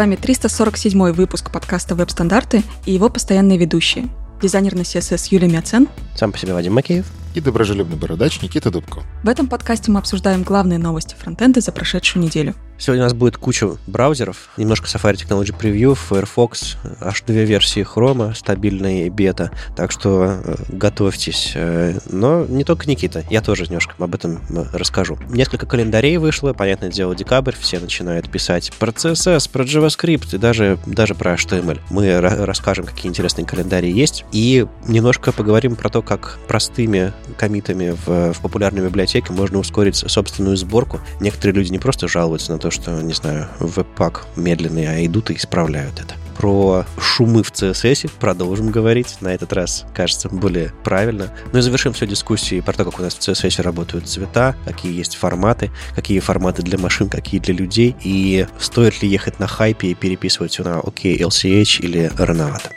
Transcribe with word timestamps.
Вами 0.00 0.16
347 0.16 1.12
выпуск 1.12 1.50
подкаста 1.52 1.94
«Веб-стандарты» 1.94 2.62
и 2.86 2.92
его 2.92 3.10
постоянные 3.10 3.58
ведущие. 3.58 4.08
Дизайнер 4.40 4.74
на 4.74 4.80
CSS 4.80 5.26
Юлия 5.30 5.48
Мяцен. 5.48 5.88
Сам 6.16 6.32
по 6.32 6.38
себе 6.38 6.54
Вадим 6.54 6.72
Макеев 6.72 7.04
и 7.34 7.40
доброжелюбный 7.40 7.96
бородач 7.96 8.40
Никита 8.42 8.70
Дубко. 8.70 9.02
В 9.22 9.28
этом 9.28 9.48
подкасте 9.48 9.90
мы 9.90 9.98
обсуждаем 9.98 10.42
главные 10.42 10.78
новости 10.78 11.14
фронтенда 11.18 11.60
за 11.60 11.72
прошедшую 11.72 12.24
неделю. 12.24 12.54
Сегодня 12.80 13.02
у 13.02 13.04
нас 13.04 13.12
будет 13.12 13.36
куча 13.36 13.76
браузеров, 13.86 14.48
немножко 14.56 14.86
Safari 14.86 15.12
Technology 15.12 15.54
Preview, 15.54 15.94
Firefox, 15.94 16.78
аж 16.98 17.20
две 17.26 17.44
версии 17.44 17.84
Chrome, 17.84 18.34
стабильная 18.34 19.10
бета, 19.10 19.50
так 19.76 19.92
что 19.92 20.40
э, 20.42 20.54
готовьтесь. 20.70 21.52
Э, 21.54 21.98
но 22.06 22.46
не 22.46 22.64
только 22.64 22.88
Никита, 22.88 23.22
я 23.28 23.42
тоже 23.42 23.64
немножко 23.64 23.92
об 23.98 24.14
этом 24.14 24.40
э, 24.48 24.64
расскажу. 24.72 25.18
Несколько 25.28 25.66
календарей 25.66 26.16
вышло, 26.16 26.54
понятное 26.54 26.90
дело, 26.90 27.14
декабрь, 27.14 27.54
все 27.54 27.80
начинают 27.80 28.30
писать 28.30 28.72
про 28.78 28.92
CSS, 28.92 29.50
про 29.50 29.64
JavaScript 29.64 30.34
и 30.34 30.38
даже, 30.38 30.78
даже 30.86 31.14
про 31.14 31.34
HTML. 31.34 31.80
Мы 31.90 32.18
расскажем, 32.18 32.86
какие 32.86 33.10
интересные 33.10 33.44
календарии 33.44 33.92
есть, 33.92 34.24
и 34.32 34.66
немножко 34.88 35.32
поговорим 35.32 35.76
про 35.76 35.90
то, 35.90 36.00
как 36.00 36.38
простыми 36.48 37.12
комитами 37.36 37.96
в, 38.06 38.32
в 38.32 38.40
популярной 38.40 38.82
библиотеке 38.86 39.32
можно 39.32 39.58
ускорить 39.58 39.96
собственную 39.96 40.56
сборку. 40.56 41.00
Некоторые 41.20 41.54
люди 41.54 41.70
не 41.70 41.78
просто 41.78 42.08
жалуются 42.08 42.52
на 42.52 42.58
то, 42.58 42.70
что, 42.70 42.90
не 43.02 43.12
знаю, 43.12 43.48
веб-пак 43.58 44.26
медленный, 44.36 44.86
а 44.88 45.04
идут 45.04 45.30
и 45.30 45.36
исправляют 45.36 46.00
это 46.00 46.14
про 46.40 46.86
шумы 46.98 47.42
в 47.42 47.52
CSS 47.52 48.10
продолжим 48.18 48.70
говорить. 48.70 49.18
На 49.20 49.28
этот 49.28 49.52
раз, 49.52 49.84
кажется, 49.94 50.30
более 50.30 50.72
правильно. 50.84 51.30
Ну 51.52 51.58
и 51.58 51.62
завершим 51.62 51.92
все 51.92 52.06
дискуссии 52.06 52.60
про 52.60 52.72
то, 52.72 52.86
как 52.86 52.98
у 52.98 53.02
нас 53.02 53.14
в 53.14 53.18
CSS 53.20 53.60
работают 53.60 54.08
цвета, 54.08 54.56
какие 54.64 54.96
есть 54.96 55.16
форматы, 55.16 55.70
какие 55.94 56.18
форматы 56.20 56.62
для 56.62 56.78
машин, 56.78 57.10
какие 57.10 57.40
для 57.40 57.52
людей, 57.52 57.94
и 58.02 58.46
стоит 58.58 59.02
ли 59.02 59.08
ехать 59.10 59.38
на 59.38 59.46
хайпе 59.46 59.88
и 59.88 59.94
переписывать 59.94 60.52
все 60.52 60.64
на 60.64 60.78
OK, 60.80 61.18
LCH 61.20 61.82
или 61.82 62.10
рановато. 62.16 62.70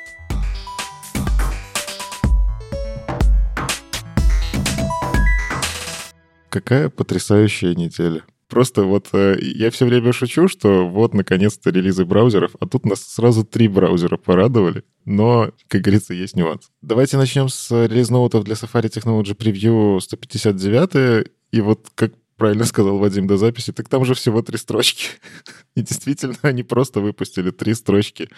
Какая 6.53 6.89
потрясающая 6.89 7.73
неделя. 7.73 8.23
Просто 8.47 8.83
вот 8.83 9.07
э, 9.13 9.37
я 9.41 9.71
все 9.71 9.87
время 9.87 10.13
шучу, 10.13 10.47
что 10.47 10.87
вот 10.87 11.15
наконец-то 11.15 11.71
релизы 11.71 12.05
браузеров, 12.05 12.51
а 12.59 12.67
тут 12.67 12.85
нас 12.85 13.01
сразу 13.01 13.43
три 13.43 13.67
браузера 13.67 14.17
порадовали. 14.17 14.83
Но, 15.03 15.49
как 15.67 15.81
говорится, 15.81 16.13
есть 16.13 16.35
нюанс. 16.35 16.69
Давайте 16.83 17.17
начнем 17.17 17.49
с 17.49 17.71
релиз 17.71 18.11
ноутов 18.11 18.43
для 18.43 18.53
Safari 18.53 18.83
Technology 18.83 19.35
Preview 19.35 19.99
159. 19.99 21.27
И 21.51 21.61
вот 21.61 21.87
как 21.95 22.13
правильно 22.37 22.65
сказал 22.65 22.97
Вадим 22.97 23.27
до 23.27 23.37
записи, 23.37 23.71
так 23.71 23.89
там 23.89 24.05
же 24.05 24.13
всего 24.13 24.41
три 24.41 24.57
строчки. 24.57 25.07
И 25.75 25.81
действительно, 25.81 26.35
они 26.41 26.63
просто 26.63 26.99
выпустили 26.99 27.51
три 27.51 27.73
строчки. 27.73 28.29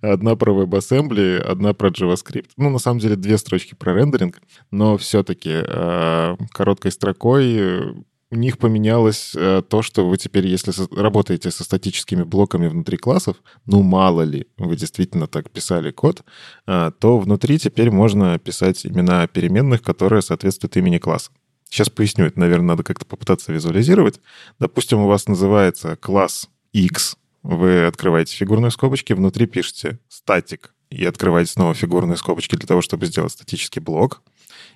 Одна 0.00 0.36
про 0.36 0.52
WebAssembly, 0.52 1.38
одна 1.38 1.74
про 1.74 1.90
JavaScript. 1.90 2.50
Ну, 2.56 2.70
на 2.70 2.78
самом 2.78 3.00
деле, 3.00 3.16
две 3.16 3.38
строчки 3.38 3.74
про 3.74 3.94
рендеринг, 3.94 4.40
но 4.70 4.96
все-таки 4.96 5.50
э, 5.52 6.36
короткой 6.52 6.92
строкой 6.92 7.94
у 8.34 8.36
них 8.36 8.58
поменялось 8.58 9.32
э, 9.36 9.62
то, 9.68 9.82
что 9.82 10.08
вы 10.08 10.16
теперь, 10.16 10.46
если 10.46 10.72
работаете 10.94 11.50
со 11.50 11.62
статическими 11.62 12.24
блоками 12.24 12.66
внутри 12.66 12.96
классов, 12.96 13.36
ну 13.64 13.82
мало 13.82 14.22
ли, 14.22 14.48
вы 14.58 14.76
действительно 14.76 15.26
так 15.26 15.50
писали 15.50 15.92
код, 15.92 16.24
э, 16.66 16.90
то 16.98 17.18
внутри 17.18 17.58
теперь 17.58 17.90
можно 17.90 18.38
писать 18.38 18.86
имена 18.86 19.26
переменных, 19.28 19.82
которые 19.82 20.20
соответствуют 20.20 20.76
имени 20.76 20.98
класса. 20.98 21.30
Сейчас 21.74 21.90
поясню, 21.90 22.26
это, 22.26 22.38
наверное, 22.38 22.68
надо 22.68 22.84
как-то 22.84 23.04
попытаться 23.04 23.52
визуализировать. 23.52 24.20
Допустим, 24.60 25.00
у 25.00 25.08
вас 25.08 25.26
называется 25.26 25.96
класс 25.96 26.48
X, 26.72 27.16
вы 27.42 27.86
открываете 27.86 28.36
фигурные 28.36 28.70
скобочки, 28.70 29.12
внутри 29.12 29.46
пишете 29.46 29.98
статик 30.08 30.72
и 30.90 31.04
открываете 31.04 31.50
снова 31.50 31.74
фигурные 31.74 32.16
скобочки 32.16 32.54
для 32.54 32.68
того, 32.68 32.80
чтобы 32.80 33.06
сделать 33.06 33.32
статический 33.32 33.82
блок, 33.82 34.22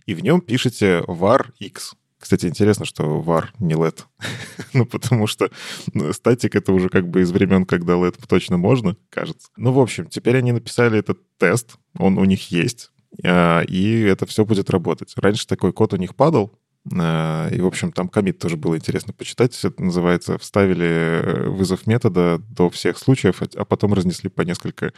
и 0.07 0.15
в 0.15 0.25
нем 0.25 0.41
пишете 0.41 1.05
var 1.07 1.53
x. 1.61 1.95
Кстати, 2.19 2.47
интересно, 2.47 2.85
что 2.85 3.23
var 3.25 3.51
не 3.61 3.75
LED. 3.75 4.01
ну, 4.73 4.85
потому 4.85 5.29
что 5.29 5.53
ну, 5.95 6.13
статик— 6.13 6.55
это 6.57 6.73
уже 6.73 6.89
как 6.89 7.09
бы 7.09 7.21
из 7.21 7.31
времен, 7.31 7.65
когда 7.65 7.93
LED 7.93 8.27
точно 8.27 8.57
можно, 8.57 8.97
кажется. 9.09 9.51
Ну, 9.57 9.71
в 9.71 9.79
общем, 9.79 10.09
теперь 10.09 10.39
они 10.39 10.51
написали 10.51 10.99
этот 10.99 11.21
тест, 11.37 11.77
он 11.97 12.19
у 12.19 12.25
них 12.25 12.51
есть, 12.51 12.91
а, 13.25 13.61
и 13.61 14.01
это 14.01 14.27
все 14.27 14.45
будет 14.45 14.69
работать. 14.69 15.13
Раньше 15.15 15.47
такой 15.47 15.73
код 15.73 15.93
у 15.93 15.97
них 15.97 16.17
падал, 16.17 16.59
и, 16.91 17.61
в 17.61 17.67
общем, 17.67 17.93
там 17.93 18.09
комит 18.09 18.39
тоже 18.39 18.57
было 18.57 18.77
интересно 18.77 19.13
почитать. 19.13 19.59
Это 19.63 19.83
называется 19.83 20.39
«Вставили 20.39 20.87
э, 20.87 21.49
вызов 21.49 21.87
метода 21.87 22.39
до 22.49 22.71
всех 22.71 22.99
случаев, 22.99 23.43
а 23.43 23.65
потом 23.65 23.93
разнесли 23.95 24.31
по 24.31 24.43
несколько, 24.43 24.87
э, 24.87 24.91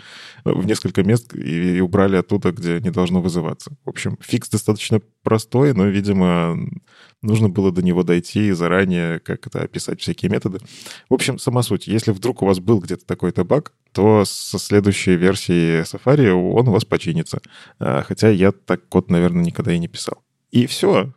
в 0.44 0.66
несколько 0.66 1.02
мест 1.02 1.34
и 1.34 1.80
убрали 1.80 2.16
оттуда, 2.16 2.52
где 2.52 2.80
не 2.80 2.90
должно 2.90 3.20
вызываться». 3.20 3.72
В 3.84 3.88
общем, 3.88 4.18
фикс 4.20 4.48
достаточно 4.48 5.00
простой, 5.22 5.74
но, 5.74 5.86
видимо, 5.86 6.56
нужно 7.22 7.48
было 7.48 7.72
до 7.72 7.82
него 7.82 8.02
дойти 8.02 8.48
и 8.48 8.52
заранее 8.52 9.18
как 9.18 9.46
это 9.46 9.62
описать 9.62 10.00
всякие 10.00 10.30
методы. 10.30 10.60
В 11.08 11.14
общем, 11.14 11.38
сама 11.38 11.62
суть. 11.62 11.86
Если 11.86 12.12
вдруг 12.12 12.42
у 12.42 12.46
вас 12.46 12.60
был 12.60 12.78
где-то 12.78 13.04
такой-то 13.04 13.44
баг, 13.44 13.72
то 13.92 14.24
со 14.24 14.58
следующей 14.58 15.16
версии 15.16 15.82
Safari 15.82 16.30
он 16.30 16.68
у 16.68 16.72
вас 16.72 16.84
починится. 16.84 17.40
Хотя 17.78 18.28
я 18.28 18.52
так 18.52 18.88
код, 18.88 19.10
наверное, 19.10 19.42
никогда 19.42 19.72
и 19.72 19.78
не 19.78 19.88
писал. 19.88 20.22
И 20.50 20.66
все. 20.66 21.12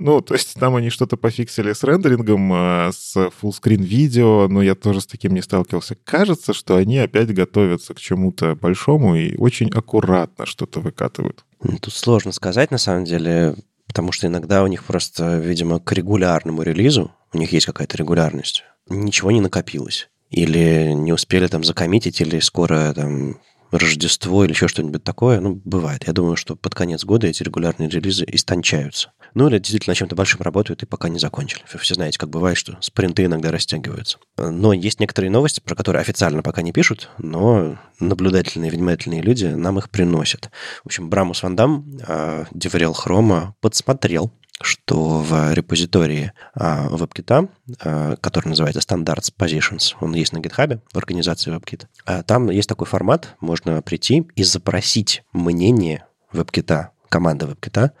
Ну, 0.00 0.20
то 0.20 0.34
есть 0.34 0.54
там 0.54 0.76
они 0.76 0.90
что-то 0.90 1.16
пофиксили 1.16 1.72
с 1.72 1.82
рендерингом, 1.82 2.52
а, 2.52 2.90
с 2.92 3.30
фуллскрин 3.40 3.82
видео, 3.82 4.46
но 4.48 4.62
я 4.62 4.74
тоже 4.74 5.00
с 5.00 5.06
таким 5.06 5.34
не 5.34 5.42
сталкивался. 5.42 5.96
Кажется, 6.04 6.52
что 6.52 6.76
они 6.76 6.98
опять 6.98 7.34
готовятся 7.34 7.94
к 7.94 8.00
чему-то 8.00 8.54
большому 8.54 9.16
и 9.16 9.36
очень 9.36 9.70
аккуратно 9.70 10.46
что-то 10.46 10.80
выкатывают. 10.80 11.44
Тут 11.80 11.92
сложно 11.92 12.30
сказать, 12.30 12.70
на 12.70 12.78
самом 12.78 13.04
деле, 13.04 13.56
потому 13.88 14.12
что 14.12 14.28
иногда 14.28 14.62
у 14.62 14.68
них 14.68 14.84
просто, 14.84 15.38
видимо, 15.38 15.80
к 15.80 15.90
регулярному 15.92 16.62
релизу, 16.62 17.10
у 17.32 17.38
них 17.38 17.52
есть 17.52 17.66
какая-то 17.66 17.96
регулярность, 17.96 18.64
ничего 18.88 19.32
не 19.32 19.40
накопилось. 19.40 20.08
Или 20.30 20.92
не 20.92 21.12
успели 21.12 21.48
там 21.48 21.64
закоммитить, 21.64 22.20
или 22.20 22.38
скоро 22.38 22.92
там 22.94 23.38
Рождество 23.70 24.44
или 24.44 24.52
еще 24.52 24.68
что-нибудь 24.68 25.04
такое, 25.04 25.40
ну, 25.40 25.60
бывает. 25.64 26.04
Я 26.06 26.12
думаю, 26.12 26.36
что 26.36 26.56
под 26.56 26.74
конец 26.74 27.04
года 27.04 27.26
эти 27.26 27.42
регулярные 27.42 27.88
релизы 27.88 28.24
истончаются. 28.26 29.12
Ну, 29.34 29.48
или 29.48 29.58
действительно 29.58 29.94
чем-то 29.94 30.16
большим 30.16 30.40
работают 30.40 30.82
и 30.82 30.86
пока 30.86 31.08
не 31.08 31.18
закончили. 31.18 31.62
Вы 31.72 31.78
все 31.78 31.94
знаете, 31.94 32.18
как 32.18 32.30
бывает, 32.30 32.56
что 32.56 32.78
спринты 32.80 33.24
иногда 33.24 33.50
растягиваются. 33.50 34.18
Но 34.36 34.72
есть 34.72 35.00
некоторые 35.00 35.30
новости, 35.30 35.60
про 35.60 35.74
которые 35.74 36.00
официально 36.00 36.42
пока 36.42 36.62
не 36.62 36.72
пишут, 36.72 37.10
но 37.18 37.78
наблюдательные, 38.00 38.70
внимательные 38.70 39.20
люди 39.20 39.46
нам 39.46 39.78
их 39.78 39.90
приносят. 39.90 40.50
В 40.82 40.86
общем, 40.86 41.10
Брамус 41.10 41.42
Вандам, 41.42 41.98
э, 42.06 42.46
Деврел 42.52 42.94
Хрома, 42.94 43.54
подсмотрел 43.60 44.32
что 44.60 45.20
в 45.20 45.52
репозитории 45.54 46.32
а, 46.54 46.88
WebKit, 46.88 47.48
а, 47.80 48.16
который 48.16 48.48
называется 48.48 48.80
Standards 48.80 49.32
Positions, 49.36 49.94
он 50.00 50.14
есть 50.14 50.32
на 50.32 50.38
GitHub 50.38 50.80
в 50.92 50.98
организации 50.98 51.54
WebKit, 51.54 51.86
а, 52.04 52.22
там 52.22 52.50
есть 52.50 52.68
такой 52.68 52.86
формат, 52.86 53.36
можно 53.40 53.80
прийти 53.82 54.26
и 54.34 54.42
запросить 54.42 55.22
мнение 55.32 56.04
WebKit, 56.32 56.88
команды 57.08 57.46
WebKit 57.46 57.92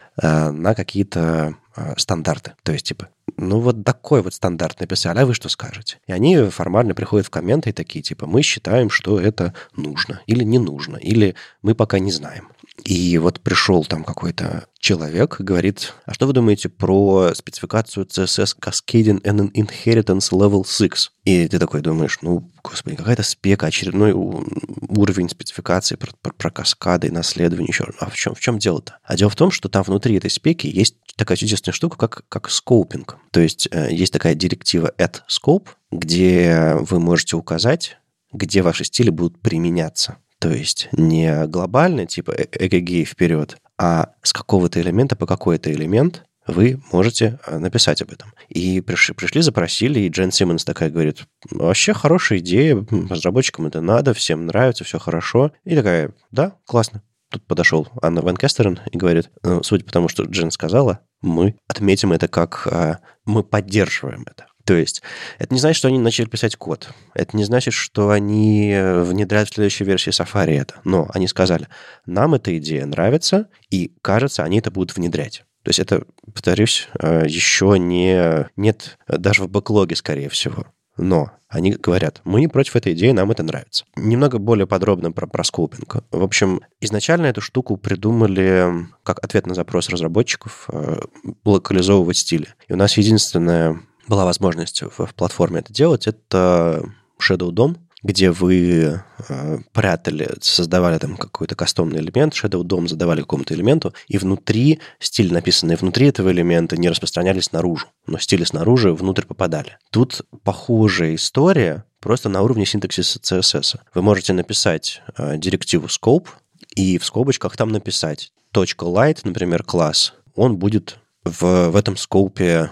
на 0.52 0.74
какие-то 0.74 1.54
стандарты. 1.96 2.54
То 2.64 2.72
есть, 2.72 2.86
типа, 2.86 3.08
ну 3.36 3.60
вот 3.60 3.84
такой 3.84 4.20
вот 4.20 4.34
стандарт 4.34 4.80
написали, 4.80 5.20
а 5.20 5.26
вы 5.26 5.32
что 5.32 5.48
скажете? 5.48 5.98
И 6.08 6.12
они 6.12 6.36
формально 6.50 6.94
приходят 6.94 7.26
в 7.26 7.30
комменты 7.30 7.70
и 7.70 7.72
такие, 7.72 8.02
типа, 8.02 8.26
мы 8.26 8.42
считаем, 8.42 8.90
что 8.90 9.20
это 9.20 9.54
нужно 9.76 10.20
или 10.26 10.42
не 10.42 10.58
нужно, 10.58 10.96
или 10.96 11.36
мы 11.62 11.76
пока 11.76 12.00
не 12.00 12.10
знаем. 12.10 12.48
И 12.84 13.16
вот 13.18 13.40
пришел 13.40 13.84
там 13.84 14.04
какой-то 14.04 14.66
человек, 14.78 15.40
говорит, 15.40 15.94
а 16.06 16.14
что 16.14 16.26
вы 16.26 16.32
думаете 16.32 16.68
про 16.68 17.32
спецификацию 17.34 18.06
CSS 18.06 18.56
Cascading 18.60 19.22
and 19.22 19.52
Inheritance 19.52 20.30
Level 20.30 20.64
6? 20.66 21.12
И 21.24 21.48
ты 21.48 21.58
такой 21.58 21.80
думаешь, 21.80 22.18
ну, 22.22 22.50
господи, 22.62 22.96
какая-то 22.96 23.22
спека, 23.22 23.66
очередной 23.66 24.12
уровень 24.12 25.28
спецификации 25.28 25.96
про, 25.96 26.12
про, 26.22 26.32
про 26.32 26.50
каскады 26.50 27.10
наследование 27.10 27.68
еще. 27.68 27.86
А 27.98 28.08
в 28.08 28.16
чем, 28.16 28.34
в 28.34 28.40
чем 28.40 28.58
дело-то? 28.58 28.98
А 29.02 29.16
дело 29.16 29.30
в 29.30 29.36
том, 29.36 29.50
что 29.50 29.68
там 29.68 29.82
внутри 29.82 30.16
этой 30.16 30.30
спеки 30.30 30.68
есть 30.68 30.96
такая 31.16 31.36
чудесная 31.36 31.72
штука, 31.72 31.96
как, 31.96 32.24
как 32.28 32.50
скоупинг. 32.50 33.18
То 33.32 33.40
есть 33.40 33.68
э, 33.70 33.88
есть 33.90 34.12
такая 34.12 34.34
директива 34.34 34.92
add 34.98 35.22
scope, 35.28 35.68
где 35.90 36.76
вы 36.80 37.00
можете 37.00 37.36
указать, 37.36 37.98
где 38.32 38.62
ваши 38.62 38.84
стили 38.84 39.10
будут 39.10 39.40
применяться. 39.40 40.18
То 40.38 40.50
есть 40.50 40.88
не 40.92 41.46
глобально, 41.46 42.06
типа 42.06 42.30
эгегей 42.52 43.04
вперед, 43.04 43.58
а 43.78 44.10
с 44.22 44.32
какого-то 44.32 44.80
элемента 44.80 45.16
по 45.16 45.26
какой-то 45.26 45.72
элемент 45.72 46.24
вы 46.46 46.80
можете 46.92 47.38
э, 47.46 47.58
написать 47.58 48.02
об 48.02 48.10
этом. 48.10 48.32
И 48.48 48.80
пришли, 48.80 49.14
пришли, 49.14 49.42
запросили, 49.42 50.00
и 50.00 50.08
Джен 50.08 50.32
Симмонс 50.32 50.64
такая 50.64 50.90
говорит, 50.90 51.26
вообще 51.50 51.92
хорошая 51.92 52.38
идея, 52.38 52.84
разработчикам 53.10 53.66
это 53.66 53.80
надо, 53.80 54.14
всем 54.14 54.46
нравится, 54.46 54.84
все 54.84 54.98
хорошо. 54.98 55.52
И 55.64 55.76
такая, 55.76 56.12
да, 56.30 56.54
классно. 56.66 57.02
Тут 57.30 57.46
подошел 57.46 57.86
Анна 58.00 58.22
Ван 58.22 58.38
Кестерен 58.38 58.80
и 58.90 58.96
говорит, 58.96 59.30
ну, 59.42 59.62
судя 59.62 59.84
по 59.84 59.92
тому, 59.92 60.08
что 60.08 60.24
Джен 60.24 60.50
сказала, 60.50 61.00
мы 61.20 61.56
отметим 61.68 62.12
это 62.12 62.26
как 62.26 62.66
а, 62.70 63.00
мы 63.26 63.44
поддерживаем 63.44 64.24
это. 64.26 64.46
То 64.68 64.74
есть 64.74 65.00
это 65.38 65.54
не 65.54 65.60
значит, 65.60 65.78
что 65.78 65.88
они 65.88 65.98
начали 65.98 66.26
писать 66.26 66.56
код. 66.56 66.90
Это 67.14 67.34
не 67.34 67.44
значит, 67.44 67.72
что 67.72 68.10
они 68.10 68.78
внедряют 68.78 69.48
в 69.48 69.54
следующей 69.54 69.84
версии 69.84 70.10
Safari 70.12 70.60
это. 70.60 70.74
Но 70.84 71.08
они 71.14 71.26
сказали, 71.26 71.68
нам 72.04 72.34
эта 72.34 72.54
идея 72.58 72.84
нравится, 72.84 73.48
и, 73.70 73.94
кажется, 74.02 74.44
они 74.44 74.58
это 74.58 74.70
будут 74.70 74.94
внедрять. 74.94 75.44
То 75.62 75.70
есть 75.70 75.78
это, 75.78 76.02
повторюсь, 76.34 76.86
э, 77.00 77.24
еще 77.26 77.78
не... 77.78 78.46
Нет 78.56 78.98
даже 79.08 79.44
в 79.44 79.48
бэклоге, 79.48 79.96
скорее 79.96 80.28
всего. 80.28 80.66
Но 80.98 81.30
они 81.48 81.72
говорят, 81.72 82.20
мы 82.24 82.40
не 82.40 82.48
против 82.48 82.76
этой 82.76 82.92
идеи, 82.92 83.12
нам 83.12 83.30
это 83.30 83.42
нравится. 83.42 83.86
Немного 83.96 84.36
более 84.36 84.66
подробно 84.66 85.12
про, 85.12 85.26
про 85.26 85.44
скопинг. 85.44 85.96
В 86.10 86.22
общем, 86.22 86.60
изначально 86.82 87.24
эту 87.24 87.40
штуку 87.40 87.78
придумали 87.78 88.86
как 89.02 89.24
ответ 89.24 89.46
на 89.46 89.54
запрос 89.54 89.88
разработчиков 89.88 90.68
э, 90.70 91.00
локализовывать 91.46 92.18
стили. 92.18 92.48
И 92.68 92.74
у 92.74 92.76
нас 92.76 92.98
единственная 92.98 93.80
была 94.08 94.24
возможность 94.24 94.82
в, 94.82 95.06
в 95.06 95.14
платформе 95.14 95.60
это 95.60 95.72
делать, 95.72 96.06
это 96.06 96.82
Shadow 97.20 97.50
DOM, 97.50 97.76
где 98.02 98.30
вы 98.30 99.00
э, 99.28 99.58
прятали, 99.72 100.30
создавали 100.40 100.98
там 100.98 101.16
какой-то 101.16 101.56
кастомный 101.56 102.00
элемент, 102.00 102.32
Shadow 102.32 102.62
DOM 102.62 102.86
задавали 102.86 103.22
какому-то 103.22 103.54
элементу, 103.54 103.92
и 104.06 104.18
внутри, 104.18 104.80
стиль, 105.00 105.32
написанный 105.32 105.76
внутри 105.76 106.06
этого 106.06 106.30
элемента, 106.30 106.76
не 106.76 106.88
распространялись 106.88 107.52
наружу, 107.52 107.88
но 108.06 108.18
стили 108.18 108.44
снаружи 108.44 108.92
внутрь 108.92 109.24
попадали. 109.24 109.78
Тут 109.90 110.22
похожая 110.44 111.16
история, 111.16 111.84
просто 112.00 112.28
на 112.28 112.42
уровне 112.42 112.66
синтаксиса 112.66 113.18
CSS. 113.18 113.80
Вы 113.94 114.02
можете 114.02 114.32
написать 114.32 115.02
э, 115.16 115.36
директиву 115.36 115.88
scope, 115.88 116.28
и 116.76 116.98
в 116.98 117.04
скобочках 117.04 117.56
там 117.56 117.70
написать 117.70 118.32
.light, 118.54 119.20
например, 119.24 119.64
класс, 119.64 120.14
он 120.34 120.56
будет 120.56 120.98
в, 121.24 121.70
в 121.70 121.76
этом 121.76 121.96
скопе 121.96 122.44
э, 122.44 122.68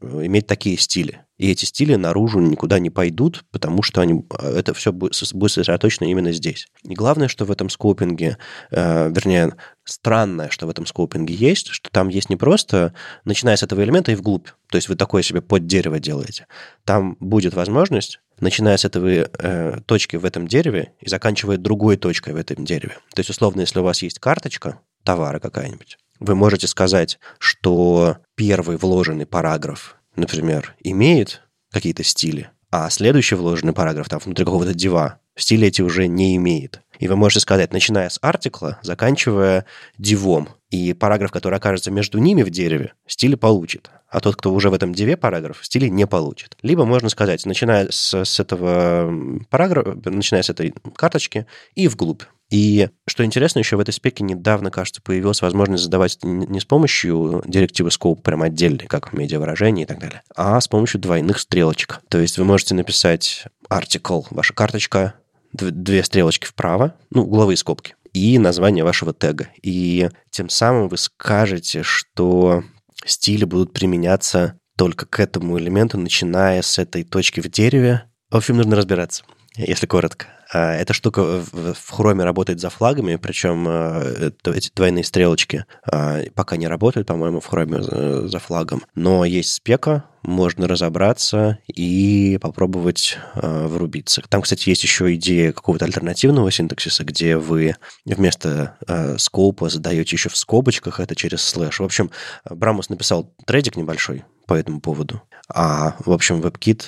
иметь 0.00 0.46
такие 0.46 0.78
стили. 0.78 1.22
И 1.36 1.50
эти 1.50 1.66
стили 1.66 1.96
наружу 1.96 2.40
никуда 2.40 2.78
не 2.78 2.88
пойдут, 2.88 3.44
потому 3.50 3.82
что 3.82 4.00
они, 4.00 4.24
э, 4.38 4.58
это 4.58 4.72
все 4.72 4.92
будет 4.92 5.14
сосредоточено 5.14 6.06
именно 6.06 6.32
здесь. 6.32 6.68
И 6.82 6.94
главное, 6.94 7.28
что 7.28 7.44
в 7.44 7.50
этом 7.50 7.68
скопинге, 7.68 8.38
э, 8.70 9.10
вернее, 9.10 9.54
странное, 9.84 10.48
что 10.48 10.66
в 10.66 10.70
этом 10.70 10.86
скопинге 10.86 11.34
есть, 11.34 11.68
что 11.68 11.90
там 11.90 12.08
есть 12.08 12.30
не 12.30 12.36
просто, 12.36 12.94
начиная 13.24 13.56
с 13.56 13.62
этого 13.62 13.82
элемента 13.82 14.12
и 14.12 14.14
вглубь, 14.14 14.48
то 14.70 14.76
есть 14.76 14.88
вы 14.88 14.96
такое 14.96 15.22
себе 15.22 15.42
под 15.42 15.66
дерево 15.66 16.00
делаете. 16.00 16.46
Там 16.84 17.16
будет 17.20 17.54
возможность 17.54 18.20
начиная 18.40 18.76
с 18.76 18.84
этой 18.84 19.28
э, 19.30 19.78
точки 19.86 20.16
в 20.16 20.24
этом 20.24 20.48
дереве 20.48 20.92
и 21.00 21.08
заканчивая 21.08 21.58
другой 21.58 21.96
точкой 21.96 22.32
в 22.32 22.36
этом 22.36 22.64
дереве. 22.64 22.96
То 23.14 23.20
есть, 23.20 23.30
условно, 23.30 23.60
если 23.60 23.78
у 23.78 23.82
вас 23.82 24.02
есть 24.02 24.18
карточка 24.18 24.80
товара 25.04 25.38
какая-нибудь, 25.38 25.98
вы 26.18 26.34
можете 26.34 26.66
сказать, 26.66 27.18
что 27.38 28.18
первый 28.36 28.76
вложенный 28.76 29.26
параграф 29.26 29.96
например, 30.16 30.74
имеет 30.82 31.42
какие-то 31.70 32.02
стили, 32.02 32.50
а 32.70 32.90
следующий 32.90 33.34
вложенный 33.34 33.72
параграф 33.72 34.08
там 34.08 34.18
внутри 34.18 34.44
какого-то 34.44 34.74
дива 34.74 35.20
стили 35.36 35.68
эти 35.68 35.82
уже 35.82 36.08
не 36.08 36.36
имеет. 36.36 36.80
И 36.98 37.08
вы 37.08 37.16
можете 37.16 37.40
сказать, 37.40 37.72
начиная 37.72 38.08
с 38.08 38.18
артикла, 38.22 38.78
заканчивая 38.82 39.66
дивом. 39.98 40.48
И 40.70 40.94
параграф, 40.94 41.30
который 41.30 41.58
окажется 41.58 41.90
между 41.90 42.18
ними 42.18 42.42
в 42.42 42.50
дереве, 42.50 42.94
стили 43.06 43.34
получит. 43.34 43.90
А 44.08 44.20
тот, 44.20 44.36
кто 44.36 44.52
уже 44.52 44.70
в 44.70 44.74
этом 44.74 44.94
диве 44.94 45.16
параграф, 45.16 45.58
стили 45.62 45.88
не 45.88 46.06
получит. 46.06 46.56
Либо 46.62 46.86
можно 46.86 47.10
сказать, 47.10 47.44
начиная 47.44 47.90
с, 47.90 48.14
с 48.14 48.40
этого 48.40 49.12
параграфа, 49.50 49.96
начиная 50.06 50.42
с 50.42 50.48
этой 50.50 50.72
карточки 50.94 51.46
и 51.74 51.86
вглубь. 51.86 52.22
И 52.50 52.88
что 53.08 53.24
интересно, 53.24 53.58
еще 53.58 53.76
в 53.76 53.80
этой 53.80 53.92
спеке 53.92 54.22
недавно, 54.22 54.70
кажется, 54.70 55.02
появилась 55.02 55.42
возможность 55.42 55.84
задавать 55.84 56.18
не 56.22 56.60
с 56.60 56.64
помощью 56.64 57.42
директивы 57.46 57.88
scope 57.88 58.22
прям 58.22 58.42
отдельной, 58.42 58.86
как 58.86 59.12
в 59.12 59.16
медиавыражении 59.16 59.82
и 59.82 59.86
так 59.86 59.98
далее, 59.98 60.22
а 60.34 60.60
с 60.60 60.68
помощью 60.68 61.00
двойных 61.00 61.40
стрелочек. 61.40 62.00
То 62.08 62.18
есть 62.18 62.38
вы 62.38 62.44
можете 62.44 62.74
написать 62.74 63.46
article, 63.68 64.26
ваша 64.30 64.54
карточка, 64.54 65.14
две 65.52 66.04
стрелочки 66.04 66.46
вправо, 66.46 66.94
ну, 67.10 67.24
угловые 67.24 67.56
скобки, 67.56 67.94
и 68.12 68.38
название 68.38 68.84
вашего 68.84 69.12
тега. 69.12 69.48
И 69.62 70.08
тем 70.30 70.48
самым 70.48 70.88
вы 70.88 70.98
скажете, 70.98 71.82
что 71.82 72.62
стили 73.04 73.44
будут 73.44 73.72
применяться 73.72 74.58
только 74.76 75.06
к 75.06 75.20
этому 75.20 75.58
элементу, 75.58 75.98
начиная 75.98 76.62
с 76.62 76.78
этой 76.78 77.02
точки 77.02 77.40
в 77.40 77.50
дереве. 77.50 78.04
В 78.30 78.36
общем, 78.36 78.56
нужно 78.56 78.76
разбираться, 78.76 79.24
если 79.56 79.86
коротко. 79.86 80.26
А, 80.52 80.74
эта 80.74 80.92
штука 80.92 81.42
в 81.52 81.90
хроме 81.90 82.24
работает 82.24 82.60
за 82.60 82.70
флагами, 82.70 83.16
причем 83.16 83.66
а, 83.68 84.30
эти 84.44 84.70
двойные 84.74 85.04
стрелочки 85.04 85.64
а, 85.90 86.22
пока 86.34 86.56
не 86.56 86.68
работают, 86.68 87.06
по-моему, 87.06 87.40
в 87.40 87.46
хроме 87.46 87.82
за 87.82 88.38
флагом. 88.38 88.84
Но 88.94 89.24
есть 89.24 89.52
спека, 89.52 90.04
можно 90.22 90.66
разобраться 90.66 91.58
и 91.66 92.38
попробовать 92.40 93.18
врубиться. 93.34 94.22
Там, 94.28 94.42
кстати, 94.42 94.68
есть 94.68 94.82
еще 94.82 95.14
идея 95.14 95.52
какого-то 95.52 95.84
альтернативного 95.84 96.50
синтаксиса, 96.50 97.04
где 97.04 97.36
вы 97.36 97.76
вместо 98.04 98.76
скопа 99.18 99.68
задаете 99.68 100.16
еще 100.16 100.28
в 100.28 100.36
скобочках 100.36 100.98
это 100.98 101.14
через 101.14 101.42
слэш. 101.42 101.78
В 101.78 101.84
общем, 101.84 102.10
Брамус 102.48 102.88
написал 102.88 103.32
трейдик 103.46 103.76
небольшой 103.76 104.24
по 104.46 104.54
этому 104.54 104.80
поводу, 104.80 105.22
а, 105.48 105.96
в 106.04 106.10
общем, 106.10 106.40
WebKit, 106.40 106.82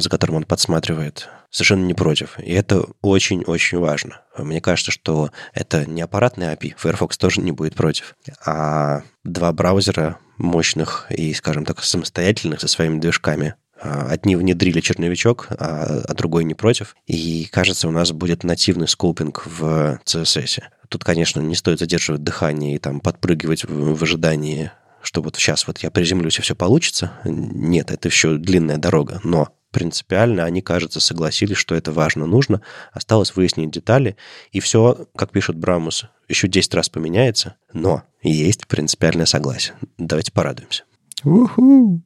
за 0.00 0.10
которым 0.10 0.36
он 0.36 0.44
подсматривает 0.44 1.28
совершенно 1.52 1.84
не 1.84 1.94
против. 1.94 2.38
И 2.40 2.52
это 2.52 2.86
очень-очень 3.02 3.78
важно. 3.78 4.22
Мне 4.36 4.60
кажется, 4.60 4.90
что 4.90 5.30
это 5.52 5.86
не 5.86 6.02
аппаратный 6.02 6.46
API, 6.46 6.74
Firefox 6.76 7.18
тоже 7.18 7.40
не 7.40 7.52
будет 7.52 7.74
против, 7.74 8.16
а 8.44 9.02
два 9.22 9.52
браузера 9.52 10.18
мощных 10.38 11.06
и, 11.10 11.32
скажем 11.34 11.64
так, 11.64 11.84
самостоятельных 11.84 12.60
со 12.60 12.68
своими 12.68 12.98
движками. 12.98 13.54
А, 13.80 14.06
одни 14.08 14.34
внедрили 14.34 14.80
черновичок, 14.80 15.48
а, 15.50 16.02
а 16.08 16.14
другой 16.14 16.44
не 16.44 16.54
против. 16.54 16.96
И, 17.06 17.46
кажется, 17.52 17.86
у 17.86 17.90
нас 17.90 18.12
будет 18.12 18.44
нативный 18.44 18.88
скопинг 18.88 19.44
в 19.46 20.00
CSS. 20.04 20.62
Тут, 20.88 21.04
конечно, 21.04 21.40
не 21.40 21.54
стоит 21.54 21.80
задерживать 21.80 22.24
дыхание 22.24 22.76
и 22.76 22.78
там 22.78 23.00
подпрыгивать 23.00 23.64
в, 23.64 23.94
в 23.94 24.02
ожидании 24.02 24.72
что 25.04 25.20
вот 25.20 25.34
сейчас 25.34 25.66
вот 25.66 25.78
я 25.78 25.90
приземлюсь 25.90 26.38
и 26.38 26.42
все 26.42 26.54
получится. 26.54 27.10
Нет, 27.24 27.90
это 27.90 28.06
еще 28.06 28.36
длинная 28.36 28.78
дорога. 28.78 29.20
Но 29.24 29.48
принципиально 29.72 30.44
они, 30.44 30.62
кажется, 30.62 31.00
согласились, 31.00 31.56
что 31.56 31.74
это 31.74 31.90
важно, 31.90 32.26
нужно. 32.26 32.62
Осталось 32.92 33.34
выяснить 33.34 33.70
детали, 33.70 34.16
и 34.52 34.60
все, 34.60 35.08
как 35.16 35.32
пишет 35.32 35.56
Брамус, 35.56 36.04
еще 36.28 36.46
10 36.46 36.74
раз 36.74 36.88
поменяется, 36.88 37.56
но 37.72 38.04
есть 38.22 38.68
принципиальное 38.68 39.26
согласие. 39.26 39.74
Давайте 39.98 40.30
порадуемся. 40.30 40.84
Уху! 41.24 42.02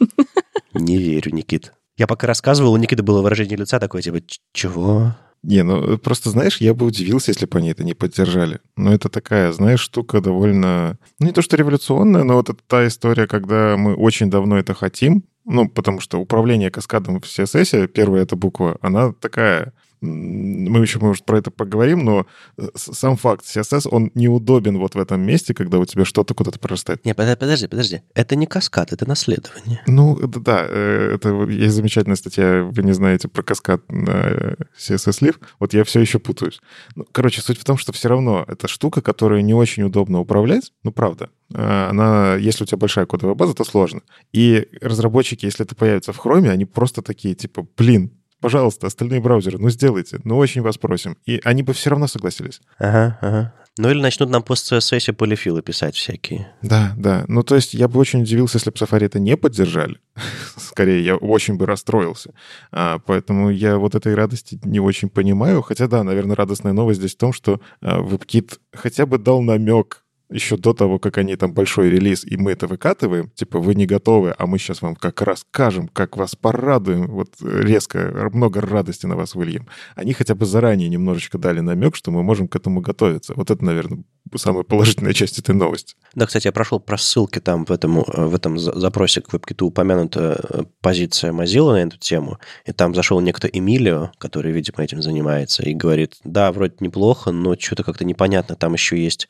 Не 0.74 0.98
верю, 0.98 1.34
Никит. 1.34 1.74
Я 1.96 2.06
пока 2.06 2.26
рассказывал, 2.26 2.72
у 2.72 2.76
Никиты 2.76 3.02
было 3.02 3.22
выражение 3.22 3.56
лица 3.56 3.80
такое, 3.80 4.02
типа, 4.02 4.20
чего? 4.52 5.14
Не, 5.42 5.62
ну 5.62 5.98
просто, 5.98 6.30
знаешь, 6.30 6.58
я 6.58 6.74
бы 6.74 6.86
удивился, 6.86 7.30
если 7.30 7.46
бы 7.46 7.58
они 7.58 7.70
это 7.70 7.84
не 7.84 7.94
поддержали. 7.94 8.60
Но 8.76 8.92
это 8.92 9.08
такая, 9.08 9.52
знаешь, 9.52 9.80
штука 9.80 10.20
довольно... 10.20 10.98
Ну, 11.20 11.26
не 11.26 11.32
то, 11.32 11.42
что 11.42 11.56
революционная, 11.56 12.24
но 12.24 12.34
вот 12.34 12.50
это 12.50 12.58
та 12.66 12.86
история, 12.86 13.26
когда 13.26 13.76
мы 13.76 13.94
очень 13.94 14.30
давно 14.30 14.58
это 14.58 14.74
хотим, 14.74 15.24
ну, 15.48 15.68
потому 15.68 16.00
что 16.00 16.20
управление 16.20 16.70
каскадом 16.70 17.20
в 17.20 17.24
CSS, 17.24 17.88
первая 17.88 18.22
эта 18.22 18.36
буква, 18.36 18.76
она 18.82 19.12
такая 19.12 19.72
мы 20.00 20.80
еще, 20.80 20.98
может, 20.98 21.24
про 21.24 21.38
это 21.38 21.50
поговорим, 21.50 22.04
но 22.04 22.26
э, 22.56 22.68
сам 22.74 23.16
факт 23.16 23.44
CSS, 23.44 23.88
он 23.90 24.10
неудобен 24.14 24.78
вот 24.78 24.94
в 24.94 24.98
этом 24.98 25.20
месте, 25.22 25.54
когда 25.54 25.78
у 25.78 25.84
тебя 25.84 26.04
что-то 26.04 26.34
куда-то 26.34 26.58
прорастает. 26.58 27.04
Не, 27.04 27.14
подожди, 27.14 27.66
подожди. 27.66 28.02
Это 28.14 28.36
не 28.36 28.46
каскад, 28.46 28.92
это 28.92 29.08
наследование. 29.08 29.82
Ну, 29.86 30.16
да, 30.16 30.66
э, 30.68 31.12
это 31.14 31.44
есть 31.44 31.74
замечательная 31.74 32.16
статья, 32.16 32.62
вы 32.62 32.82
не 32.82 32.92
знаете 32.92 33.28
про 33.28 33.42
каскад 33.42 33.82
на 33.90 34.10
э, 34.10 34.54
CSS 34.78 35.22
Live. 35.22 35.36
Вот 35.58 35.74
я 35.74 35.84
все 35.84 36.00
еще 36.00 36.18
путаюсь. 36.18 36.60
Ну, 36.94 37.06
короче, 37.10 37.40
суть 37.40 37.58
в 37.58 37.64
том, 37.64 37.76
что 37.76 37.92
все 37.92 38.08
равно 38.08 38.44
это 38.46 38.68
штука, 38.68 39.00
которую 39.02 39.44
не 39.44 39.54
очень 39.54 39.82
удобно 39.82 40.20
управлять, 40.20 40.72
ну, 40.84 40.92
правда. 40.92 41.30
Она, 41.54 42.34
если 42.34 42.64
у 42.64 42.66
тебя 42.66 42.76
большая 42.76 43.06
кодовая 43.06 43.34
база, 43.34 43.54
то 43.54 43.64
сложно. 43.64 44.02
И 44.32 44.68
разработчики, 44.82 45.46
если 45.46 45.64
это 45.64 45.74
появится 45.74 46.12
в 46.12 46.18
Chrome, 46.24 46.50
они 46.50 46.66
просто 46.66 47.00
такие, 47.00 47.34
типа, 47.34 47.66
блин, 47.76 48.12
пожалуйста, 48.40 48.86
остальные 48.86 49.20
браузеры, 49.20 49.58
ну 49.58 49.70
сделайте, 49.70 50.20
ну 50.24 50.36
очень 50.36 50.62
вас 50.62 50.78
просим. 50.78 51.16
И 51.26 51.40
они 51.44 51.62
бы 51.62 51.72
все 51.72 51.90
равно 51.90 52.06
согласились. 52.06 52.60
Ага, 52.78 53.18
ага. 53.20 53.54
Ну 53.78 53.90
или 53.90 54.00
начнут 54.00 54.28
нам 54.28 54.42
пост 54.42 54.72
CSS 54.72 55.12
полифилы 55.12 55.62
писать 55.62 55.94
всякие. 55.94 56.52
Да, 56.62 56.94
да. 56.96 57.24
Ну 57.28 57.44
то 57.44 57.54
есть 57.54 57.74
я 57.74 57.86
бы 57.86 58.00
очень 58.00 58.22
удивился, 58.22 58.56
если 58.56 58.70
бы 58.70 58.76
Safari 58.76 59.06
это 59.06 59.20
не 59.20 59.36
поддержали. 59.36 59.98
Скорее, 60.56 61.04
я 61.04 61.14
очень 61.14 61.54
бы 61.54 61.64
расстроился. 61.64 62.34
А, 62.72 62.98
поэтому 62.98 63.50
я 63.50 63.78
вот 63.78 63.94
этой 63.94 64.16
радости 64.16 64.58
не 64.64 64.80
очень 64.80 65.08
понимаю. 65.08 65.62
Хотя 65.62 65.86
да, 65.86 66.02
наверное, 66.02 66.34
радостная 66.34 66.72
новость 66.72 66.98
здесь 66.98 67.14
в 67.14 67.18
том, 67.18 67.32
что 67.32 67.60
а, 67.80 68.00
WebKit 68.00 68.58
хотя 68.72 69.06
бы 69.06 69.16
дал 69.16 69.42
намек 69.42 70.04
еще 70.30 70.56
до 70.56 70.72
того, 70.72 70.98
как 70.98 71.18
они 71.18 71.36
там 71.36 71.52
большой 71.52 71.90
релиз, 71.90 72.24
и 72.24 72.36
мы 72.36 72.52
это 72.52 72.66
выкатываем, 72.66 73.30
типа, 73.30 73.58
вы 73.58 73.74
не 73.74 73.86
готовы, 73.86 74.34
а 74.36 74.46
мы 74.46 74.58
сейчас 74.58 74.82
вам 74.82 74.94
как 74.94 75.22
раз 75.22 75.40
скажем, 75.40 75.88
как 75.88 76.16
вас 76.16 76.36
порадуем, 76.36 77.06
вот 77.06 77.34
резко, 77.40 78.30
много 78.32 78.60
радости 78.60 79.06
на 79.06 79.16
вас 79.16 79.34
выльем. 79.34 79.66
Они 79.94 80.12
хотя 80.12 80.34
бы 80.34 80.46
заранее 80.46 80.88
немножечко 80.88 81.38
дали 81.38 81.60
намек, 81.60 81.96
что 81.96 82.10
мы 82.10 82.22
можем 82.22 82.48
к 82.48 82.56
этому 82.56 82.80
готовиться. 82.80 83.32
Вот 83.36 83.50
это, 83.50 83.64
наверное, 83.64 84.04
самая 84.36 84.64
положительная 84.64 85.14
часть 85.14 85.38
этой 85.38 85.54
новости. 85.54 85.94
Да, 86.14 86.26
кстати, 86.26 86.46
я 86.46 86.52
прошел 86.52 86.80
про 86.80 86.98
ссылки 86.98 87.38
там 87.38 87.64
в 87.64 87.70
этом, 87.70 88.02
в 88.06 88.34
этом 88.34 88.58
запросе 88.58 89.20
к 89.20 89.32
WebKit 89.32 89.64
упомянута 89.64 90.40
э, 90.48 90.62
позиция 90.80 91.32
Mozilla 91.32 91.72
на 91.72 91.82
эту 91.82 91.98
тему, 91.98 92.38
и 92.66 92.72
там 92.72 92.94
зашел 92.94 93.20
некто 93.20 93.46
Эмилио, 93.46 94.10
который, 94.18 94.52
видимо, 94.52 94.84
этим 94.84 95.02
занимается, 95.02 95.62
и 95.62 95.74
говорит, 95.74 96.16
да, 96.24 96.52
вроде 96.52 96.74
неплохо, 96.80 97.30
но 97.30 97.56
что-то 97.58 97.84
как-то 97.84 98.04
непонятно, 98.04 98.56
там 98.56 98.74
еще 98.74 99.02
есть 99.02 99.28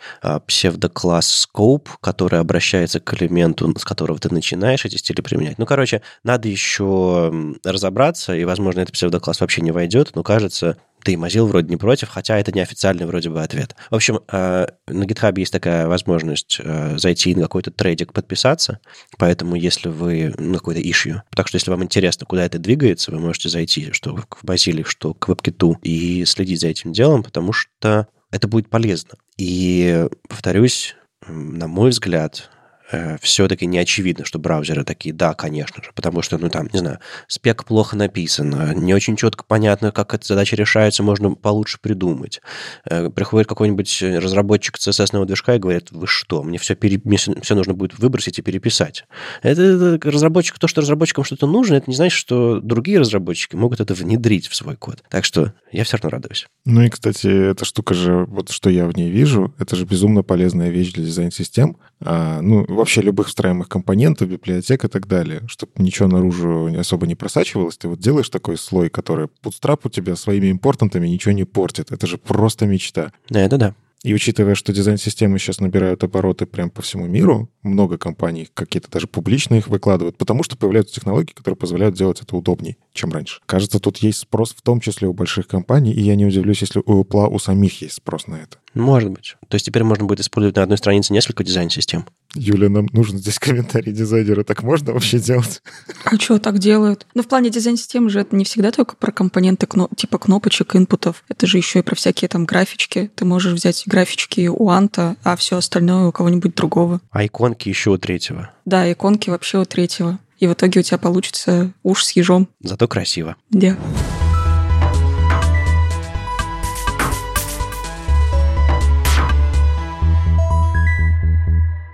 а, 0.88 0.98
псевдокласс 0.98 1.46
Scope, 1.46 1.88
который 2.00 2.40
обращается 2.40 3.00
к 3.00 3.14
элементу, 3.14 3.72
с 3.78 3.84
которого 3.84 4.18
ты 4.18 4.32
начинаешь 4.32 4.84
эти 4.84 4.96
стили 4.96 5.20
применять. 5.20 5.58
Ну, 5.58 5.66
короче, 5.66 6.02
надо 6.24 6.48
еще 6.48 7.32
разобраться, 7.64 8.34
и, 8.34 8.44
возможно, 8.44 8.80
этот 8.80 8.94
псевдокласс 8.94 9.40
вообще 9.40 9.62
не 9.62 9.70
войдет, 9.70 10.12
но 10.14 10.22
кажется, 10.22 10.78
да 11.04 11.12
и 11.12 11.16
Mozilla 11.16 11.46
вроде 11.46 11.68
не 11.68 11.76
против, 11.76 12.08
хотя 12.08 12.38
это 12.38 12.52
неофициальный 12.52 13.06
вроде 13.06 13.30
бы 13.30 13.42
ответ. 13.42 13.76
В 13.90 13.94
общем, 13.94 14.20
э, 14.30 14.66
на 14.88 15.04
GitHub 15.04 15.38
есть 15.38 15.52
такая 15.52 15.86
возможность 15.86 16.60
э, 16.62 16.98
зайти 16.98 17.34
на 17.34 17.42
какой-то 17.42 17.70
трейдик, 17.70 18.12
подписаться, 18.12 18.80
поэтому 19.16 19.54
если 19.54 19.88
вы 19.88 20.34
на 20.38 20.58
какой-то 20.58 20.80
issue, 20.80 21.20
так 21.34 21.48
что 21.48 21.56
если 21.56 21.70
вам 21.70 21.84
интересно, 21.84 22.26
куда 22.26 22.44
это 22.44 22.58
двигается, 22.58 23.12
вы 23.12 23.20
можете 23.20 23.48
зайти 23.48 23.92
что 23.92 24.14
к 24.16 24.42
Mozilla, 24.42 24.84
что 24.84 25.14
к 25.14 25.28
WebKit 25.28 25.76
и 25.82 26.24
следить 26.24 26.60
за 26.60 26.68
этим 26.68 26.92
делом, 26.92 27.22
потому 27.22 27.52
что 27.52 28.08
это 28.30 28.48
будет 28.48 28.68
полезно. 28.68 29.14
И, 29.38 30.06
повторюсь, 30.28 30.96
на 31.26 31.68
мой 31.68 31.90
взгляд, 31.90 32.50
Э, 32.90 33.16
все-таки 33.20 33.66
не 33.66 33.78
очевидно, 33.78 34.24
что 34.24 34.38
браузеры 34.38 34.84
такие, 34.84 35.14
да, 35.14 35.34
конечно 35.34 35.82
же, 35.82 35.90
потому 35.94 36.22
что, 36.22 36.38
ну, 36.38 36.48
там, 36.48 36.68
не 36.72 36.78
знаю, 36.78 36.98
спек 37.26 37.64
плохо 37.64 37.96
написан, 37.96 38.80
не 38.82 38.94
очень 38.94 39.16
четко 39.16 39.44
понятно, 39.44 39.92
как 39.92 40.14
эта 40.14 40.26
задача 40.26 40.56
решается, 40.56 41.02
можно 41.02 41.34
получше 41.34 41.78
придумать. 41.80 42.40
Э, 42.88 43.10
приходит 43.10 43.48
какой-нибудь 43.48 44.02
разработчик 44.02 44.76
CSS 44.76 45.26
движка 45.26 45.54
и 45.54 45.58
говорит, 45.58 45.90
вы 45.90 46.06
что, 46.06 46.42
мне 46.42 46.58
все, 46.58 46.74
пере... 46.74 47.00
мне 47.04 47.18
все 47.18 47.54
нужно 47.54 47.74
будет 47.74 47.98
выбросить 47.98 48.38
и 48.38 48.42
переписать. 48.42 49.04
Это, 49.42 49.62
это 49.62 50.10
разработчик, 50.10 50.58
то, 50.58 50.68
что 50.68 50.80
разработчикам 50.80 51.24
что-то 51.24 51.46
нужно, 51.46 51.74
это 51.74 51.90
не 51.90 51.96
значит, 51.96 52.18
что 52.18 52.60
другие 52.60 52.98
разработчики 52.98 53.56
могут 53.56 53.80
это 53.80 53.94
внедрить 53.94 54.48
в 54.48 54.54
свой 54.54 54.76
код. 54.76 55.02
Так 55.10 55.24
что 55.24 55.52
я 55.72 55.84
все 55.84 55.96
равно 55.96 56.10
радуюсь. 56.10 56.46
Ну 56.64 56.82
и, 56.82 56.88
кстати, 56.88 57.50
эта 57.50 57.64
штука 57.64 57.94
же, 57.94 58.24
вот 58.26 58.50
что 58.50 58.70
я 58.70 58.86
в 58.86 58.96
ней 58.96 59.10
вижу, 59.10 59.54
это 59.58 59.76
же 59.76 59.84
безумно 59.84 60.22
полезная 60.22 60.70
вещь 60.70 60.92
для 60.92 61.04
дизайн-систем. 61.04 61.76
А, 62.00 62.40
ну, 62.40 62.64
вообще 62.78 63.02
любых 63.02 63.28
встраиваемых 63.28 63.68
компонентов, 63.68 64.28
библиотек 64.28 64.84
и 64.84 64.88
так 64.88 65.06
далее, 65.06 65.42
чтобы 65.46 65.72
ничего 65.76 66.08
наружу 66.08 66.72
особо 66.78 67.06
не 67.06 67.14
просачивалось. 67.14 67.76
Ты 67.76 67.88
вот 67.88 67.98
делаешь 67.98 68.28
такой 68.30 68.56
слой, 68.56 68.88
который 68.88 69.28
Bootstrap 69.42 69.80
у 69.84 69.88
тебя 69.90 70.16
своими 70.16 70.46
импортантами 70.46 71.06
ничего 71.08 71.32
не 71.32 71.44
портит. 71.44 71.92
Это 71.92 72.06
же 72.06 72.18
просто 72.18 72.66
мечта. 72.66 73.12
Да, 73.28 73.40
это 73.40 73.58
да. 73.58 73.74
И 74.04 74.14
учитывая, 74.14 74.54
что 74.54 74.72
дизайн-системы 74.72 75.38
сейчас 75.38 75.58
набирают 75.58 76.04
обороты 76.04 76.46
прям 76.46 76.70
по 76.70 76.82
всему 76.82 77.06
миру, 77.06 77.50
много 77.62 77.98
компаний 77.98 78.48
какие-то 78.54 78.88
даже 78.90 79.08
публично 79.08 79.56
их 79.56 79.66
выкладывают, 79.66 80.16
потому 80.16 80.44
что 80.44 80.56
появляются 80.56 80.94
технологии, 80.94 81.32
которые 81.32 81.56
позволяют 81.56 81.96
делать 81.96 82.20
это 82.20 82.36
удобнее, 82.36 82.76
чем 82.92 83.10
раньше. 83.10 83.40
Кажется, 83.46 83.80
тут 83.80 83.98
есть 83.98 84.18
спрос 84.18 84.54
в 84.54 84.62
том 84.62 84.80
числе 84.80 85.08
у 85.08 85.12
больших 85.12 85.48
компаний, 85.48 85.92
и 85.92 86.00
я 86.00 86.14
не 86.14 86.26
удивлюсь, 86.26 86.60
если 86.60 86.80
у 86.84 87.02
Apple 87.02 87.28
у 87.28 87.38
самих 87.40 87.82
есть 87.82 87.94
спрос 87.94 88.28
на 88.28 88.36
это. 88.36 88.58
Может 88.78 89.10
быть. 89.10 89.36
То 89.48 89.56
есть 89.56 89.66
теперь 89.66 89.82
можно 89.82 90.04
будет 90.04 90.20
использовать 90.20 90.54
на 90.56 90.62
одной 90.62 90.78
странице 90.78 91.12
несколько 91.12 91.42
дизайн-систем. 91.42 92.06
Юля, 92.34 92.68
нам 92.68 92.86
нужен 92.92 93.18
здесь 93.18 93.38
комментарий 93.38 93.92
дизайнера. 93.92 94.44
Так 94.44 94.62
можно 94.62 94.92
вообще 94.92 95.18
делать? 95.18 95.62
А 96.04 96.16
что 96.16 96.38
так 96.38 96.58
делают? 96.58 97.06
Ну, 97.14 97.22
в 97.22 97.28
плане 97.28 97.50
дизайн-системы 97.50 98.08
же 98.08 98.20
это 98.20 98.36
не 98.36 98.44
всегда 98.44 98.70
только 98.70 98.94
про 98.96 99.10
компоненты 99.10 99.66
кно- 99.66 99.88
типа 99.96 100.18
кнопочек, 100.18 100.76
инпутов. 100.76 101.24
Это 101.28 101.46
же 101.46 101.56
еще 101.56 101.80
и 101.80 101.82
про 101.82 101.96
всякие 101.96 102.28
там 102.28 102.44
графички. 102.44 103.10
Ты 103.16 103.24
можешь 103.24 103.52
взять 103.52 103.82
графички 103.86 104.46
у 104.48 104.68
Анта, 104.68 105.16
а 105.24 105.34
все 105.36 105.56
остальное 105.56 106.06
у 106.06 106.12
кого-нибудь 106.12 106.54
другого. 106.54 107.00
А 107.10 107.26
иконки 107.26 107.68
еще 107.68 107.90
у 107.90 107.98
третьего. 107.98 108.50
Да, 108.64 108.90
иконки 108.92 109.30
вообще 109.30 109.58
у 109.58 109.64
третьего. 109.64 110.18
И 110.38 110.46
в 110.46 110.52
итоге 110.52 110.80
у 110.80 110.82
тебя 110.84 110.98
получится 110.98 111.72
уж 111.82 112.04
с 112.04 112.12
ежом. 112.12 112.48
Зато 112.60 112.86
красиво. 112.86 113.34
Да. 113.50 113.76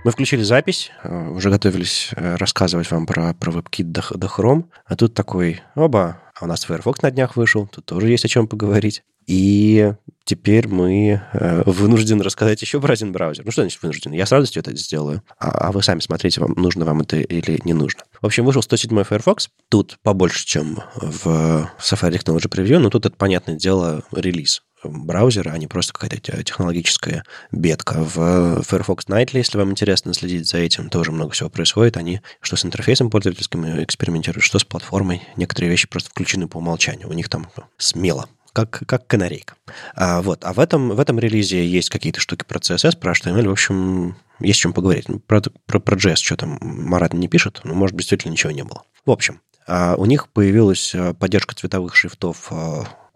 Мы 0.05 0.11
включили 0.11 0.43
запись, 0.43 0.91
э, 1.03 1.29
уже 1.29 1.49
готовились 1.49 2.11
э, 2.15 2.35
рассказывать 2.35 2.91
вам 2.91 3.07
про, 3.07 3.33
про 3.33 3.51
WebKit 3.51 3.85
до, 3.85 4.03
до 4.15 4.27
Chrome, 4.27 4.65
а 4.85 4.95
тут 4.95 5.15
такой, 5.15 5.61
оба, 5.73 6.21
а 6.39 6.45
у 6.45 6.47
нас 6.47 6.63
Firefox 6.63 7.01
на 7.01 7.09
днях 7.09 7.35
вышел, 7.35 7.65
тут 7.65 7.85
тоже 7.85 8.09
есть 8.09 8.23
о 8.23 8.27
чем 8.27 8.47
поговорить. 8.47 9.01
И 9.25 9.93
теперь 10.23 10.67
мы 10.67 11.23
э, 11.33 11.63
вынуждены 11.65 12.23
рассказать 12.23 12.61
еще 12.61 12.79
про 12.79 12.93
один 12.93 13.13
браузер. 13.13 13.45
Ну 13.45 13.51
что 13.51 13.63
значит 13.63 13.81
вынуждены? 13.81 14.13
Я 14.13 14.27
с 14.27 14.31
радостью 14.31 14.59
это 14.59 14.75
сделаю. 14.75 15.23
А, 15.39 15.49
а 15.49 15.71
вы 15.71 15.81
сами 15.81 16.01
смотрите, 16.01 16.39
вам 16.39 16.53
нужно 16.55 16.85
вам 16.85 17.01
это 17.01 17.17
или 17.17 17.59
не 17.63 17.73
нужно. 17.73 18.03
В 18.21 18.27
общем, 18.27 18.45
вышел 18.45 18.61
107 18.61 19.05
Firefox. 19.05 19.49
Тут 19.69 19.97
побольше, 20.03 20.45
чем 20.45 20.83
в 20.93 21.71
Safari 21.79 22.19
Technology 22.19 22.47
Preview, 22.47 22.77
но 22.77 22.91
тут 22.91 23.07
это, 23.07 23.15
понятное 23.15 23.55
дело, 23.55 24.03
релиз 24.11 24.61
браузера, 24.89 25.51
а 25.51 25.57
не 25.57 25.67
просто 25.67 25.93
какая-то 25.93 26.43
технологическая 26.43 27.23
бедка. 27.51 27.97
В 27.99 28.61
Firefox 28.63 29.05
Nightly, 29.07 29.37
если 29.37 29.57
вам 29.57 29.71
интересно 29.71 30.13
следить 30.13 30.47
за 30.47 30.57
этим, 30.57 30.89
тоже 30.89 31.11
много 31.11 31.31
всего 31.31 31.49
происходит. 31.49 31.97
Они 31.97 32.21
что 32.41 32.55
с 32.55 32.65
интерфейсом 32.65 33.09
пользовательским 33.09 33.83
экспериментируют, 33.83 34.43
что 34.43 34.59
с 34.59 34.63
платформой. 34.63 35.21
Некоторые 35.35 35.69
вещи 35.69 35.87
просто 35.87 36.09
включены 36.09 36.47
по 36.47 36.57
умолчанию. 36.57 37.09
У 37.09 37.13
них 37.13 37.29
там 37.29 37.49
смело 37.77 38.27
как, 38.55 38.83
как 38.87 39.05
канарейка. 39.05 39.55
А, 39.95 40.21
вот. 40.21 40.45
а 40.45 40.53
в 40.53 40.59
этом, 40.59 40.89
в 40.89 40.99
этом 40.99 41.19
релизе 41.19 41.67
есть 41.67 41.89
какие-то 41.89 42.21
штуки 42.21 42.45
про 42.47 42.59
CSS, 42.59 42.97
про 42.97 43.11
HTML. 43.11 43.49
В 43.49 43.51
общем, 43.51 44.15
есть 44.39 44.59
о 44.59 44.63
чем 44.63 44.73
поговорить. 44.73 45.07
Про, 45.27 45.41
про, 45.65 45.79
про 45.79 45.95
JS 45.97 46.15
что 46.15 46.37
там 46.37 46.57
Марат 46.61 47.13
не 47.13 47.27
пишет, 47.27 47.59
но, 47.65 47.73
может, 47.73 47.97
действительно 47.97 48.31
ничего 48.31 48.51
не 48.51 48.63
было. 48.63 48.83
В 49.05 49.11
общем, 49.11 49.41
а 49.67 49.95
у 49.97 50.05
них 50.05 50.29
появилась 50.29 50.95
поддержка 51.19 51.55
цветовых 51.55 51.95
шрифтов 51.95 52.51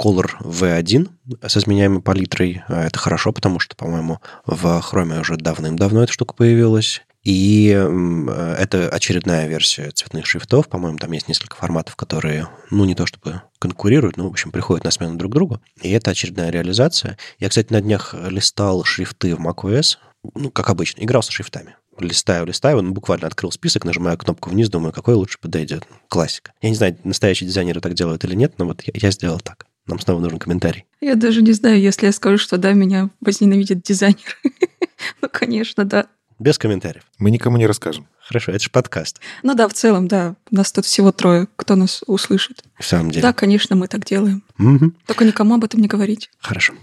Color 0.02 0.30
V1 0.42 1.10
с 1.48 1.58
изменяемой 1.58 2.02
палитрой. 2.02 2.64
А, 2.68 2.86
это 2.86 2.98
хорошо, 3.00 3.32
потому 3.32 3.60
что, 3.60 3.76
по-моему, 3.76 4.20
в 4.46 4.66
Chrome 4.66 5.22
уже 5.22 5.36
давным-давно 5.38 6.04
эта 6.04 6.14
штука 6.14 6.34
появилась. 6.34 7.02
И 7.24 7.68
это 7.68 8.88
очередная 8.90 9.48
версия 9.48 9.92
цветных 9.92 10.26
шрифтов. 10.26 10.70
По-моему, 10.70 10.98
там 10.98 11.12
есть 11.12 11.28
несколько 11.28 11.58
форматов, 11.58 11.98
которые, 11.98 12.48
ну, 12.72 12.86
не 12.86 12.96
то 12.96 13.06
чтобы 13.06 13.42
конкурируют, 13.60 14.16
но, 14.16 14.24
в 14.24 14.32
общем, 14.32 14.52
приходят 14.52 14.86
на 14.86 14.92
смену 14.92 15.18
друг 15.18 15.34
другу. 15.34 15.62
И 15.82 15.92
это 15.92 16.12
очередная 16.12 16.50
реализация. 16.50 17.18
Я, 17.38 17.50
кстати, 17.50 17.74
на 17.74 17.82
днях 17.82 18.16
листал 18.30 18.86
шрифты 18.86 19.36
в 19.36 19.46
macOS, 19.46 19.98
ну, 20.34 20.50
как 20.50 20.70
обычно, 20.70 21.04
играл 21.04 21.22
со 21.22 21.32
шрифтами 21.32 21.76
листаю, 22.02 22.46
листаю, 22.46 22.78
он 22.78 22.94
буквально 22.94 23.28
открыл 23.28 23.52
список, 23.52 23.86
нажимаю 23.86 24.18
кнопку 24.18 24.50
вниз, 24.50 24.70
думаю, 24.70 24.94
какой 24.94 25.16
лучше 25.16 25.38
подойдет. 25.40 25.86
Классика. 26.08 26.54
Я 26.62 26.70
не 26.70 26.76
знаю, 26.76 26.98
настоящие 27.04 27.48
дизайнеры 27.48 27.82
так 27.82 27.94
делают 27.94 28.24
или 28.24 28.36
нет, 28.36 28.54
но 28.58 28.66
вот 28.66 28.82
я, 28.84 28.94
я 28.96 29.12
сделал 29.12 29.40
так. 29.40 29.66
Нам 29.90 30.00
снова 30.00 30.20
нужен 30.20 30.38
комментарий. 30.38 30.86
Я 31.02 31.16
даже 31.16 31.42
не 31.42 31.52
знаю, 31.52 31.82
если 31.82 32.06
я 32.06 32.12
скажу, 32.12 32.38
что 32.38 32.58
да, 32.58 32.74
меня 32.74 33.10
возненавидит 33.22 33.82
дизайнер. 33.82 34.38
ну, 35.22 35.28
конечно, 35.32 35.84
да. 35.84 36.06
Без 36.38 36.60
комментариев. 36.60 37.04
Мы 37.18 37.32
никому 37.32 37.58
не 37.58 37.66
расскажем. 37.66 38.08
Хорошо, 38.20 38.52
это 38.52 38.64
же 38.64 38.70
подкаст. 38.70 39.20
Ну 39.42 39.56
да, 39.56 39.68
в 39.68 39.74
целом, 39.74 40.08
да. 40.08 40.36
У 40.52 40.56
нас 40.56 40.72
тут 40.72 40.86
всего 40.86 41.12
трое, 41.12 41.48
кто 41.56 41.76
нас 41.76 42.04
услышит. 42.06 42.64
В 42.78 42.86
самом 42.86 43.10
деле. 43.10 43.24
Да, 43.24 43.34
конечно, 43.34 43.76
мы 43.76 43.88
так 43.88 44.06
делаем. 44.06 44.44
Угу. 44.60 44.94
Только 45.08 45.26
никому 45.26 45.56
об 45.56 45.64
этом 45.64 45.82
не 45.82 45.88
говорить. 45.88 46.30
Хорошо. 46.38 46.76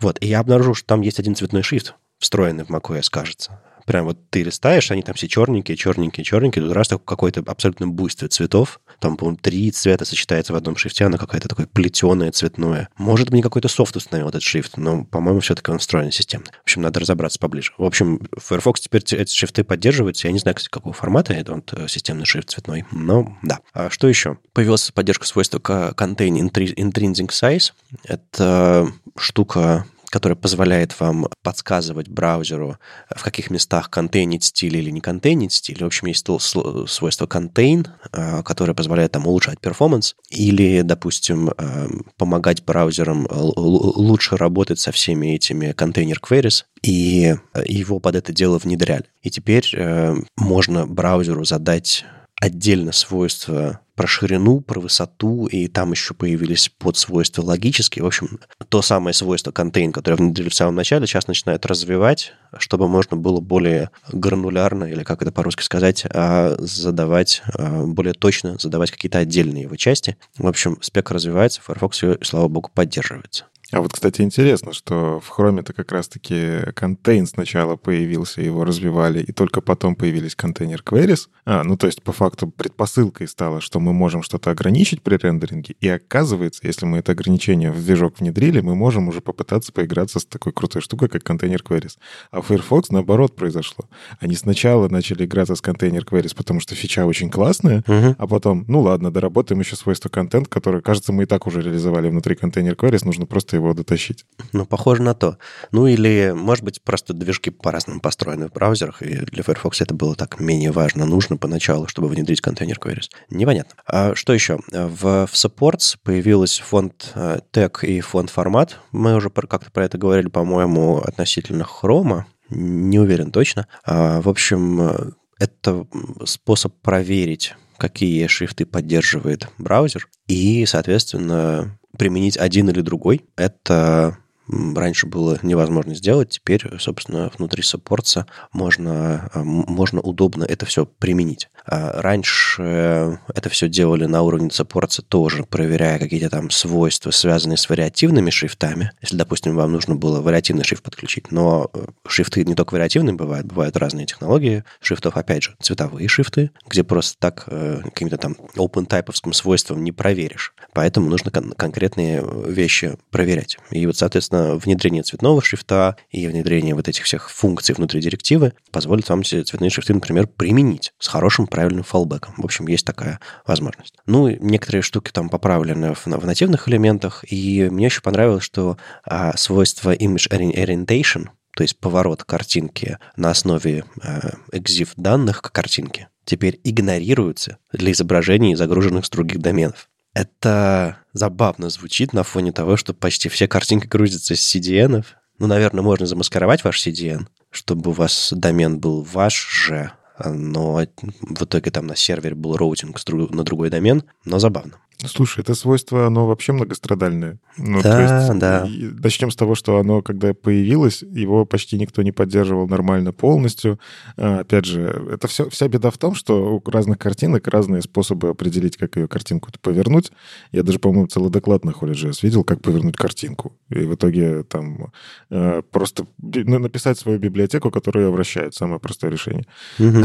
Вот, 0.00 0.16
и 0.22 0.26
я 0.26 0.40
обнаружил, 0.40 0.74
что 0.74 0.86
там 0.86 1.02
есть 1.02 1.18
один 1.18 1.36
цветной 1.36 1.62
шрифт, 1.62 1.94
встроенный 2.18 2.64
в 2.64 2.70
macOS, 2.70 3.08
кажется 3.10 3.60
прям 3.84 4.06
вот 4.06 4.18
ты 4.30 4.42
листаешь, 4.42 4.90
они 4.90 5.02
там 5.02 5.14
все 5.14 5.28
черненькие, 5.28 5.76
черненькие, 5.76 6.24
черненькие, 6.24 6.64
тут 6.64 6.72
раз 6.72 6.88
такой 6.88 7.04
какой-то 7.04 7.42
абсолютно 7.46 7.86
буйстве 7.86 8.28
цветов, 8.28 8.80
там, 8.98 9.16
по-моему, 9.16 9.38
три 9.40 9.70
цвета 9.70 10.04
сочетается 10.04 10.52
в 10.52 10.56
одном 10.56 10.76
шрифте, 10.76 11.04
оно 11.04 11.18
какое-то 11.18 11.48
такое 11.48 11.66
плетеное, 11.66 12.32
цветное. 12.32 12.88
Может 12.96 13.30
быть, 13.30 13.42
какой-то 13.42 13.68
софт 13.68 13.96
установил 13.96 14.28
этот 14.28 14.42
шрифт, 14.42 14.76
но, 14.76 15.04
по-моему, 15.04 15.40
все-таки 15.40 15.70
он 15.70 15.78
встроен 15.78 16.10
системно. 16.10 16.46
В 16.60 16.62
общем, 16.62 16.82
надо 16.82 17.00
разобраться 17.00 17.38
поближе. 17.38 17.72
В 17.78 17.84
общем, 17.84 18.20
Firefox 18.36 18.80
теперь 18.80 19.02
эти 19.02 19.34
шрифты 19.34 19.64
поддерживаются. 19.64 20.28
Я 20.28 20.32
не 20.32 20.38
знаю, 20.38 20.54
кстати, 20.54 20.70
какого 20.70 20.94
формата 20.94 21.32
это 21.32 21.52
он 21.52 21.64
э, 21.72 21.88
системный 21.88 22.24
шрифт 22.24 22.50
цветной, 22.50 22.84
но 22.92 23.36
да. 23.42 23.60
А 23.72 23.90
что 23.90 24.08
еще? 24.08 24.38
Появилась 24.52 24.90
поддержка 24.90 25.26
свойства 25.26 25.58
Contain 25.58 26.50
Intrinsic 26.50 27.28
Size. 27.28 27.72
Это 28.04 28.88
штука 29.16 29.86
которая 30.14 30.36
позволяет 30.36 31.00
вам 31.00 31.26
подсказывать 31.42 32.06
браузеру, 32.06 32.78
в 33.10 33.20
каких 33.24 33.50
местах 33.50 33.90
контейнить 33.90 34.44
стиль 34.44 34.76
или 34.76 34.90
не 34.90 35.00
контейнить 35.00 35.54
стиль. 35.54 35.82
В 35.82 35.86
общем, 35.86 36.06
есть 36.06 36.24
свойство 36.24 37.26
contain, 37.26 37.88
а, 38.12 38.44
которое 38.44 38.74
позволяет 38.74 39.10
там 39.10 39.26
улучшать 39.26 39.58
перформанс 39.58 40.14
или, 40.30 40.82
допустим, 40.82 41.48
а, 41.48 41.88
помогать 42.16 42.64
браузерам 42.64 43.26
лучше 43.28 44.36
работать 44.36 44.78
со 44.78 44.92
всеми 44.92 45.34
этими 45.34 45.72
контейнер 45.72 46.20
queries, 46.22 46.62
и 46.84 47.34
его 47.66 47.98
под 47.98 48.14
это 48.14 48.32
дело 48.32 48.58
внедряли. 48.58 49.06
И 49.22 49.30
теперь 49.30 49.68
э, 49.74 50.14
можно 50.36 50.86
браузеру 50.86 51.44
задать 51.44 52.04
отдельно 52.40 52.92
свойство 52.92 53.80
про 53.94 54.06
ширину, 54.06 54.60
про 54.60 54.80
высоту, 54.80 55.46
и 55.46 55.68
там 55.68 55.92
еще 55.92 56.14
появились 56.14 56.68
подсвойства 56.68 57.42
логические. 57.42 58.02
В 58.02 58.06
общем, 58.06 58.40
то 58.68 58.82
самое 58.82 59.14
свойство 59.14 59.50
контейн, 59.50 59.92
которое 59.92 60.16
внедрили 60.16 60.48
в 60.48 60.54
самом 60.54 60.74
начале, 60.74 61.06
сейчас 61.06 61.28
начинают 61.28 61.66
развивать, 61.66 62.32
чтобы 62.58 62.88
можно 62.88 63.16
было 63.16 63.40
более 63.40 63.90
гранулярно, 64.12 64.84
или 64.84 65.02
как 65.02 65.22
это 65.22 65.32
по-русски 65.32 65.62
сказать, 65.62 66.04
а, 66.10 66.56
задавать, 66.58 67.42
а, 67.54 67.84
более 67.84 68.14
точно 68.14 68.56
задавать 68.58 68.90
какие-то 68.90 69.18
отдельные 69.18 69.62
его 69.62 69.76
части. 69.76 70.16
В 70.36 70.46
общем, 70.46 70.78
спек 70.80 71.10
развивается, 71.10 71.60
Firefox 71.62 72.02
ее, 72.02 72.18
слава 72.22 72.48
богу, 72.48 72.70
поддерживается. 72.74 73.46
А 73.72 73.80
вот, 73.80 73.92
кстати, 73.92 74.20
интересно, 74.20 74.72
что 74.72 75.20
в 75.20 75.38
Chrome-то 75.38 75.72
как 75.72 75.90
раз-таки 75.90 76.72
контейн 76.74 77.26
сначала 77.26 77.76
появился, 77.76 78.42
его 78.42 78.64
развивали, 78.64 79.20
и 79.22 79.32
только 79.32 79.60
потом 79.60 79.96
появились 79.96 80.36
контейнер 80.36 80.82
queries. 80.84 81.28
А, 81.46 81.64
ну, 81.64 81.76
то 81.76 81.86
есть, 81.86 82.02
по 82.02 82.12
факту, 82.12 82.48
предпосылкой 82.48 83.26
стало, 83.26 83.60
что 83.60 83.80
мы 83.80 83.92
можем 83.92 84.22
что-то 84.22 84.50
ограничить 84.50 85.02
при 85.02 85.16
рендеринге, 85.16 85.76
и 85.80 85.88
оказывается, 85.88 86.66
если 86.66 86.86
мы 86.86 86.98
это 86.98 87.12
ограничение 87.12 87.72
в 87.72 87.82
движок 87.84 88.20
внедрили, 88.20 88.60
мы 88.60 88.74
можем 88.74 89.08
уже 89.08 89.20
попытаться 89.20 89.72
поиграться 89.72 90.20
с 90.20 90.26
такой 90.26 90.52
крутой 90.52 90.82
штукой, 90.82 91.08
как 91.08 91.22
контейнер 91.22 91.62
queries. 91.62 91.96
А 92.30 92.42
в 92.42 92.46
Firefox 92.46 92.90
наоборот 92.90 93.34
произошло. 93.34 93.86
Они 94.20 94.34
сначала 94.34 94.88
начали 94.88 95.24
играться 95.24 95.54
с 95.54 95.60
контейнер 95.60 96.04
queries, 96.04 96.34
потому 96.36 96.60
что 96.60 96.74
фича 96.74 97.06
очень 97.06 97.30
классная, 97.30 97.80
uh-huh. 97.80 98.14
а 98.18 98.26
потом, 98.26 98.64
ну 98.68 98.80
ладно, 98.80 99.10
доработаем 99.10 99.60
еще 99.60 99.76
свойство 99.76 100.08
контент, 100.08 100.48
которое, 100.48 100.82
кажется, 100.82 101.12
мы 101.12 101.24
и 101.24 101.26
так 101.26 101.46
уже 101.46 101.62
реализовали 101.62 102.08
внутри 102.08 102.34
контейнер 102.36 102.74
queries, 102.74 103.04
нужно 103.04 103.26
просто 103.26 103.53
его 103.54 103.64
его 103.64 103.74
дотащить. 103.74 104.24
Ну, 104.52 104.66
похоже 104.66 105.02
на 105.02 105.14
то. 105.14 105.38
Ну, 105.72 105.86
или, 105.86 106.32
может 106.34 106.64
быть, 106.64 106.82
просто 106.82 107.14
движки 107.14 107.50
по-разному 107.50 108.00
построены 108.00 108.48
в 108.48 108.52
браузерах, 108.52 109.02
и 109.02 109.16
для 109.16 109.42
Firefox 109.42 109.80
это 109.80 109.94
было 109.94 110.14
так 110.14 110.38
менее 110.38 110.70
важно, 110.70 111.06
нужно 111.06 111.36
поначалу, 111.36 111.88
чтобы 111.88 112.08
внедрить 112.08 112.40
контейнер 112.40 112.78
queries. 112.78 113.08
Непонятно. 113.30 113.74
А 113.86 114.14
что 114.14 114.32
еще? 114.32 114.58
В, 114.70 115.26
в 115.26 115.32
Supports 115.32 115.96
появился 116.02 116.62
фонд 116.62 117.14
тег 117.50 117.84
и 117.84 118.00
фонд 118.00 118.30
формат. 118.30 118.78
Мы 118.92 119.14
уже 119.14 119.30
как-то 119.30 119.70
про 119.70 119.84
это 119.84 119.98
говорили, 119.98 120.28
по-моему, 120.28 120.98
относительно 120.98 121.64
Chrome. 121.64 122.24
Не 122.50 122.98
уверен 122.98 123.32
точно. 123.32 123.66
А, 123.84 124.20
в 124.20 124.28
общем, 124.28 125.14
это 125.38 125.86
способ 126.24 126.74
проверить 126.82 127.54
какие 127.76 128.26
шрифты 128.28 128.66
поддерживает 128.66 129.48
браузер, 129.58 130.08
и, 130.28 130.64
соответственно, 130.64 131.76
применить 131.98 132.36
один 132.36 132.68
или 132.70 132.80
другой. 132.80 133.24
Это 133.36 134.18
раньше 134.48 135.06
было 135.06 135.38
невозможно 135.42 135.94
сделать, 135.94 136.30
теперь, 136.30 136.62
собственно, 136.78 137.30
внутри 137.36 137.62
саппорта 137.62 138.26
можно, 138.52 139.30
а, 139.32 139.42
можно 139.42 140.00
удобно 140.00 140.44
это 140.44 140.66
все 140.66 140.86
применить. 140.86 141.48
А 141.66 142.00
раньше 142.02 143.18
это 143.34 143.48
все 143.48 143.68
делали 143.68 144.04
на 144.04 144.22
уровне 144.22 144.50
саппорта 144.50 145.02
тоже, 145.02 145.44
проверяя 145.44 145.98
какие-то 145.98 146.28
там 146.28 146.50
свойства, 146.50 147.10
связанные 147.10 147.56
с 147.56 147.68
вариативными 147.68 148.30
шрифтами. 148.30 148.92
Если, 149.00 149.16
допустим, 149.16 149.56
вам 149.56 149.72
нужно 149.72 149.94
было 149.94 150.20
вариативный 150.20 150.64
шрифт 150.64 150.82
подключить, 150.82 151.30
но 151.30 151.70
э, 151.72 151.86
шрифты 152.06 152.44
не 152.44 152.54
только 152.54 152.74
вариативные 152.74 153.14
бывают, 153.14 153.46
бывают 153.46 153.76
разные 153.76 154.06
технологии 154.06 154.64
шрифтов, 154.80 155.16
опять 155.16 155.44
же, 155.44 155.56
цветовые 155.60 156.08
шрифты, 156.08 156.50
где 156.68 156.84
просто 156.84 157.16
так 157.18 157.44
э, 157.46 157.80
каким-то 157.84 158.18
там 158.18 158.36
open-тайповским 158.56 159.32
свойством 159.32 159.82
не 159.82 159.92
проверишь. 159.92 160.54
Поэтому 160.72 161.08
нужно 161.08 161.30
кон- 161.30 161.52
конкретные 161.52 162.24
вещи 162.46 162.98
проверять. 163.10 163.58
И 163.70 163.86
вот, 163.86 163.96
соответственно, 163.96 164.33
соответственно, 164.34 164.56
внедрение 164.56 165.02
цветного 165.02 165.42
шрифта 165.42 165.96
и 166.10 166.26
внедрение 166.26 166.74
вот 166.74 166.88
этих 166.88 167.04
всех 167.04 167.30
функций 167.30 167.74
внутри 167.74 168.00
директивы 168.00 168.52
позволит 168.70 169.08
вам 169.08 169.20
эти 169.20 169.42
цветные 169.42 169.70
шрифты, 169.70 169.94
например, 169.94 170.26
применить 170.26 170.92
с 170.98 171.08
хорошим 171.08 171.46
правильным 171.46 171.84
фалбеком. 171.84 172.34
В 172.36 172.44
общем, 172.44 172.66
есть 172.66 172.84
такая 172.84 173.20
возможность. 173.46 173.94
Ну, 174.06 174.28
некоторые 174.28 174.82
штуки 174.82 175.10
там 175.12 175.28
поправлены 175.28 175.94
в, 175.94 176.06
в 176.06 176.26
нативных 176.26 176.68
элементах, 176.68 177.24
и 177.30 177.68
мне 177.70 177.86
еще 177.86 178.00
понравилось, 178.00 178.44
что 178.44 178.76
а, 179.04 179.36
свойство 179.36 179.94
image 179.94 180.28
orientation, 180.30 181.28
то 181.56 181.62
есть 181.62 181.78
поворот 181.78 182.24
картинки 182.24 182.98
на 183.16 183.30
основе 183.30 183.84
э, 184.02 184.30
EXIF 184.52 184.90
данных 184.96 185.40
к 185.40 185.52
картинке, 185.52 186.08
теперь 186.24 186.60
игнорируются 186.64 187.58
для 187.72 187.92
изображений, 187.92 188.56
загруженных 188.56 189.06
с 189.06 189.10
других 189.10 189.40
доменов. 189.40 189.88
Это 190.14 190.98
забавно 191.12 191.68
звучит 191.68 192.12
на 192.12 192.22
фоне 192.22 192.52
того, 192.52 192.76
что 192.76 192.94
почти 192.94 193.28
все 193.28 193.48
картинки 193.48 193.86
грузятся 193.86 194.36
с 194.36 194.54
CDN. 194.54 195.04
Ну, 195.38 195.46
наверное, 195.46 195.82
можно 195.82 196.06
замаскировать 196.06 196.62
ваш 196.62 196.86
CDN, 196.86 197.26
чтобы 197.50 197.90
у 197.90 197.92
вас 197.92 198.32
домен 198.32 198.78
был 198.78 199.02
ваш 199.02 199.34
же, 199.34 199.90
но 200.24 200.86
в 201.22 201.44
итоге 201.44 201.70
там 201.72 201.88
на 201.88 201.96
сервере 201.96 202.36
был 202.36 202.56
роутинг 202.56 202.98
на 203.08 203.42
другой 203.42 203.70
домен, 203.70 204.04
но 204.24 204.38
забавно. 204.38 204.74
Слушай, 204.98 205.40
это 205.40 205.54
свойство, 205.54 206.06
оно 206.06 206.26
вообще 206.26 206.52
многострадальное. 206.52 207.38
Ну, 207.56 207.82
да, 207.82 208.26
есть, 208.26 208.38
да. 208.38 208.66
Начнем 209.02 209.30
с 209.30 209.36
того, 209.36 209.54
что 209.54 209.78
оно, 209.78 210.02
когда 210.02 210.34
появилось, 210.34 211.02
его 211.02 211.44
почти 211.44 211.78
никто 211.78 212.02
не 212.02 212.12
поддерживал 212.12 212.68
нормально 212.68 213.12
полностью. 213.12 213.78
А, 214.16 214.40
опять 214.40 214.64
же, 214.64 215.08
это 215.12 215.28
все, 215.28 215.48
вся 215.50 215.68
беда 215.68 215.90
в 215.90 215.98
том, 215.98 216.14
что 216.14 216.56
у 216.56 216.70
разных 216.70 216.98
картинок 216.98 217.46
разные 217.48 217.82
способы 217.82 218.28
определить, 218.28 218.76
как 218.76 218.96
ее 218.96 219.08
картинку 219.08 219.50
повернуть. 219.60 220.12
Я 220.52 220.62
даже, 220.62 220.78
по-моему, 220.78 221.06
целый 221.06 221.30
доклад 221.30 221.64
на 221.64 221.70
HolyJS 221.70 222.18
видел, 222.22 222.44
как 222.44 222.62
повернуть 222.62 222.96
картинку. 222.96 223.52
И 223.70 223.80
в 223.80 223.94
итоге 223.94 224.42
там 224.44 224.92
э, 225.30 225.62
просто 225.70 226.06
написать 226.18 226.98
свою 226.98 227.18
библиотеку, 227.18 227.70
которая 227.70 228.06
ее 228.06 228.10
вращает. 228.10 228.54
Самое 228.54 228.80
простое 228.80 229.10
решение. 229.10 229.46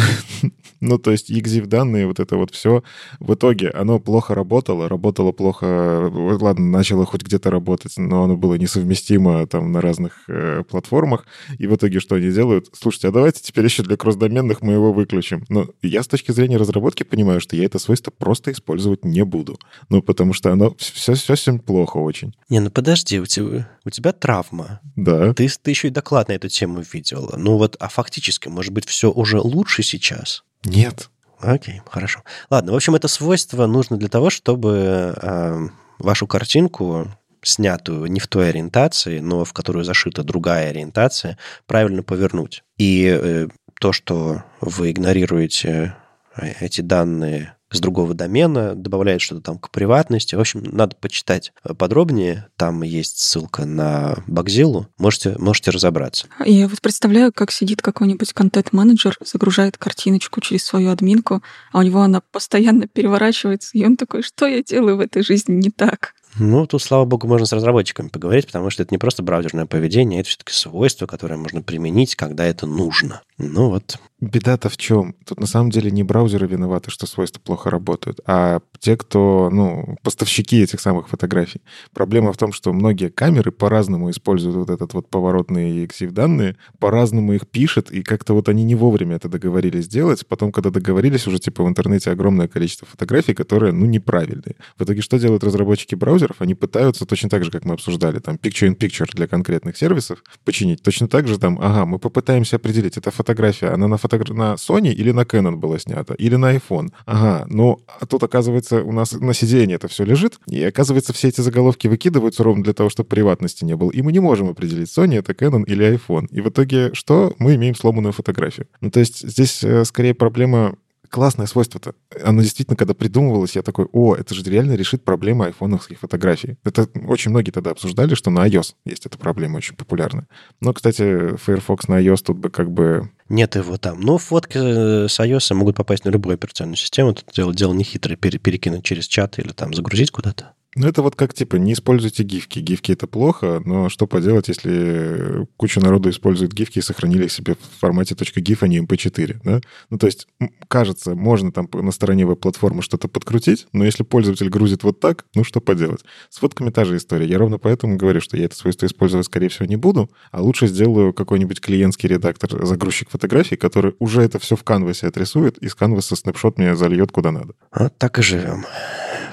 Ну, 0.81 0.97
то 0.97 1.11
есть 1.11 1.29
EXIF 1.29 1.65
данные, 1.65 2.07
вот 2.07 2.21
это 2.21 2.37
вот 2.37 2.51
все. 2.51 2.83
В 3.19 3.33
итоге 3.33 3.69
оно 3.69 3.99
плохо 3.99 4.33
работало, 4.33 4.78
работало 4.87 5.31
плохо, 5.31 6.11
ладно, 6.13 6.65
начало 6.65 7.05
хоть 7.05 7.23
где-то 7.23 7.49
работать, 7.49 7.93
но 7.97 8.23
оно 8.23 8.37
было 8.37 8.55
несовместимо 8.55 9.45
там 9.47 9.71
на 9.71 9.81
разных 9.81 10.23
э, 10.27 10.63
платформах. 10.69 11.25
И 11.57 11.67
в 11.67 11.75
итоге 11.75 11.99
что 11.99 12.15
они 12.15 12.31
делают? 12.31 12.67
Слушайте, 12.73 13.09
а 13.09 13.11
давайте 13.11 13.41
теперь 13.41 13.65
еще 13.65 13.83
для 13.83 13.97
кросс-доменных 13.97 14.61
мы 14.61 14.73
его 14.73 14.93
выключим. 14.93 15.43
Но 15.49 15.67
я 15.81 16.03
с 16.03 16.07
точки 16.07 16.31
зрения 16.31 16.57
разработки 16.57 17.03
понимаю, 17.03 17.41
что 17.41 17.55
я 17.55 17.65
это 17.65 17.79
свойство 17.79 18.11
просто 18.11 18.51
использовать 18.51 19.03
не 19.03 19.23
буду. 19.25 19.59
Ну, 19.89 20.01
потому 20.01 20.33
что 20.33 20.51
оно 20.51 20.75
все, 20.77 20.93
все 20.93 21.15
совсем 21.15 21.59
плохо 21.59 21.97
очень. 21.97 22.33
Не, 22.49 22.59
ну 22.59 22.69
подожди, 22.69 23.19
у 23.19 23.25
тебя, 23.25 23.69
у 23.85 23.89
тебя 23.89 24.13
травма. 24.13 24.79
Да. 24.95 25.33
Ты, 25.33 25.47
ты 25.47 25.71
еще 25.71 25.87
и 25.87 25.91
доклад 25.91 26.29
на 26.29 26.33
эту 26.33 26.49
тему 26.49 26.83
видела. 26.93 27.35
Ну 27.37 27.57
вот, 27.57 27.75
а 27.79 27.89
фактически, 27.89 28.47
может 28.47 28.73
быть, 28.73 28.85
все 28.85 29.11
уже 29.11 29.39
лучше 29.39 29.83
сейчас? 29.83 30.43
Нет. 30.63 31.09
Окей, 31.39 31.81
хорошо. 31.89 32.23
Ладно, 32.49 32.73
в 32.73 32.75
общем, 32.75 32.95
это 32.95 33.07
свойство 33.07 33.65
нужно 33.65 33.97
для 33.97 34.09
того, 34.09 34.29
чтобы 34.29 35.15
э, 35.15 35.67
вашу 35.97 36.27
картинку 36.27 37.07
снятую 37.41 38.07
не 38.11 38.19
в 38.19 38.27
той 38.27 38.49
ориентации, 38.49 39.19
но 39.19 39.45
в 39.45 39.53
которую 39.53 39.85
зашита 39.85 40.23
другая 40.23 40.69
ориентация, 40.69 41.37
правильно 41.65 42.03
повернуть. 42.03 42.63
И 42.77 43.05
э, 43.05 43.47
то, 43.79 43.93
что 43.93 44.43
вы 44.59 44.91
игнорируете 44.91 45.95
э, 46.35 46.51
эти 46.59 46.81
данные 46.81 47.55
с 47.71 47.79
другого 47.79 48.13
домена, 48.13 48.75
добавляет 48.75 49.21
что-то 49.21 49.41
там 49.41 49.59
к 49.59 49.69
приватности. 49.69 50.35
В 50.35 50.39
общем, 50.39 50.63
надо 50.63 50.95
почитать 50.95 51.53
подробнее. 51.77 52.47
Там 52.57 52.83
есть 52.83 53.19
ссылка 53.19 53.65
на 53.65 54.17
Багзилу. 54.27 54.87
Можете, 54.97 55.35
можете 55.37 55.71
разобраться. 55.71 56.27
Я 56.45 56.67
вот 56.67 56.81
представляю, 56.81 57.31
как 57.33 57.51
сидит 57.51 57.81
какой-нибудь 57.81 58.33
контент-менеджер, 58.33 59.17
загружает 59.23 59.77
картиночку 59.77 60.41
через 60.41 60.65
свою 60.65 60.91
админку, 60.91 61.41
а 61.71 61.79
у 61.79 61.81
него 61.81 62.01
она 62.01 62.21
постоянно 62.31 62.87
переворачивается, 62.87 63.77
и 63.77 63.85
он 63.85 63.97
такой, 63.97 64.23
что 64.23 64.47
я 64.47 64.63
делаю 64.63 64.97
в 64.97 65.01
этой 65.01 65.23
жизни 65.23 65.53
не 65.53 65.69
так? 65.69 66.13
Ну, 66.37 66.67
тут, 66.67 66.81
слава 66.81 67.05
богу, 67.05 67.27
можно 67.27 67.45
с 67.45 67.53
разработчиками 67.53 68.07
поговорить, 68.07 68.45
потому 68.45 68.69
что 68.69 68.83
это 68.83 68.93
не 68.93 68.97
просто 68.99 69.23
браузерное 69.23 69.65
поведение, 69.65 70.21
это 70.21 70.29
все-таки 70.29 70.53
свойство, 70.53 71.07
которое 71.07 71.37
можно 71.37 71.61
применить, 71.61 72.15
когда 72.15 72.45
это 72.45 72.67
нужно. 72.67 73.21
Ну 73.37 73.69
вот, 73.69 73.97
Беда-то 74.21 74.67
в 74.67 74.75
чем? 74.75 75.15
Тут 75.25 75.39
на 75.39 75.47
самом 75.47 75.69
деле 75.69 75.91
не 75.91 76.03
браузеры 76.03 76.45
виноваты, 76.45 76.91
что 76.91 77.07
свойства 77.07 77.39
плохо 77.39 77.69
работают, 77.69 78.19
а 78.25 78.59
те, 78.79 78.97
кто, 78.97 79.49
ну, 79.49 79.95
поставщики 80.03 80.61
этих 80.61 80.81
самых 80.81 81.07
фотографий. 81.07 81.61
Проблема 81.93 82.33
в 82.33 82.37
том, 82.37 82.51
что 82.51 82.73
многие 82.73 83.09
камеры 83.09 83.51
по-разному 83.51 84.09
используют 84.09 84.57
вот 84.57 84.69
этот 84.69 84.93
вот 84.93 85.09
поворотные 85.09 85.85
EXIF 85.85 86.11
данные, 86.11 86.57
по-разному 86.79 87.31
их 87.33 87.47
пишут, 87.47 87.91
и 87.91 88.03
как-то 88.03 88.33
вот 88.33 88.49
они 88.49 88.63
не 88.63 88.75
вовремя 88.75 89.15
это 89.15 89.29
договорились 89.29 89.85
сделать. 89.85 90.27
Потом, 90.27 90.51
когда 90.51 90.69
договорились, 90.69 91.25
уже 91.25 91.39
типа 91.39 91.63
в 91.63 91.69
интернете 91.69 92.11
огромное 92.11 92.49
количество 92.49 92.85
фотографий, 92.85 93.33
которые, 93.33 93.71
ну, 93.71 93.85
неправильные. 93.85 94.57
В 94.77 94.83
итоге 94.83 95.01
что 95.01 95.17
делают 95.17 95.45
разработчики 95.45 95.95
браузеров? 95.95 96.41
Они 96.41 96.55
пытаются 96.55 97.05
точно 97.05 97.29
так 97.29 97.45
же, 97.45 97.51
как 97.51 97.63
мы 97.63 97.75
обсуждали, 97.75 98.19
там, 98.19 98.35
picture-in-picture 98.35 99.15
для 99.15 99.27
конкретных 99.27 99.77
сервисов 99.77 100.21
починить. 100.43 100.83
Точно 100.83 101.07
так 101.07 101.25
же 101.25 101.39
там, 101.39 101.57
ага, 101.61 101.85
мы 101.85 101.99
попытаемся 101.99 102.57
определить, 102.57 102.97
эта 102.97 103.11
фотография, 103.11 103.67
она 103.67 103.87
на 103.87 103.97
фото 103.97 104.08
на 104.33 104.53
Sony 104.53 104.91
или 104.91 105.11
на 105.11 105.21
Canon 105.21 105.55
было 105.55 105.79
снято, 105.79 106.13
или 106.13 106.35
на 106.35 106.55
iPhone. 106.55 106.89
Ага, 107.05 107.45
ну, 107.49 107.79
а 107.99 108.05
тут, 108.05 108.23
оказывается, 108.23 108.83
у 108.83 108.91
нас 108.91 109.11
на 109.13 109.33
сиденье 109.33 109.75
это 109.75 109.87
все 109.87 110.03
лежит, 110.03 110.39
и, 110.47 110.63
оказывается, 110.63 111.13
все 111.13 111.29
эти 111.29 111.41
заголовки 111.41 111.87
выкидываются 111.87 112.43
ровно 112.43 112.63
для 112.63 112.73
того, 112.73 112.89
чтобы 112.89 113.09
приватности 113.09 113.65
не 113.65 113.75
было, 113.75 113.91
и 113.91 114.01
мы 114.01 114.11
не 114.11 114.19
можем 114.19 114.49
определить, 114.49 114.89
Sony 114.89 115.19
это 115.19 115.33
Canon 115.33 115.63
или 115.65 115.95
iPhone. 115.95 116.27
И 116.31 116.41
в 116.41 116.49
итоге 116.49 116.93
что? 116.93 117.33
Мы 117.39 117.55
имеем 117.55 117.75
сломанную 117.75 118.13
фотографию. 118.13 118.67
Ну, 118.81 118.91
то 118.91 118.99
есть 118.99 119.27
здесь 119.27 119.63
э, 119.63 119.85
скорее 119.85 120.13
проблема 120.13 120.75
классное 121.09 121.47
свойство-то. 121.47 121.95
Оно 122.23 122.41
действительно, 122.41 122.77
когда 122.77 122.93
придумывалось, 122.93 123.55
я 123.55 123.61
такой, 123.61 123.87
о, 123.91 124.15
это 124.15 124.33
же 124.33 124.43
реально 124.43 124.73
решит 124.73 125.03
проблему 125.03 125.43
айфоновских 125.43 125.99
фотографий. 125.99 126.57
Это 126.63 126.87
очень 127.07 127.31
многие 127.31 127.51
тогда 127.51 127.71
обсуждали, 127.71 128.15
что 128.15 128.29
на 128.29 128.47
iOS 128.47 128.75
есть 128.85 129.05
эта 129.05 129.17
проблема 129.17 129.57
очень 129.57 129.75
популярная. 129.75 130.27
Но, 130.61 130.73
кстати, 130.73 131.35
Firefox 131.37 131.87
на 131.87 132.01
iOS 132.01 132.23
тут 132.23 132.37
бы 132.37 132.49
как 132.49 132.71
бы 132.71 133.11
нет 133.27 133.55
его 133.55 133.77
там. 133.77 134.01
Но 134.01 134.17
фотки 134.17 134.57
э, 134.57 135.07
с 135.07 135.19
iOS 135.19 135.53
могут 135.53 135.75
попасть 135.75 136.05
на 136.05 136.09
любую 136.09 136.35
операционную 136.35 136.77
систему. 136.77 137.13
Тут 137.13 137.25
дело, 137.33 137.53
дело 137.53 137.73
не 137.73 137.83
хитрое, 137.83 138.17
перекинуть 138.17 138.83
через 138.83 139.07
чат 139.07 139.39
или 139.39 139.49
там 139.49 139.73
загрузить 139.73 140.11
куда-то. 140.11 140.53
Ну, 140.75 140.87
это 140.87 141.01
вот 141.01 141.15
как, 141.15 141.33
типа, 141.33 141.55
не 141.55 141.73
используйте 141.73 142.23
гифки. 142.23 142.59
Гифки— 142.59 142.91
это 142.93 143.07
плохо, 143.07 143.59
но 143.65 143.89
что 143.89 144.05
поделать, 144.05 144.49
если 144.49 145.47
куча 145.57 145.79
народу 145.79 146.11
использует 146.11 146.53
гифки 146.53 146.77
и 146.77 146.83
сохранили 146.83 147.25
их 147.25 147.31
себе 147.31 147.55
в 147.55 147.79
формате 147.79 148.13
.gif, 148.13 148.57
а 148.61 148.67
не 148.67 148.79
mp4, 148.79 149.31
эм 149.31 149.41
да? 149.43 149.61
Ну, 149.89 149.97
то 149.97 150.05
есть, 150.05 150.27
кажется, 150.67 151.15
можно 151.15 151.51
там 151.51 151.67
на 151.73 151.91
стороне 151.91 152.27
веб-платформы 152.27 152.83
что-то 152.83 153.07
подкрутить, 153.07 153.67
но 153.73 153.83
если 153.83 154.03
пользователь 154.03 154.49
грузит 154.49 154.83
вот 154.83 154.99
так, 154.99 155.25
ну, 155.33 155.43
что 155.43 155.59
поделать? 155.59 156.01
С 156.29 156.37
фотками 156.37 156.69
та 156.69 156.85
же 156.85 156.97
история. 156.97 157.25
Я 157.25 157.39
ровно 157.39 157.57
поэтому 157.57 157.97
говорю, 157.97 158.21
что 158.21 158.37
я 158.37 158.45
это 158.45 158.55
свойство 158.55 158.85
использовать, 158.85 159.25
скорее 159.25 159.49
всего, 159.49 159.65
не 159.65 159.75
буду, 159.75 160.11
а 160.31 160.41
лучше 160.41 160.67
сделаю 160.67 161.13
какой-нибудь 161.13 161.61
клиентский 161.61 162.09
редактор, 162.09 162.63
загрузчик 162.63 163.09
фотографий, 163.09 163.55
который 163.55 163.95
уже 163.97 164.21
это 164.21 164.37
все 164.37 164.55
в 164.55 164.63
канвасе 164.63 165.07
отрисует 165.07 165.57
и 165.57 165.67
с 165.67 165.73
канваса 165.73 166.15
снапшот 166.15 166.59
мне 166.59 166.75
зальет 166.75 167.11
куда 167.11 167.31
надо. 167.31 167.53
Вот 167.71 167.97
так 167.97 168.19
и 168.19 168.21
живем 168.21 168.65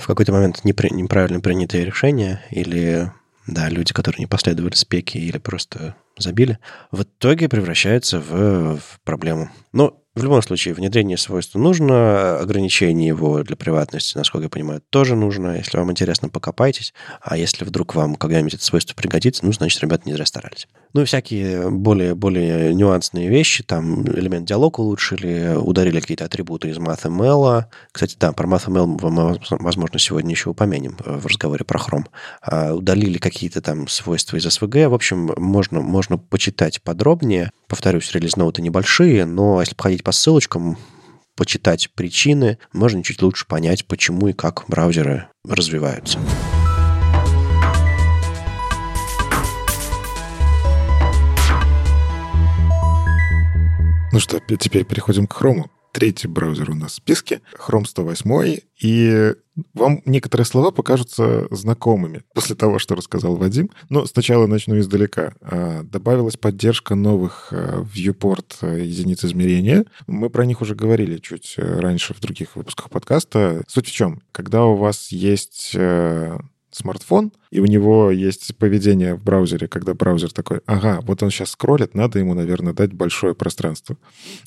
в 0.07 0.09
какой-то 0.09 0.33
момент 0.33 0.61
непри- 0.63 0.95
неправильно 0.95 1.41
принятые 1.41 1.85
решения 1.85 2.41
или 2.53 3.11
да, 3.49 3.69
люди, 3.69 3.93
которые 3.93 4.21
не 4.21 4.29
последовали 4.29 4.75
спеки 4.75 5.19
или 5.19 5.39
просто 5.39 5.97
забили, 6.17 6.61
в 6.93 7.03
итоге 7.03 7.49
превращаются 7.49 8.21
в, 8.21 8.77
в 8.77 9.01
проблему. 9.03 9.51
Но 9.73 10.01
в 10.17 10.23
любом 10.23 10.41
случае, 10.41 10.73
внедрение 10.73 11.19
свойства 11.19 11.59
нужно, 11.59 12.39
ограничение 12.39 13.09
его 13.09 13.43
для 13.43 13.55
приватности, 13.55 14.17
насколько 14.17 14.45
я 14.45 14.49
понимаю, 14.49 14.83
тоже 14.89 15.15
нужно. 15.15 15.59
Если 15.59 15.77
вам 15.77 15.91
интересно, 15.91 16.31
покопайтесь. 16.31 16.95
А 17.21 17.37
если 17.37 17.67
вдруг 17.67 17.95
вам 17.95 18.17
когда-нибудь 18.17 18.55
это 18.55 18.65
свойство 18.65 18.95
пригодится, 18.95 19.45
ну, 19.45 19.53
значит, 19.53 19.83
ребята 19.83 20.05
не 20.07 20.15
зря 20.15 20.25
старались. 20.25 20.69
Ну 20.95 21.03
и 21.03 21.05
всякие 21.05 21.69
более, 21.71 22.15
более 22.15 22.73
нюансные 22.73 23.29
вещи, 23.29 23.63
там 23.63 24.09
элемент 24.09 24.49
диалог 24.49 24.79
улучшили, 24.79 25.55
ударили 25.55 26.01
какие-то 26.01 26.25
атрибуты 26.25 26.71
из 26.71 26.79
MathML. 26.79 27.65
Кстати, 27.93 28.17
да, 28.19 28.33
про 28.33 28.49
MathML 28.49 28.87
мы, 28.87 29.39
возможно, 29.59 29.99
сегодня 29.99 30.31
еще 30.31 30.49
упомянем 30.49 30.97
в 31.05 31.27
разговоре 31.27 31.67
про 31.67 31.79
Chrome. 31.79 32.07
А, 32.41 32.73
удалили 32.73 33.19
какие-то 33.19 33.61
там 33.61 33.87
свойства 33.89 34.39
из 34.39 34.47
SVG. 34.47 34.89
В 34.89 34.95
общем, 34.95 35.35
можно, 35.37 35.83
можно 35.83 36.17
почитать 36.17 36.81
подробнее. 36.81 37.51
Повторюсь, 37.69 38.13
релиз-ноуты 38.13 38.63
небольшие, 38.63 39.27
но 39.27 39.61
если 39.61 39.75
походить 39.75 40.06
по 40.07 40.13
ссылочкам, 40.13 40.79
почитать 41.35 41.91
причины, 41.91 42.59
можно 42.73 43.03
чуть 43.03 43.23
лучше 43.23 43.45
понять, 43.45 43.89
почему 43.89 44.29
и 44.29 44.33
как 44.33 44.63
браузеры 44.69 45.27
развиваются. 45.45 46.21
Ну 54.13 54.21
что, 54.21 54.39
теперь 54.57 54.85
переходим 54.85 55.27
к 55.27 55.43
Chrome. 55.43 55.65
Третий 55.97 56.29
браузер 56.29 56.73
у 56.73 56.75
нас 56.75 56.93
в 56.93 56.97
списке, 56.97 57.41
Chrome 57.55 57.87
108, 57.87 58.59
и 58.83 59.33
вам 59.73 60.03
некоторые 60.05 60.45
слова 60.45 60.71
покажутся 60.71 61.47
знакомыми 61.51 62.23
после 62.35 62.55
того, 62.55 62.79
что 62.79 62.95
рассказал 62.95 63.37
Вадим. 63.37 63.71
Но 63.89 64.05
сначала 64.05 64.47
начну 64.47 64.79
издалека. 64.79 65.33
А, 65.41 65.85
добавилась 65.85 66.37
поддержка 66.37 66.95
новых 66.97 67.49
а, 67.51 67.81
viewport 67.81 68.59
а, 68.61 68.77
единиц 68.77 69.25
измерения. 69.25 69.87
Мы 70.07 70.29
про 70.29 70.45
них 70.45 70.61
уже 70.61 70.75
говорили 70.75 71.17
чуть 71.17 71.55
раньше 71.57 72.13
в 72.13 72.21
других 72.21 72.57
выпусках 72.57 72.91
подкаста. 72.91 73.65
Суть 73.67 73.89
в 73.89 73.93
чем? 73.93 74.21
Когда 74.33 74.67
у 74.67 74.77
вас 74.77 75.11
есть 75.11 75.75
смартфон, 76.71 77.33
и 77.51 77.61
у 77.61 77.67
него 77.67 78.11
есть 78.11 78.57
поведение 78.59 79.15
в 79.15 79.23
браузере, 79.23 79.69
когда 79.69 79.95
браузер 79.95 80.33
такой, 80.33 80.61
ага, 80.67 81.01
вот 81.03 81.23
он 81.23 81.31
сейчас 81.31 81.51
скроллит, 81.51 81.95
надо 81.95 82.19
ему, 82.19 82.35
наверное, 82.35 82.73
дать 82.73 82.93
большое 82.93 83.35
пространство. 83.35 83.97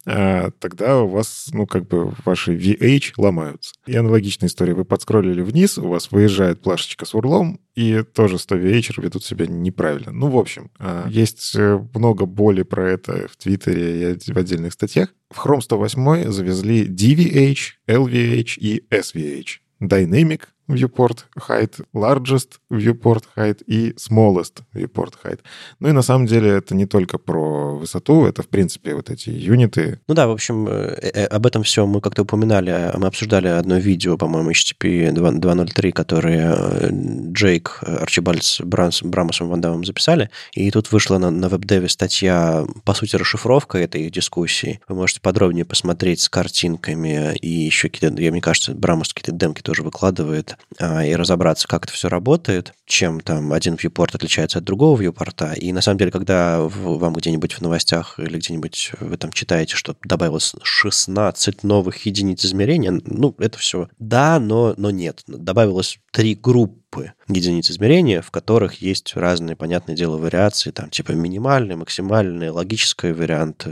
А, 0.05 0.51
тогда 0.60 1.01
у 1.01 1.08
вас, 1.08 1.49
ну, 1.53 1.65
как 1.65 1.88
бы 1.88 2.13
ваши 2.25 2.55
VH 2.55 3.13
ломаются. 3.17 3.73
И 3.86 3.95
аналогичная 3.95 4.49
история. 4.49 4.73
Вы 4.73 4.86
подскроллили 4.86 5.41
вниз, 5.41 5.77
у 5.77 5.88
вас 5.88 6.12
выезжает 6.12 6.62
плашечка 6.62 7.05
с 7.05 7.15
урлом, 7.15 7.60
и 7.75 8.03
тоже 8.03 8.38
100 8.38 8.55
VH 8.58 9.01
ведут 9.01 9.23
себя 9.23 9.47
неправильно. 9.47 10.12
Ну, 10.12 10.27
в 10.27 10.38
общем, 10.38 10.69
а, 10.77 11.08
есть 11.10 11.55
э, 11.55 11.79
много 11.93 12.25
боли 12.25 12.63
про 12.63 12.89
это 12.89 13.27
в 13.27 13.38
Твиттере 13.38 14.13
и 14.13 14.32
в 14.32 14.38
отдельных 14.38 14.73
статьях. 14.73 15.13
В 15.29 15.45
Chrome 15.45 15.62
108 15.62 16.29
завезли 16.32 16.88
DVH, 16.88 17.60
LVH 17.88 18.58
и 18.58 18.84
SVH. 18.89 19.60
Dynamic 19.82 20.41
viewport 20.69 21.25
height, 21.47 21.79
largest 21.93 22.60
viewport 22.71 23.23
height 23.36 23.63
и 23.65 23.93
smallest 23.97 24.62
viewport 24.73 25.13
height. 25.23 25.39
Ну 25.79 25.89
и 25.89 25.91
на 25.91 26.01
самом 26.01 26.27
деле 26.27 26.49
это 26.51 26.75
не 26.75 26.86
только 26.86 27.17
про 27.17 27.75
высоту, 27.75 28.25
это 28.25 28.43
в 28.43 28.47
принципе 28.47 28.93
вот 28.95 29.10
эти 29.10 29.29
юниты. 29.29 29.99
Ну 30.08 30.13
да, 30.13 30.27
в 30.27 30.32
общем, 30.32 30.67
э, 30.67 30.99
э, 31.01 31.25
об 31.25 31.45
этом 31.45 31.63
все 31.63 31.86
мы 31.86 32.01
как-то 32.01 32.21
упоминали, 32.21 32.91
мы 32.95 33.08
обсуждали 33.08 33.47
одно 33.47 33.77
видео, 33.77 34.17
по-моему, 34.17 34.51
HTTP 34.51 35.12
2.0.3, 35.12 35.91
которое 35.91 36.55
э, 36.55 36.89
Джейк 37.32 37.79
Арчибальд 37.82 38.43
с 38.43 38.62
Брамосом 38.62 39.49
Вандамом 39.49 39.86
записали, 39.86 40.29
и 40.53 40.69
тут 40.71 40.91
вышла 40.91 41.17
на, 41.17 41.32
на 41.32 41.49
веб-деве 41.49 41.89
статья, 41.89 42.65
по 42.86 42.93
сути, 42.93 43.15
расшифровка 43.15 43.77
этой 43.77 44.10
дискуссии. 44.10 44.79
Вы 44.88 44.95
можете 44.95 45.21
подробнее 45.21 45.65
посмотреть 45.65 46.21
с 46.21 46.29
картинками 46.29 47.36
и 47.36 47.49
еще 47.49 47.89
какие-то, 47.89 48.15
мне 48.15 48.41
кажется, 48.41 48.73
Брамос 48.73 49.13
какие-то 49.13 49.32
демки 49.32 49.62
тоже 49.62 49.84
выкладывает 49.84 50.49
а, 50.51 50.59
и 50.80 51.15
разобраться, 51.15 51.67
как 51.67 51.86
это 51.86 51.93
все 51.93 52.10
работает, 52.10 52.74
чем 52.86 53.19
там 53.19 53.54
один 53.54 53.76
viewport 53.76 54.15
отличается 54.15 54.60
от 54.60 54.65
другого 54.65 55.02
viewport. 55.02 55.58
И 55.58 55.72
на 55.72 55.82
самом 55.82 55.98
деле, 55.98 56.12
когда 56.12 56.60
вам 56.62 57.13
где-нибудь 57.13 57.54
в 57.54 57.62
новостях 57.62 58.19
или 58.19 58.38
где-нибудь 58.38 58.91
вы 59.00 59.17
там 59.17 59.32
читаете, 59.32 59.76
что 59.76 59.95
добавилось 60.04 60.54
16 60.62 61.63
новых 61.63 62.06
единиц 62.06 62.45
измерения, 62.45 63.00
ну, 63.06 63.36
это 63.39 63.58
все 63.58 63.89
да, 64.00 64.39
но, 64.39 64.74
но 64.78 64.91
нет. 64.91 65.24
Добавилось 65.28 66.00
три 66.12 66.36
группы 66.36 67.13
единиц 67.28 67.69
измерения, 67.69 68.22
в 68.22 68.32
которых 68.32 68.82
есть 68.82 69.15
разные, 69.15 69.56
понятное 69.56 69.95
дело, 69.95 70.17
вариации, 70.17 70.72
там, 70.72 70.89
типа 70.89 71.12
минимальный, 71.12 71.76
максимальный, 71.76 72.50
логический 72.50 73.12
вариант, 73.12 73.67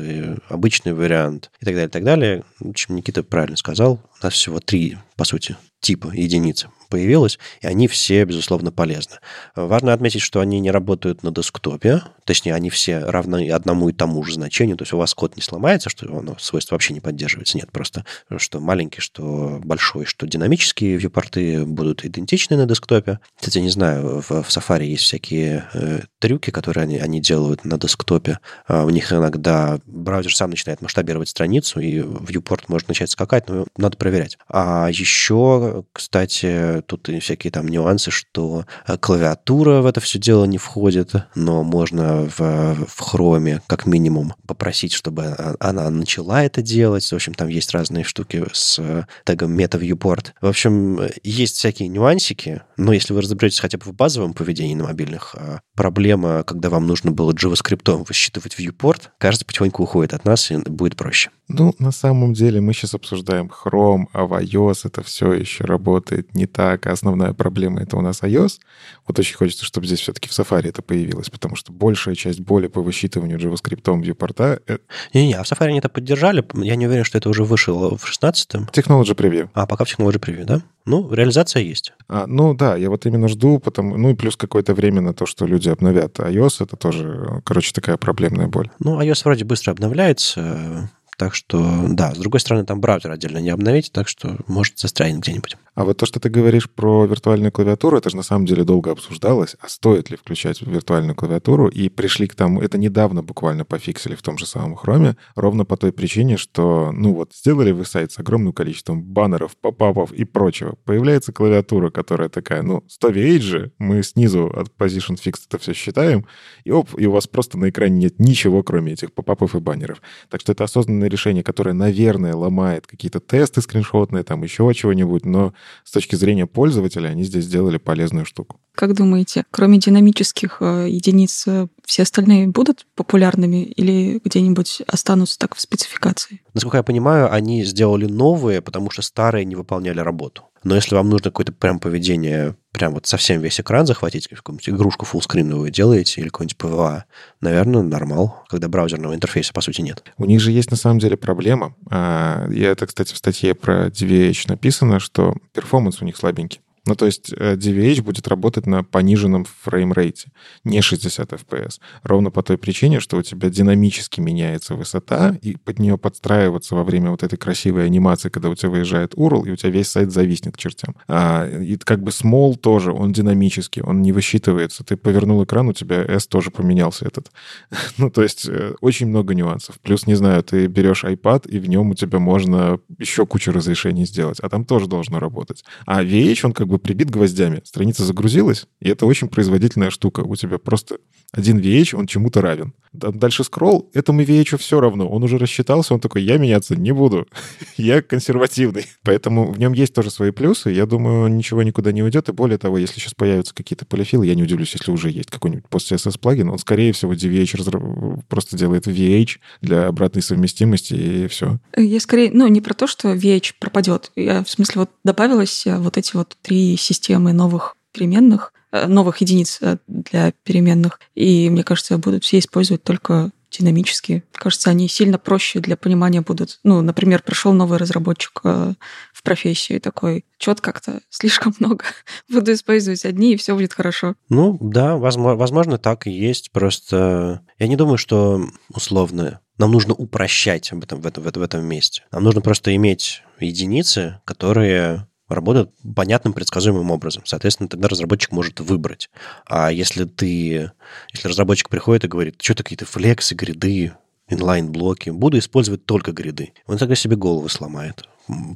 обычный 0.50 0.94
вариант 0.94 1.52
и 1.60 1.66
так 1.66 1.74
далее, 1.74 1.88
и 1.88 1.92
так 1.92 2.04
далее. 2.04 2.44
В 2.60 2.70
общем, 2.70 2.96
Никита 2.96 3.24
правильно 3.24 3.58
сказал. 3.58 4.00
У 4.22 4.24
нас 4.24 4.34
всего 4.34 4.60
три, 4.60 4.98
по 5.16 5.24
сути, 5.24 5.58
типа 5.80 6.12
единицы 6.14 6.70
появилось, 6.88 7.40
и 7.62 7.68
они 7.68 7.88
все, 7.88 8.24
безусловно, 8.26 8.72
полезны. 8.72 9.18
Важно 9.56 9.94
отметить, 9.94 10.22
что 10.22 10.40
они 10.40 10.60
не 10.60 10.72
работают 10.72 11.24
на 11.24 11.32
десктопе, 11.32 12.02
точнее, 12.26 12.54
они 12.54 12.70
все 12.70 13.00
равны 13.00 13.50
одному 13.50 13.90
и 13.90 13.94
тому 13.94 14.24
же 14.24 14.34
значению, 14.34 14.78
то 14.78 14.84
есть 14.84 14.94
у 14.94 14.98
вас 14.98 15.14
код 15.14 15.36
не 15.36 15.42
сломается, 15.42 15.90
что 15.90 16.06
оно 16.18 16.36
свойство 16.40 16.76
вообще 16.76 16.94
не 16.94 17.00
поддерживается. 17.00 17.58
Нет, 17.58 17.72
просто 17.72 18.06
что 18.38 18.60
маленький, 18.60 19.02
что 19.02 19.60
большой, 19.64 20.06
что 20.06 20.28
динамические 20.28 20.98
вьюпорты 20.98 21.66
будут 21.66 22.06
идентичны 22.06 22.58
на 22.58 22.66
десктопе. 22.66 23.20
Кстати, 23.38 23.60
не 23.60 23.70
знаю, 23.70 24.22
в, 24.22 24.30
в 24.30 24.48
Safari 24.50 24.86
есть 24.86 25.04
всякие 25.04 25.66
э, 25.74 26.02
трюки, 26.20 26.52
которые 26.52 26.84
они, 26.84 26.98
они 26.98 27.22
делают 27.22 27.66
на 27.66 27.78
десктопе. 27.78 28.40
А 28.68 28.86
у 28.86 28.90
них 28.90 29.12
иногда 29.12 29.80
браузер 29.86 30.36
сам 30.36 30.50
начинает 30.50 30.82
масштабировать 30.82 31.30
страницу, 31.30 31.80
и 31.80 32.00
viewport 32.00 32.64
может 32.68 32.88
начать 32.88 33.10
скакать, 33.10 33.48
но 33.48 33.66
надо 33.78 33.98
проверять. 33.98 34.38
А 34.50 34.90
еще, 34.90 35.84
кстати, 35.94 36.77
тут 36.82 37.10
и 37.10 37.20
всякие 37.20 37.52
там 37.52 37.68
нюансы, 37.68 38.12
что 38.12 38.66
э, 38.88 38.98
клавиатура 38.98 39.82
в 39.82 39.86
это 39.86 40.00
все 40.00 40.20
дело 40.20 40.46
не 40.46 40.58
входит, 40.58 41.14
но 41.36 41.64
можно 41.64 42.30
в, 42.38 42.40
в 42.88 43.00
хроме 43.00 43.62
как 43.68 43.86
минимум 43.86 44.34
попросить, 44.46 44.94
чтобы 44.94 45.36
она 45.60 45.90
начала 45.90 46.44
это 46.44 46.62
делать. 46.62 47.10
В 47.10 47.16
общем, 47.16 47.34
там 47.34 47.48
есть 47.48 47.72
разные 47.72 48.04
штуки 48.04 48.44
с 48.52 48.80
э, 48.80 49.06
тегом 49.24 49.58
meta 49.58 49.80
viewport. 49.80 50.32
В 50.42 50.48
общем, 50.48 51.00
есть 51.24 51.58
всякие 51.58 51.90
нюансики, 51.90 52.62
но 52.78 52.94
если 52.94 53.14
вы 53.14 53.22
разберетесь 53.22 53.60
хотя 53.60 53.78
бы 53.78 53.86
в 53.86 53.94
базовом 53.94 54.34
поведении 54.34 54.76
на 54.76 54.86
мобильных, 54.86 55.36
проблема, 55.76 56.44
когда 56.44 56.70
вам 56.70 56.88
нужно 56.88 57.12
было 57.12 57.34
JavaScript 57.34 58.06
высчитывать 58.08 58.56
viewport, 58.60 59.10
кажется, 59.18 59.46
потихоньку 59.46 59.84
уходит 59.84 60.14
от 60.14 60.26
нас 60.26 60.52
и 60.52 60.58
будет 60.58 60.96
проще. 60.96 61.32
Ну, 61.50 61.74
на 61.80 61.92
самом 61.92 62.34
деле, 62.34 62.60
мы 62.60 62.74
сейчас 62.74 62.94
обсуждаем 62.94 63.50
Chrome, 63.50 64.08
а 64.12 64.26
в 64.26 64.34
iOS 64.34 64.82
это 64.84 65.02
все 65.02 65.32
еще 65.32 65.64
работает 65.64 66.36
не 66.36 66.46
так 66.46 66.86
а 66.88 66.92
основная 66.92 67.34
проблема 67.34 67.82
это 67.82 67.96
у 67.98 68.02
нас 68.02 68.22
iOS. 68.22 68.60
Вот 69.08 69.18
очень 69.18 69.36
хочется, 69.36 69.64
чтобы 69.64 69.88
здесь 69.88 70.02
все-таки 70.02 70.28
в 70.28 70.32
Safari 70.32 70.70
это 70.70 70.82
появилось, 70.82 71.30
потому 71.30 71.56
что 71.56 71.72
большая 71.72 72.16
часть 72.16 72.42
боли 72.42 72.68
по 72.68 72.82
высчитыванию 72.82 73.40
JavaScript 73.40 74.02
вьюпорта... 74.02 74.60
Э, 74.68 74.78
Не-не, 75.14 75.36
а 75.36 75.44
в 75.44 75.46
Safari 75.46 75.68
они 75.68 75.80
это 75.80 75.90
поддержали. 75.90 76.46
Я 76.54 76.76
не 76.76 76.88
уверен, 76.88 77.06
что 77.06 77.18
это 77.18 77.30
уже 77.30 77.44
вышло 77.44 77.98
в 77.98 78.04
16-м. 78.04 78.70
Technology 78.74 79.16
Preview. 79.16 79.50
А, 79.54 79.66
пока 79.66 79.86
в 79.86 79.88
Technology 79.88 80.20
Preview, 80.20 80.44
да? 80.44 80.62
Ну, 80.86 81.14
реализация 81.14 81.62
есть. 81.62 81.94
А, 82.08 82.28
ну 82.28 82.54
да, 82.54 82.76
я 82.76 82.90
вот 82.90 83.06
именно 83.06 83.28
жду, 83.28 83.60
потому, 83.60 83.98
ну 83.98 84.10
и 84.10 84.16
плюс 84.16 84.36
какое-то 84.36 84.74
время 84.74 85.02
на 85.02 85.14
то, 85.14 85.26
что 85.26 85.46
люди 85.46 85.70
обновят 85.70 86.20
iOS, 86.20 86.64
это 86.64 86.76
тоже, 86.76 87.42
короче, 87.46 87.72
такая 87.74 87.98
проблемная 87.98 88.48
боль. 88.48 88.70
Ну, 88.80 89.02
iOS 89.02 89.22
вроде 89.24 89.46
быстро 89.46 89.72
обновляется, 89.72 90.90
Так 91.18 91.34
что, 91.34 91.88
да, 91.90 92.14
с 92.14 92.18
другой 92.18 92.40
стороны, 92.40 92.64
там 92.64 92.80
браузер 92.80 93.12
отдельно 93.12 93.40
не 93.40 93.50
обновить, 93.50 93.92
так 93.92 94.08
что 94.08 94.38
может 94.48 94.78
застрянет 94.78 95.20
где-нибудь. 95.20 95.58
А 95.78 95.84
вот 95.84 95.98
то, 95.98 96.08
что 96.08 96.20
ты 96.20 96.30
говоришь 96.30 96.68
про 96.68 97.06
виртуальную 97.06 97.52
клавиатуру, 97.52 97.98
это 97.98 98.10
же 98.10 98.16
на 98.16 98.24
самом 98.24 98.48
деле 98.48 98.64
долго 98.64 98.90
обсуждалось, 98.90 99.56
а 99.60 99.70
стоит 99.70 100.10
ли 100.10 100.18
включать 100.18 100.60
виртуальную 100.64 101.16
клавиатуру, 101.16 101.68
и 101.68 101.88
пришли 101.88 102.28
к 102.28 102.34
тому, 102.34 102.62
это 102.62 102.80
недавно 102.80 103.22
буквально 103.22 103.64
пофиксили 103.64 104.16
в 104.16 104.24
том 104.24 104.40
же 104.40 104.48
самом 104.48 104.74
Chrome, 104.74 105.16
ровно 105.36 105.66
по 105.66 105.78
той 105.78 105.92
причине, 105.92 106.38
что, 106.38 106.92
ну 106.92 107.14
вот, 107.14 107.34
сделали 107.36 107.70
вы 107.70 107.86
сайт 107.86 108.12
с 108.12 108.18
огромным 108.18 108.54
количеством 108.54 109.04
баннеров, 109.04 109.56
попапов 109.56 110.12
и 110.14 110.24
прочего. 110.24 110.78
Появляется 110.84 111.32
клавиатура, 111.32 111.92
которая 111.92 112.30
такая, 112.30 112.64
ну, 112.64 112.84
100 112.88 113.10
VH 113.12 113.40
же, 113.42 113.72
мы 113.78 114.02
снизу 114.02 114.48
от 114.48 114.70
Position 114.80 115.16
Fixed 115.24 115.44
это 115.48 115.60
все 115.60 115.74
считаем, 115.74 116.26
и 116.64 116.72
оп, 116.72 116.90
и 116.98 117.06
у 117.06 117.12
вас 117.12 117.28
просто 117.28 117.60
на 117.60 117.70
экране 117.70 117.98
нет 118.00 118.20
ничего, 118.20 118.64
кроме 118.64 118.94
этих 118.94 119.14
попапов 119.14 119.54
и 119.54 119.60
баннеров. 119.60 120.02
Так 120.32 120.42
что 120.42 120.54
это 120.54 120.64
осознанное 120.64 121.08
решение, 121.08 121.44
которое, 121.44 121.74
наверное, 121.74 122.34
ломает 122.34 122.88
какие-то 122.88 123.20
тесты 123.20 123.62
скриншотные, 123.62 124.24
там 124.24 124.42
еще 124.42 124.74
чего-нибудь, 124.74 125.24
но 125.24 125.54
с 125.84 125.92
точки 125.92 126.16
зрения 126.16 126.46
пользователя 126.46 127.10
они 127.10 127.24
здесь 127.24 127.46
сделали 127.46 127.78
полезную 127.78 128.26
штуку. 128.26 128.60
Как 128.76 128.94
думаете, 128.94 129.46
кроме 129.50 129.80
динамических 129.80 130.58
э, 130.62 130.88
единиц, 130.90 131.48
э, 131.48 131.68
все 131.84 132.04
остальные 132.04 132.48
будут 132.48 132.86
популярными 132.96 133.64
или 133.64 134.22
где-нибудь 134.24 134.84
останутся 134.88 135.40
так 135.40 135.56
в 135.56 135.62
спецификации? 135.62 136.42
Насколько 136.54 136.78
я 136.78 136.84
понимаю, 136.84 137.34
они 137.34 137.64
сделали 137.64 138.06
новые, 138.06 138.62
потому 138.62 138.92
что 138.92 139.02
старые 139.02 139.46
не 139.46 139.56
выполняли 139.56 140.00
работу. 140.00 140.44
Но 140.68 140.76
если 140.76 140.96
вам 140.96 141.10
нужно 141.10 141.32
какое-то 141.32 141.54
прям 141.54 141.80
поведение, 141.80 142.54
прям 142.74 142.94
вот 142.94 143.08
совсем 143.08 143.40
весь 143.40 143.58
экран 143.58 143.88
захватить, 143.88 144.28
какую-нибудь 144.28 144.68
игрушку 144.68 145.06
фуллскриновую 145.06 145.72
делаете 145.72 146.20
или 146.20 146.28
какой-нибудь 146.28 146.58
PVA, 146.58 147.04
наверное, 147.40 147.84
нормал, 147.84 148.44
когда 148.50 148.68
браузерного 148.68 149.16
интерфейса, 149.16 149.54
по 149.54 149.62
сути, 149.62 149.80
нет. 149.80 150.04
У 150.18 150.26
них 150.26 150.42
же 150.42 150.52
есть 150.52 150.70
на 150.70 150.76
самом 150.76 151.00
деле 151.00 151.16
проблема. 151.16 151.74
А, 151.90 152.50
и 152.52 152.60
это, 152.60 152.86
кстати, 152.86 153.14
в 153.14 153.18
статье 153.18 153.56
про 153.56 153.88
DVH 153.88 154.50
написано, 154.50 155.00
что 155.00 155.38
перформанс 155.54 156.02
у 156.02 156.06
них 156.06 156.18
слабенький. 156.18 156.60
Ну, 156.88 156.96
то 156.96 157.06
есть 157.06 157.32
DVH 157.34 158.00
э, 158.00 158.02
будет 158.02 158.28
работать 158.28 158.66
на 158.66 158.84
пониженном 158.84 159.46
фреймрейте, 159.46 160.32
не 160.64 160.82
60 160.82 161.34
FPS. 161.34 161.80
Ровно 162.04 162.32
по 162.32 162.42
той 162.42 162.58
причине, 162.58 163.02
что 163.02 163.18
у 163.18 163.22
тебя 163.22 163.50
динамически 163.50 164.22
меняется 164.22 164.76
высота, 164.76 165.38
и 165.42 165.58
под 165.58 165.80
нее 165.80 165.98
подстраиваться 165.98 166.76
во 166.76 166.84
время 166.84 167.12
вот 167.12 167.24
этой 167.24 167.38
красивой 167.38 167.86
анимации, 167.86 168.30
когда 168.30 168.50
у 168.50 168.56
тебя 168.56 168.70
выезжает 168.70 169.16
URL, 169.16 169.48
и 169.48 169.52
у 169.52 169.56
тебя 169.58 169.70
весь 169.70 169.90
сайт 169.90 170.12
зависнет 170.12 170.56
к 170.56 170.58
чертям. 170.58 170.96
А, 171.10 171.46
и 171.46 171.76
как 171.76 172.02
бы 172.02 172.12
small 172.12 172.56
тоже, 172.56 172.94
он 172.94 173.12
динамический, 173.12 173.82
он 173.82 174.02
не 174.02 174.14
высчитывается. 174.14 174.86
Ты 174.86 174.96
повернул 174.96 175.44
экран, 175.44 175.68
у 175.68 175.74
тебя 175.74 176.02
S 176.04 176.28
тоже 176.28 176.52
поменялся 176.52 177.06
этот. 177.06 177.32
ну, 177.98 178.10
то 178.10 178.24
есть 178.24 178.48
э, 178.48 178.76
очень 178.80 179.08
много 179.08 179.36
нюансов. 179.36 179.78
Плюс, 179.82 180.08
не 180.08 180.16
знаю, 180.16 180.42
ты 180.42 180.68
берешь 180.68 181.04
iPad, 181.04 181.50
и 181.50 181.60
в 181.60 181.68
нем 181.68 181.90
у 181.90 181.96
тебя 181.96 182.20
можно 182.20 182.80
еще 182.98 183.26
кучу 183.26 183.52
разрешений 183.52 184.06
сделать, 184.06 184.40
а 184.40 184.48
там 184.48 184.64
тоже 184.64 184.88
должно 184.88 185.20
работать. 185.20 185.66
А 185.86 186.02
VH, 186.02 186.46
он 186.46 186.54
как 186.54 186.68
бы 186.68 186.77
бы 186.78 186.80
прибит 186.84 187.10
гвоздями. 187.10 187.62
Страница 187.64 188.04
загрузилась, 188.04 188.68
и 188.80 188.90
это 188.90 189.06
очень 189.06 189.28
производительная 189.28 189.90
штука. 189.90 190.22
У 190.22 190.36
тебя 190.36 190.58
просто 190.58 190.98
один 191.34 191.60
VH, 191.60 191.96
он 191.96 192.08
чему-то 192.08 192.42
равен. 192.42 192.74
Дальше 192.94 193.44
скролл, 193.44 193.90
этому 193.94 194.22
VH 194.22 194.58
все 194.58 194.80
равно. 194.80 195.08
Он 195.10 195.24
уже 195.24 195.38
рассчитался, 195.38 195.94
он 195.94 196.00
такой, 196.00 196.24
я 196.24 196.38
меняться 196.38 196.76
не 196.76 196.92
буду. 196.92 197.28
я 197.78 198.02
консервативный. 198.02 198.86
Поэтому 199.04 199.52
в 199.52 199.60
нем 199.60 199.74
есть 199.74 199.94
тоже 199.94 200.10
свои 200.10 200.32
плюсы. 200.32 200.72
Я 200.72 200.86
думаю, 200.86 201.28
ничего 201.28 201.64
никуда 201.64 201.92
не 201.92 202.02
уйдет. 202.02 202.30
И 202.30 202.32
более 202.32 202.58
того, 202.58 202.78
если 202.78 203.00
сейчас 203.00 203.14
появятся 203.14 203.54
какие-то 203.54 203.86
полифилы, 203.86 204.26
я 204.26 204.36
не 204.36 204.44
удивлюсь, 204.44 204.74
если 204.74 204.92
уже 204.92 205.12
есть 205.12 205.30
какой-нибудь 205.30 205.66
post-CSS 205.70 206.18
плагин, 206.20 206.50
он, 206.50 206.58
скорее 206.60 206.94
всего, 206.94 207.14
DVH 207.14 207.58
разраб... 207.58 207.84
просто 208.30 208.58
делает 208.58 208.88
VH 208.88 209.38
для 209.62 209.88
обратной 209.88 210.22
совместимости, 210.22 210.94
и 210.94 211.28
все. 211.28 211.60
Я 211.76 212.00
скорее, 212.00 212.32
ну, 212.34 212.48
не 212.48 212.62
про 212.62 212.74
то, 212.74 212.88
что 212.88 213.14
VH 213.14 213.56
пропадет. 213.60 214.12
Я, 214.16 214.44
в 214.44 214.50
смысле, 214.50 214.82
вот 214.82 214.92
добавилось 215.04 215.68
э, 215.68 215.78
вот 215.78 215.98
эти 215.98 216.16
вот 216.16 216.38
три 216.42 216.67
системы 216.76 217.34
новых 217.34 217.76
переменных, 217.94 218.52
Э, 218.72 218.88
новых 218.88 219.18
единиц 219.18 219.60
э, 219.62 219.78
для 219.88 220.34
переменных. 220.44 221.00
И 221.16 221.50
мне 221.50 221.64
кажется, 221.64 221.98
будут 221.98 222.24
все 222.24 222.40
использовать 222.40 222.84
только 222.84 223.32
динамические. 223.50 224.24
Кажется, 224.34 224.70
они 224.70 224.90
сильно 224.90 225.18
проще 225.18 225.60
для 225.60 225.78
понимания 225.78 226.20
будут. 226.20 226.60
Ну, 226.64 226.82
например, 226.82 227.24
пришел 227.24 227.54
новый 227.54 227.80
разработчик 227.80 228.42
э, 228.44 228.74
в 229.14 229.24
профессию 229.24 229.78
и 229.78 229.82
такой, 229.82 230.26
что-то 230.38 230.62
как-то 230.62 231.00
слишком 231.10 231.56
много. 231.60 231.86
Буду 232.30 232.52
использовать 232.52 233.06
одни, 233.06 233.34
и 233.34 233.38
все 233.38 233.56
будет 233.56 233.74
хорошо. 233.74 234.16
Ну, 234.28 234.58
да, 234.60 234.98
возможно, 234.98 235.38
возможно, 235.38 235.78
так 235.78 236.08
и 236.08 236.12
есть. 236.12 236.52
Просто 236.52 237.42
я 237.58 237.68
не 237.68 237.78
думаю, 237.78 237.98
что 237.98 238.46
условно 238.74 239.40
нам 239.58 239.72
нужно 239.72 239.94
упрощать 239.94 240.74
об 240.74 240.84
этом, 240.84 241.02
в, 241.02 241.08
этом, 241.08 241.24
в 241.24 241.42
этом 241.42 241.66
месте. 241.66 242.04
Нам 242.12 242.24
нужно 242.24 242.42
просто 242.42 242.76
иметь 242.76 243.24
единицы, 243.40 244.20
которые 244.26 245.08
работает 245.28 245.72
понятным, 245.96 246.34
предсказуемым 246.34 246.92
образом. 246.92 247.24
Соответственно, 247.26 247.70
тогда 247.70 247.88
разработчик 247.88 248.32
может 248.32 248.60
выбрать. 248.60 249.10
А 249.46 249.72
если 249.72 250.06
ты, 250.06 250.72
если 251.12 251.28
разработчик 251.28 251.70
приходит 251.70 252.06
и 252.06 252.08
говорит, 252.08 252.42
что 252.42 252.56
какие-то 252.56 252.86
флексы, 252.86 253.36
гриды, 253.36 253.94
инлайн-блоки, 254.30 255.10
буду 255.10 255.38
использовать 255.38 255.86
только 255.86 256.12
гриды, 256.12 256.54
он 256.66 256.78
тогда 256.78 256.96
себе 256.96 257.16
голову 257.16 257.50
сломает 257.50 258.08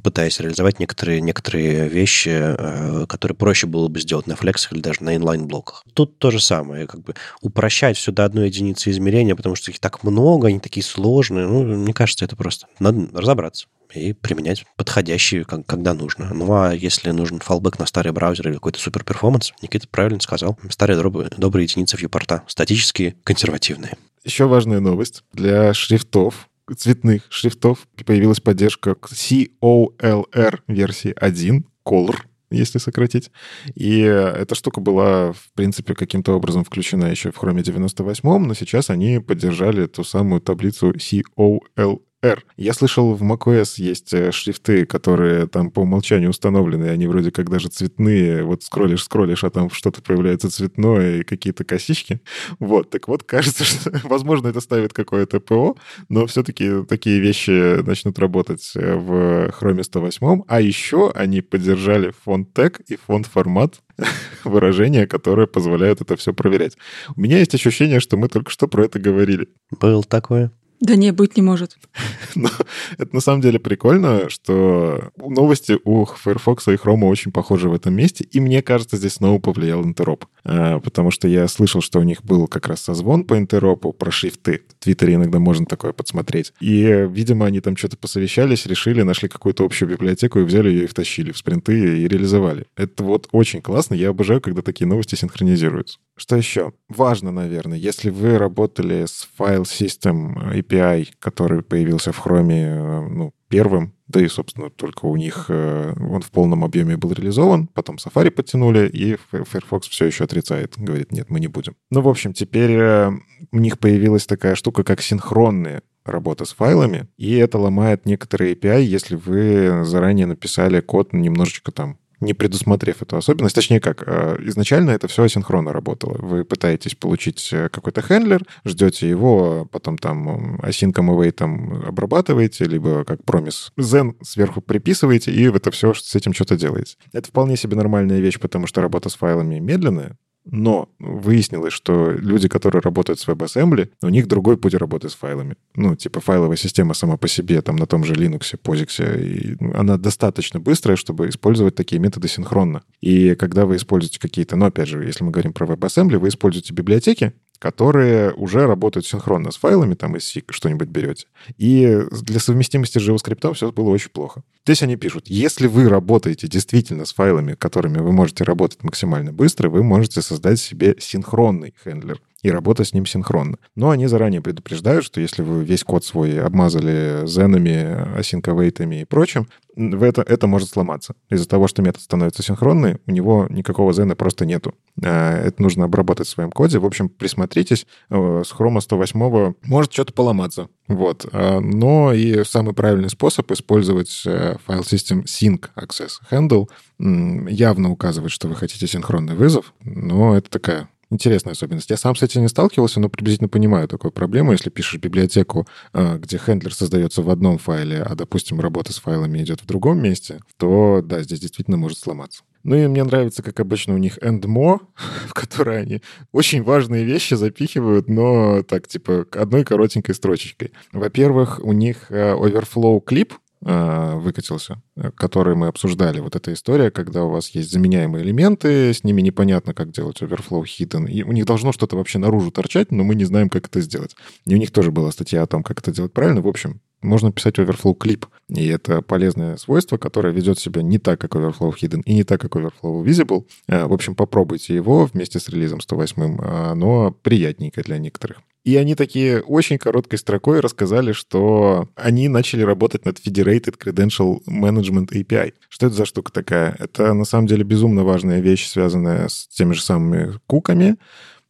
пытаясь 0.02 0.38
реализовать 0.40 0.78
некоторые, 0.78 1.20
некоторые 1.20 1.88
вещи, 1.88 2.30
э, 2.30 3.06
которые 3.06 3.36
проще 3.36 3.66
было 3.66 3.88
бы 3.88 4.00
сделать 4.00 4.26
на 4.26 4.36
флексах 4.36 4.72
или 4.72 4.80
даже 4.80 5.02
на 5.02 5.16
инлайн-блоках. 5.16 5.84
Тут 5.94 6.18
то 6.18 6.30
же 6.30 6.40
самое, 6.40 6.86
как 6.86 7.02
бы 7.02 7.14
упрощать 7.40 7.96
все 7.96 8.12
до 8.12 8.24
одной 8.24 8.48
единицы 8.48 8.90
измерения, 8.90 9.34
потому 9.34 9.54
что 9.54 9.70
их 9.70 9.78
так 9.78 10.02
много, 10.04 10.48
они 10.48 10.60
такие 10.60 10.84
сложные. 10.84 11.46
Ну, 11.46 11.62
мне 11.62 11.94
кажется, 11.94 12.24
это 12.24 12.36
просто 12.36 12.66
надо 12.78 13.08
разобраться 13.18 13.66
и 13.94 14.12
применять 14.12 14.64
подходящие, 14.76 15.44
когда 15.44 15.94
нужно. 15.94 16.32
Ну, 16.32 16.52
а 16.52 16.72
если 16.72 17.10
нужен 17.10 17.40
fallback 17.40 17.78
на 17.78 17.86
старый 17.86 18.12
браузер 18.12 18.48
или 18.48 18.54
какой-то 18.54 18.78
супер 18.78 19.04
перформанс, 19.04 19.52
Никита 19.62 19.86
правильно 19.88 20.20
сказал. 20.20 20.58
Старые 20.68 21.00
добрые, 21.00 21.30
добрые 21.36 21.64
единицы 21.64 21.96
вьюпорта. 21.96 22.42
Статические, 22.46 23.16
консервативные. 23.24 23.96
Еще 24.24 24.46
важная 24.46 24.80
новость. 24.80 25.24
Для 25.32 25.74
шрифтов, 25.74 26.48
цветных 26.76 27.22
шрифтов 27.28 27.86
появилась 28.06 28.40
поддержка 28.40 28.92
COLR 28.92 30.60
версии 30.68 31.12
1, 31.16 31.66
Color, 31.84 32.16
если 32.50 32.78
сократить. 32.78 33.30
И 33.74 33.98
эта 33.98 34.54
штука 34.54 34.80
была, 34.80 35.32
в 35.32 35.52
принципе, 35.54 35.94
каким-то 35.94 36.34
образом 36.34 36.64
включена 36.64 37.06
еще 37.06 37.32
в 37.32 37.42
Chrome 37.42 37.62
98, 37.62 38.38
но 38.38 38.54
сейчас 38.54 38.90
они 38.90 39.18
поддержали 39.18 39.86
ту 39.86 40.04
самую 40.04 40.40
таблицу 40.40 40.92
COLR 40.92 42.00
R. 42.22 42.44
Я 42.56 42.72
слышал, 42.72 43.14
в 43.14 43.22
macOS 43.22 43.74
есть 43.78 44.14
э, 44.14 44.30
шрифты, 44.30 44.86
которые 44.86 45.48
там 45.48 45.70
по 45.70 45.80
умолчанию 45.80 46.30
установлены, 46.30 46.86
они 46.86 47.06
вроде 47.08 47.32
как 47.32 47.50
даже 47.50 47.68
цветные. 47.68 48.44
Вот 48.44 48.62
скроллишь, 48.62 49.02
скроллишь, 49.02 49.42
а 49.42 49.50
там 49.50 49.70
что-то 49.70 50.02
появляется 50.02 50.50
цветное 50.50 51.18
и 51.18 51.24
какие-то 51.24 51.64
косички. 51.64 52.20
Вот, 52.60 52.90
так 52.90 53.08
вот, 53.08 53.24
кажется, 53.24 53.64
что, 53.64 53.90
возможно, 54.04 54.48
это 54.48 54.60
ставит 54.60 54.92
какое-то 54.92 55.40
ПО, 55.40 55.76
но 56.08 56.26
все-таки 56.26 56.84
такие 56.84 57.18
вещи 57.18 57.82
начнут 57.82 58.18
работать 58.18 58.70
э, 58.76 58.94
в 58.94 59.50
Chrome 59.60 59.82
108. 59.82 60.42
А 60.46 60.60
еще 60.60 61.10
они 61.14 61.40
поддержали 61.40 62.12
фонд 62.24 62.54
тег 62.54 62.80
и 62.88 62.96
фонд 62.96 63.26
формат 63.26 63.80
выражения, 64.44 65.06
которые 65.06 65.48
позволяют 65.48 66.00
это 66.00 66.16
все 66.16 66.32
проверять. 66.32 66.76
У 67.16 67.20
меня 67.20 67.38
есть 67.38 67.54
ощущение, 67.54 67.98
что 67.98 68.16
мы 68.16 68.28
только 68.28 68.50
что 68.50 68.68
про 68.68 68.84
это 68.84 69.00
говорили. 69.00 69.48
Был 69.80 70.04
такое. 70.04 70.52
Да 70.82 70.96
не, 70.96 71.12
быть 71.12 71.36
не 71.36 71.42
может. 71.42 71.78
Но 72.34 72.50
это 72.98 73.14
на 73.14 73.20
самом 73.20 73.40
деле 73.40 73.60
прикольно, 73.60 74.28
что 74.28 75.12
новости 75.16 75.78
у 75.84 76.04
Firefox 76.04 76.66
и 76.66 76.72
Chrome 76.72 77.04
очень 77.04 77.30
похожи 77.30 77.68
в 77.68 77.72
этом 77.72 77.94
месте, 77.94 78.24
и 78.24 78.40
мне 78.40 78.62
кажется, 78.62 78.96
здесь 78.96 79.14
снова 79.14 79.38
повлиял 79.38 79.84
интероп. 79.84 80.24
А, 80.44 80.80
потому 80.80 81.12
что 81.12 81.28
я 81.28 81.46
слышал, 81.46 81.82
что 81.82 82.00
у 82.00 82.02
них 82.02 82.24
был 82.24 82.48
как 82.48 82.66
раз 82.66 82.80
созвон 82.80 83.24
по 83.24 83.38
интеропу 83.38 83.92
про 83.92 84.10
шрифты. 84.10 84.62
Твиттере 84.82 85.14
иногда 85.14 85.38
можно 85.38 85.64
такое 85.66 85.92
подсмотреть. 85.92 86.52
И, 86.60 87.06
видимо, 87.08 87.46
они 87.46 87.60
там 87.60 87.76
что-то 87.76 87.96
посовещались, 87.96 88.66
решили, 88.66 89.02
нашли 89.02 89.28
какую-то 89.28 89.64
общую 89.64 89.88
библиотеку 89.88 90.40
и 90.40 90.44
взяли 90.44 90.70
ее 90.70 90.84
и 90.84 90.86
втащили 90.86 91.32
в 91.32 91.38
спринты 91.38 91.98
и 91.98 92.08
реализовали. 92.08 92.66
Это 92.76 93.04
вот 93.04 93.28
очень 93.32 93.62
классно. 93.62 93.94
Я 93.94 94.10
обожаю, 94.10 94.40
когда 94.40 94.62
такие 94.62 94.86
новости 94.86 95.14
синхронизируются. 95.14 95.98
Что 96.16 96.36
еще? 96.36 96.72
Важно, 96.88 97.32
наверное, 97.32 97.78
если 97.78 98.10
вы 98.10 98.38
работали 98.38 99.06
с 99.06 99.28
File 99.38 99.62
System 99.64 100.52
API, 100.54 101.08
который 101.18 101.62
появился 101.62 102.12
в 102.12 102.24
Chrome 102.24 102.50
э, 102.50 103.08
ну, 103.08 103.32
первым, 103.52 103.92
да 104.08 104.18
и, 104.22 104.28
собственно, 104.28 104.70
только 104.70 105.04
у 105.04 105.14
них 105.14 105.46
э, 105.50 105.92
он 106.10 106.22
в 106.22 106.30
полном 106.30 106.64
объеме 106.64 106.96
был 106.96 107.12
реализован, 107.12 107.66
потом 107.66 107.96
Safari 107.96 108.30
подтянули, 108.30 108.88
и 108.88 109.18
Firefox 109.30 109.88
все 109.88 110.06
еще 110.06 110.24
отрицает, 110.24 110.72
говорит, 110.78 111.12
нет, 111.12 111.28
мы 111.28 111.38
не 111.38 111.48
будем. 111.48 111.76
Ну, 111.90 112.00
в 112.00 112.08
общем, 112.08 112.32
теперь 112.32 112.70
э, 112.70 113.10
у 113.50 113.58
них 113.58 113.78
появилась 113.78 114.24
такая 114.24 114.54
штука, 114.54 114.84
как 114.84 115.02
синхронные 115.02 115.82
работа 116.06 116.46
с 116.46 116.54
файлами, 116.54 117.08
и 117.18 117.36
это 117.36 117.58
ломает 117.58 118.06
некоторые 118.06 118.54
API, 118.54 118.82
если 118.84 119.16
вы 119.16 119.84
заранее 119.84 120.24
написали 120.24 120.80
код 120.80 121.12
немножечко 121.12 121.72
там 121.72 121.98
не 122.22 122.34
предусмотрев 122.34 123.02
эту 123.02 123.16
особенность. 123.16 123.54
Точнее 123.54 123.80
как, 123.80 124.04
э, 124.06 124.36
изначально 124.46 124.90
это 124.90 125.08
все 125.08 125.24
асинхронно 125.24 125.72
работало. 125.72 126.16
Вы 126.18 126.44
пытаетесь 126.44 126.94
получить 126.94 127.50
э, 127.52 127.68
какой-то 127.68 128.00
хендлер, 128.00 128.42
ждете 128.64 129.08
его, 129.08 129.68
потом 129.70 129.98
там 129.98 130.56
async 130.60 130.92
await 130.92 131.32
там 131.32 131.82
обрабатываете, 131.86 132.64
либо 132.64 133.04
как 133.04 133.24
промис 133.24 133.72
Zen 133.78 134.14
сверху 134.22 134.60
приписываете, 134.60 135.32
и 135.32 135.50
это 135.50 135.70
все 135.70 135.92
с 135.94 136.14
этим 136.14 136.32
что-то 136.32 136.56
делаете. 136.56 136.96
Это 137.12 137.28
вполне 137.28 137.56
себе 137.56 137.76
нормальная 137.76 138.20
вещь, 138.20 138.38
потому 138.38 138.66
что 138.66 138.80
работа 138.80 139.08
с 139.08 139.14
файлами 139.14 139.58
медленная, 139.58 140.16
но 140.44 140.88
выяснилось, 140.98 141.72
что 141.72 142.10
люди, 142.10 142.48
которые 142.48 142.82
работают 142.82 143.20
с 143.20 143.28
WebAssembly, 143.28 143.90
у 144.02 144.08
них 144.08 144.26
другой 144.26 144.56
путь 144.56 144.74
работы 144.74 145.08
с 145.08 145.14
файлами. 145.14 145.56
Ну, 145.74 145.94
типа 145.96 146.20
файловая 146.20 146.56
система 146.56 146.94
сама 146.94 147.16
по 147.16 147.28
себе, 147.28 147.62
там 147.62 147.76
на 147.76 147.86
том 147.86 148.04
же 148.04 148.14
Linux, 148.14 148.58
POSIX, 148.62 149.22
и 149.22 149.56
она 149.74 149.96
достаточно 149.98 150.60
быстрая, 150.60 150.96
чтобы 150.96 151.28
использовать 151.28 151.74
такие 151.74 152.00
методы 152.00 152.28
синхронно. 152.28 152.82
И 153.00 153.34
когда 153.34 153.66
вы 153.66 153.76
используете 153.76 154.18
какие-то, 154.18 154.56
ну, 154.56 154.66
опять 154.66 154.88
же, 154.88 155.04
если 155.04 155.24
мы 155.24 155.30
говорим 155.30 155.52
про 155.52 155.66
WebAssembly, 155.66 156.18
вы 156.18 156.28
используете 156.28 156.74
библиотеки, 156.74 157.32
которые 157.62 158.32
уже 158.32 158.66
работают 158.66 159.06
синхронно 159.06 159.52
с 159.52 159.56
файлами, 159.56 159.94
там 159.94 160.16
из 160.16 160.26
C 160.26 160.42
что-нибудь 160.50 160.88
берете. 160.88 161.28
И 161.58 161.96
для 162.10 162.40
совместимости 162.40 162.98
с 162.98 163.08
JavaScript 163.08 163.54
все 163.54 163.70
было 163.70 163.90
очень 163.90 164.10
плохо. 164.10 164.42
Здесь 164.64 164.82
они 164.82 164.96
пишут, 164.96 165.28
если 165.28 165.68
вы 165.68 165.88
работаете 165.88 166.48
действительно 166.48 167.04
с 167.04 167.14
файлами, 167.14 167.54
которыми 167.54 167.98
вы 167.98 168.10
можете 168.10 168.42
работать 168.42 168.82
максимально 168.82 169.32
быстро, 169.32 169.70
вы 169.70 169.84
можете 169.84 170.22
создать 170.22 170.58
себе 170.58 170.96
синхронный 170.98 171.72
хендлер 171.84 172.20
и 172.42 172.50
работать 172.50 172.88
с 172.88 172.92
ним 172.92 173.06
синхронно. 173.06 173.56
Но 173.76 173.90
они 173.90 174.06
заранее 174.06 174.40
предупреждают, 174.40 175.04
что 175.04 175.20
если 175.20 175.42
вы 175.42 175.64
весь 175.64 175.84
код 175.84 176.04
свой 176.04 176.40
обмазали 176.40 177.26
зенами, 177.26 178.18
асинковейтами 178.18 179.02
и 179.02 179.04
прочим, 179.04 179.48
это, 179.76 180.22
это 180.22 180.46
может 180.46 180.68
сломаться. 180.68 181.14
Из-за 181.30 181.48
того, 181.48 181.66
что 181.66 181.82
метод 181.82 182.02
становится 182.02 182.42
синхронный, 182.42 182.98
у 183.06 183.10
него 183.10 183.46
никакого 183.48 183.92
зена 183.92 184.14
просто 184.16 184.44
нету. 184.44 184.74
А, 185.02 185.38
это 185.38 185.62
нужно 185.62 185.84
обработать 185.84 186.26
в 186.26 186.30
своем 186.30 186.50
коде. 186.50 186.78
В 186.78 186.84
общем, 186.84 187.08
присмотритесь. 187.08 187.86
Э, 188.10 188.42
с 188.44 188.52
Chrome 188.52 188.80
108 188.80 189.54
может 189.62 189.92
что-то 189.92 190.12
поломаться. 190.12 190.68
Вот. 190.88 191.26
А, 191.32 191.60
но 191.60 192.12
и 192.12 192.44
самый 192.44 192.74
правильный 192.74 193.08
способ 193.08 193.50
использовать 193.50 194.22
э, 194.26 194.56
файл 194.66 194.84
систем 194.84 195.20
sync 195.22 195.70
access 195.76 196.20
handle 196.30 196.68
явно 196.98 197.90
указывает, 197.90 198.32
что 198.32 198.48
вы 198.48 198.56
хотите 198.56 198.86
синхронный 198.86 199.34
вызов, 199.34 199.72
но 199.82 200.36
это 200.36 200.50
такая 200.50 200.88
интересная 201.12 201.52
особенность. 201.52 201.90
Я 201.90 201.96
сам 201.96 202.16
с 202.16 202.22
этим 202.22 202.42
не 202.42 202.48
сталкивался, 202.48 203.00
но 203.00 203.08
приблизительно 203.08 203.48
понимаю 203.48 203.88
такую 203.88 204.12
проблему. 204.12 204.52
Если 204.52 204.70
пишешь 204.70 205.00
библиотеку, 205.00 205.66
а, 205.92 206.18
где 206.18 206.38
хендлер 206.38 206.74
создается 206.74 207.22
в 207.22 207.30
одном 207.30 207.58
файле, 207.58 208.02
а, 208.02 208.14
допустим, 208.14 208.60
работа 208.60 208.92
с 208.92 208.98
файлами 208.98 209.38
идет 209.40 209.60
в 209.60 209.66
другом 209.66 210.02
месте, 210.02 210.40
то, 210.56 211.02
да, 211.04 211.22
здесь 211.22 211.40
действительно 211.40 211.76
может 211.76 211.98
сломаться. 211.98 212.42
Ну 212.64 212.76
и 212.76 212.86
мне 212.86 213.02
нравится, 213.02 213.42
как 213.42 213.58
обычно, 213.60 213.94
у 213.94 213.98
них 213.98 214.18
endmo, 214.18 214.80
в 215.26 215.34
которой 215.34 215.82
они 215.82 216.02
очень 216.32 216.62
важные 216.62 217.04
вещи 217.04 217.34
запихивают, 217.34 218.08
но 218.08 218.62
так, 218.62 218.88
типа, 218.88 219.26
одной 219.32 219.64
коротенькой 219.64 220.14
строчечкой. 220.14 220.72
Во-первых, 220.92 221.60
у 221.62 221.72
них 221.72 222.06
э, 222.10 222.34
overflow 222.34 223.00
клип, 223.00 223.34
Э, 223.34 223.51
выкатился, 223.62 224.82
э, 224.96 225.10
который 225.14 225.54
мы 225.54 225.68
обсуждали. 225.68 226.20
Вот 226.20 226.34
эта 226.34 226.52
история, 226.52 226.90
когда 226.90 227.24
у 227.24 227.30
вас 227.30 227.50
есть 227.50 227.70
заменяемые 227.70 228.24
элементы, 228.24 228.92
с 228.92 229.04
ними 229.04 229.20
непонятно, 229.20 229.72
как 229.74 229.92
делать 229.92 230.20
overflow 230.22 230.64
hidden, 230.64 231.08
и 231.08 231.22
у 231.22 231.32
них 231.32 231.46
должно 231.46 231.72
что-то 231.72 231.96
вообще 231.96 232.18
наружу 232.18 232.50
торчать, 232.50 232.90
но 232.90 233.04
мы 233.04 233.14
не 233.14 233.24
знаем, 233.24 233.48
как 233.48 233.66
это 233.68 233.80
сделать. 233.80 234.16
И 234.46 234.54
у 234.54 234.58
них 234.58 234.70
тоже 234.70 234.90
была 234.90 235.12
статья 235.12 235.42
о 235.42 235.46
том, 235.46 235.62
как 235.62 235.80
это 235.80 235.92
делать 235.92 236.12
правильно. 236.12 236.40
В 236.40 236.48
общем, 236.48 236.80
можно 237.02 237.30
писать 237.32 237.58
overflow 237.58 237.96
clip, 237.96 238.26
и 238.48 238.66
это 238.66 239.02
полезное 239.02 239.56
свойство, 239.56 239.96
которое 239.96 240.32
ведет 240.32 240.58
себя 240.58 240.82
не 240.82 240.98
так, 240.98 241.20
как 241.20 241.34
overflow 241.34 241.72
hidden, 241.72 242.02
и 242.04 242.14
не 242.14 242.24
так, 242.24 242.40
как 242.40 242.56
overflow 242.56 243.04
visible. 243.04 243.46
Э, 243.68 243.86
в 243.86 243.92
общем, 243.92 244.14
попробуйте 244.14 244.74
его 244.74 245.06
вместе 245.06 245.38
с 245.38 245.48
релизом 245.48 245.80
108, 245.80 246.40
оно 246.40 247.12
приятненькое 247.22 247.84
для 247.84 247.98
некоторых. 247.98 248.38
И 248.64 248.76
они 248.76 248.94
такие 248.94 249.40
очень 249.42 249.76
короткой 249.76 250.18
строкой 250.18 250.60
рассказали, 250.60 251.12
что 251.12 251.88
они 251.96 252.28
начали 252.28 252.62
работать 252.62 253.04
над 253.04 253.18
Federated 253.18 253.76
Credential 253.76 254.38
Management 254.46 255.08
API. 255.10 255.54
Что 255.68 255.86
это 255.86 255.96
за 255.96 256.04
штука 256.04 256.32
такая? 256.32 256.76
Это 256.78 257.12
на 257.12 257.24
самом 257.24 257.48
деле 257.48 257.64
безумно 257.64 258.04
важная 258.04 258.40
вещь, 258.40 258.68
связанная 258.68 259.28
с 259.28 259.48
теми 259.48 259.72
же 259.72 259.82
самыми 259.82 260.38
куками. 260.46 260.96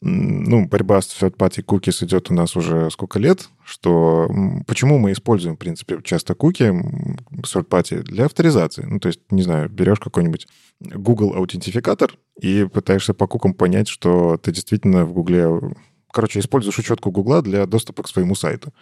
Ну, 0.05 0.67
борьба 0.67 1.01
с 1.01 1.23
third-party 1.23 1.65
cookies 1.65 2.05
идет 2.05 2.29
у 2.31 2.35
нас 2.35 2.57
уже 2.57 2.91
сколько 2.91 3.21
лет, 3.21 3.49
что 3.65 4.29
почему 4.67 4.99
мы 4.99 5.13
используем, 5.13 5.55
в 5.55 5.61
принципе, 5.61 6.01
часто 6.03 6.35
куки 6.35 6.73
third-party 7.43 8.03
для 8.03 8.25
авторизации. 8.25 8.85
Ну, 8.85 8.99
то 8.99 9.07
есть, 9.09 9.21
не 9.31 9.43
знаю, 9.43 9.69
берешь 9.69 10.01
какой-нибудь 10.01 10.49
Google 10.81 11.35
аутентификатор 11.35 12.15
и 12.41 12.65
пытаешься 12.65 13.15
по 13.15 13.29
кукам 13.29 13.55
понять, 13.55 13.87
что 13.87 14.39
ты 14.39 14.51
действительно 14.51 15.05
в 15.05 15.13
Google 15.13 15.75
короче, 16.13 16.39
используешь 16.39 16.79
учетку 16.79 17.11
Гугла 17.11 17.43
для 17.43 17.67
доступа 17.67 18.05
к 18.05 18.09
своему 18.09 18.35
сайту. 18.35 18.73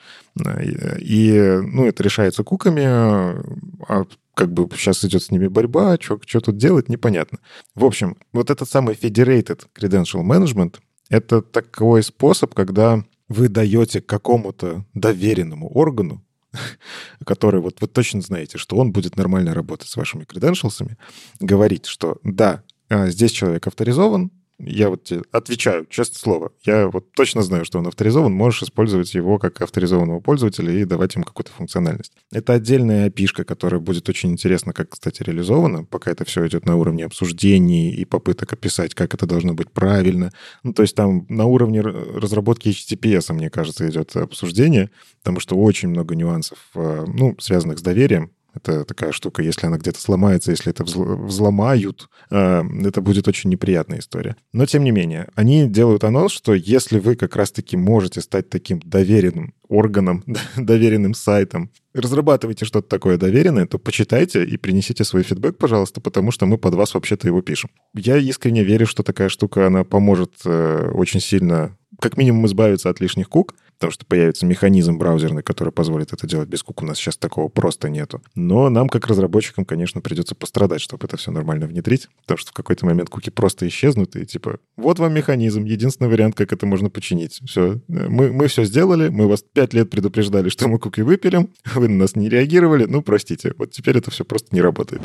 И, 0.99 1.61
ну, 1.63 1.87
это 1.87 2.03
решается 2.03 2.45
куками, 2.45 2.85
а 2.85 4.05
как 4.35 4.53
бы 4.53 4.69
сейчас 4.77 5.05
идет 5.05 5.23
с 5.23 5.31
ними 5.31 5.49
борьба, 5.49 5.97
что, 6.01 6.21
что 6.27 6.41
тут 6.41 6.57
делать, 6.57 6.89
непонятно. 6.89 7.39
В 7.75 7.85
общем, 7.85 8.17
вот 8.33 8.51
этот 8.51 8.69
самый 8.69 8.95
Federated 8.95 9.67
Credential 9.75 10.23
Management— 10.23 10.77
это 11.09 11.43
такой 11.43 12.03
способ, 12.03 12.55
когда 12.55 13.05
вы 13.29 13.49
даете 13.49 14.01
какому-то 14.01 14.85
доверенному 14.95 15.69
органу, 15.69 16.25
который 17.27 17.61
вот 17.61 17.81
вы 17.81 17.87
точно 17.87 18.21
знаете, 18.23 18.59
что 18.59 18.77
он 18.77 18.93
будет 18.93 19.17
нормально 19.17 19.55
работать 19.55 19.89
с 19.89 19.97
вашими 19.97 20.25
креденшалсами, 20.25 20.97
говорить, 21.39 21.87
что 21.87 22.19
да, 22.25 22.63
а, 22.89 23.09
здесь 23.09 23.31
человек 23.31 23.67
авторизован, 23.67 24.31
я 24.65 24.91
вот 24.91 25.05
тебе 25.05 25.23
отвечаю, 25.33 25.87
честное 25.87 26.19
слово, 26.19 26.53
я 26.65 26.89
вот 26.89 27.13
точно 27.13 27.43
знаю, 27.43 27.65
что 27.65 27.79
он 27.79 27.87
авторизован, 27.87 28.33
можешь 28.33 28.63
использовать 28.63 29.15
его 29.15 29.39
как 29.39 29.61
авторизованного 29.61 30.21
пользователя 30.21 30.73
и 30.73 30.85
давать 30.85 31.15
ему 31.15 31.25
какую-то 31.25 31.53
функциональность. 31.53 32.13
Это 32.33 32.55
отдельная 32.55 33.09
api 33.09 33.45
которая 33.45 33.81
будет 33.81 34.09
очень 34.09 34.31
интересно, 34.31 34.73
как, 34.73 34.91
кстати, 34.91 35.23
реализована, 35.23 35.85
пока 35.85 36.11
это 36.11 36.25
все 36.25 36.47
идет 36.47 36.67
на 36.67 36.77
уровне 36.77 37.05
обсуждений 37.05 37.91
и 37.91 38.05
попыток 38.05 38.53
описать, 38.53 38.95
как 38.95 39.15
это 39.15 39.27
должно 39.27 39.55
быть 39.55 39.71
правильно. 39.71 40.33
Ну, 40.63 40.73
то 40.73 40.83
есть 40.83 40.95
там 40.95 41.27
на 41.29 41.45
уровне 41.45 41.81
разработки 41.81 42.69
HTTPS, 42.69 43.33
мне 43.33 43.51
кажется, 43.51 43.89
идет 43.89 44.15
обсуждение, 44.17 44.91
потому 45.21 45.41
что 45.41 45.57
очень 45.57 45.89
много 45.89 46.15
нюансов, 46.15 46.59
э, 46.75 47.05
ну, 47.07 47.37
связанных 47.39 47.79
с 47.79 47.83
доверием, 47.83 48.33
это 48.55 48.85
такая 48.85 49.13
штука, 49.13 49.43
если 49.43 49.67
она 49.67 49.79
где-то 49.79 50.01
сломается, 50.01 50.51
если 50.51 50.71
это 50.71 50.85
взломают, 50.85 52.09
э, 52.31 52.63
это 52.85 53.01
будет 53.01 53.29
очень 53.29 53.51
неприятная 53.51 54.01
история. 54.01 54.37
Но, 54.53 54.67
тем 54.67 54.85
не 54.85 54.91
менее, 54.91 55.29
они 55.35 55.69
делают 55.69 56.05
анонс, 56.05 56.33
что 56.33 56.55
если 56.55 56.99
вы 56.99 57.17
как 57.17 57.37
раз-таки 57.37 57.77
можете 57.77 58.21
стать 58.21 58.51
таким 58.51 58.81
доверенным 58.81 59.55
органом, 59.69 60.25
доверенным 60.57 61.15
сайтом, 61.15 61.71
разрабатываете 61.95 62.65
что-то 62.65 62.89
такое 62.89 63.17
доверенное, 63.17 63.67
то 63.67 63.79
почитайте 63.79 64.45
и 64.45 64.57
принесите 64.57 65.05
свой 65.05 65.23
фидбэк, 65.23 65.59
пожалуйста, 65.59 66.01
потому 66.01 66.31
что 66.31 66.47
мы 66.47 66.59
под 66.59 66.75
вас 66.75 66.95
вообще-то 66.95 67.27
его 67.27 67.43
пишем. 67.43 67.71
Я 67.95 68.17
искренне 68.17 68.65
верю, 68.65 68.87
что 68.87 69.03
такая 69.03 69.29
штука, 69.29 69.67
она 69.67 69.85
поможет 69.85 70.35
э, 70.45 70.91
очень 70.93 71.21
сильно 71.21 71.77
как 72.01 72.17
минимум 72.17 72.47
избавиться 72.47 72.89
от 72.89 73.01
лишних 73.01 73.29
кук, 73.29 73.55
потому 73.81 73.93
что 73.93 74.05
появится 74.05 74.45
механизм 74.45 74.99
браузерный, 74.99 75.43
который 75.43 75.73
позволит 75.73 76.13
это 76.13 76.27
делать 76.27 76.51
без 76.51 76.63
кук. 76.63 76.83
У 76.83 76.85
нас 76.85 76.99
сейчас 76.99 77.17
такого 77.17 77.49
просто 77.49 77.89
нету. 77.89 78.21
Но 78.35 78.69
нам, 78.69 78.91
как 78.91 79.07
разработчикам, 79.07 79.65
конечно, 79.65 80.03
придется 80.03 80.35
пострадать, 80.35 80.83
чтобы 80.83 81.07
это 81.07 81.17
все 81.17 81.31
нормально 81.31 81.67
внедрить, 81.67 82.09
потому 82.21 82.37
что 82.37 82.51
в 82.51 82.55
какой-то 82.55 82.85
момент 82.85 83.09
куки 83.09 83.31
просто 83.31 83.67
исчезнут, 83.67 84.17
и 84.17 84.27
типа, 84.27 84.59
вот 84.77 84.99
вам 84.99 85.15
механизм, 85.15 85.65
единственный 85.65 86.09
вариант, 86.09 86.35
как 86.35 86.53
это 86.53 86.67
можно 86.67 86.91
починить. 86.91 87.41
Все, 87.47 87.81
мы, 87.89 88.31
мы 88.31 88.49
все 88.49 88.65
сделали, 88.65 89.09
мы 89.09 89.27
вас 89.27 89.43
пять 89.43 89.73
лет 89.73 89.89
предупреждали, 89.89 90.51
что 90.51 90.69
мы 90.69 90.79
куки 90.79 91.01
выпилим, 91.01 91.49
вы 91.75 91.89
на 91.89 92.01
нас 92.01 92.17
не 92.17 92.29
реагировали, 92.29 92.85
ну, 92.85 93.01
простите, 93.01 93.55
вот 93.57 93.71
теперь 93.71 93.97
это 93.97 94.11
все 94.11 94.27
просто 94.27 94.55
не 94.55 94.61
работает. 94.61 95.01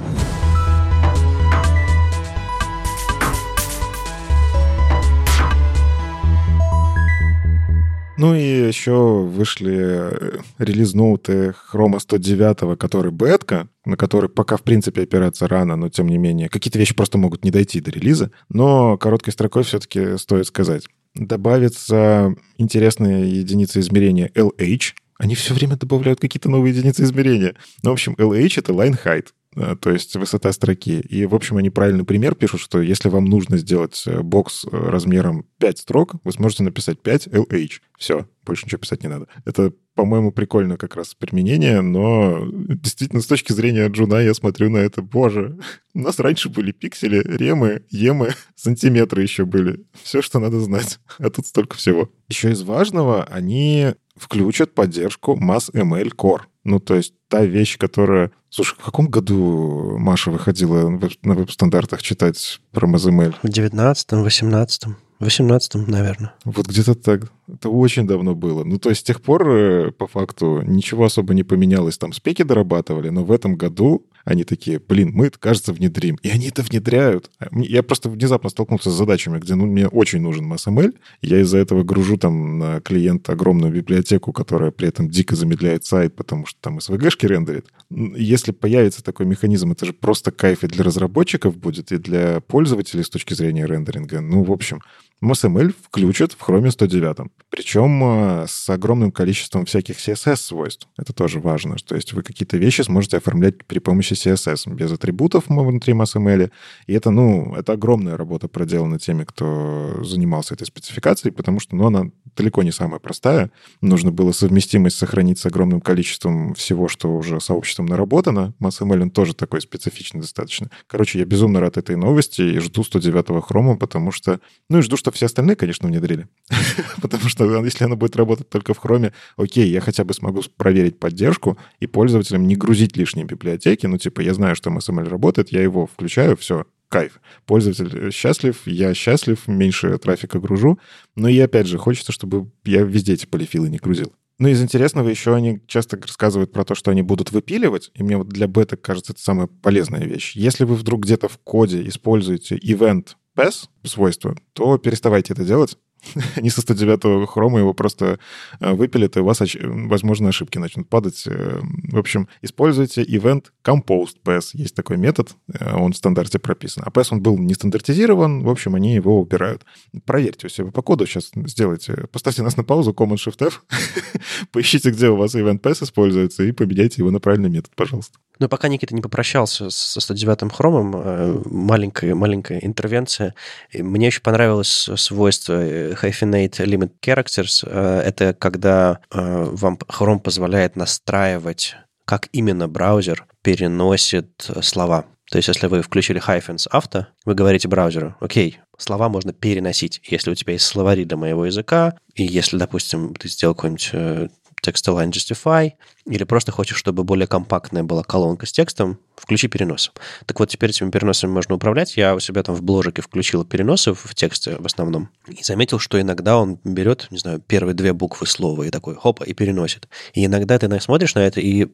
Ну 8.18 8.34
и 8.34 8.68
еще 8.68 9.24
вышли 9.24 9.76
э, 9.78 10.40
релиз-ноуты 10.58 11.54
Chrome 11.74 12.00
109, 12.00 12.78
который 12.80 13.12
бетка, 13.12 13.68
на 13.84 13.98
который 13.98 14.30
пока, 14.30 14.56
в 14.56 14.64
принципе, 14.64 15.04
опираться 15.04 15.50
рано, 15.50 15.76
но 15.76 15.90
тем 15.90 16.08
не 16.08 16.18
менее, 16.18 16.48
какие-то 16.48 16.80
вещи 16.80 16.96
просто 16.96 17.18
могут 17.18 17.44
не 17.44 17.52
дойти 17.52 17.82
до 17.82 17.92
релиза. 17.92 18.32
Но 18.48 18.98
короткой 18.98 19.34
строкой 19.34 19.64
все-таки 19.64 20.18
стоит 20.18 20.48
сказать. 20.48 20.86
Добавится 21.14 22.34
интересная 22.58 23.26
единица 23.26 23.82
измерения 23.82 24.32
LH. 24.34 24.94
Они 25.18 25.36
все 25.36 25.54
время 25.54 25.76
добавляют 25.76 26.22
какие-то 26.22 26.50
новые 26.50 26.74
единицы 26.74 27.04
измерения. 27.04 27.56
Ну, 27.84 27.90
в 27.90 27.94
общем, 27.94 28.14
LH— 28.14 28.54
это 28.60 28.72
line 28.72 28.98
height. 29.04 29.28
Э, 29.56 29.76
то 29.80 29.92
есть 29.92 30.16
высота 30.16 30.52
строки. 30.52 31.00
И, 31.00 31.26
в 31.26 31.36
общем, 31.36 31.58
они 31.58 31.70
правильный 31.70 32.06
пример 32.06 32.36
пишут, 32.36 32.62
что 32.62 32.82
если 32.82 33.10
вам 33.10 33.26
нужно 33.26 33.58
сделать 33.58 34.04
э, 34.06 34.22
бокс 34.22 34.66
размером 34.72 35.46
5 35.60 35.78
строк, 35.80 36.16
вы 36.24 36.32
сможете 36.32 36.64
написать 36.64 37.02
5 37.02 37.28
LH. 37.28 37.72
Все, 37.98 38.28
больше 38.46 38.66
ничего 38.66 38.80
писать 38.80 39.04
не 39.04 39.10
надо. 39.10 39.28
Это, 39.46 39.74
по-моему, 39.96 40.32
прикольно 40.32 40.78
как 40.78 40.96
раз 40.96 41.16
применение, 41.16 41.82
но 41.82 42.46
действительно, 42.52 43.22
с 43.22 43.28
точки 43.28 43.54
зрения 43.54 43.88
джуна 43.88 44.22
я 44.22 44.34
смотрю 44.34 44.70
на 44.70 44.78
это, 44.78 45.02
боже, 45.02 45.58
у 45.94 46.00
нас 46.00 46.20
раньше 46.20 46.50
были 46.50 46.72
пиксели, 46.72 47.22
ремы, 47.24 47.84
емы, 47.90 48.34
сантиметры 48.56 49.22
еще 49.22 49.46
были. 49.46 49.86
Все, 50.04 50.22
что 50.22 50.40
надо 50.40 50.60
знать. 50.60 51.00
А 51.18 51.30
тут 51.30 51.48
столько 51.48 51.78
всего. 51.78 52.12
Еще 52.28 52.52
из 52.52 52.62
важного, 52.62 53.24
они 53.24 53.94
включат 54.16 54.74
поддержку 54.74 55.38
MassML 55.42 56.14
Core. 56.16 56.42
Ну, 56.64 56.80
то 56.80 56.96
есть 56.96 57.14
та 57.30 57.46
вещь, 57.46 57.78
которая... 57.78 58.32
Слушай, 58.56 58.76
в 58.80 58.86
каком 58.86 59.10
году 59.10 59.98
Маша 59.98 60.32
выходила 60.32 60.90
на 60.90 61.34
веб-стандартах 61.34 62.02
читать 62.02 62.62
про 62.72 62.88
MassML? 62.88 63.36
В 63.44 63.48
19-м, 63.50 64.26
18-м. 64.26 64.98
В 65.20 65.26
18-м, 65.26 65.92
наверное. 65.92 66.34
Вот 66.46 66.66
где-то 66.66 66.96
так. 66.96 67.24
Это 67.48 67.70
очень 67.70 68.08
давно 68.08 68.34
было. 68.36 68.64
Ну, 68.64 68.80
то 68.80 68.90
есть 68.90 69.02
с 69.02 69.04
тех 69.04 69.22
пор, 69.22 69.48
э, 69.50 69.92
по 69.92 70.08
факту, 70.08 70.62
ничего 70.62 71.06
особо 71.06 71.34
не 71.34 71.44
поменялось. 71.44 71.98
Там 71.98 72.12
спеки 72.12 72.44
дорабатывали, 72.44 73.10
но 73.10 73.24
в 73.24 73.32
этом 73.32 73.56
году 73.56 74.06
они 74.26 74.44
такие, 74.44 74.80
блин, 74.80 75.12
мы 75.14 75.30
кажется, 75.30 75.72
внедрим. 75.72 76.18
И 76.24 76.30
они 76.30 76.48
это 76.48 76.64
внедряют. 76.64 77.30
А 77.38 77.48
я 77.54 77.84
просто 77.84 78.10
внезапно 78.10 78.50
столкнулся 78.50 78.90
с 78.90 78.94
задачами, 78.94 79.38
где 79.38 79.54
ну, 79.54 79.68
мне 79.68 79.88
очень 79.88 80.22
нужен 80.22 80.52
MSML. 80.52 80.96
Я 81.22 81.40
из-за 81.42 81.60
этого 81.60 81.84
гружу 81.84 82.18
там 82.18 82.58
на 82.58 82.82
клиента 82.82 83.34
огромную 83.34 83.72
библиотеку, 83.72 84.34
которая 84.34 84.72
при 84.72 84.88
этом 84.88 85.10
дико 85.10 85.36
замедляет 85.36 85.86
сайт, 85.86 86.16
потому 86.16 86.48
что 86.48 86.60
там 86.60 86.80
SVG-шки 86.80 87.28
рендерит. 87.28 87.68
Если 87.92 88.52
появится 88.52 89.04
такой 89.04 89.28
механизм, 89.28 89.72
это 89.72 89.86
же 89.86 89.94
просто 89.94 90.32
кайф 90.32 90.64
и 90.64 90.68
для 90.68 90.84
разработчиков 90.84 91.56
будет, 91.56 91.92
и 91.92 91.98
для 91.98 92.40
пользователей 92.40 93.04
с 93.04 93.10
точки 93.10 93.36
зрения 93.36 93.68
рендеринга. 93.68 94.22
Ну, 94.22 94.44
в 94.44 94.52
общем, 94.52 94.82
MSML 95.24 95.74
включат 95.84 96.34
в 96.34 96.42
Chrome 96.42 96.72
109. 96.72 97.32
Причем 97.50 98.04
э, 98.04 98.46
с 98.50 98.70
огромным 98.70 99.12
количеством 99.12 99.66
всяких 99.66 99.98
CSS-свойств. 99.98 100.90
Это 100.98 101.14
тоже 101.14 101.40
важно. 101.40 101.78
То 101.78 101.96
есть 101.96 102.12
вы 102.12 102.22
какие-то 102.22 102.58
вещи 102.58 102.82
сможете 102.82 103.18
оформлять 103.18 103.64
при 103.66 103.80
помощи 103.80 104.14
CSS, 104.14 104.74
без 104.74 104.92
атрибутов 104.92 105.46
внутри 105.48 105.94
MSML. 105.94 106.52
И 106.88 106.94
это, 106.94 107.12
ну, 107.12 107.56
это 107.56 107.74
огромная 107.74 108.18
работа 108.18 108.48
проделана 108.48 109.00
теми, 109.00 109.24
кто 109.24 110.04
занимался 110.04 110.56
этой 110.56 110.66
спецификацией, 110.66 111.34
потому 111.34 111.60
что, 111.60 111.76
ну, 111.76 111.88
она 111.88 112.12
далеко 112.36 112.62
не 112.64 112.72
самая 112.72 113.00
простая. 113.00 113.52
Нужно 113.80 114.12
было 114.12 114.32
совместимость 114.32 114.98
сохранить 114.98 115.40
с 115.40 115.46
огромным 115.46 115.80
количеством 115.80 116.56
всего, 116.56 116.88
что 116.88 117.16
уже 117.16 117.40
сообществом 117.40 117.86
наработано. 117.86 118.54
MassML, 118.60 119.10
тоже 119.12 119.34
такой 119.34 119.62
специфичный 119.62 120.22
достаточно. 120.22 120.70
Короче, 120.88 121.20
я 121.20 121.26
безумно 121.26 121.60
рад 121.62 121.78
этой 121.78 121.96
новости 121.96 122.42
и 122.42 122.60
жду 122.60 122.82
109-го 122.82 123.40
хрома, 123.42 123.78
потому 123.78 124.12
что... 124.12 124.42
Ну 124.70 124.80
и 124.80 124.82
жду, 124.82 124.98
что 124.98 125.12
все 125.12 125.28
остальные, 125.28 125.56
конечно, 125.56 125.88
внедрили. 125.88 126.28
потому 127.02 127.25
что 127.30 127.64
если 127.64 127.84
она 127.84 127.96
будет 127.96 128.16
работать 128.16 128.50
только 128.50 128.74
в 128.74 128.78
хроме, 128.78 129.14
окей, 129.38 129.70
я 129.70 129.82
хотя 129.82 130.04
бы 130.04 130.14
смогу 130.14 130.42
проверить 130.58 131.00
поддержку 131.00 131.58
и 131.80 131.88
пользователям 131.88 132.48
не 132.48 132.56
грузить 132.56 132.98
лишние 132.98 133.26
библиотеки. 133.26 133.86
Ну, 133.86 133.98
типа, 133.98 134.22
я 134.22 134.34
знаю, 134.34 134.56
что 134.56 134.70
MSML 134.70 135.08
работает, 135.08 135.50
я 135.50 135.62
его 135.62 135.88
включаю, 135.88 136.38
все, 136.38 136.66
кайф. 136.90 137.20
Пользователь 137.46 138.12
счастлив, 138.12 138.62
я 138.66 138.94
счастлив, 138.94 139.48
меньше 139.48 139.98
трафика 139.98 140.40
гружу. 140.40 140.80
Но 141.16 141.28
и 141.28 141.40
опять 141.40 141.68
же, 141.68 141.78
хочется, 141.78 142.12
чтобы 142.12 142.52
я 142.64 142.84
везде 142.84 143.14
эти 143.14 143.26
полифилы 143.26 143.70
не 143.70 143.78
грузил. 143.78 144.14
Ну, 144.38 144.50
из 144.50 144.62
интересного 144.62 145.08
еще 145.08 145.34
они 145.34 145.62
часто 145.66 145.98
рассказывают 145.98 146.52
про 146.52 146.66
то, 146.66 146.76
что 146.76 146.92
они 146.92 147.02
будут 147.02 147.32
выпиливать, 147.32 147.90
и 147.94 148.04
мне 148.04 148.18
вот 148.18 148.28
для 148.28 148.48
бета 148.48 148.76
кажется, 148.76 149.14
это 149.14 149.22
самая 149.22 149.48
полезная 149.48 150.04
вещь. 150.04 150.36
Если 150.36 150.66
вы 150.66 150.76
вдруг 150.76 151.04
где-то 151.04 151.30
в 151.30 151.38
коде 151.38 151.88
используете 151.88 152.58
event 152.58 153.12
pass 153.38 153.68
свойства, 153.84 154.36
то 154.52 154.78
переставайте 154.78 155.34
это 155.34 155.46
делать, 155.46 155.78
не 156.42 156.50
со 156.50 156.62
109 156.62 157.28
хрома 157.30 157.60
его 157.60 157.74
просто 157.74 158.20
э, 158.60 158.74
выпилят, 158.74 159.18
и 159.18 159.20
у 159.20 159.26
вас, 159.26 159.42
возможно, 159.62 160.30
ошибки 160.30 160.58
начнут 160.58 160.90
падать. 160.90 161.24
Э, 161.28 161.60
в 161.62 161.98
общем, 161.98 162.28
используйте 162.42 163.04
event 163.04 163.46
composed 163.64 164.18
pass. 164.24 164.50
Есть 164.54 164.76
такой 164.76 164.98
метод, 164.98 165.36
э, 165.54 165.76
он 165.76 165.94
в 165.94 165.98
стандарте 165.98 166.40
прописан. 166.40 166.84
А 166.86 166.90
pass 166.90 167.08
он 167.12 167.22
был 167.22 167.38
не 167.38 167.54
стандартизирован, 167.54 168.44
в 168.44 168.50
общем, 168.50 168.76
они 168.76 168.94
его 168.94 169.20
убирают. 169.20 169.66
Проверьте 170.06 170.48
у 170.48 170.50
себя 170.50 170.72
по 170.72 170.82
коду, 170.82 171.06
сейчас 171.06 171.32
сделайте. 171.34 172.08
Поставьте 172.12 172.44
нас 172.44 172.58
на 172.58 172.64
паузу, 172.64 172.92
Command-Shift-F, 172.92 173.64
поищите, 174.52 174.92
где 174.92 175.10
у 175.10 175.16
вас 175.16 175.36
event 175.36 175.62
pass 175.62 175.84
используется, 175.84 176.44
и 176.44 176.52
поменяйте 176.52 177.02
его 177.02 177.12
на 177.12 177.20
правильный 177.20 177.50
метод, 177.50 177.72
пожалуйста. 177.76 178.20
Ну, 178.40 178.50
пока 178.50 178.68
Никита 178.68 178.94
не 178.94 179.02
попрощался 179.02 179.70
со 179.70 180.00
109-м 180.00 180.50
хромом, 180.50 180.96
э, 180.96 181.42
маленькая, 181.46 182.16
маленькая 182.16 182.60
интервенция. 182.60 183.34
Мне 183.74 184.08
еще 184.08 184.22
понравилось 184.22 184.90
свойство 184.96 185.54
э, 185.54 185.94
hyphenate 185.94 186.66
limit 186.66 186.92
characters. 187.02 187.66
Э, 187.66 188.02
это 188.02 188.34
когда 188.34 189.00
вам 189.12 189.78
Chrome 189.88 190.20
позволяет 190.20 190.76
настраивать, 190.76 191.76
как 192.06 192.28
именно 192.32 192.68
браузер 192.68 193.26
переносит 193.42 194.50
слова. 194.62 195.06
То 195.32 195.38
есть, 195.38 195.48
если 195.48 195.68
вы 195.68 195.82
включили 195.82 196.22
hyphens 196.22 196.68
авто, 196.70 197.08
вы 197.26 197.34
говорите 197.34 197.68
браузеру, 197.68 198.16
окей, 198.20 198.60
слова 198.78 199.10
можно 199.10 199.34
переносить. 199.34 200.02
Если 200.06 200.30
у 200.30 200.36
тебя 200.36 200.54
есть 200.54 200.66
словари 200.66 201.04
для 201.04 201.18
моего 201.18 201.46
языка, 201.46 201.96
и 202.14 202.24
если, 202.24 202.58
допустим, 202.58 203.16
ты 203.16 203.28
сделал 203.28 203.56
какой-нибудь 203.56 204.30
text-align 204.64 205.12
justify, 205.12 205.72
или 206.06 206.24
просто 206.24 206.52
хочешь, 206.52 206.78
чтобы 206.78 207.04
более 207.04 207.28
компактная 207.28 207.84
была 207.84 208.04
колонка 208.04 208.46
с 208.46 208.52
текстом, 208.52 209.00
включи 209.16 209.48
перенос. 209.48 209.92
Так 210.26 210.40
вот, 210.40 210.50
теперь 210.50 210.70
этими 210.70 210.92
переносами 210.92 211.32
можно 211.32 211.56
управлять. 211.56 211.98
Я 211.98 212.16
у 212.16 212.20
себя 212.20 212.44
там 212.44 212.56
в 212.56 212.62
бложике 212.62 213.02
включил 213.02 213.46
переносы 213.46 213.94
в 213.94 214.14
тексте 214.16 214.56
в 214.58 214.66
основном 214.66 215.10
и 215.28 215.44
заметил, 215.44 215.80
что 215.80 216.00
иногда 216.00 216.38
он 216.38 216.60
берет, 216.64 217.08
не 217.10 217.18
знаю, 217.18 217.40
первые 217.40 217.74
две 217.74 217.94
буквы 217.94 218.28
слова 218.28 218.64
и 218.64 218.70
такой 218.70 218.96
хоп, 218.96 219.22
и 219.22 219.34
переносит. 219.34 219.88
И 220.14 220.26
иногда 220.26 220.60
ты 220.60 220.80
смотришь 220.80 221.16
на 221.16 221.20
это, 221.20 221.40
и 221.40 221.68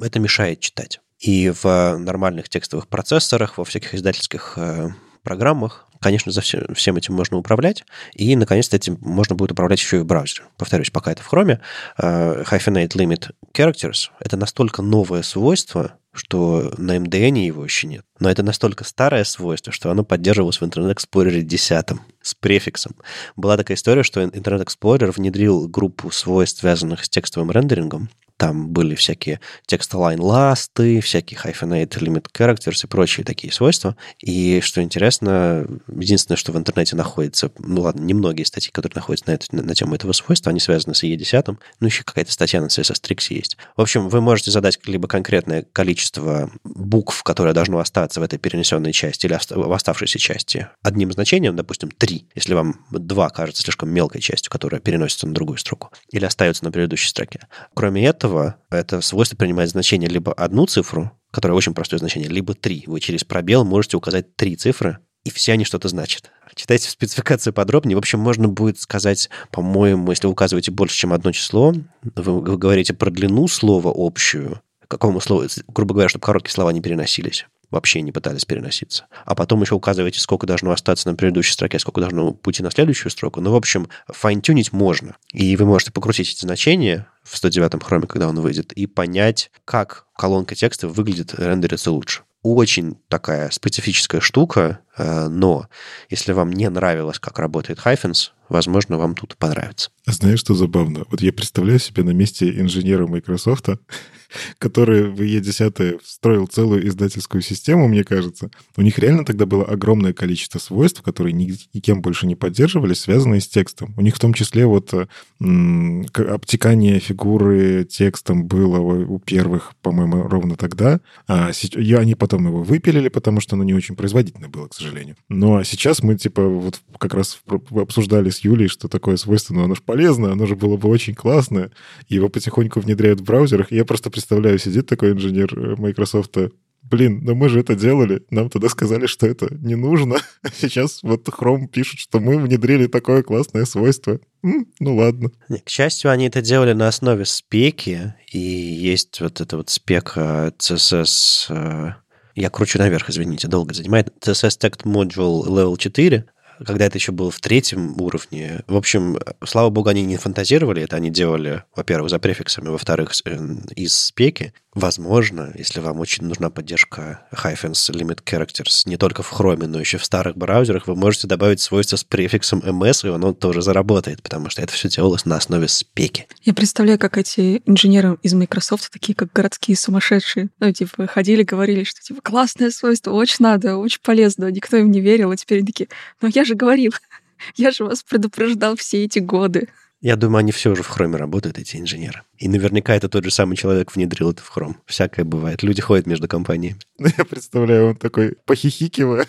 это 0.00 0.20
мешает 0.20 0.60
читать. 0.60 1.00
И 1.18 1.52
в 1.62 1.96
нормальных 1.98 2.48
текстовых 2.48 2.88
процессорах, 2.88 3.58
во 3.58 3.64
всяких 3.64 3.94
издательских 3.94 4.54
э, 4.56 4.90
программах 5.22 5.86
Конечно, 6.02 6.32
за 6.32 6.40
все, 6.40 6.66
всем 6.74 6.96
этим 6.96 7.14
можно 7.14 7.36
управлять, 7.36 7.84
и, 8.12 8.34
наконец-то, 8.34 8.74
этим 8.74 8.98
можно 9.00 9.36
будет 9.36 9.52
управлять 9.52 9.78
еще 9.78 9.98
и 9.98 10.00
в 10.00 10.04
браузере. 10.04 10.42
Повторюсь, 10.58 10.90
пока 10.90 11.12
это 11.12 11.22
в 11.22 11.32
Chrome, 11.32 11.60
uh, 11.96 12.44
Hyphenate 12.44 12.88
Limit 12.88 13.30
Characters— 13.54 14.08
это 14.18 14.36
настолько 14.36 14.82
новое 14.82 15.22
свойство, 15.22 15.94
что 16.12 16.74
на 16.76 16.96
MDN 16.96 17.38
его 17.38 17.64
еще 17.64 17.86
нет. 17.86 18.04
Но 18.18 18.28
это 18.28 18.42
настолько 18.42 18.82
старое 18.82 19.22
свойство, 19.22 19.72
что 19.72 19.92
оно 19.92 20.02
поддерживалось 20.02 20.60
в 20.60 20.64
Internet 20.64 20.96
Explorer 20.96 21.40
10 21.40 21.86
с 22.20 22.34
префиксом. 22.34 22.96
Была 23.36 23.56
такая 23.56 23.76
история, 23.76 24.02
что 24.02 24.22
Internet 24.22 24.66
Explorer 24.66 25.12
внедрил 25.12 25.68
группу 25.68 26.10
свойств, 26.10 26.60
связанных 26.60 27.04
с 27.04 27.08
текстовым 27.08 27.52
рендерингом, 27.52 28.10
там 28.42 28.70
были 28.70 28.96
всякие 28.96 29.38
text-align 29.68 30.20
ласты, 30.20 31.00
всякие 31.00 31.38
hyphenate 31.38 31.90
limit 32.00 32.26
characters 32.36 32.80
и 32.82 32.88
прочие 32.88 33.24
такие 33.24 33.52
свойства. 33.52 33.96
И 34.18 34.60
что 34.62 34.82
интересно, 34.82 35.64
единственное, 35.86 36.36
что 36.36 36.50
в 36.50 36.56
интернете 36.56 36.96
находится, 36.96 37.52
ну 37.60 37.82
ладно, 37.82 38.02
немногие 38.02 38.44
статьи, 38.44 38.72
которые 38.72 38.96
находятся 38.96 39.30
на, 39.30 39.34
это, 39.34 39.46
на 39.54 39.76
тему 39.76 39.94
этого 39.94 40.10
свойства, 40.10 40.50
они 40.50 40.58
связаны 40.58 40.96
с 40.96 41.04
E10, 41.04 41.56
ну 41.78 41.86
еще 41.86 42.02
какая-то 42.02 42.32
статья 42.32 42.60
на 42.60 42.66
CSS 42.66 43.00
Tricks 43.00 43.26
есть. 43.32 43.56
В 43.76 43.80
общем, 43.80 44.08
вы 44.08 44.20
можете 44.20 44.50
задать 44.50 44.80
либо 44.86 45.06
конкретное 45.06 45.64
количество 45.72 46.50
букв, 46.64 47.22
которое 47.22 47.54
должно 47.54 47.78
остаться 47.78 48.18
в 48.18 48.24
этой 48.24 48.40
перенесенной 48.40 48.92
части 48.92 49.26
или 49.26 49.38
в 49.50 49.72
оставшейся 49.72 50.18
части 50.18 50.66
одним 50.82 51.12
значением, 51.12 51.54
допустим, 51.54 51.92
3, 51.92 52.26
если 52.34 52.54
вам 52.54 52.84
2 52.90 53.30
кажется 53.30 53.62
слишком 53.62 53.90
мелкой 53.90 54.20
частью, 54.20 54.50
которая 54.50 54.80
переносится 54.80 55.28
на 55.28 55.32
другую 55.32 55.58
строку, 55.58 55.92
или 56.10 56.24
остается 56.24 56.64
на 56.64 56.72
предыдущей 56.72 57.08
строке. 57.08 57.46
Кроме 57.74 58.04
этого, 58.04 58.31
этого 58.32 58.56
это 58.70 59.00
свойство 59.00 59.36
принимает 59.36 59.70
значение 59.70 60.08
либо 60.08 60.32
одну 60.32 60.66
цифру, 60.66 61.12
которая 61.30 61.56
очень 61.56 61.74
простое 61.74 61.98
значение, 61.98 62.28
либо 62.28 62.54
три. 62.54 62.84
Вы 62.86 63.00
через 63.00 63.24
пробел 63.24 63.64
можете 63.64 63.96
указать 63.96 64.34
три 64.36 64.56
цифры, 64.56 64.98
и 65.24 65.30
все 65.30 65.52
они 65.52 65.64
что-то 65.64 65.88
значат. 65.88 66.30
Читайте 66.54 66.90
спецификацию 66.90 67.52
подробнее. 67.52 67.96
В 67.96 67.98
общем, 67.98 68.18
можно 68.18 68.48
будет 68.48 68.78
сказать, 68.80 69.30
по-моему, 69.50 70.10
если 70.10 70.26
вы 70.26 70.32
указываете 70.32 70.70
больше, 70.70 70.96
чем 70.96 71.12
одно 71.12 71.32
число, 71.32 71.74
вы, 72.02 72.40
вы 72.40 72.58
говорите 72.58 72.94
про 72.94 73.10
длину 73.10 73.48
слова 73.48 73.92
общую, 73.94 74.60
какому 74.88 75.20
слову, 75.20 75.44
грубо 75.68 75.94
говоря, 75.94 76.08
чтобы 76.08 76.24
короткие 76.24 76.52
слова 76.52 76.72
не 76.72 76.80
переносились 76.80 77.46
вообще 77.72 78.02
не 78.02 78.12
пытались 78.12 78.44
переноситься. 78.44 79.06
А 79.24 79.34
потом 79.34 79.62
еще 79.62 79.74
указываете, 79.74 80.20
сколько 80.20 80.46
должно 80.46 80.70
остаться 80.70 81.08
на 81.08 81.16
предыдущей 81.16 81.54
строке, 81.54 81.80
сколько 81.80 82.00
должно 82.00 82.38
уйти 82.44 82.62
на 82.62 82.70
следующую 82.70 83.10
строку. 83.10 83.40
Ну, 83.40 83.50
в 83.50 83.56
общем, 83.56 83.88
файн-тюнить 84.06 84.72
можно. 84.72 85.16
И 85.32 85.56
вы 85.56 85.64
можете 85.64 85.90
покрутить 85.90 86.30
эти 86.30 86.42
значения 86.42 87.08
в 87.24 87.34
109-м 87.34 87.80
хроме, 87.80 88.06
когда 88.06 88.28
он 88.28 88.38
выйдет, 88.40 88.72
и 88.72 88.86
понять, 88.86 89.50
как 89.64 90.06
колонка 90.16 90.54
текста 90.54 90.86
выглядит, 90.86 91.34
рендерится 91.34 91.90
лучше 91.90 92.22
очень 92.42 92.96
такая 93.08 93.50
специфическая 93.50 94.20
штука, 94.20 94.80
э, 94.96 95.28
но 95.28 95.68
если 96.10 96.32
вам 96.32 96.50
не 96.50 96.68
нравилось, 96.68 97.18
как 97.18 97.38
работает 97.38 97.78
Hyphens, 97.78 98.30
возможно, 98.48 98.98
вам 98.98 99.14
тут 99.14 99.36
понравится. 99.36 99.90
Знаешь, 100.12 100.40
что 100.40 100.54
забавно? 100.54 101.04
Вот 101.10 101.22
я 101.22 101.32
представляю 101.32 101.78
себе 101.78 102.02
на 102.02 102.10
месте 102.10 102.48
инженера 102.60 103.06
Microsoft, 103.06 103.68
который 104.58 105.04
в 105.10 105.20
E10 105.20 106.00
встроил 106.04 106.46
целую 106.46 106.86
издательскую 106.86 107.42
систему, 107.42 107.88
мне 107.88 108.04
кажется. 108.04 108.50
У 108.76 108.82
них 108.82 108.98
реально 108.98 109.24
тогда 109.24 109.46
было 109.46 109.64
огромное 109.64 110.12
количество 110.12 110.58
свойств, 110.58 111.02
которые 111.02 111.32
никем 111.32 112.02
больше 112.02 112.26
не 112.26 112.34
поддерживались, 112.34 113.00
связанные 113.00 113.40
с 113.40 113.48
текстом. 113.48 113.94
У 113.96 114.02
них 114.02 114.16
в 114.16 114.20
том 114.20 114.34
числе 114.34 114.66
вот 114.66 114.92
м- 115.40 116.06
обтекание 116.14 116.98
фигуры 116.98 117.84
текстом 117.84 118.46
было 118.46 118.78
у 118.78 119.18
первых, 119.18 119.72
по-моему, 119.82 120.28
ровно 120.28 120.56
тогда. 120.56 121.00
А 121.26 121.50
и 121.74 121.94
они 121.94 122.14
потом 122.14 122.46
его 122.46 122.62
выпилили, 122.62 123.08
потому 123.08 123.40
что 123.40 123.56
оно 123.56 123.64
не 123.64 123.74
очень 123.74 123.96
производительно 123.96 124.48
было, 124.48 124.68
к 124.68 124.74
сожалению. 124.74 125.16
Ну 125.28 125.56
а 125.56 125.64
сейчас 125.64 126.02
мы 126.02 126.16
типа 126.16 126.42
вот 126.46 126.80
как 126.98 127.14
раз 127.14 127.40
обсуждали 127.70 128.30
с 128.30 128.40
Юлей, 128.40 128.68
что 128.68 128.88
такое 128.88 129.16
свойство, 129.16 129.54
но 129.54 129.64
оно 129.64 129.74
же 129.74 129.82
полезно, 129.82 130.01
оно 130.10 130.46
же 130.46 130.56
было 130.56 130.76
бы 130.76 130.88
очень 130.88 131.14
классное. 131.14 131.70
И 132.08 132.14
его 132.16 132.28
потихоньку 132.28 132.80
внедряют 132.80 133.20
в 133.20 133.24
браузерах. 133.24 133.72
И 133.72 133.76
я 133.76 133.84
просто 133.84 134.10
представляю, 134.10 134.58
сидит 134.58 134.86
такой 134.86 135.12
инженер 135.12 135.52
э, 135.56 135.76
Microsoft, 135.76 136.36
блин, 136.82 137.20
но 137.22 137.34
мы 137.34 137.48
же 137.48 137.60
это 137.60 137.74
делали, 137.74 138.22
нам 138.30 138.50
тогда 138.50 138.68
сказали, 138.68 139.06
что 139.06 139.26
это 139.26 139.54
не 139.54 139.74
нужно. 139.74 140.16
А 140.42 140.48
сейчас 140.50 141.00
вот 141.02 141.28
Chrome 141.28 141.68
пишет, 141.68 142.00
что 142.00 142.18
мы 142.18 142.38
внедрили 142.38 142.86
такое 142.86 143.22
классное 143.22 143.64
свойство. 143.64 144.18
М, 144.42 144.66
ну 144.80 144.96
ладно. 144.96 145.30
К 145.64 145.68
счастью, 145.68 146.10
они 146.10 146.26
это 146.26 146.42
делали 146.42 146.72
на 146.72 146.88
основе 146.88 147.24
спеки, 147.24 148.14
и 148.32 148.38
есть 148.38 149.20
вот 149.20 149.40
это 149.40 149.56
вот 149.56 149.70
спека 149.70 150.52
CSS 150.58 151.46
э, 151.50 151.92
я 152.34 152.48
кручу 152.48 152.78
наверх, 152.78 153.10
извините, 153.10 153.48
долго 153.48 153.74
занимает. 153.74 154.12
CSS 154.20 154.58
Text 154.58 154.84
Module 154.84 155.44
Level 155.46 155.76
4, 155.76 156.24
когда 156.64 156.86
это 156.86 156.98
еще 156.98 157.12
было 157.12 157.30
в 157.30 157.40
третьем 157.40 158.00
уровне. 158.00 158.62
В 158.66 158.76
общем, 158.76 159.18
слава 159.44 159.70
богу, 159.70 159.88
они 159.88 160.02
не 160.02 160.16
фантазировали 160.16 160.82
это, 160.82 160.96
они 160.96 161.10
делали, 161.10 161.64
во-первых, 161.74 162.10
за 162.10 162.18
префиксами, 162.18 162.68
во-вторых, 162.68 163.12
э, 163.24 163.36
из 163.76 163.94
спеки. 163.94 164.52
Возможно, 164.74 165.52
если 165.54 165.80
вам 165.80 166.00
очень 166.00 166.24
нужна 166.24 166.48
поддержка 166.48 167.26
hyphens 167.30 167.90
limit 167.90 168.24
characters 168.24 168.82
не 168.86 168.96
только 168.96 169.22
в 169.22 169.30
Chrome, 169.30 169.66
но 169.66 169.78
еще 169.78 169.98
в 169.98 170.04
старых 170.04 170.36
браузерах, 170.36 170.86
вы 170.86 170.96
можете 170.96 171.26
добавить 171.26 171.60
свойство 171.60 171.96
с 171.96 172.04
префиксом 172.04 172.60
ms, 172.60 173.06
и 173.06 173.14
оно 173.14 173.34
тоже 173.34 173.60
заработает, 173.60 174.22
потому 174.22 174.48
что 174.48 174.62
это 174.62 174.72
все 174.72 174.88
делалось 174.88 175.26
на 175.26 175.36
основе 175.36 175.68
спеки. 175.68 176.26
Я 176.42 176.54
представляю, 176.54 176.98
как 176.98 177.18
эти 177.18 177.62
инженеры 177.66 178.16
из 178.22 178.32
Microsoft 178.32 178.90
такие, 178.90 179.14
как 179.14 179.30
городские 179.32 179.76
сумасшедшие. 179.76 180.48
Ну, 180.58 180.72
типа, 180.72 181.06
ходили, 181.06 181.42
говорили, 181.42 181.84
что, 181.84 182.00
типа, 182.00 182.22
классное 182.22 182.70
свойство, 182.70 183.10
очень 183.10 183.36
надо, 183.40 183.76
очень 183.76 184.00
полезно. 184.02 184.50
Никто 184.50 184.78
им 184.78 184.90
не 184.90 185.00
верил, 185.00 185.30
а 185.32 185.36
теперь 185.36 185.58
они 185.58 185.66
такие, 185.66 185.88
ну, 186.22 186.30
я 186.32 186.44
же 186.44 186.54
говорил, 186.54 186.94
я 187.56 187.72
же 187.72 187.84
вас 187.84 188.02
предупреждал 188.02 188.76
все 188.76 189.04
эти 189.04 189.18
годы. 189.18 189.68
Я 190.04 190.16
думаю, 190.16 190.38
они 190.38 190.50
все 190.50 190.72
уже 190.72 190.82
в 190.82 190.88
хроме 190.88 191.16
работают, 191.16 191.58
эти 191.58 191.76
инженеры. 191.76 192.22
И 192.36 192.48
наверняка 192.48 192.92
это 192.96 193.08
тот 193.08 193.22
же 193.22 193.30
самый 193.30 193.54
человек 193.54 193.94
внедрил 193.94 194.32
это 194.32 194.42
в 194.42 194.48
хром. 194.48 194.78
Всякое 194.84 195.24
бывает. 195.24 195.62
Люди 195.62 195.80
ходят 195.80 196.08
между 196.08 196.26
компаниями. 196.26 196.80
Ну, 196.98 197.08
я 197.16 197.24
представляю, 197.24 197.90
он 197.90 197.96
такой, 197.96 198.36
похихикивая, 198.44 199.26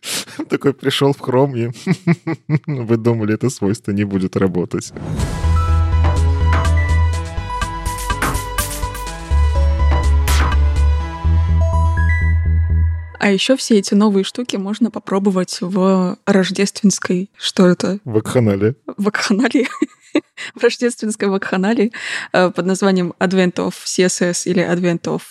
такой 0.48 0.74
пришел 0.74 1.12
в 1.12 1.20
хром, 1.20 1.54
и 1.54 1.70
вы 2.66 2.96
думали, 2.96 3.34
это 3.34 3.50
свойство 3.50 3.92
не 3.92 4.02
будет 4.02 4.36
работать. 4.36 4.92
А 13.20 13.30
еще 13.30 13.56
все 13.56 13.78
эти 13.78 13.94
новые 13.94 14.24
штуки 14.24 14.56
можно 14.56 14.90
попробовать 14.90 15.58
в 15.60 16.18
рождественской... 16.26 17.30
Что 17.36 17.68
это? 17.68 18.00
Вакханале. 18.04 18.74
Вакханале. 18.96 19.66
В 20.54 20.62
рождественской 20.62 21.28
вакханалии 21.28 21.92
э, 22.32 22.50
под 22.50 22.66
названием 22.66 23.14
Advent 23.18 23.54
of 23.54 23.74
CSS 23.84 24.44
или 24.44 24.62
Advent 24.62 25.02
of 25.02 25.22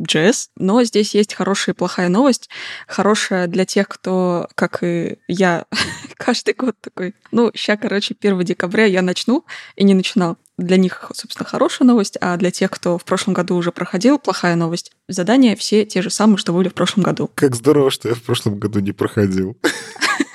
JS. 0.00 0.48
Но 0.56 0.82
здесь 0.84 1.14
есть 1.14 1.34
хорошая 1.34 1.74
и 1.74 1.76
плохая 1.76 2.08
новость. 2.08 2.48
Хорошая 2.86 3.46
для 3.46 3.64
тех, 3.64 3.88
кто, 3.88 4.48
как 4.54 4.82
и 4.82 5.18
я, 5.28 5.66
каждый 6.16 6.54
год 6.54 6.76
такой, 6.80 7.14
ну, 7.32 7.50
сейчас, 7.54 7.78
короче, 7.80 8.16
1 8.18 8.40
декабря 8.40 8.84
я 8.84 9.02
начну 9.02 9.44
и 9.76 9.84
не 9.84 9.94
начинал. 9.94 10.36
Для 10.58 10.78
них, 10.78 11.10
собственно, 11.14 11.46
хорошая 11.46 11.86
новость, 11.86 12.16
а 12.20 12.36
для 12.38 12.50
тех, 12.50 12.70
кто 12.70 12.96
в 12.96 13.04
прошлом 13.04 13.34
году 13.34 13.56
уже 13.56 13.72
проходил, 13.72 14.18
плохая 14.18 14.56
новость. 14.56 14.92
Задания 15.06 15.54
все 15.54 15.84
те 15.84 16.00
же 16.00 16.08
самые, 16.08 16.38
что 16.38 16.54
были 16.54 16.70
в 16.70 16.74
прошлом 16.74 17.02
году. 17.02 17.30
Как 17.34 17.54
здорово, 17.54 17.90
что 17.90 18.08
я 18.08 18.14
в 18.14 18.22
прошлом 18.22 18.58
году 18.58 18.80
не 18.80 18.92
проходил. 18.92 19.58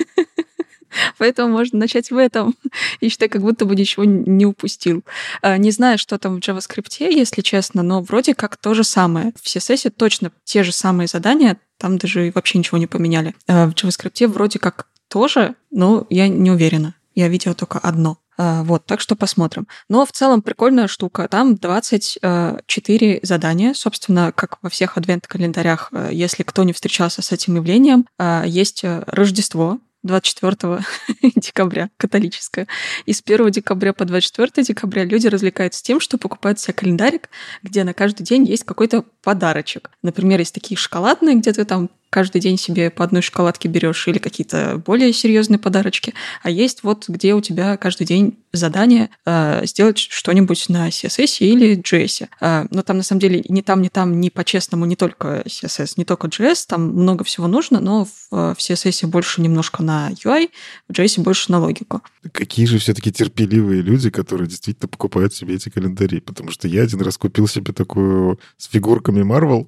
Поэтому 1.18 1.52
можно 1.52 1.80
начать 1.80 2.12
в 2.12 2.18
этом 2.18 2.56
и 3.00 3.10
считать, 3.10 3.32
как 3.32 3.42
будто 3.42 3.66
бы 3.66 3.76
ничего 3.76 4.06
не 4.06 4.46
упустил. 4.46 5.04
А, 5.42 5.58
не 5.58 5.72
знаю, 5.72 5.98
что 5.98 6.18
там 6.18 6.40
в 6.40 6.40
JavaScript, 6.40 6.96
если 7.00 7.42
честно, 7.42 7.84
но 7.84 8.02
вроде 8.02 8.34
как 8.34 8.58
то 8.58 8.74
же 8.74 8.84
самое. 8.84 9.34
В 9.42 9.46
CSS 9.46 9.90
точно 9.92 10.32
те 10.44 10.64
же 10.64 10.72
самые 10.72 11.08
задания, 11.08 11.58
там 11.78 11.98
даже 11.98 12.32
вообще 12.34 12.60
ничего 12.60 12.78
не 12.78 12.88
поменяли. 12.88 13.36
А, 13.48 13.68
в 13.68 13.72
JavaScript 13.72 14.28
вроде 14.28 14.60
как 14.60 14.88
тоже, 15.08 15.56
но 15.72 16.06
я 16.10 16.28
не 16.28 16.52
уверена. 16.52 16.96
Я 17.14 17.28
видела 17.28 17.54
только 17.54 17.80
одно. 17.80 18.18
А, 18.38 18.64
вот, 18.64 18.86
так 18.86 19.02
что 19.02 19.16
посмотрим. 19.16 19.68
Но 19.90 20.06
в 20.06 20.12
целом 20.12 20.42
прикольная 20.42 20.88
штука. 20.88 21.28
Там 21.28 21.56
24 21.56 23.20
задания. 23.24 23.74
Собственно, 23.74 24.32
как 24.32 24.58
во 24.62 24.70
всех 24.70 24.98
адвент-календарях, 24.98 25.92
если 26.12 26.44
кто 26.44 26.64
не 26.64 26.72
встречался 26.72 27.22
с 27.22 27.32
этим 27.32 27.58
явлением, 27.58 28.08
есть 28.46 28.84
Рождество, 28.84 29.80
24 30.04 30.84
декабря, 31.36 31.90
католическая. 31.98 32.68
И 33.06 33.14
с 33.14 33.22
1 33.24 33.52
декабря 33.52 33.94
по 33.94 34.06
24 34.06 34.66
декабря 34.66 35.04
люди 35.04 35.28
развлекаются 35.28 35.84
тем, 35.84 36.00
что 36.00 36.18
покупают 36.18 36.60
себе 36.60 36.74
календарик, 36.74 37.30
где 37.64 37.84
на 37.84 37.94
каждый 37.94 38.24
день 38.24 38.46
есть 38.46 38.64
какой-то 38.64 39.04
подарочек. 39.22 39.92
Например, 40.02 40.40
есть 40.40 40.54
такие 40.54 40.78
шоколадные, 40.78 41.36
где 41.36 41.54
ты 41.54 41.66
там 41.66 41.90
каждый 42.12 42.42
день 42.42 42.58
себе 42.58 42.92
по 42.92 43.04
одной 43.04 43.24
шоколадке 43.24 43.70
берешь 43.70 44.08
или 44.08 44.20
какие-то 44.20 44.82
более 44.86 45.12
серьезные 45.14 45.58
подарочки, 45.58 46.14
а 46.44 46.52
есть 46.52 46.84
вот 46.84 47.06
где 47.08 47.34
у 47.34 47.42
тебя 47.42 47.78
каждый 47.78 48.06
день 48.06 48.38
задание 48.54 49.10
э, 49.26 49.66
сделать 49.66 49.98
что-нибудь 49.98 50.68
на 50.68 50.90
CSS 50.90 51.38
или 51.40 51.82
JS. 51.82 52.28
Э, 52.42 52.68
но 52.70 52.82
там 52.82 52.98
на 52.98 53.04
самом 53.04 53.22
деле 53.22 53.44
ни 53.48 53.62
там, 53.62 53.82
ни 53.82 53.88
там, 53.88 54.20
ни 54.20 54.30
по-честному 54.30 54.86
не 54.86 54.98
только 54.98 55.44
CSS, 55.46 55.94
не 55.96 56.06
только 56.06 56.28
JS, 56.28 56.66
там 56.68 56.90
много 56.90 57.24
всего 57.24 57.48
нужно, 57.48 57.80
но 57.80 58.06
в, 58.06 58.10
в 58.30 58.58
CSS 58.58 59.08
больше 59.08 59.42
немножко 59.42 59.82
на 59.82 60.12
UI, 60.12 60.50
в 60.90 60.92
JS 60.92 61.22
больше 61.22 61.52
на 61.52 61.60
логику. 61.60 62.02
Какие 62.34 62.66
же 62.66 62.78
все-таки 62.78 63.12
терпеливые 63.12 63.82
люди, 63.82 64.10
которые 64.10 64.48
действительно 64.48 64.90
покупают 64.90 65.34
себе 65.34 65.56
эти 65.56 65.70
календари, 65.70 66.20
потому 66.20 66.52
что 66.52 66.68
я 66.68 66.84
один 66.84 67.02
раз 67.02 67.18
купил 67.18 67.48
себе 67.48 67.72
такую 67.72 68.40
с 68.58 68.68
фигурками 68.68 69.22
Marvel, 69.22 69.68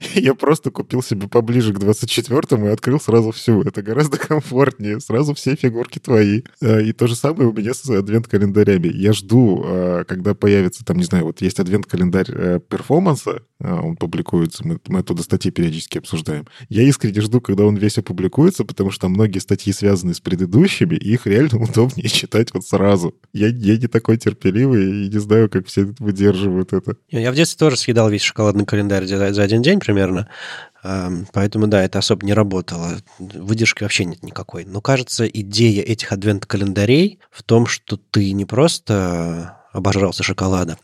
я 0.14 0.34
просто 0.34 0.70
купил 0.70 1.02
себе 1.02 1.28
поближе 1.34 1.74
к 1.74 1.78
24-му 1.78 2.68
и 2.68 2.70
открыл 2.70 3.00
сразу 3.00 3.32
всю. 3.32 3.62
Это 3.62 3.82
гораздо 3.82 4.18
комфортнее. 4.28 5.00
Сразу 5.00 5.34
все 5.34 5.56
фигурки 5.56 5.98
твои. 5.98 6.42
А, 6.62 6.78
и 6.78 6.92
то 6.92 7.08
же 7.08 7.16
самое 7.16 7.48
у 7.48 7.52
меня 7.52 7.74
с 7.74 7.90
адвент-календарями. 7.90 8.86
Я 8.86 9.12
жду, 9.12 9.60
а, 9.66 10.04
когда 10.04 10.34
появится, 10.34 10.84
там, 10.84 10.96
не 10.96 11.02
знаю, 11.02 11.24
вот 11.24 11.40
есть 11.40 11.58
адвент-календарь 11.58 12.30
э, 12.30 12.60
перформанса, 12.60 13.42
он 13.64 13.96
публикуется, 13.96 14.66
мы, 14.66 14.78
мы 14.88 15.00
оттуда 15.00 15.22
статьи 15.22 15.50
периодически 15.50 15.98
обсуждаем. 15.98 16.46
Я 16.68 16.82
искренне 16.82 17.20
жду, 17.20 17.40
когда 17.40 17.64
он 17.64 17.76
весь 17.76 17.98
опубликуется, 17.98 18.64
потому 18.64 18.90
что 18.90 19.08
многие 19.08 19.38
статьи 19.38 19.72
связаны 19.72 20.14
с 20.14 20.20
предыдущими, 20.20 20.96
и 20.96 21.14
их 21.14 21.26
реально 21.26 21.58
удобнее 21.62 22.08
читать 22.08 22.52
вот 22.52 22.66
сразу. 22.66 23.14
Я, 23.32 23.48
я 23.48 23.76
не 23.76 23.86
такой 23.86 24.18
терпеливый 24.18 25.06
и 25.06 25.08
не 25.08 25.18
знаю, 25.18 25.48
как 25.48 25.66
все 25.66 25.84
выдерживают 25.98 26.72
это. 26.72 26.96
Я 27.10 27.32
в 27.32 27.34
детстве 27.34 27.58
тоже 27.58 27.76
съедал 27.76 28.10
весь 28.10 28.22
шоколадный 28.22 28.66
календарь 28.66 29.06
за, 29.06 29.32
за 29.32 29.42
один 29.42 29.62
день 29.62 29.80
примерно. 29.80 30.28
Поэтому, 31.32 31.66
да, 31.66 31.82
это 31.82 31.98
особо 31.98 32.26
не 32.26 32.34
работало. 32.34 32.98
Выдержки 33.18 33.82
вообще 33.82 34.04
нет 34.04 34.22
никакой. 34.22 34.66
Но, 34.66 34.82
кажется, 34.82 35.26
идея 35.26 35.82
этих 35.82 36.12
адвент-календарей 36.12 37.20
в 37.30 37.42
том, 37.42 37.66
что 37.66 37.96
ты 37.96 38.32
не 38.32 38.44
просто 38.44 39.56
обожрался 39.72 40.22
шоколада, 40.22 40.78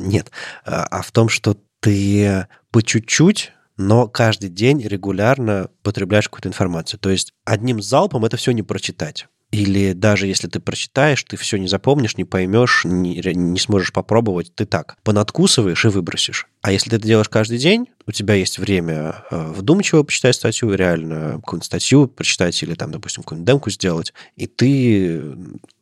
нет, 0.00 0.30
а, 0.66 0.84
а 0.90 1.02
в 1.02 1.10
том, 1.12 1.30
что 1.30 1.56
ты 1.84 2.46
по 2.70 2.82
чуть-чуть 2.82 3.52
но 3.76 4.06
каждый 4.06 4.50
день 4.50 4.80
регулярно 4.82 5.68
потребляешь 5.82 6.28
какую-то 6.28 6.48
информацию. 6.48 7.00
То 7.00 7.10
есть 7.10 7.32
одним 7.44 7.82
залпом 7.82 8.24
это 8.24 8.36
все 8.36 8.52
не 8.52 8.62
прочитать. 8.62 9.26
Или 9.50 9.92
даже 9.92 10.26
если 10.26 10.48
ты 10.48 10.58
прочитаешь, 10.58 11.22
ты 11.22 11.36
все 11.36 11.58
не 11.58 11.68
запомнишь, 11.68 12.16
не 12.16 12.24
поймешь, 12.24 12.82
не, 12.84 13.20
не 13.34 13.58
сможешь 13.60 13.92
попробовать, 13.92 14.52
ты 14.54 14.64
так 14.64 14.96
понадкусываешь 15.04 15.84
и 15.84 15.88
выбросишь. 15.88 16.48
А 16.62 16.72
если 16.72 16.90
ты 16.90 16.96
это 16.96 17.06
делаешь 17.06 17.28
каждый 17.28 17.58
день, 17.58 17.88
у 18.06 18.10
тебя 18.10 18.34
есть 18.34 18.58
время 18.58 19.24
э, 19.30 19.52
вдумчиво 19.52 20.02
почитать 20.02 20.34
статью, 20.34 20.74
реально 20.74 21.34
какую-нибудь 21.36 21.66
статью 21.66 22.08
прочитать 22.08 22.60
или 22.64 22.74
там, 22.74 22.90
допустим, 22.90 23.22
какую-нибудь 23.22 23.46
демку 23.46 23.70
сделать, 23.70 24.12
и 24.34 24.48
ты 24.48 25.22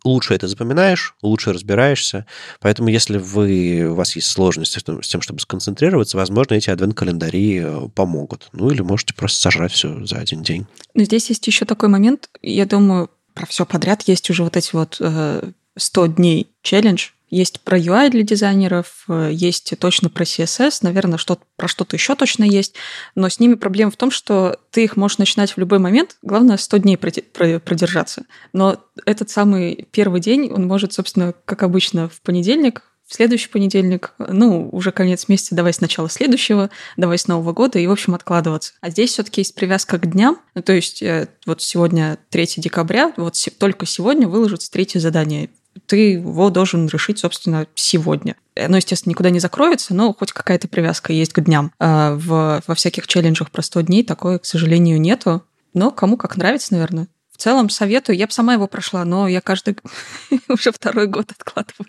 лучше 0.04 0.34
это 0.34 0.48
запоминаешь, 0.48 1.14
лучше 1.22 1.52
разбираешься. 1.52 2.26
Поэтому 2.60 2.88
если 2.88 3.18
вы, 3.18 3.88
у 3.90 3.94
вас 3.94 4.16
есть 4.16 4.28
сложности 4.28 4.78
с 4.78 5.08
тем, 5.08 5.20
чтобы 5.20 5.40
сконцентрироваться, 5.40 6.16
возможно, 6.16 6.54
эти 6.54 6.70
адвент-календари 6.70 7.60
э, 7.62 7.88
помогут. 7.94 8.48
Ну 8.52 8.70
или 8.70 8.82
можете 8.82 9.14
просто 9.14 9.40
сожрать 9.40 9.72
все 9.72 10.04
за 10.04 10.16
один 10.16 10.42
день. 10.42 10.66
Но 10.94 11.04
здесь 11.04 11.28
есть 11.28 11.46
еще 11.46 11.64
такой 11.64 11.88
момент, 11.88 12.28
я 12.42 12.66
думаю, 12.66 13.10
про 13.34 13.46
все 13.46 13.64
подряд 13.64 14.02
есть 14.06 14.28
уже 14.30 14.44
вот 14.44 14.56
эти 14.56 14.70
вот 14.72 14.96
э, 15.00 15.50
100 15.76 16.06
дней 16.06 16.48
челлендж, 16.62 17.10
есть 17.32 17.62
про 17.62 17.78
UI 17.78 18.10
для 18.10 18.22
дизайнеров, 18.22 19.04
э, 19.08 19.30
есть 19.32 19.72
точно 19.78 20.10
про 20.10 20.24
CSS, 20.24 20.80
наверное, 20.82 21.16
что 21.16 21.38
про 21.56 21.66
что-то 21.66 21.96
еще 21.96 22.14
точно 22.14 22.44
есть, 22.44 22.74
но 23.14 23.30
с 23.30 23.40
ними 23.40 23.54
проблема 23.54 23.90
в 23.90 23.96
том, 23.96 24.10
что 24.10 24.58
ты 24.70 24.84
их 24.84 24.96
можешь 24.96 25.16
начинать 25.16 25.52
в 25.52 25.58
любой 25.58 25.78
момент, 25.78 26.16
главное 26.20 26.58
100 26.58 26.76
дней 26.76 26.98
продержаться. 26.98 28.24
Но 28.52 28.84
этот 29.06 29.30
самый 29.30 29.88
первый 29.92 30.20
день, 30.20 30.52
он 30.52 30.66
может, 30.66 30.92
собственно, 30.92 31.32
как 31.46 31.62
обычно, 31.62 32.10
в 32.10 32.20
понедельник, 32.20 32.82
в 33.06 33.14
следующий 33.14 33.48
понедельник, 33.48 34.12
ну, 34.18 34.68
уже 34.70 34.92
конец 34.92 35.26
месяца, 35.28 35.54
давай 35.54 35.72
сначала 35.72 36.10
следующего, 36.10 36.68
давай 36.98 37.16
с 37.16 37.26
Нового 37.28 37.54
года, 37.54 37.78
и, 37.78 37.86
в 37.86 37.92
общем, 37.92 38.14
откладываться. 38.14 38.74
А 38.82 38.90
здесь 38.90 39.10
все 39.12 39.22
таки 39.22 39.40
есть 39.40 39.54
привязка 39.54 39.98
к 39.98 40.10
дням, 40.10 40.38
ну, 40.54 40.60
то 40.60 40.74
есть 40.74 41.02
э, 41.02 41.28
вот 41.46 41.62
сегодня 41.62 42.18
3 42.28 42.54
декабря, 42.58 43.12
вот 43.16 43.36
только 43.58 43.86
сегодня 43.86 44.28
выложится 44.28 44.70
третье 44.70 45.00
задание 45.00 45.48
ты 45.86 46.12
его 46.12 46.50
должен 46.50 46.86
решить, 46.86 47.18
собственно, 47.18 47.66
сегодня. 47.74 48.36
Оно, 48.56 48.76
естественно, 48.76 49.10
никуда 49.10 49.30
не 49.30 49.40
закроется, 49.40 49.94
но 49.94 50.12
хоть 50.12 50.32
какая-то 50.32 50.68
привязка 50.68 51.12
есть 51.12 51.32
к 51.32 51.40
дням. 51.40 51.72
А 51.78 52.14
в, 52.14 52.62
во 52.66 52.74
всяких 52.74 53.06
челленджах 53.06 53.50
про 53.50 53.62
100 53.62 53.82
дней 53.82 54.04
такое, 54.04 54.38
к 54.38 54.44
сожалению, 54.44 55.00
нету. 55.00 55.42
Но 55.74 55.90
кому 55.90 56.16
как 56.16 56.36
нравится, 56.36 56.72
наверное. 56.72 57.08
В 57.32 57.38
целом 57.38 57.70
советую. 57.70 58.16
Я 58.16 58.26
бы 58.26 58.32
сама 58.32 58.54
его 58.54 58.66
прошла, 58.66 59.04
но 59.04 59.26
я 59.26 59.40
каждый 59.40 59.76
уже 60.48 60.72
второй 60.72 61.06
год 61.06 61.30
откладываю. 61.30 61.86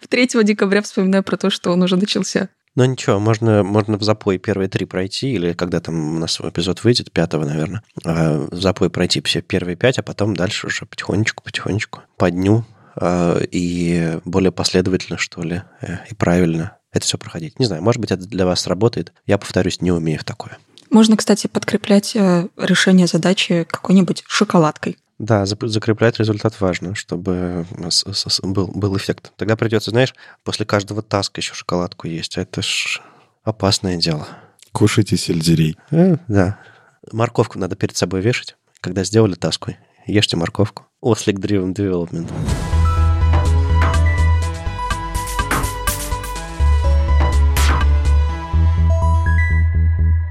В 0.00 0.08
3 0.08 0.28
декабря 0.44 0.82
вспоминаю 0.82 1.22
про 1.24 1.36
то, 1.36 1.48
что 1.48 1.70
он 1.72 1.82
уже 1.82 1.96
начался. 1.96 2.50
Ну 2.76 2.84
ничего, 2.84 3.20
можно, 3.20 3.62
можно 3.62 3.96
в 3.98 4.02
запой 4.02 4.38
первые 4.38 4.68
три 4.68 4.84
пройти, 4.84 5.32
или 5.32 5.52
когда 5.52 5.80
там 5.80 6.16
у 6.16 6.18
нас 6.18 6.40
эпизод 6.40 6.82
выйдет, 6.82 7.12
пятого, 7.12 7.44
наверное, 7.44 7.84
а, 8.04 8.48
в 8.50 8.60
запой 8.60 8.90
пройти 8.90 9.20
все 9.22 9.42
первые 9.42 9.76
пять, 9.76 9.98
а 9.98 10.02
потом 10.02 10.34
дальше 10.34 10.66
уже 10.66 10.84
потихонечку, 10.84 11.44
потихонечку, 11.44 12.00
по 12.16 12.32
дню 12.32 12.64
и 13.00 14.18
более 14.24 14.52
последовательно, 14.52 15.18
что 15.18 15.42
ли, 15.42 15.62
э, 15.80 15.98
и 16.10 16.14
правильно 16.14 16.76
это 16.92 17.04
все 17.04 17.18
проходить. 17.18 17.58
Не 17.58 17.66
знаю, 17.66 17.82
может 17.82 18.00
быть, 18.00 18.12
это 18.12 18.24
для 18.24 18.46
вас 18.46 18.66
работает. 18.66 19.12
Я, 19.26 19.36
повторюсь, 19.36 19.80
не 19.80 19.90
умею 19.90 20.20
в 20.20 20.24
такое. 20.24 20.58
Можно, 20.90 21.16
кстати, 21.16 21.48
подкреплять 21.48 22.14
э, 22.14 22.48
решение 22.56 23.06
задачи 23.06 23.66
какой-нибудь 23.68 24.22
шоколадкой. 24.28 24.96
Да, 25.18 25.46
закреплять 25.46 26.18
результат 26.18 26.60
важно, 26.60 26.94
чтобы 26.94 27.66
был, 28.42 28.68
был 28.68 28.96
эффект. 28.96 29.32
Тогда 29.36 29.56
придется, 29.56 29.90
знаешь, 29.90 30.14
после 30.44 30.66
каждого 30.66 31.02
таска 31.02 31.40
еще 31.40 31.54
шоколадку 31.54 32.06
есть. 32.06 32.36
Это 32.36 32.62
ж 32.62 33.00
опасное 33.42 33.96
дело. 33.96 34.28
Кушайте 34.72 35.16
сельдерей. 35.16 35.76
Э, 35.90 36.16
да. 36.28 36.58
Морковку 37.12 37.58
надо 37.58 37.76
перед 37.76 37.96
собой 37.96 38.20
вешать, 38.20 38.56
когда 38.80 39.04
сделали 39.04 39.34
таску. 39.34 39.72
Ешьте 40.06 40.36
морковку. 40.36 40.86
Orslick 41.02 41.36
Driven 41.36 41.74
Development. 41.74 42.30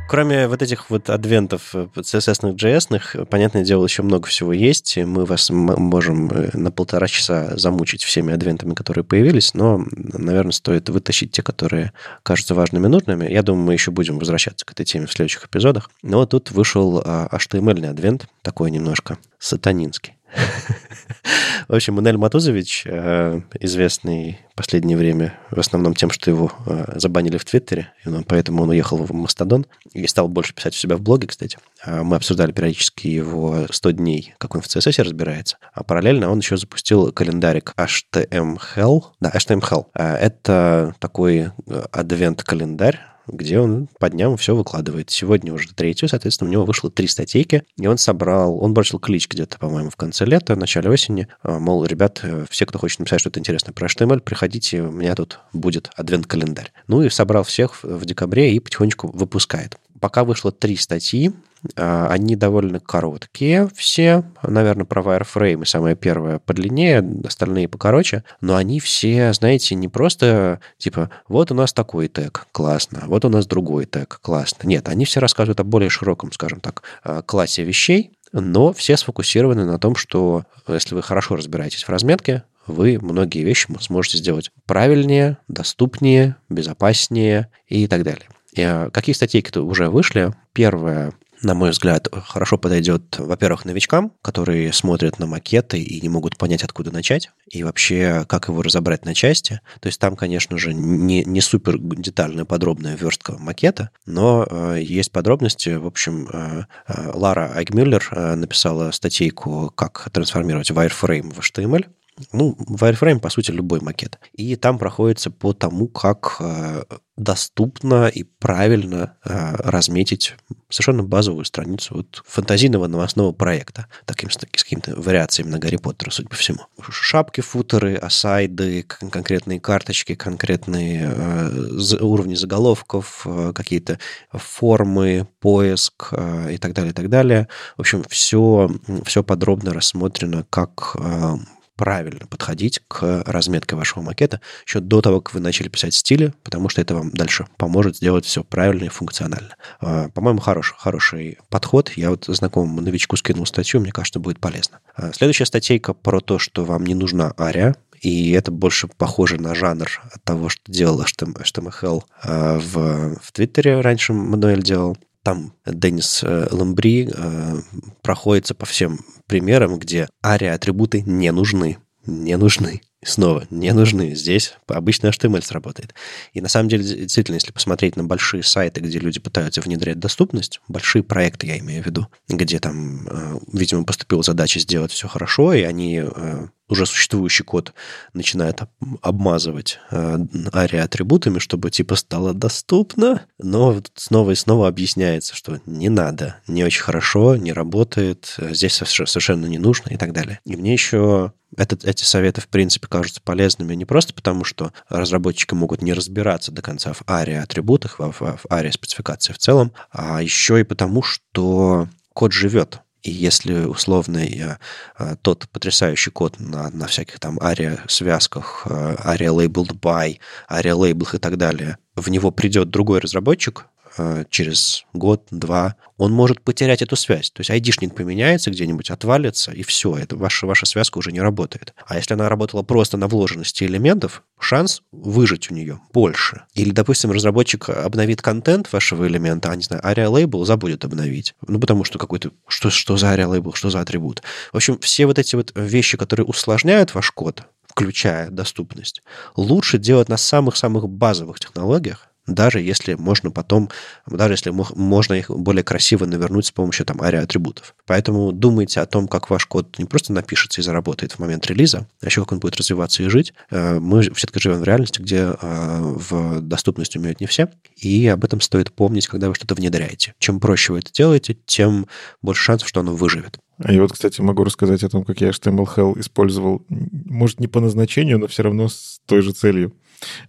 Кроме 0.07 0.47
вот 0.47 0.61
этих 0.61 0.89
вот 0.89 1.09
адвентов 1.09 1.73
CSS-ных, 1.73 2.55
JS-ных, 2.55 3.27
понятное 3.29 3.63
дело, 3.63 3.85
еще 3.85 4.03
много 4.03 4.27
всего 4.27 4.53
есть. 4.53 4.97
Мы 4.97 5.25
вас 5.25 5.49
можем 5.49 6.29
э, 6.29 6.49
на 6.53 6.71
полтора 6.71 7.07
часа 7.07 7.57
замучить 7.57 8.03
всеми 8.03 8.33
адвентами, 8.33 8.73
которые 8.73 9.03
появились, 9.03 9.53
но, 9.53 9.85
наверное, 9.91 10.51
стоит 10.51 10.89
вытащить 10.89 11.31
те, 11.31 11.41
которые 11.41 11.93
кажутся 12.23 12.55
важными 12.55 12.85
и 12.85 12.89
нужными. 12.89 13.31
Я 13.31 13.43
думаю, 13.43 13.65
мы 13.65 13.73
еще 13.73 13.91
будем 13.91 14.19
возвращаться 14.19 14.65
к 14.65 14.71
этой 14.71 14.85
теме 14.85 15.07
в 15.07 15.13
следующих 15.13 15.45
эпизодах. 15.45 15.89
Но 16.01 16.25
тут 16.25 16.51
вышел 16.51 17.01
HTML-ный 17.01 17.89
адвент, 17.89 18.27
такой 18.41 18.71
немножко 18.71 19.17
сатанинский. 19.39 20.13
В 21.67 21.75
общем, 21.75 21.95
Манель 21.95 22.17
Матузович, 22.17 22.83
э, 22.85 23.41
известный 23.59 24.39
в 24.51 24.55
последнее 24.55 24.97
время 24.97 25.33
в 25.49 25.59
основном 25.59 25.95
тем, 25.95 26.11
что 26.11 26.29
его 26.29 26.51
э, 26.65 26.93
забанили 26.97 27.37
в 27.37 27.45
Твиттере, 27.45 27.89
и 28.05 28.09
поэтому 28.27 28.63
он 28.63 28.69
уехал 28.69 28.97
в 28.97 29.13
Мастодон 29.13 29.65
и 29.93 30.05
стал 30.07 30.27
больше 30.27 30.53
писать 30.53 30.75
у 30.75 30.77
себя 30.77 30.97
в 30.97 31.01
блоге, 31.01 31.27
кстати. 31.27 31.57
А 31.83 32.03
мы 32.03 32.17
обсуждали 32.17 32.51
периодически 32.51 33.07
его 33.07 33.65
100 33.71 33.91
дней, 33.91 34.35
как 34.37 34.55
он 34.55 34.61
в 34.61 34.67
CSS 34.67 35.01
разбирается. 35.03 35.57
А 35.73 35.83
параллельно 35.83 36.29
он 36.29 36.39
еще 36.39 36.57
запустил 36.57 37.11
календарик 37.11 37.73
HTML. 37.77 39.03
Да, 39.19 39.31
HTML. 39.31 39.87
А 39.93 40.17
это 40.17 40.95
такой 40.99 41.51
э, 41.67 41.83
адвент-календарь, 41.91 42.99
где 43.27 43.59
он 43.59 43.87
по 43.99 44.09
дням 44.09 44.37
все 44.37 44.55
выкладывает. 44.55 45.09
Сегодня 45.09 45.53
уже 45.53 45.73
третью, 45.73 46.09
соответственно, 46.09 46.49
у 46.49 46.53
него 46.53 46.65
вышло 46.65 46.89
три 46.91 47.07
статейки, 47.07 47.63
и 47.77 47.87
он 47.87 47.97
собрал, 47.97 48.61
он 48.61 48.73
бросил 48.73 48.99
клич 48.99 49.27
где-то, 49.27 49.57
по-моему, 49.59 49.89
в 49.89 49.95
конце 49.95 50.25
лета, 50.25 50.55
в 50.55 50.57
начале 50.57 50.89
осени, 50.89 51.27
а, 51.41 51.59
мол, 51.59 51.85
ребят, 51.85 52.19
э, 52.23 52.45
все, 52.49 52.65
кто 52.65 52.79
хочет 52.79 52.99
написать 52.99 53.21
что-то 53.21 53.39
интересное 53.39 53.73
про 53.73 53.87
HTML, 53.87 54.19
приходите, 54.19 54.81
у 54.81 54.91
меня 54.91 55.15
тут 55.15 55.39
будет 55.53 55.89
адвент-календарь. 55.95 56.71
Ну 56.87 57.01
и 57.01 57.09
собрал 57.09 57.43
всех 57.43 57.83
в 57.83 58.05
декабре 58.05 58.53
и 58.53 58.59
потихонечку 58.59 59.11
выпускает. 59.15 59.77
Пока 59.99 60.23
вышло 60.23 60.51
три 60.51 60.75
статьи, 60.75 61.31
они 61.75 62.35
довольно 62.35 62.79
короткие 62.79 63.69
все. 63.75 64.23
Наверное, 64.41 64.85
про 64.85 65.01
wireframe 65.01 65.65
самая 65.65 65.95
первая 65.95 66.39
подлиннее, 66.39 67.03
остальные 67.25 67.67
покороче. 67.67 68.23
Но 68.41 68.55
они 68.55 68.79
все, 68.79 69.33
знаете, 69.33 69.75
не 69.75 69.87
просто 69.87 70.59
типа 70.77 71.09
вот 71.27 71.51
у 71.51 71.55
нас 71.55 71.73
такой 71.73 72.07
тег, 72.07 72.47
классно, 72.51 73.03
вот 73.07 73.25
у 73.25 73.29
нас 73.29 73.45
другой 73.45 73.85
тег, 73.85 74.19
классно. 74.21 74.67
Нет, 74.67 74.89
они 74.89 75.05
все 75.05 75.19
рассказывают 75.19 75.59
о 75.59 75.63
более 75.63 75.89
широком, 75.89 76.31
скажем 76.31 76.59
так, 76.59 76.83
а, 77.03 77.21
классе 77.21 77.63
вещей, 77.63 78.11
но 78.31 78.73
все 78.73 78.97
сфокусированы 78.97 79.65
на 79.65 79.79
том, 79.79 79.95
что 79.95 80.43
если 80.67 80.95
вы 80.95 81.01
хорошо 81.01 81.35
разбираетесь 81.35 81.83
в 81.83 81.89
разметке, 81.89 82.43
вы 82.67 82.97
многие 83.01 83.43
вещи 83.43 83.67
сможете 83.79 84.17
сделать 84.17 84.51
правильнее, 84.65 85.37
доступнее, 85.47 86.37
безопаснее 86.49 87.49
и 87.67 87.87
так 87.87 88.03
далее. 88.03 88.27
А, 88.57 88.89
какие 88.89 89.13
статейки 89.13 89.57
уже 89.57 89.89
вышли? 89.89 90.33
Первая 90.53 91.13
на 91.43 91.53
мой 91.53 91.71
взгляд, 91.71 92.07
хорошо 92.11 92.57
подойдет, 92.57 93.17
во-первых, 93.19 93.65
новичкам, 93.65 94.13
которые 94.21 94.71
смотрят 94.73 95.19
на 95.19 95.27
макеты 95.27 95.81
и 95.81 96.01
не 96.01 96.09
могут 96.09 96.37
понять, 96.37 96.63
откуда 96.63 96.91
начать, 96.91 97.29
и 97.49 97.63
вообще, 97.63 98.25
как 98.27 98.47
его 98.47 98.61
разобрать 98.61 99.05
на 99.05 99.13
части. 99.13 99.61
То 99.79 99.87
есть 99.87 99.99
там, 99.99 100.15
конечно 100.15 100.57
же, 100.57 100.73
не, 100.73 101.23
не 101.23 101.41
супер 101.41 101.77
детальная, 101.77 102.45
подробная 102.45 102.95
верстка 102.95 103.37
макета, 103.37 103.89
но 104.05 104.47
э, 104.49 104.79
есть 104.81 105.11
подробности. 105.11 105.69
В 105.69 105.85
общем, 105.85 106.29
э, 106.31 106.65
э, 106.87 107.11
Лара 107.13 107.51
Айгмюллер 107.55 108.07
э, 108.11 108.35
написала 108.35 108.91
статейку 108.91 109.71
«Как 109.75 110.09
трансформировать 110.11 110.71
wireframe 110.71 111.33
в 111.33 111.39
HTML», 111.39 111.85
ну, 112.31 112.55
wireframe, 112.69 113.19
по 113.19 113.29
сути, 113.29 113.51
любой 113.51 113.81
макет. 113.81 114.19
И 114.33 114.55
там 114.55 114.77
проходится 114.77 115.31
по 115.31 115.53
тому, 115.53 115.87
как 115.87 116.37
э, 116.39 116.83
доступно 117.17 118.07
и 118.07 118.23
правильно 118.23 119.15
э, 119.23 119.55
разметить 119.57 120.35
совершенно 120.69 121.03
базовую 121.03 121.45
страницу 121.45 121.95
вот 121.95 122.23
фантазийного 122.25 122.87
новостного 122.87 123.31
проекта, 123.31 123.87
таким, 124.05 124.29
с, 124.31 124.35
с 124.35 124.63
какими-то 124.63 124.99
вариациями 124.99 125.49
на 125.49 125.59
Гарри 125.59 125.77
Поттера, 125.77 126.09
судя 126.11 126.29
по 126.29 126.35
всему. 126.35 126.59
Шапки, 126.89 127.41
футеры, 127.41 127.95
асайды, 127.95 128.83
конкретные 128.83 129.59
карточки, 129.59 130.15
конкретные 130.15 131.11
э, 131.15 131.97
уровни 132.01 132.35
заголовков, 132.35 133.23
э, 133.25 133.53
какие-то 133.53 133.99
формы, 134.31 135.27
поиск 135.39 136.09
э, 136.11 136.53
и 136.53 136.57
так 136.57 136.73
далее, 136.73 136.91
и 136.91 136.95
так 136.95 137.09
далее. 137.09 137.47
В 137.77 137.81
общем, 137.81 138.03
все, 138.09 138.69
все 139.05 139.23
подробно 139.23 139.73
рассмотрено, 139.73 140.45
как 140.49 140.95
э, 140.99 141.35
правильно 141.75 142.27
подходить 142.27 142.81
к 142.87 143.23
разметке 143.25 143.75
вашего 143.75 144.01
макета 144.01 144.41
еще 144.65 144.79
до 144.79 145.01
того, 145.01 145.21
как 145.21 145.33
вы 145.33 145.39
начали 145.39 145.69
писать 145.69 145.93
стили, 145.93 146.33
потому 146.43 146.69
что 146.69 146.81
это 146.81 146.95
вам 146.95 147.11
дальше 147.11 147.47
поможет 147.57 147.97
сделать 147.97 148.25
все 148.25 148.43
правильно 148.43 148.85
и 148.85 148.89
функционально. 148.89 149.55
А, 149.79 150.09
по-моему, 150.09 150.39
хороший, 150.39 150.75
хороший 150.77 151.37
подход. 151.49 151.91
Я 151.95 152.09
вот 152.09 152.25
знакомому 152.27 152.81
новичку 152.81 153.17
скинул 153.17 153.45
статью, 153.45 153.81
мне 153.81 153.91
кажется, 153.91 154.19
будет 154.19 154.39
полезно. 154.39 154.79
А, 154.95 155.11
следующая 155.13 155.45
статейка 155.45 155.93
про 155.93 156.19
то, 156.19 156.39
что 156.39 156.63
вам 156.65 156.85
не 156.85 156.95
нужна 156.95 157.33
ария, 157.39 157.75
и 158.01 158.31
это 158.31 158.51
больше 158.51 158.87
похоже 158.87 159.41
на 159.41 159.55
жанр 159.55 159.89
от 160.11 160.23
того, 160.23 160.49
что 160.49 160.71
делал 160.71 161.01
HTML 161.01 162.03
а, 162.21 162.59
в, 162.59 163.19
в 163.21 163.31
Твиттере 163.31 163.79
раньше 163.79 164.13
Мануэль 164.13 164.61
делал. 164.61 164.97
Там 165.23 165.53
Деннис 165.65 166.21
э, 166.23 166.47
Ламбри 166.51 167.09
э, 167.09 167.55
проходится 168.01 168.53
по 168.53 168.65
всем 168.65 168.99
примерам, 169.25 169.79
где 169.79 170.09
ария-атрибуты 170.23 171.01
не 171.01 171.31
нужны. 171.31 171.77
Не 172.05 172.37
нужны. 172.37 172.81
снова 173.05 173.45
не 173.49 173.73
нужны. 173.73 174.15
Здесь 174.15 174.55
обычно 174.67 175.07
HTML 175.07 175.41
сработает. 175.41 175.93
И 176.33 176.41
на 176.41 176.47
самом 176.49 176.69
деле, 176.69 176.83
действительно, 176.83 177.35
если 177.35 177.51
посмотреть 177.51 177.95
на 177.95 178.03
большие 178.03 178.43
сайты, 178.43 178.81
где 178.81 178.99
люди 178.99 179.19
пытаются 179.19 179.61
внедрять 179.61 179.99
доступность, 179.99 180.61
большие 180.67 181.03
проекты 181.03 181.47
я 181.47 181.59
имею 181.59 181.83
в 181.83 181.85
виду, 181.85 182.07
где 182.27 182.59
там, 182.59 183.07
э, 183.07 183.39
видимо, 183.51 183.83
поступила 183.83 184.23
задача 184.23 184.59
сделать 184.59 184.91
все 184.91 185.07
хорошо, 185.07 185.53
и 185.53 185.63
они 185.63 186.01
э, 186.03 186.47
уже 186.69 186.85
существующий 186.85 187.43
код 187.43 187.73
начинает 188.13 188.61
обмазывать 189.01 189.79
э, 189.91 190.17
атрибутами 190.53 191.39
чтобы 191.39 191.71
типа 191.71 191.95
стало 191.95 192.33
доступно, 192.33 193.25
но 193.37 193.81
снова 193.95 194.31
и 194.31 194.35
снова 194.35 194.67
объясняется, 194.67 195.35
что 195.35 195.59
не 195.65 195.89
надо, 195.89 196.37
не 196.47 196.63
очень 196.63 196.83
хорошо, 196.83 197.35
не 197.35 197.53
работает, 197.53 198.37
здесь 198.37 198.73
совершенно 198.73 199.45
не 199.45 199.57
нужно 199.57 199.89
и 199.89 199.97
так 199.97 200.13
далее. 200.13 200.39
И 200.45 200.55
мне 200.55 200.73
еще 200.73 201.33
этот, 201.57 201.85
эти 201.85 202.03
советы, 202.03 202.41
в 202.41 202.47
принципе, 202.47 202.87
кажутся 202.87 203.21
полезными 203.21 203.73
не 203.75 203.85
просто 203.85 204.13
потому, 204.13 204.43
что 204.43 204.71
разработчики 204.89 205.53
могут 205.53 205.81
не 205.81 205.93
разбираться 205.93 206.51
до 206.51 206.61
конца 206.61 206.93
в 206.93 207.01
ARIA-атрибутах, 207.03 207.99
в, 207.99 208.11
в, 208.11 208.45
ARIA-спецификации 208.49 209.33
в 209.33 209.37
целом, 209.37 209.73
а 209.91 210.21
еще 210.21 210.59
и 210.59 210.63
потому, 210.63 211.01
что 211.01 211.87
код 212.13 212.31
живет. 212.31 212.79
И 213.01 213.11
если 213.11 213.65
условный 213.65 214.57
э, 214.97 215.15
тот 215.21 215.49
потрясающий 215.49 216.09
код 216.09 216.39
на, 216.39 216.69
на 216.69 216.87
всяких 216.87 217.19
там 217.19 217.37
ARIA-связках, 217.37 218.65
э, 218.65 218.95
ARIA-labeled 219.05 219.79
by, 219.79 220.19
ARIA-лейблах 220.49 221.15
и 221.15 221.17
так 221.17 221.37
далее, 221.37 221.77
в 221.95 222.09
него 222.09 222.31
придет 222.31 222.69
другой 222.69 222.99
разработчик, 222.99 223.67
Э, 223.82 223.82
через 224.29 224.85
год-два, 224.93 225.75
он 225.97 226.11
может 226.11 226.41
потерять 226.41 226.81
эту 226.81 226.95
связь. 226.95 227.31
То 227.31 227.41
есть 227.41 227.49
айдишник 227.49 227.95
поменяется 227.95 228.51
где-нибудь, 228.51 228.89
отвалится, 228.89 229.51
и 229.51 229.63
все, 229.63 229.95
это 229.95 230.15
ваша, 230.15 230.47
ваша 230.47 230.65
связка 230.65 230.97
уже 230.97 231.11
не 231.11 231.21
работает. 231.21 231.73
А 231.85 231.95
если 231.95 232.13
она 232.13 232.29
работала 232.29 232.63
просто 232.63 232.97
на 232.97 233.07
вложенности 233.07 233.63
элементов, 233.63 234.23
шанс 234.39 234.81
выжить 234.91 235.51
у 235.51 235.53
нее 235.53 235.79
больше. 235.93 236.43
Или, 236.53 236.71
допустим, 236.71 237.11
разработчик 237.11 237.69
обновит 237.69 238.21
контент 238.21 238.71
вашего 238.71 239.07
элемента, 239.07 239.51
а, 239.51 239.55
не 239.55 239.63
знаю, 239.63 239.81
ARIA 239.83 240.11
Label 240.11 240.45
забудет 240.45 240.85
обновить. 240.85 241.35
Ну, 241.47 241.59
потому 241.59 241.83
что 241.83 241.99
какой-то... 241.99 242.31
Что, 242.47 242.69
что 242.69 242.97
за 242.97 243.13
ARIA 243.13 243.37
Label, 243.37 243.53
что 243.55 243.69
за 243.69 243.79
атрибут? 243.79 244.23
В 244.51 244.57
общем, 244.57 244.79
все 244.79 245.05
вот 245.05 245.19
эти 245.19 245.35
вот 245.35 245.51
вещи, 245.55 245.97
которые 245.97 246.25
усложняют 246.25 246.93
ваш 246.93 247.11
код, 247.11 247.43
включая 247.67 248.29
доступность, 248.29 249.01
лучше 249.35 249.77
делать 249.77 250.09
на 250.09 250.17
самых-самых 250.17 250.87
базовых 250.89 251.39
технологиях, 251.39 252.12
даже 252.27 252.61
если 252.61 252.93
можно 252.93 253.31
потом, 253.31 253.69
даже 254.07 254.33
если 254.33 254.51
можно 254.51 255.13
их 255.13 255.29
более 255.29 255.63
красиво 255.63 256.05
навернуть 256.05 256.45
с 256.45 256.51
помощью 256.51 256.85
там 256.85 257.01
атрибутов. 257.01 257.75
Поэтому 257.85 258.31
думайте 258.31 258.79
о 258.79 258.85
том, 258.85 259.07
как 259.07 259.29
ваш 259.29 259.45
код 259.45 259.77
не 259.77 259.85
просто 259.85 260.13
напишется 260.13 260.61
и 260.61 260.63
заработает 260.63 261.13
в 261.13 261.19
момент 261.19 261.45
релиза, 261.47 261.87
а 262.01 262.05
еще 262.05 262.21
как 262.21 262.33
он 262.33 262.39
будет 262.39 262.55
развиваться 262.55 263.03
и 263.03 263.09
жить. 263.09 263.33
Э, 263.51 263.79
мы 263.79 264.01
все-таки 264.01 264.39
живем 264.39 264.59
в 264.59 264.63
реальности, 264.63 265.01
где 265.01 265.35
э, 265.39 265.79
в 265.81 266.41
доступность 266.41 266.95
умеют 266.95 267.19
не 267.19 267.27
все, 267.27 267.49
и 267.75 268.07
об 268.07 268.23
этом 268.23 268.41
стоит 268.41 268.71
помнить, 268.71 269.07
когда 269.07 269.29
вы 269.29 269.35
что-то 269.35 269.55
внедряете. 269.55 270.13
Чем 270.19 270.39
проще 270.39 270.73
вы 270.73 270.79
это 270.79 270.91
делаете, 270.91 271.37
тем 271.45 271.87
больше 272.21 272.43
шансов, 272.43 272.67
что 272.67 272.79
оно 272.79 272.95
выживет. 272.95 273.39
А 273.57 273.71
я 273.71 273.81
вот, 273.81 273.93
кстати, 273.93 274.19
могу 274.19 274.43
рассказать 274.43 274.83
о 274.83 274.89
том, 274.89 275.03
как 275.03 275.21
я 275.21 275.29
HTML 275.29 275.67
Hell 275.75 275.99
использовал, 275.99 276.65
может, 276.69 277.39
не 277.39 277.47
по 277.47 277.59
назначению, 277.59 278.19
но 278.19 278.27
все 278.27 278.43
равно 278.43 278.67
с 278.67 278.99
той 279.05 279.21
же 279.21 279.31
целью. 279.31 279.73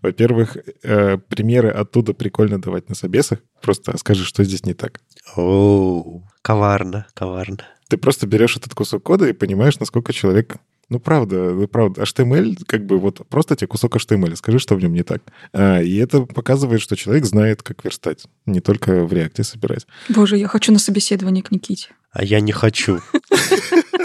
Во-первых, 0.02 0.56
э, 0.82 1.18
примеры 1.28 1.70
оттуда 1.70 2.14
прикольно 2.14 2.60
давать 2.60 2.88
на 2.88 2.94
собесах. 2.94 3.38
Просто 3.60 3.96
скажи, 3.98 4.24
что 4.24 4.44
здесь 4.44 4.64
не 4.64 4.74
так. 4.74 5.00
О, 5.36 6.22
коварно, 6.42 7.06
коварно. 7.14 7.58
Ты 7.88 7.96
просто 7.96 8.26
берешь 8.26 8.56
этот 8.56 8.74
кусок 8.74 9.02
кода 9.02 9.28
и 9.28 9.32
понимаешь, 9.32 9.78
насколько 9.78 10.12
человек 10.12 10.56
ну, 10.90 11.00
правда, 11.00 11.52
ну, 11.54 11.66
правда. 11.66 12.02
HTML, 12.02 12.64
как 12.66 12.84
бы 12.86 12.98
вот 12.98 13.26
просто 13.28 13.56
тебе 13.56 13.68
кусок 13.68 13.96
HTML, 13.96 14.36
скажи, 14.36 14.58
что 14.58 14.74
в 14.74 14.80
нем 14.80 14.92
не 14.92 15.02
так. 15.02 15.22
А, 15.52 15.80
и 15.80 15.96
это 15.96 16.22
показывает, 16.22 16.80
что 16.80 16.96
человек 16.96 17.24
знает, 17.24 17.62
как 17.62 17.84
верстать, 17.84 18.26
не 18.46 18.60
только 18.60 19.04
в 19.04 19.12
реакте 19.12 19.44
собирать. 19.44 19.86
Боже, 20.08 20.36
я 20.36 20.46
хочу 20.46 20.72
на 20.72 20.78
собеседование 20.78 21.42
к 21.42 21.50
Никите. 21.50 21.88
А 22.12 22.22
я 22.22 22.40
не 22.40 22.52
хочу. 22.52 23.00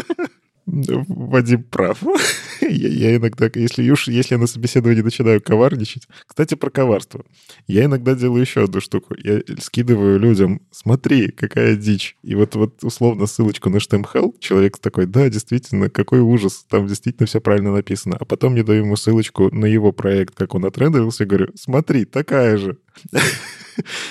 Вадим 1.08 1.64
прав. 1.64 2.04
я, 2.62 2.88
я 2.88 3.16
иногда, 3.16 3.50
если 3.54 3.90
уж, 3.90 4.08
если 4.08 4.36
я 4.36 4.40
на 4.40 4.48
собеседовании 4.48 5.02
начинаю 5.02 5.42
коварничать... 5.42 6.08
Кстати, 6.26 6.56
про 6.56 6.70
коварство. 6.70 7.26
Я 7.68 7.86
иногда 7.86 8.16
делаю 8.16 8.42
еще 8.42 8.64
одну 8.64 8.82
штуку. 8.82 9.16
Я 9.18 9.42
скидываю 9.60 10.20
людям, 10.20 10.62
смотри, 10.72 11.30
какая 11.30 11.76
дичь. 11.76 12.16
И 12.24 12.36
вот, 12.36 12.56
вот 12.56 12.84
условно 12.84 13.26
ссылочку 13.26 13.70
на 13.70 13.78
HTML, 13.78 14.36
человек 14.40 14.78
такой, 14.78 15.06
да, 15.06 15.30
действительно, 15.30 15.90
какой 15.90 16.20
ужас, 16.20 16.66
там 16.70 16.88
действительно 16.88 17.28
все 17.28 17.42
правильно 17.42 17.72
написано. 17.72 18.18
А 18.20 18.26
потом 18.26 18.56
я 18.56 18.64
даю 18.64 18.84
ему 18.84 18.96
ссылочку 18.96 19.54
на 19.54 19.66
его 19.66 19.92
проект, 19.92 20.36
как 20.36 20.56
он 20.56 20.66
отрендерился, 20.66 21.24
и 21.24 21.28
говорю, 21.28 21.50
смотри, 21.56 22.06
такая 22.06 22.58
же. 22.58 22.78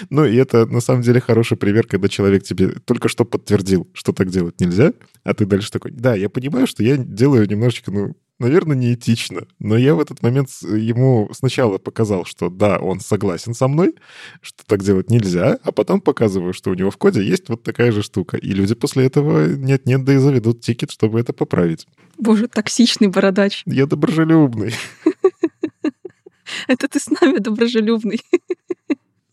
Ну, 0.09 0.25
и 0.25 0.35
это 0.37 0.65
на 0.65 0.81
самом 0.81 1.03
деле 1.03 1.21
хороший 1.21 1.59
пример, 1.59 1.87
когда 1.87 2.09
человек 2.09 2.43
тебе 2.43 2.71
только 2.87 3.09
что 3.09 3.27
подтвердил, 3.27 3.87
что 3.93 4.15
так 4.15 4.31
делать 4.31 4.61
нельзя, 4.61 4.95
а 5.25 5.35
ты 5.35 5.45
дальше 5.45 5.71
такой, 5.71 5.91
да, 5.91 6.15
я 6.15 6.31
понимаю, 6.31 6.67
что 6.67 6.83
я 6.83 6.97
делаю 6.97 7.47
немножечко, 7.47 7.91
ну, 7.91 8.17
наверное, 8.39 8.77
неэтично, 8.77 9.47
но 9.59 9.77
я 9.77 9.95
в 9.95 10.01
этот 10.01 10.23
момент 10.23 10.49
ему 10.63 11.29
сначала 11.33 11.79
показал, 11.79 12.25
что 12.25 12.49
да, 12.49 12.79
он 12.79 13.01
согласен 13.01 13.55
со 13.55 13.69
мной, 13.69 13.95
что 14.41 14.65
так 14.67 14.83
делать 14.83 15.11
нельзя, 15.11 15.59
а 15.63 15.73
потом 15.73 16.01
показываю, 16.01 16.53
что 16.53 16.71
у 16.71 16.75
него 16.75 16.91
в 16.91 16.97
коде 16.97 17.23
есть 17.23 17.49
вот 17.49 17.63
такая 17.63 17.93
же 17.93 18.03
штука. 18.03 18.37
И 18.37 18.53
люди 18.53 18.75
после 18.75 19.07
этого 19.07 19.47
нет-нет, 19.49 20.05
да 20.05 20.15
и 20.15 20.19
заведут 20.19 20.61
тикет, 20.61 20.91
чтобы 20.91 21.21
это 21.21 21.33
поправить. 21.33 21.87
Боже, 22.17 22.49
токсичный 22.49 23.09
бородач. 23.09 23.63
Я 23.67 23.87
доброжелюбный. 23.87 24.75
Это 26.67 26.89
ты 26.89 26.99
с 26.99 27.09
нами 27.11 27.39
доброжелюбный. 27.39 28.21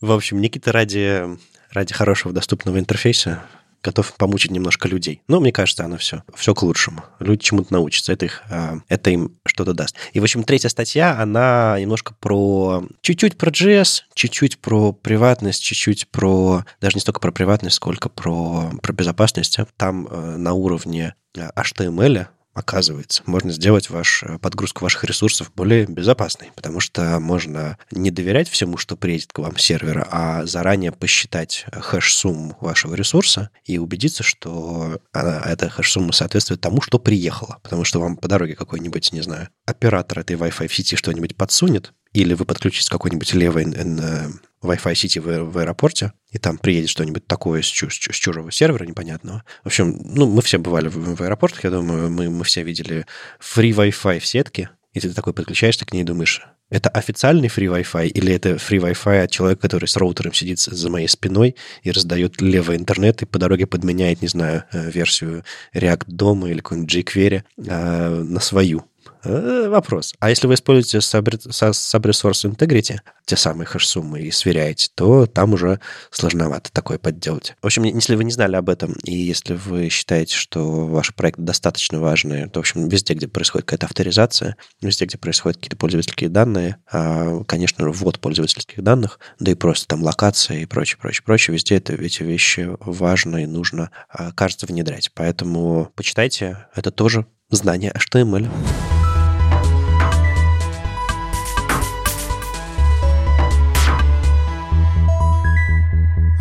В 0.00 0.12
общем, 0.12 0.40
Никита 0.40 0.72
ради, 0.72 1.24
ради 1.70 1.94
хорошего 1.94 2.34
доступного 2.34 2.78
интерфейса 2.78 3.42
готов 3.82 4.14
помучить 4.14 4.50
немножко 4.50 4.88
людей. 4.88 5.22
Но 5.28 5.38
мне 5.40 5.52
кажется, 5.52 5.84
оно 5.84 5.96
все, 5.96 6.24
все 6.34 6.54
к 6.54 6.62
лучшему. 6.62 7.04
Люди 7.20 7.44
чему-то 7.44 7.72
научатся, 7.72 8.12
это, 8.12 8.24
их, 8.24 8.42
а, 8.50 8.78
это 8.88 9.10
им 9.10 9.38
что-то 9.46 9.74
даст. 9.74 9.94
И, 10.12 10.18
в 10.18 10.24
общем, 10.24 10.42
третья 10.42 10.68
статья, 10.68 11.20
она 11.20 11.76
немножко 11.78 12.14
про... 12.18 12.84
Чуть-чуть 13.00 13.38
про 13.38 13.50
JS, 13.50 14.02
чуть-чуть 14.14 14.58
про 14.58 14.92
приватность, 14.92 15.62
чуть-чуть 15.62 16.08
про... 16.08 16.64
Даже 16.80 16.96
не 16.96 17.00
столько 17.00 17.20
про 17.20 17.30
приватность, 17.30 17.76
сколько 17.76 18.08
про, 18.08 18.72
про 18.82 18.92
безопасность. 18.92 19.58
Там 19.76 20.08
э, 20.08 20.36
на 20.36 20.52
уровне 20.52 21.14
HTML 21.34 22.26
оказывается, 22.56 23.22
можно 23.26 23.52
сделать 23.52 23.90
ваш, 23.90 24.22
э, 24.22 24.38
подгрузку 24.38 24.82
ваших 24.82 25.04
ресурсов 25.04 25.52
более 25.54 25.84
безопасной, 25.86 26.52
потому 26.56 26.80
что 26.80 27.20
можно 27.20 27.76
не 27.90 28.10
доверять 28.10 28.48
всему, 28.48 28.78
что 28.78 28.96
приедет 28.96 29.32
к 29.32 29.38
вам 29.40 29.58
с 29.58 29.62
сервера, 29.62 30.08
а 30.10 30.46
заранее 30.46 30.90
посчитать 30.90 31.66
хэш-сумму 31.70 32.56
вашего 32.62 32.94
ресурса 32.94 33.50
и 33.66 33.76
убедиться, 33.76 34.22
что 34.22 35.00
она, 35.12 35.42
эта 35.44 35.68
хэш-сумма 35.68 36.12
соответствует 36.12 36.62
тому, 36.62 36.80
что 36.80 36.98
приехало. 36.98 37.58
Потому 37.62 37.84
что 37.84 38.00
вам 38.00 38.16
по 38.16 38.26
дороге 38.26 38.54
какой-нибудь, 38.54 39.12
не 39.12 39.20
знаю, 39.20 39.50
оператор 39.66 40.20
этой 40.20 40.36
Wi-Fi 40.36 40.72
сети 40.72 40.96
что-нибудь 40.96 41.36
подсунет, 41.36 41.92
или 42.14 42.32
вы 42.32 42.46
подключитесь 42.46 42.88
к 42.88 42.92
какой-нибудь 42.92 43.34
левой 43.34 43.66
э, 43.70 44.28
Wi-Fi 44.66 44.94
сети 44.94 45.18
в, 45.18 45.44
в 45.44 45.58
аэропорте, 45.58 46.12
и 46.30 46.38
там 46.38 46.58
приедет 46.58 46.90
что-нибудь 46.90 47.26
такое 47.26 47.62
с, 47.62 47.66
чуж, 47.66 47.94
с 47.94 48.14
чужого 48.14 48.50
сервера 48.50 48.84
непонятного. 48.84 49.44
В 49.64 49.66
общем, 49.66 49.98
ну, 50.04 50.28
мы 50.28 50.42
все 50.42 50.58
бывали 50.58 50.88
в, 50.88 51.16
в 51.16 51.22
аэропортах, 51.22 51.64
я 51.64 51.70
думаю, 51.70 52.10
мы, 52.10 52.30
мы 52.30 52.44
все 52.44 52.62
видели 52.62 53.06
free 53.40 53.70
Wi-Fi 53.70 54.18
в 54.18 54.26
сетке, 54.26 54.70
и 54.92 55.00
ты 55.00 55.12
такой 55.12 55.32
подключаешься 55.32 55.84
к 55.84 55.92
ней 55.92 56.00
и 56.00 56.04
думаешь, 56.04 56.42
это 56.68 56.88
официальный 56.88 57.48
free 57.48 57.68
Wi-Fi 57.68 58.08
или 58.08 58.34
это 58.34 58.50
free 58.54 58.80
Wi-Fi 58.80 59.24
от 59.24 59.30
человека, 59.30 59.62
который 59.62 59.86
с 59.86 59.96
роутером 59.96 60.32
сидит 60.32 60.58
за 60.58 60.90
моей 60.90 61.06
спиной 61.06 61.54
и 61.82 61.92
раздает 61.92 62.40
левый 62.40 62.76
интернет 62.76 63.22
и 63.22 63.26
по 63.26 63.38
дороге 63.38 63.66
подменяет, 63.66 64.20
не 64.20 64.28
знаю, 64.28 64.64
э, 64.72 64.90
версию 64.90 65.44
React 65.74 66.04
дома 66.08 66.50
или 66.50 66.58
какой-нибудь 66.58 66.92
jQuery 66.92 67.42
э, 67.58 68.08
на 68.08 68.40
свою. 68.40 68.84
Э, 69.26 69.68
вопрос. 69.68 70.14
А 70.20 70.30
если 70.30 70.46
вы 70.46 70.54
используете 70.54 70.98
Subresource 70.98 72.50
Integrity, 72.50 72.98
те 73.24 73.36
самые 73.36 73.66
хэш-суммы, 73.66 74.20
и 74.20 74.30
сверяете, 74.30 74.88
то 74.94 75.26
там 75.26 75.54
уже 75.54 75.80
сложновато 76.10 76.70
такое 76.72 76.98
подделать. 76.98 77.56
В 77.60 77.66
общем, 77.66 77.82
если 77.82 78.14
вы 78.14 78.24
не 78.24 78.30
знали 78.30 78.54
об 78.54 78.68
этом, 78.68 78.92
и 79.04 79.14
если 79.14 79.54
вы 79.54 79.88
считаете, 79.88 80.36
что 80.36 80.86
ваш 80.86 81.14
проект 81.14 81.40
достаточно 81.40 81.98
важный, 81.98 82.48
то, 82.48 82.60
в 82.60 82.62
общем, 82.62 82.88
везде, 82.88 83.14
где 83.14 83.26
происходит 83.26 83.66
какая-то 83.66 83.86
авторизация, 83.86 84.56
везде, 84.80 85.06
где 85.06 85.18
происходят 85.18 85.56
какие-то 85.56 85.76
пользовательские 85.76 86.30
данные, 86.30 86.76
а, 86.90 87.42
конечно, 87.44 87.90
ввод 87.90 88.20
пользовательских 88.20 88.82
данных, 88.82 89.18
да 89.40 89.50
и 89.50 89.54
просто 89.54 89.88
там 89.88 90.02
локация 90.02 90.58
и 90.58 90.66
прочее, 90.66 90.98
прочее, 91.00 91.22
прочее, 91.24 91.54
везде 91.54 91.76
это, 91.76 91.94
эти 91.94 92.22
вещи 92.22 92.68
важно 92.80 93.38
и 93.38 93.46
нужно, 93.46 93.90
а, 94.08 94.30
кажется, 94.32 94.66
внедрять. 94.66 95.10
Поэтому 95.14 95.90
почитайте, 95.96 96.68
это 96.74 96.92
тоже 96.92 97.26
знание 97.50 97.92
HTML. 97.92 98.48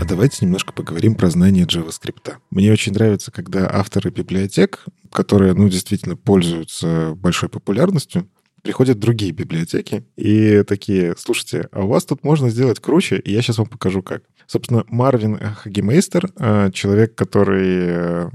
А 0.05 0.07
давайте 0.07 0.45
немножко 0.45 0.71
поговорим 0.71 1.15
про 1.15 1.31
знание 1.31 1.65
JavaScript. 1.65 2.35
Мне 2.51 2.71
очень 2.71 2.93
нравится, 2.93 3.31
когда 3.31 3.67
авторы 3.67 4.11
библиотек, 4.11 4.85
которые, 5.11 5.55
ну, 5.55 5.67
действительно 5.67 6.15
пользуются 6.15 7.15
большой 7.15 7.49
популярностью, 7.49 8.29
приходят 8.61 8.99
другие 8.99 9.31
библиотеки 9.31 10.05
и 10.15 10.61
такие, 10.61 11.15
слушайте, 11.17 11.69
а 11.71 11.85
у 11.85 11.87
вас 11.87 12.05
тут 12.05 12.23
можно 12.23 12.51
сделать 12.51 12.79
круче, 12.79 13.17
и 13.17 13.31
я 13.33 13.41
сейчас 13.41 13.57
вам 13.57 13.65
покажу 13.65 14.03
как. 14.03 14.21
Собственно, 14.45 14.83
Марвин 14.89 15.39
Хагемейстер, 15.39 16.29
э, 16.37 16.69
человек, 16.71 17.15
который 17.15 17.67
э, 17.75 18.29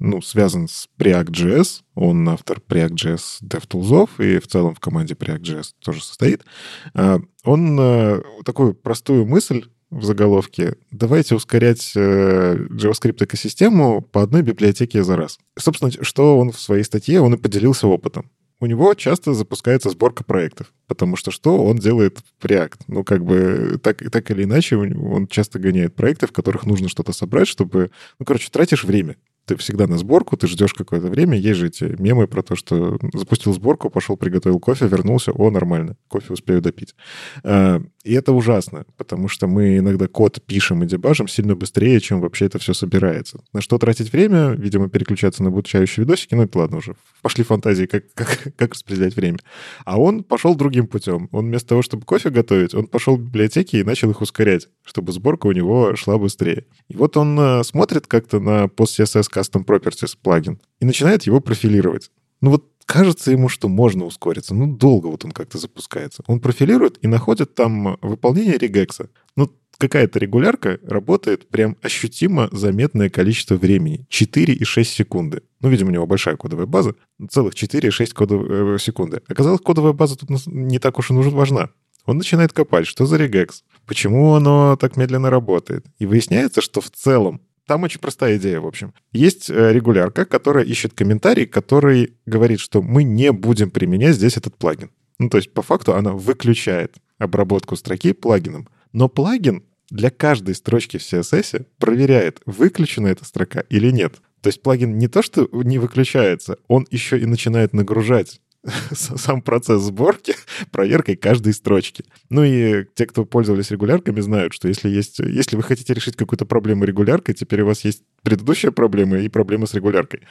ну, 0.00 0.20
связан 0.20 0.68
с 0.68 0.90
Preact.js. 0.98 1.84
Он 1.94 2.28
автор 2.28 2.60
Preact.js 2.68 3.42
DevTools, 3.42 4.10
и 4.18 4.40
в 4.40 4.46
целом 4.46 4.74
в 4.74 4.80
команде 4.80 5.14
Preact.js 5.14 5.68
тоже 5.82 6.04
состоит. 6.04 6.44
Э, 6.92 7.18
он 7.44 8.22
такую 8.44 8.74
простую 8.74 9.24
мысль 9.24 9.64
в 9.90 10.04
заголовке 10.04 10.76
«Давайте 10.90 11.34
ускорять 11.34 11.92
JavaScript-экосистему 11.94 14.02
по 14.02 14.22
одной 14.22 14.42
библиотеке 14.42 15.04
за 15.04 15.16
раз». 15.16 15.38
Собственно, 15.58 15.90
что 16.02 16.38
он 16.38 16.52
в 16.52 16.60
своей 16.60 16.84
статье, 16.84 17.20
он 17.20 17.34
и 17.34 17.38
поделился 17.38 17.86
опытом 17.86 18.30
у 18.64 18.66
него 18.66 18.94
часто 18.94 19.34
запускается 19.34 19.90
сборка 19.90 20.24
проектов, 20.24 20.72
потому 20.86 21.16
что 21.16 21.30
что 21.30 21.62
он 21.62 21.76
делает 21.76 22.20
в 22.38 22.46
React? 22.46 22.80
Ну, 22.86 23.04
как 23.04 23.22
бы 23.22 23.78
так, 23.82 23.98
так 24.10 24.30
или 24.30 24.44
иначе 24.44 24.76
он 24.76 25.26
часто 25.26 25.58
гоняет 25.58 25.94
проекты, 25.94 26.26
в 26.26 26.32
которых 26.32 26.64
нужно 26.64 26.88
что-то 26.88 27.12
собрать, 27.12 27.46
чтобы... 27.46 27.90
Ну, 28.18 28.24
короче, 28.24 28.48
тратишь 28.50 28.84
время 28.84 29.16
ты 29.46 29.56
всегда 29.56 29.86
на 29.86 29.98
сборку, 29.98 30.36
ты 30.36 30.46
ждешь 30.46 30.74
какое-то 30.74 31.08
время. 31.08 31.38
Есть 31.38 31.60
же 31.60 31.66
эти 31.66 31.84
мемы 32.00 32.26
про 32.26 32.42
то, 32.42 32.56
что 32.56 32.98
запустил 33.12 33.52
сборку, 33.52 33.90
пошел, 33.90 34.16
приготовил 34.16 34.58
кофе, 34.58 34.86
вернулся, 34.86 35.32
о, 35.32 35.50
нормально, 35.50 35.96
кофе 36.08 36.32
успею 36.32 36.62
допить. 36.62 36.94
А, 37.42 37.82
и 38.04 38.12
это 38.12 38.32
ужасно, 38.32 38.84
потому 38.96 39.28
что 39.28 39.46
мы 39.46 39.78
иногда 39.78 40.08
код 40.08 40.42
пишем 40.46 40.82
и 40.82 40.86
дебажим 40.86 41.28
сильно 41.28 41.54
быстрее, 41.56 42.00
чем 42.00 42.20
вообще 42.20 42.46
это 42.46 42.58
все 42.58 42.74
собирается. 42.74 43.42
На 43.52 43.60
что 43.60 43.78
тратить 43.78 44.12
время? 44.12 44.50
Видимо, 44.50 44.88
переключаться 44.88 45.42
на 45.42 45.48
обучающие 45.48 46.04
видосики. 46.04 46.34
Ну, 46.34 46.42
это 46.42 46.58
ладно 46.58 46.78
уже. 46.78 46.96
Пошли 47.22 47.44
фантазии, 47.44 47.86
как, 47.86 48.12
как, 48.14 48.54
как 48.56 48.72
распределять 48.72 49.16
время. 49.16 49.38
А 49.84 49.98
он 49.98 50.22
пошел 50.22 50.54
другим 50.54 50.86
путем. 50.86 51.28
Он 51.32 51.46
вместо 51.46 51.70
того, 51.70 51.82
чтобы 51.82 52.04
кофе 52.04 52.30
готовить, 52.30 52.74
он 52.74 52.86
пошел 52.86 53.16
в 53.16 53.20
библиотеки 53.20 53.76
и 53.76 53.84
начал 53.84 54.10
их 54.10 54.20
ускорять, 54.20 54.68
чтобы 54.84 55.12
сборка 55.12 55.46
у 55.46 55.52
него 55.52 55.96
шла 55.96 56.18
быстрее. 56.18 56.66
И 56.88 56.96
вот 56.96 57.16
он 57.16 57.38
э, 57.38 57.64
смотрит 57.64 58.06
как-то 58.06 58.40
на 58.40 58.64
PostCSS 58.64 59.28
Custom 59.34 59.64
Properties 59.64 60.16
плагин 60.20 60.60
и 60.80 60.84
начинает 60.84 61.24
его 61.24 61.40
профилировать. 61.40 62.10
Ну 62.40 62.50
вот 62.50 62.70
кажется 62.86 63.30
ему, 63.30 63.48
что 63.48 63.68
можно 63.68 64.04
ускориться. 64.04 64.54
Ну, 64.54 64.76
долго 64.76 65.06
вот 65.08 65.24
он 65.24 65.32
как-то 65.32 65.58
запускается. 65.58 66.22
Он 66.26 66.40
профилирует 66.40 66.98
и 67.02 67.06
находит 67.06 67.54
там 67.54 67.98
выполнение 68.02 68.58
регекса. 68.58 69.08
Ну, 69.36 69.50
какая-то 69.78 70.18
регулярка 70.18 70.78
работает 70.86 71.48
прям 71.48 71.76
ощутимо 71.82 72.48
заметное 72.52 73.10
количество 73.10 73.56
времени. 73.56 74.06
4,6 74.10 74.84
секунды. 74.84 75.42
Ну, 75.60 75.68
видимо, 75.68 75.90
у 75.90 75.92
него 75.92 76.06
большая 76.06 76.36
кодовая 76.36 76.66
база. 76.66 76.94
Целых 77.30 77.54
4,6 77.54 78.14
кодов... 78.14 78.46
Э, 78.48 78.78
секунды. 78.78 79.22
Оказалось, 79.28 79.60
кодовая 79.60 79.92
база 79.92 80.16
тут 80.16 80.30
не 80.46 80.78
так 80.78 80.98
уж 80.98 81.10
и 81.10 81.14
нужна, 81.14 81.32
важна. 81.32 81.70
Он 82.06 82.18
начинает 82.18 82.52
копать, 82.52 82.86
что 82.86 83.06
за 83.06 83.16
регекс, 83.16 83.64
почему 83.86 84.34
оно 84.34 84.76
так 84.76 84.96
медленно 84.96 85.30
работает. 85.30 85.86
И 85.98 86.06
выясняется, 86.06 86.60
что 86.60 86.80
в 86.82 86.90
целом 86.90 87.40
там 87.66 87.82
очень 87.82 88.00
простая 88.00 88.36
идея, 88.36 88.60
в 88.60 88.66
общем. 88.66 88.92
Есть 89.12 89.48
э, 89.48 89.72
регулярка, 89.72 90.24
которая 90.24 90.64
ищет 90.64 90.92
комментарий, 90.92 91.46
который 91.46 92.14
говорит, 92.26 92.60
что 92.60 92.82
мы 92.82 93.04
не 93.04 93.32
будем 93.32 93.70
применять 93.70 94.16
здесь 94.16 94.36
этот 94.36 94.56
плагин. 94.56 94.90
Ну, 95.18 95.30
то 95.30 95.38
есть, 95.38 95.52
по 95.52 95.62
факту, 95.62 95.94
она 95.94 96.12
выключает 96.12 96.96
обработку 97.18 97.76
строки 97.76 98.12
плагином. 98.12 98.68
Но 98.92 99.08
плагин 99.08 99.64
для 99.90 100.10
каждой 100.10 100.54
строчки 100.54 100.98
в 100.98 101.00
CSS 101.00 101.66
проверяет, 101.78 102.40
выключена 102.46 103.08
эта 103.08 103.24
строка 103.24 103.60
или 103.68 103.90
нет. 103.90 104.16
То 104.40 104.48
есть 104.48 104.62
плагин 104.62 104.98
не 104.98 105.08
то, 105.08 105.22
что 105.22 105.48
не 105.52 105.78
выключается, 105.78 106.58
он 106.68 106.86
еще 106.90 107.18
и 107.18 107.24
начинает 107.24 107.72
нагружать 107.72 108.40
сам 108.92 109.42
процесс 109.42 109.82
сборки 109.82 110.34
проверкой 110.70 111.16
каждой 111.16 111.52
строчки. 111.52 112.04
Ну 112.30 112.44
и 112.44 112.86
те, 112.94 113.06
кто 113.06 113.24
пользовались 113.24 113.70
регулярками, 113.70 114.20
знают, 114.20 114.52
что 114.54 114.68
если, 114.68 114.88
есть, 114.88 115.18
если 115.18 115.56
вы 115.56 115.62
хотите 115.62 115.92
решить 115.92 116.16
какую-то 116.16 116.46
проблему 116.46 116.84
регуляркой, 116.84 117.34
теперь 117.34 117.62
у 117.62 117.66
вас 117.66 117.84
есть 117.84 118.02
предыдущая 118.22 118.70
проблема 118.70 119.18
и 119.18 119.28
проблема 119.28 119.66
с 119.66 119.74
регуляркой. 119.74 120.22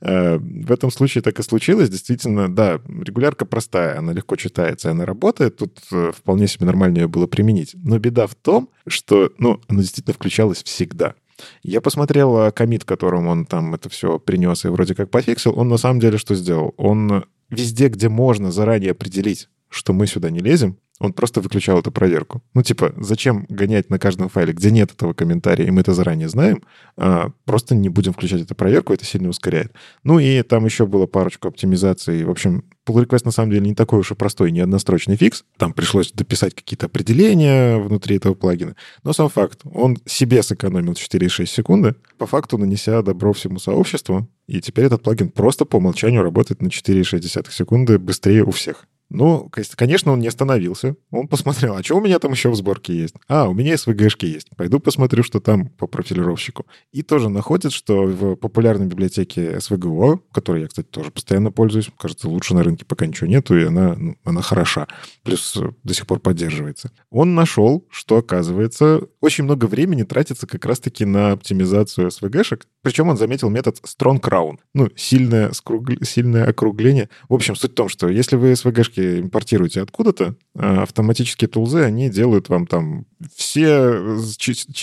Э, 0.00 0.38
в 0.38 0.72
этом 0.72 0.90
случае 0.90 1.22
так 1.22 1.38
и 1.38 1.42
случилось. 1.42 1.90
Действительно, 1.90 2.52
да, 2.52 2.80
регулярка 2.86 3.44
простая, 3.44 3.98
она 3.98 4.12
легко 4.12 4.36
читается, 4.36 4.90
она 4.90 5.04
работает. 5.04 5.56
Тут 5.56 5.80
э, 5.92 6.12
вполне 6.16 6.48
себе 6.48 6.66
нормально 6.66 6.98
ее 6.98 7.08
было 7.08 7.26
применить. 7.26 7.74
Но 7.74 7.98
беда 7.98 8.26
в 8.26 8.34
том, 8.34 8.70
что 8.86 9.30
ну, 9.38 9.60
она 9.68 9.80
действительно 9.80 10.14
включалась 10.14 10.62
всегда. 10.62 11.14
Я 11.62 11.80
посмотрел 11.80 12.38
э, 12.38 12.52
комит, 12.52 12.84
которым 12.84 13.26
он 13.26 13.44
там 13.44 13.74
это 13.74 13.90
все 13.90 14.18
принес 14.18 14.64
и 14.64 14.68
вроде 14.68 14.94
как 14.94 15.10
пофиксил. 15.10 15.58
Он 15.58 15.68
на 15.68 15.76
самом 15.76 16.00
деле 16.00 16.16
что 16.16 16.34
сделал? 16.34 16.74
Он 16.78 17.24
везде, 17.52 17.88
где 17.88 18.08
можно 18.08 18.50
заранее 18.50 18.92
определить, 18.92 19.48
что 19.68 19.92
мы 19.92 20.06
сюда 20.06 20.30
не 20.30 20.40
лезем, 20.40 20.78
он 21.02 21.12
просто 21.12 21.40
выключал 21.40 21.80
эту 21.80 21.90
проверку. 21.90 22.42
Ну, 22.54 22.62
типа, 22.62 22.94
зачем 22.96 23.44
гонять 23.48 23.90
на 23.90 23.98
каждом 23.98 24.28
файле, 24.28 24.52
где 24.52 24.70
нет 24.70 24.92
этого 24.92 25.12
комментария, 25.14 25.66
и 25.66 25.70
мы 25.70 25.80
это 25.80 25.92
заранее 25.92 26.28
знаем, 26.28 26.62
а, 26.96 27.30
просто 27.44 27.74
не 27.74 27.88
будем 27.88 28.12
включать 28.12 28.42
эту 28.42 28.54
проверку, 28.54 28.92
это 28.92 29.04
сильно 29.04 29.28
ускоряет. 29.28 29.72
Ну, 30.04 30.20
и 30.20 30.42
там 30.42 30.64
еще 30.64 30.86
было 30.86 31.06
парочку 31.06 31.48
оптимизаций. 31.48 32.22
В 32.22 32.30
общем, 32.30 32.64
pull 32.86 33.04
request 33.04 33.22
на 33.24 33.32
самом 33.32 33.50
деле 33.50 33.66
не 33.66 33.74
такой 33.74 33.98
уж 33.98 34.12
и 34.12 34.14
простой, 34.14 34.52
не 34.52 34.60
однострочный 34.60 35.16
фикс. 35.16 35.44
Там 35.56 35.72
пришлось 35.72 36.12
дописать 36.12 36.54
какие-то 36.54 36.86
определения 36.86 37.78
внутри 37.78 38.16
этого 38.16 38.34
плагина. 38.34 38.76
Но 39.02 39.12
сам 39.12 39.28
факт, 39.28 39.62
он 39.64 39.98
себе 40.06 40.40
сэкономил 40.44 40.92
4,6 40.92 41.46
секунды, 41.46 41.96
по 42.16 42.26
факту 42.26 42.58
нанеся 42.58 43.02
добро 43.02 43.32
всему 43.32 43.58
сообществу, 43.58 44.28
и 44.46 44.60
теперь 44.60 44.84
этот 44.84 45.02
плагин 45.02 45.30
просто 45.30 45.64
по 45.64 45.76
умолчанию 45.76 46.22
работает 46.22 46.62
на 46.62 46.68
4,6 46.68 47.50
секунды 47.50 47.98
быстрее 47.98 48.44
у 48.44 48.52
всех. 48.52 48.86
Ну, 49.12 49.50
конечно, 49.76 50.12
он 50.12 50.20
не 50.20 50.28
остановился. 50.28 50.96
Он 51.10 51.28
посмотрел, 51.28 51.74
а 51.76 51.82
что 51.82 51.98
у 51.98 52.00
меня 52.00 52.18
там 52.18 52.32
еще 52.32 52.48
в 52.48 52.54
сборке 52.56 52.96
есть? 52.96 53.14
А, 53.28 53.46
у 53.46 53.52
меня 53.52 53.74
SVG-шки 53.74 54.24
есть. 54.24 54.48
Пойду 54.56 54.80
посмотрю, 54.80 55.22
что 55.22 55.38
там 55.38 55.68
по 55.68 55.86
профилировщику. 55.86 56.66
И 56.92 57.02
тоже 57.02 57.28
находит, 57.28 57.72
что 57.72 58.04
в 58.04 58.36
популярной 58.36 58.86
библиотеке 58.86 59.52
SVGO, 59.56 60.20
которой 60.32 60.62
я, 60.62 60.68
кстати, 60.68 60.86
тоже 60.86 61.10
постоянно 61.10 61.52
пользуюсь, 61.52 61.90
кажется, 61.98 62.28
лучше 62.28 62.54
на 62.54 62.62
рынке 62.62 62.86
пока 62.86 63.06
ничего 63.06 63.26
нету, 63.28 63.56
и 63.56 63.64
она, 63.64 63.94
ну, 63.96 64.16
она 64.24 64.40
хороша. 64.40 64.88
Плюс 65.24 65.56
э, 65.56 65.70
до 65.82 65.92
сих 65.92 66.06
пор 66.06 66.18
поддерживается. 66.20 66.90
Он 67.10 67.34
нашел, 67.34 67.86
что, 67.90 68.16
оказывается, 68.16 69.02
очень 69.20 69.44
много 69.44 69.66
времени 69.66 70.04
тратится 70.04 70.46
как 70.46 70.64
раз-таки 70.64 71.04
на 71.04 71.32
оптимизацию 71.32 72.08
SVG-шек. 72.08 72.62
Причем 72.80 73.10
он 73.10 73.18
заметил 73.18 73.50
метод 73.50 73.78
Strong 73.84 74.20
Crown. 74.20 74.56
Ну, 74.72 74.88
сильное, 74.96 75.52
скруг... 75.52 75.88
сильное 76.02 76.46
округление. 76.46 77.10
В 77.28 77.34
общем, 77.34 77.56
суть 77.56 77.72
в 77.72 77.74
том, 77.74 77.90
что 77.90 78.08
если 78.08 78.36
вы 78.36 78.56
SVG-шки 79.02 79.20
импортируете 79.20 79.82
откуда-то, 79.82 80.34
а 80.54 80.82
автоматические 80.82 81.48
тулзы, 81.48 81.82
они 81.82 82.10
делают 82.10 82.48
вам 82.48 82.66
там 82.66 83.06
все 83.34 84.18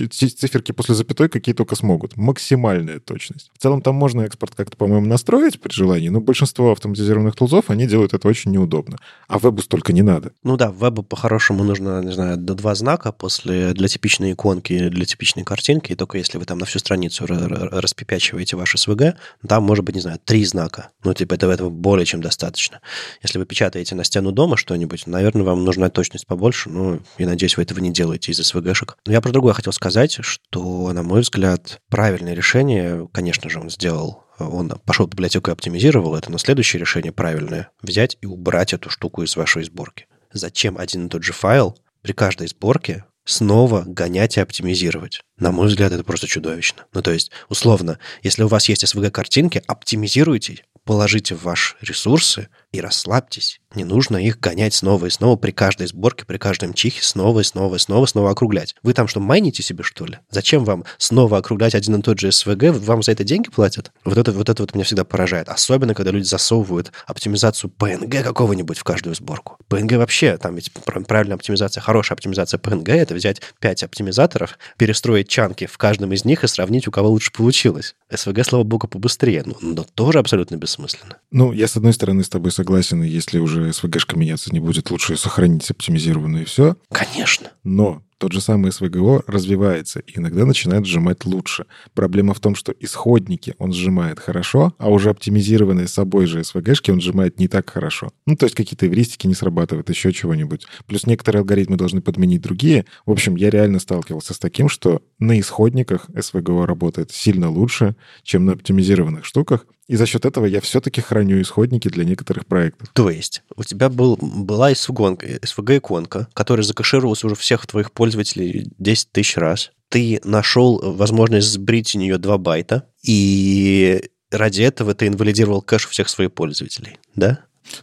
циферки 0.09 0.71
после 0.71 0.95
запятой, 0.95 1.29
какие 1.29 1.53
только 1.53 1.75
смогут. 1.75 2.17
Максимальная 2.17 2.99
точность. 2.99 3.51
В 3.57 3.61
целом 3.61 3.81
там 3.81 3.95
можно 3.95 4.21
экспорт 4.21 4.55
как-то, 4.55 4.77
по-моему, 4.77 5.07
настроить 5.07 5.59
при 5.59 5.71
желании, 5.71 6.09
но 6.09 6.21
большинство 6.21 6.71
автоматизированных 6.71 7.35
тулзов, 7.35 7.69
они 7.69 7.87
делают 7.87 8.13
это 8.13 8.27
очень 8.27 8.51
неудобно. 8.51 8.97
А 9.27 9.39
вебу 9.39 9.61
столько 9.61 9.93
не 9.93 10.01
надо. 10.01 10.31
Ну 10.43 10.57
да, 10.57 10.71
вебу 10.71 11.03
по-хорошему 11.03 11.63
нужно, 11.63 12.01
не 12.01 12.13
знаю, 12.13 12.37
до 12.37 12.55
два 12.55 12.75
знака 12.75 13.11
после 13.11 13.73
для 13.73 13.87
типичной 13.87 14.33
иконки 14.33 14.89
для 14.89 15.05
типичной 15.05 15.43
картинки, 15.43 15.91
и 15.91 15.95
только 15.95 16.17
если 16.17 16.37
вы 16.37 16.45
там 16.45 16.57
на 16.57 16.65
всю 16.65 16.79
страницу 16.79 17.25
распипячиваете 17.27 18.55
ваш 18.55 18.75
SVG, 18.75 19.15
там 19.47 19.63
может 19.63 19.83
быть, 19.85 19.95
не 19.95 20.01
знаю, 20.01 20.19
три 20.23 20.45
знака. 20.45 20.89
Ну, 21.03 21.13
типа, 21.13 21.33
это 21.33 21.47
этого 21.47 21.69
более 21.69 22.05
чем 22.05 22.21
достаточно. 22.21 22.79
Если 23.21 23.37
вы 23.37 23.45
печатаете 23.45 23.95
на 23.99 24.05
стену 24.05 24.31
дома 24.31 24.57
что-нибудь, 24.57 25.07
наверное, 25.07 25.43
вам 25.43 25.65
нужна 25.65 25.89
точность 25.89 26.25
побольше, 26.25 26.69
ну, 26.69 27.01
и 27.17 27.25
надеюсь, 27.25 27.57
вы 27.57 27.63
этого 27.63 27.79
не 27.79 27.91
делаете 27.91 28.31
из 28.31 28.39
SVG-шек. 28.39 28.95
Но 29.05 29.11
я 29.11 29.19
про 29.19 29.31
другое 29.31 29.53
хотел 29.53 29.73
сказать, 29.73 30.19
что, 30.21 30.91
на 30.93 31.03
мой 31.03 31.21
взгляд, 31.21 31.81
правильное 31.89 32.33
решение, 32.33 33.07
конечно 33.11 33.49
же, 33.49 33.59
он 33.59 33.69
сделал 33.69 34.23
он 34.39 34.69
пошел 34.85 35.05
в 35.05 35.09
библиотеку 35.09 35.49
и 35.49 35.53
оптимизировал 35.53 36.15
это, 36.15 36.31
но 36.31 36.37
следующее 36.37 36.79
решение 36.79 37.11
правильное– 37.11 37.71
взять 37.81 38.17
и 38.21 38.25
убрать 38.25 38.71
эту 38.71 38.89
штуку 38.89 39.21
из 39.23 39.35
вашей 39.35 39.65
сборки. 39.65 40.07
Зачем 40.31 40.77
один 40.77 41.07
и 41.07 41.09
тот 41.09 41.23
же 41.23 41.33
файл 41.33 41.77
при 42.01 42.13
каждой 42.13 42.47
сборке 42.47 43.03
снова 43.25 43.83
гонять 43.85 44.37
и 44.37 44.39
оптимизировать? 44.39 45.21
На 45.37 45.51
мой 45.51 45.67
взгляд, 45.67 45.91
это 45.91 46.05
просто 46.05 46.27
чудовищно. 46.27 46.85
Ну, 46.93 47.01
то 47.01 47.11
есть, 47.11 47.31
условно, 47.49 47.99
если 48.23 48.43
у 48.43 48.47
вас 48.47 48.69
есть 48.69 48.85
SVG-картинки, 48.85 49.61
оптимизируйте, 49.67 50.63
положите 50.89 51.35
в 51.35 51.43
ваши 51.43 51.75
ресурсы 51.81 52.49
и 52.71 52.81
расслабьтесь. 52.81 53.59
Не 53.75 53.83
нужно 53.83 54.17
их 54.17 54.39
гонять 54.39 54.73
снова 54.73 55.05
и 55.05 55.09
снова 55.09 55.35
при 55.35 55.51
каждой 55.51 55.87
сборке, 55.87 56.25
при 56.25 56.37
каждом 56.37 56.73
чихе, 56.73 57.03
снова 57.03 57.41
и 57.41 57.43
снова 57.43 57.75
и 57.75 57.79
снова, 57.79 58.05
снова 58.07 58.31
округлять. 58.31 58.75
Вы 58.81 58.93
там 58.93 59.07
что, 59.07 59.19
майните 59.19 59.61
себе, 59.61 59.83
что 59.83 60.05
ли? 60.05 60.17
Зачем 60.31 60.65
вам 60.65 60.85
снова 60.97 61.37
округлять 61.37 61.75
один 61.75 61.95
и 61.97 62.01
тот 62.01 62.19
же 62.19 62.29
SVG? 62.29 62.71
Вам 62.71 63.03
за 63.03 63.11
это 63.11 63.23
деньги 63.23 63.49
платят? 63.49 63.91
Вот 64.05 64.17
это 64.17 64.31
вот, 64.31 64.49
это 64.49 64.63
вот 64.63 64.73
меня 64.73 64.85
всегда 64.85 65.03
поражает. 65.03 65.49
Особенно, 65.49 65.93
когда 65.93 66.11
люди 66.11 66.25
засовывают 66.25 66.91
оптимизацию 67.05 67.71
PNG 67.77 68.23
какого-нибудь 68.23 68.79
в 68.79 68.83
каждую 68.83 69.15
сборку. 69.15 69.57
PNG 69.69 69.97
вообще, 69.97 70.37
там 70.37 70.55
ведь 70.55 70.71
правильная 70.71 71.35
оптимизация, 71.35 71.81
хорошая 71.81 72.15
оптимизация 72.15 72.59
PNG— 72.59 72.91
это 72.93 73.13
взять 73.13 73.41
5 73.59 73.83
оптимизаторов, 73.83 74.57
перестроить 74.77 75.29
чанки 75.29 75.67
в 75.67 75.77
каждом 75.77 76.11
из 76.13 76.25
них 76.25 76.43
и 76.43 76.47
сравнить, 76.47 76.87
у 76.87 76.91
кого 76.91 77.09
лучше 77.09 77.31
получилось. 77.31 77.95
SVG, 78.11 78.43
слава 78.43 78.63
богу, 78.63 78.87
побыстрее, 78.87 79.43
но, 79.45 79.55
но 79.61 79.83
тоже 79.83 80.17
абсолютно 80.17 80.55
бессмысленно. 80.55 81.17
Ну, 81.29 81.51
я, 81.51 81.67
с 81.67 81.77
одной 81.77 81.93
стороны, 81.93 82.23
с 82.23 82.29
тобой 82.29 82.51
согласен, 82.59 83.01
если 83.03 83.39
уже 83.39 83.69
SVG-шка 83.69 84.17
меняться 84.17 84.51
не 84.51 84.59
будет, 84.59 84.91
лучше 84.91 85.15
сохранить 85.15 85.71
оптимизированную 85.71 86.43
и 86.43 86.45
все. 86.45 86.75
Конечно. 86.91 87.51
Но 87.63 88.03
тот 88.17 88.33
же 88.33 88.41
самый 88.41 88.71
SVGO 88.71 89.23
развивается 89.27 90.01
и 90.01 90.19
иногда 90.19 90.45
начинает 90.45 90.85
сжимать 90.85 91.23
лучше. 91.23 91.67
Проблема 91.93 92.33
в 92.33 92.41
том, 92.41 92.55
что 92.55 92.73
исходники 92.77 93.55
он 93.59 93.71
сжимает 93.71 94.19
хорошо, 94.19 94.73
а 94.77 94.89
уже 94.89 95.09
оптимизированные 95.09 95.87
собой 95.87 96.25
же 96.25 96.41
SVG-шки 96.41 96.91
он 96.91 96.99
сжимает 96.99 97.39
не 97.39 97.47
так 97.47 97.69
хорошо. 97.69 98.09
Ну, 98.25 98.35
то 98.35 98.45
есть 98.45 98.57
какие-то 98.57 98.87
эвристики 98.87 99.25
не 99.25 99.35
срабатывают, 99.35 99.89
еще 99.89 100.11
чего-нибудь. 100.11 100.67
Плюс 100.85 101.05
некоторые 101.05 101.39
алгоритмы 101.39 101.77
должны 101.77 102.01
подменить 102.01 102.41
другие. 102.41 102.85
В 103.05 103.11
общем, 103.11 103.37
я 103.37 103.49
реально 103.49 103.79
сталкивался 103.79 104.33
с 104.33 104.39
таким, 104.39 104.67
что 104.67 105.01
на 105.17 105.39
исходниках 105.39 106.09
SVGO 106.09 106.65
работает 106.65 107.11
сильно 107.11 107.49
лучше, 107.49 107.95
чем 108.23 108.43
на 108.43 108.51
оптимизированных 108.51 109.23
штуках, 109.23 109.65
и 109.89 109.95
за 109.95 110.05
счет 110.05 110.23
этого 110.23 110.45
я 110.45 110.61
все-таки 110.61 111.01
храню 111.01 111.41
исходники 111.41 111.87
для 111.87 112.05
некоторых 112.05 112.45
проектов. 112.45 112.89
То 112.93 113.09
есть 113.09 113.41
у 113.55 113.63
тебя 113.63 113.89
был, 113.89 114.17
была 114.21 114.71
SVG-иконка, 114.71 116.27
которая 116.33 116.63
закашировалась 116.63 117.23
уже 117.23 117.33
всех 117.33 117.65
твоих 117.65 117.91
пользователей 117.91 118.71
10 118.77 119.11
тысяч 119.11 119.35
раз. 119.35 119.71
Ты 119.89 120.21
нашел 120.23 120.79
возможность 120.95 121.49
сбрить 121.51 121.95
у 121.95 121.99
нее 121.99 122.19
2 122.19 122.37
байта, 122.37 122.87
и 123.01 124.09
ради 124.29 124.61
этого 124.61 124.93
ты 124.93 125.07
инвалидировал 125.07 125.63
кэш 125.63 125.87
всех 125.87 126.07
своих 126.07 126.33
пользователей, 126.33 126.99
да? 127.15 127.39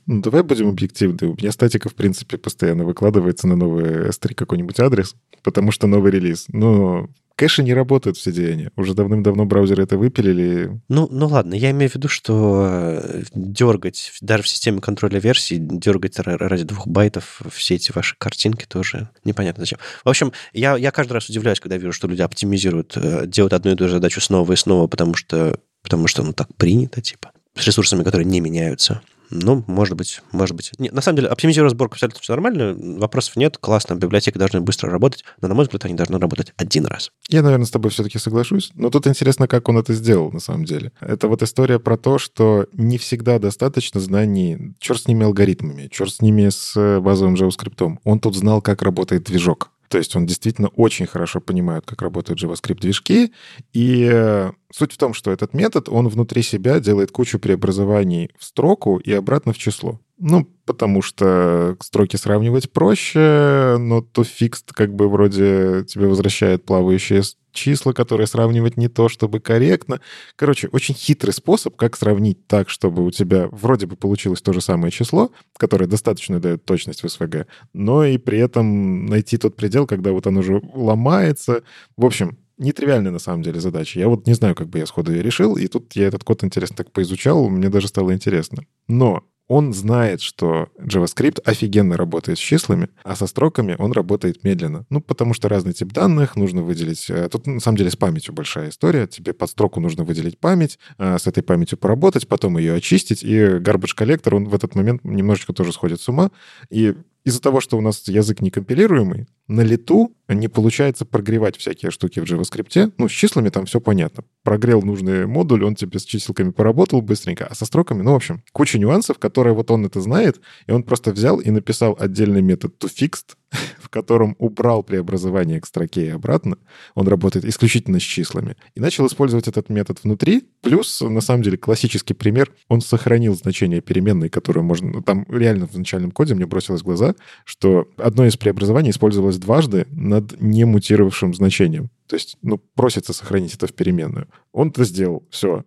Ну, 0.07 0.23
давай 0.23 0.45
будем 0.45 0.69
объективны. 0.69 1.19
У 1.27 1.35
меня 1.35 1.51
статика, 1.51 1.89
в 1.89 1.95
принципе, 1.95 2.39
постоянно 2.39 2.85
выкладывается 2.85 3.49
на 3.49 3.57
новый 3.57 4.11
S3 4.11 4.35
какой-нибудь 4.35 4.79
адрес, 4.79 5.17
потому 5.43 5.73
что 5.73 5.89
новый 5.89 6.13
релиз. 6.13 6.45
Но 6.49 7.09
Кэши 7.37 7.63
не 7.63 7.75
работают 7.75 8.17
в 8.17 8.27
CDN. 8.27 8.71
Уже 8.77 8.95
давным-давно 8.95 9.45
браузеры 9.45 9.83
это 9.83 9.99
выпилили. 9.99 10.81
Ну, 10.89 11.07
ну 11.11 11.27
ладно, 11.27 11.55
я 11.55 11.71
имею 11.71 11.91
в 11.91 11.95
виду, 11.95 12.09
что 12.09 12.67
э, 12.67 13.23
дергать, 13.35 14.13
даже 14.23 14.43
в 14.43 14.49
системе 14.49 14.81
контроля 14.81 15.19
версий, 15.19 15.59
дергать 15.59 16.19
ради 16.19 16.65
двух 16.65 16.87
байтов 16.87 17.43
все 17.53 17.75
эти 17.75 17.93
ваши 17.95 18.17
картинки 18.17 18.65
тоже 18.65 19.11
непонятно 19.25 19.63
зачем. 19.63 19.79
В 20.03 20.09
общем, 20.09 20.33
я, 20.55 20.77
я 20.79 20.91
каждый 20.91 21.13
раз 21.13 21.29
удивляюсь, 21.29 21.61
когда 21.61 21.77
вижу, 21.77 21.93
что 21.93 22.09
люди 22.09 22.23
оптимизируют, 22.23 22.97
э, 22.97 23.27
делают 23.27 23.53
одну 23.53 23.73
и 23.73 23.77
ту 23.77 23.85
же 23.85 23.93
задачу 23.93 24.23
снова 24.23 24.51
и 24.55 24.57
снова, 24.57 24.87
потому 24.87 25.13
что, 25.13 25.61
потому 25.83 26.07
что 26.07 26.23
ну, 26.23 26.33
так 26.33 26.55
принято, 26.57 27.03
типа, 27.03 27.33
с 27.55 27.67
ресурсами, 27.67 28.03
которые 28.03 28.25
не 28.25 28.41
меняются. 28.41 29.03
Ну, 29.31 29.65
может 29.67 29.97
быть, 29.97 30.23
может 30.33 30.57
быть. 30.57 30.73
Нет, 30.79 30.93
на 30.93 31.01
самом 31.01 31.17
деле, 31.17 31.29
оптимизировать 31.29 31.73
сборку 31.73 31.95
абсолютно 31.95 32.21
все 32.21 32.33
нормально, 32.33 32.75
вопросов 32.99 33.37
нет, 33.37 33.59
классно, 33.59 33.95
библиотеки 33.95 34.39
должны 34.39 34.61
быстро 34.61 34.91
работать, 34.91 35.25
но, 35.41 35.49
на 35.49 35.55
мой 35.55 35.65
взгляд, 35.65 35.85
они 35.85 35.95
должны 35.95 36.19
работать 36.19 36.53
один 36.57 36.87
раз. 36.87 37.11
Я, 37.29 37.43
наверное, 37.43 37.67
с 37.67 37.71
тобой 37.71 37.91
все-таки 37.91 38.19
соглашусь, 38.19 38.71
но 38.75 38.91
тут 38.91 39.07
интересно, 39.07 39.49
как 39.49 39.69
он 39.69 39.79
это 39.79 39.93
сделал, 39.95 40.31
на 40.31 40.41
самом 40.41 40.65
деле. 40.65 40.93
Это 41.01 41.29
вот 41.29 41.43
история 41.43 41.79
про 41.79 41.97
то, 41.97 42.19
что 42.19 42.67
не 42.73 42.99
всегда 42.99 43.39
достаточно 43.39 44.01
знаний, 44.01 44.75
черт 44.79 45.03
с 45.03 45.09
ними 45.09 45.25
алгоритмами, 45.25 45.89
черт 45.89 46.13
с 46.13 46.21
ними 46.21 46.49
с 46.49 47.01
базовым 47.01 47.35
JavaScript. 47.35 47.99
Он 48.05 48.21
тут 48.21 48.37
знал, 48.37 48.63
как 48.63 48.83
работает 48.83 49.25
движок. 49.25 49.71
То 49.89 49.99
есть 49.99 50.15
он 50.17 50.27
действительно 50.27 50.69
очень 50.69 51.07
хорошо 51.07 51.41
понимает, 51.41 51.85
как 51.87 52.03
работают 52.03 52.43
JavaScript-движки. 52.43 53.33
И 53.73 54.09
э, 54.11 54.53
суть 54.73 54.93
в 54.93 54.97
том, 54.99 55.15
что 55.15 55.31
этот 55.31 55.55
метод, 55.55 55.89
он 55.89 56.09
внутри 56.09 56.43
себя 56.43 56.81
делает 56.81 57.13
кучу 57.13 57.39
преобразований 57.39 58.31
в 58.39 58.45
строку 58.45 58.99
и 58.99 59.13
обратно 59.13 59.53
в 59.53 59.59
число. 59.59 60.01
Ну, 60.19 60.49
потому 60.65 61.03
что 61.03 61.77
строки 61.81 62.17
сравнивать 62.17 62.71
проще, 62.71 63.77
но 63.79 64.01
то 64.01 64.25
фикс 64.25 64.65
как 64.67 64.95
бы 64.95 65.09
вроде 65.09 65.85
тебе 65.87 66.07
возвращает 66.07 66.65
плавающие 66.65 67.23
числа, 67.53 67.93
которые 67.93 68.27
сравнивать 68.27 68.79
не 68.79 68.89
то, 68.89 69.11
чтобы 69.11 69.41
корректно. 69.41 70.01
Короче, 70.37 70.69
очень 70.69 70.95
хитрый 70.95 71.35
способ, 71.35 71.77
как 71.77 71.97
сравнить 71.97 72.47
так, 72.47 72.71
чтобы 72.71 73.05
у 73.05 73.11
тебя 73.11 73.49
вроде 73.51 73.87
бы 73.87 73.97
получилось 73.97 74.41
то 74.41 74.55
же 74.55 74.63
самое 74.63 74.91
число, 74.91 75.33
которое 75.59 75.87
достаточно 75.87 76.41
дает 76.41 76.65
точность 76.65 77.03
в 77.03 77.09
СВГ, 77.09 77.47
но 77.75 78.05
и 78.05 78.17
при 78.17 78.39
этом 78.39 79.07
найти 79.07 79.37
тот 79.37 79.57
предел, 79.57 79.87
когда 79.87 80.13
вот 80.13 80.27
оно 80.27 80.41
уже 80.41 80.63
ломается. 80.73 81.63
В 81.97 82.07
общем, 82.07 82.39
нетривиальная 82.59 83.13
на 83.13 83.19
самом 83.19 83.43
деле 83.43 83.61
задача. 83.61 83.99
Я 83.99 84.09
вот 84.09 84.27
не 84.27 84.35
знаю, 84.35 84.55
как 84.55 84.69
бы 84.69 84.79
я 84.79 84.87
сходу 84.87 85.13
ее 85.13 85.23
решил, 85.23 85.57
и 85.57 85.67
тут 85.67 85.95
я 85.95 86.07
этот 86.07 86.25
код 86.25 86.43
интересно 86.45 86.77
так 86.77 86.93
поизучал, 86.93 87.49
мне 87.51 87.69
даже 87.69 87.89
стало 87.89 88.15
интересно. 88.15 88.63
Но 88.89 89.25
он 89.49 89.73
знает, 89.73 90.21
что 90.21 90.69
JavaScript 90.79 91.41
офигенно 91.45 91.97
работает 91.97 92.39
с 92.39 92.41
числами, 92.41 92.89
а 93.05 93.15
со 93.15 93.27
строками 93.27 93.77
он 93.79 93.93
работает 93.93 94.43
медленно. 94.43 94.87
Ну, 94.91 95.01
потому 95.01 95.35
что 95.35 95.49
разный 95.49 95.73
тип 95.73 95.93
данных 95.93 96.37
нужно 96.37 96.63
выделить. 96.63 97.09
Э, 97.09 97.29
тут, 97.29 97.47
на 97.47 97.61
самом 97.61 97.79
деле, 97.79 97.91
с 97.91 97.97
памятью 97.97 98.35
большая 98.35 98.71
история. 98.71 99.07
Тебе 99.07 99.33
под 99.33 99.51
строку 99.51 99.81
нужно 99.81 100.05
выделить 100.05 100.39
память, 100.39 100.79
э, 100.99 101.19
с 101.19 101.27
этой 101.27 101.43
памятью 101.43 101.79
поработать, 101.79 102.27
потом 102.27 102.59
ее 102.59 102.75
очистить, 102.75 103.23
и 103.23 103.37
garbage 103.37 103.95
коллектор, 103.95 104.35
он 104.35 104.49
в 104.49 104.55
этот 104.55 104.75
момент 104.75 105.05
немножечко 105.05 105.53
тоже 105.53 105.73
сходит 105.73 106.01
с 106.01 106.09
ума. 106.09 106.31
И 106.71 106.95
из-за 107.25 107.41
того, 107.41 107.61
что 107.61 107.77
у 107.77 107.81
нас 107.81 108.07
язык 108.09 108.41
некомпилируемый, 108.41 109.27
на 109.49 109.63
лету 109.63 110.17
не 110.29 110.49
получается 110.49 111.05
прогревать 111.05 111.57
всякие 111.57 111.91
штуки 111.91 112.21
в 112.21 112.25
JavaScript. 112.25 112.93
Ну, 112.99 113.09
с 113.09 113.13
числами 113.13 113.49
там 113.49 113.67
все 113.67 113.81
понятно. 113.81 114.25
Прогрел 114.43 114.83
нужный 114.83 115.27
модуль, 115.27 115.65
он 115.65 115.77
тебе 115.77 115.99
с 115.99 116.05
чиселками 116.05 116.51
поработал 116.51 117.01
быстренько, 117.01 117.47
а 117.47 117.55
со 117.55 117.65
строками, 117.65 118.03
ну, 118.03 118.13
в 118.13 118.17
общем, 118.17 118.43
куча 118.53 118.79
нюансов, 118.79 119.19
которые 119.19 119.55
вот 119.55 119.71
он 119.71 119.87
это 119.87 120.01
знает, 120.01 120.41
и 120.67 120.73
он 120.73 120.83
просто 120.83 121.13
взял 121.13 121.39
и 121.39 121.51
написал 121.51 121.97
отдельный 121.99 122.43
метод 122.43 122.75
toFixed, 122.83 123.37
в 123.81 123.89
котором 123.89 124.35
убрал 124.39 124.83
преобразование 124.83 125.61
к 125.61 125.67
строке 125.67 126.07
и 126.07 126.11
обратно. 126.11 126.59
Он 126.95 127.07
работает 127.07 127.45
исключительно 127.45 128.01
с 128.01 128.03
числами. 128.03 128.57
И 128.75 128.81
начал 128.81 129.07
использовать 129.07 129.49
этот 129.49 129.69
метод 129.69 130.03
внутри. 130.03 130.45
Плюс, 130.63 131.01
на 131.01 131.21
самом 131.21 131.43
деле, 131.43 131.57
классический 131.57 132.15
пример. 132.15 132.53
Он 132.69 132.81
сохранил 132.81 133.35
значение 133.37 133.81
переменной, 133.81 134.29
которую 134.29 134.65
можно... 134.65 134.91
Ну, 134.91 135.03
там 135.03 135.27
реально 135.29 135.67
в 135.67 135.77
начальном 135.77 136.11
коде 136.11 136.35
мне 136.35 136.47
бросилось 136.47 136.83
в 136.83 136.85
глаза, 136.85 137.15
что 137.45 137.89
одно 137.97 138.27
из 138.27 138.37
преобразований 138.37 138.91
использовалось 138.91 139.36
дважды 139.39 139.87
над 139.91 140.41
немутировавшим 140.41 141.35
значением. 141.35 141.91
То 142.07 142.15
есть, 142.15 142.37
ну, 142.43 142.59
просится 142.59 143.13
сохранить 143.13 143.55
это 143.55 143.67
в 143.67 143.73
переменную. 143.73 144.29
Он 144.53 144.69
это 144.69 144.85
сделал. 144.85 145.25
Все. 145.31 145.65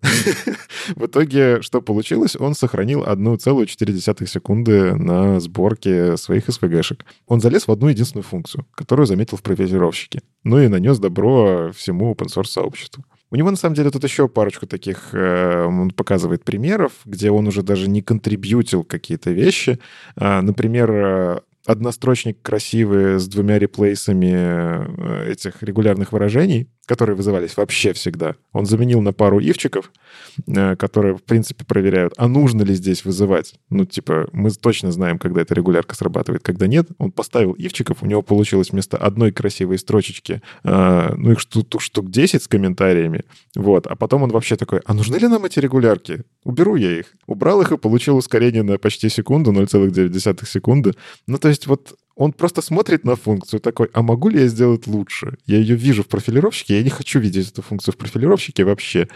В 0.96 1.06
итоге, 1.06 1.62
что 1.62 1.82
получилось? 1.82 2.38
Он 2.38 2.56
сохранил 2.56 3.04
1,4 3.04 4.26
секунды 4.26 4.96
на 4.96 5.40
сборке 5.42 6.16
своих 6.16 6.48
SVG-шек. 6.48 7.04
Он 7.28 7.42
залез 7.42 7.68
в 7.68 7.72
одну 7.72 7.90
единственную 7.90 8.24
функцию, 8.24 8.66
которую 8.74 9.06
заметил 9.06 9.36
в 9.36 9.44
проектировщике. 9.44 10.22
Ну 10.44 10.60
и 10.60 10.70
нанес 10.70 10.98
добро 10.98 11.72
всему 11.76 12.14
open-source 12.14 12.46
сообществу. 12.46 13.04
У 13.32 13.36
него, 13.36 13.52
на 13.52 13.58
самом 13.58 13.76
деле, 13.76 13.92
тут 13.92 14.04
еще 14.04 14.28
парочку 14.28 14.66
таких, 14.66 15.10
э, 15.14 15.66
он 15.66 15.92
показывает 15.92 16.44
примеров, 16.44 16.94
где 17.06 17.30
он 17.30 17.48
уже 17.48 17.62
даже 17.62 17.88
не 17.88 18.02
контрибьютил 18.02 18.84
какие-то 18.84 19.30
вещи. 19.30 19.78
А, 20.16 20.42
например, 20.42 20.92
э, 20.92 21.42
однострочник 21.70 22.42
красивый 22.42 23.20
с 23.20 23.28
двумя 23.28 23.60
реплейсами 23.60 24.32
э, 24.34 25.32
этих 25.32 25.62
регулярных 25.62 26.12
выражений, 26.12 26.68
которые 26.90 27.16
вызывались 27.16 27.56
вообще 27.56 27.94
всегда. 27.94 28.36
Он 28.52 28.66
заменил 28.66 29.00
на 29.00 29.14
пару 29.14 29.40
ивчиков, 29.40 29.92
э, 30.48 30.76
которые, 30.76 31.16
в 31.16 31.22
принципе, 31.22 31.64
проверяют, 31.64 32.16
а 32.18 32.28
нужно 32.28 32.64
ли 32.64 32.74
здесь 32.74 33.06
вызывать. 33.06 33.54
Ну, 33.70 33.86
типа, 33.86 34.28
мы 34.34 34.50
точно 34.50 34.92
знаем, 34.92 35.20
когда 35.20 35.42
эта 35.42 35.54
регулярка 35.54 35.96
срабатывает, 35.96 36.42
когда 36.42 36.66
нет. 36.66 36.88
Он 36.98 37.12
поставил 37.12 37.52
ивчиков, 37.52 38.02
у 38.02 38.08
него 38.08 38.24
получилось 38.24 38.72
вместо 38.72 38.98
одной 38.98 39.32
красивой 39.32 39.78
строчечки, 39.78 40.42
э, 40.64 41.14
ну, 41.16 41.34
их 41.34 41.40
штук, 41.40 41.80
штук 41.80 42.10
10 42.10 42.42
с 42.42 42.48
комментариями. 42.48 43.24
Вот. 43.56 43.86
А 43.86 43.96
потом 43.96 44.24
он 44.24 44.32
вообще 44.32 44.56
такой, 44.56 44.82
а 44.84 44.96
нужны 44.96 45.18
ли 45.18 45.28
нам 45.28 45.46
эти 45.46 45.60
регулярки? 45.60 46.24
Уберу 46.44 46.76
я 46.76 46.98
их. 46.98 47.14
Убрал 47.28 47.62
их 47.62 47.72
и 47.72 47.78
получил 47.78 48.18
ускорение 48.18 48.64
на 48.64 48.80
почти 48.80 49.10
секунду, 49.10 49.52
0,9 49.52 50.48
секунды. 50.48 50.96
Ну, 51.28 51.38
то 51.38 51.50
есть 51.50 51.68
вот 51.68 51.94
он 52.20 52.34
просто 52.34 52.62
смотрит 52.62 53.06
на 53.06 53.16
функцию 53.16 53.62
такой, 53.62 53.90
а 53.94 54.02
могу 54.02 54.28
ли 54.28 54.42
я 54.42 54.48
сделать 54.48 54.88
лучше? 54.88 55.38
Я 55.46 55.58
ее 55.58 55.76
вижу 55.76 56.04
в 56.04 56.08
профилировщике, 56.08 56.76
я 56.76 56.84
не 56.84 56.90
хочу 56.90 57.18
видеть 57.18 57.50
эту 57.50 57.62
функцию 57.62 57.94
в 57.94 57.98
профилировщике 57.98 58.66
вообще. 58.66 59.08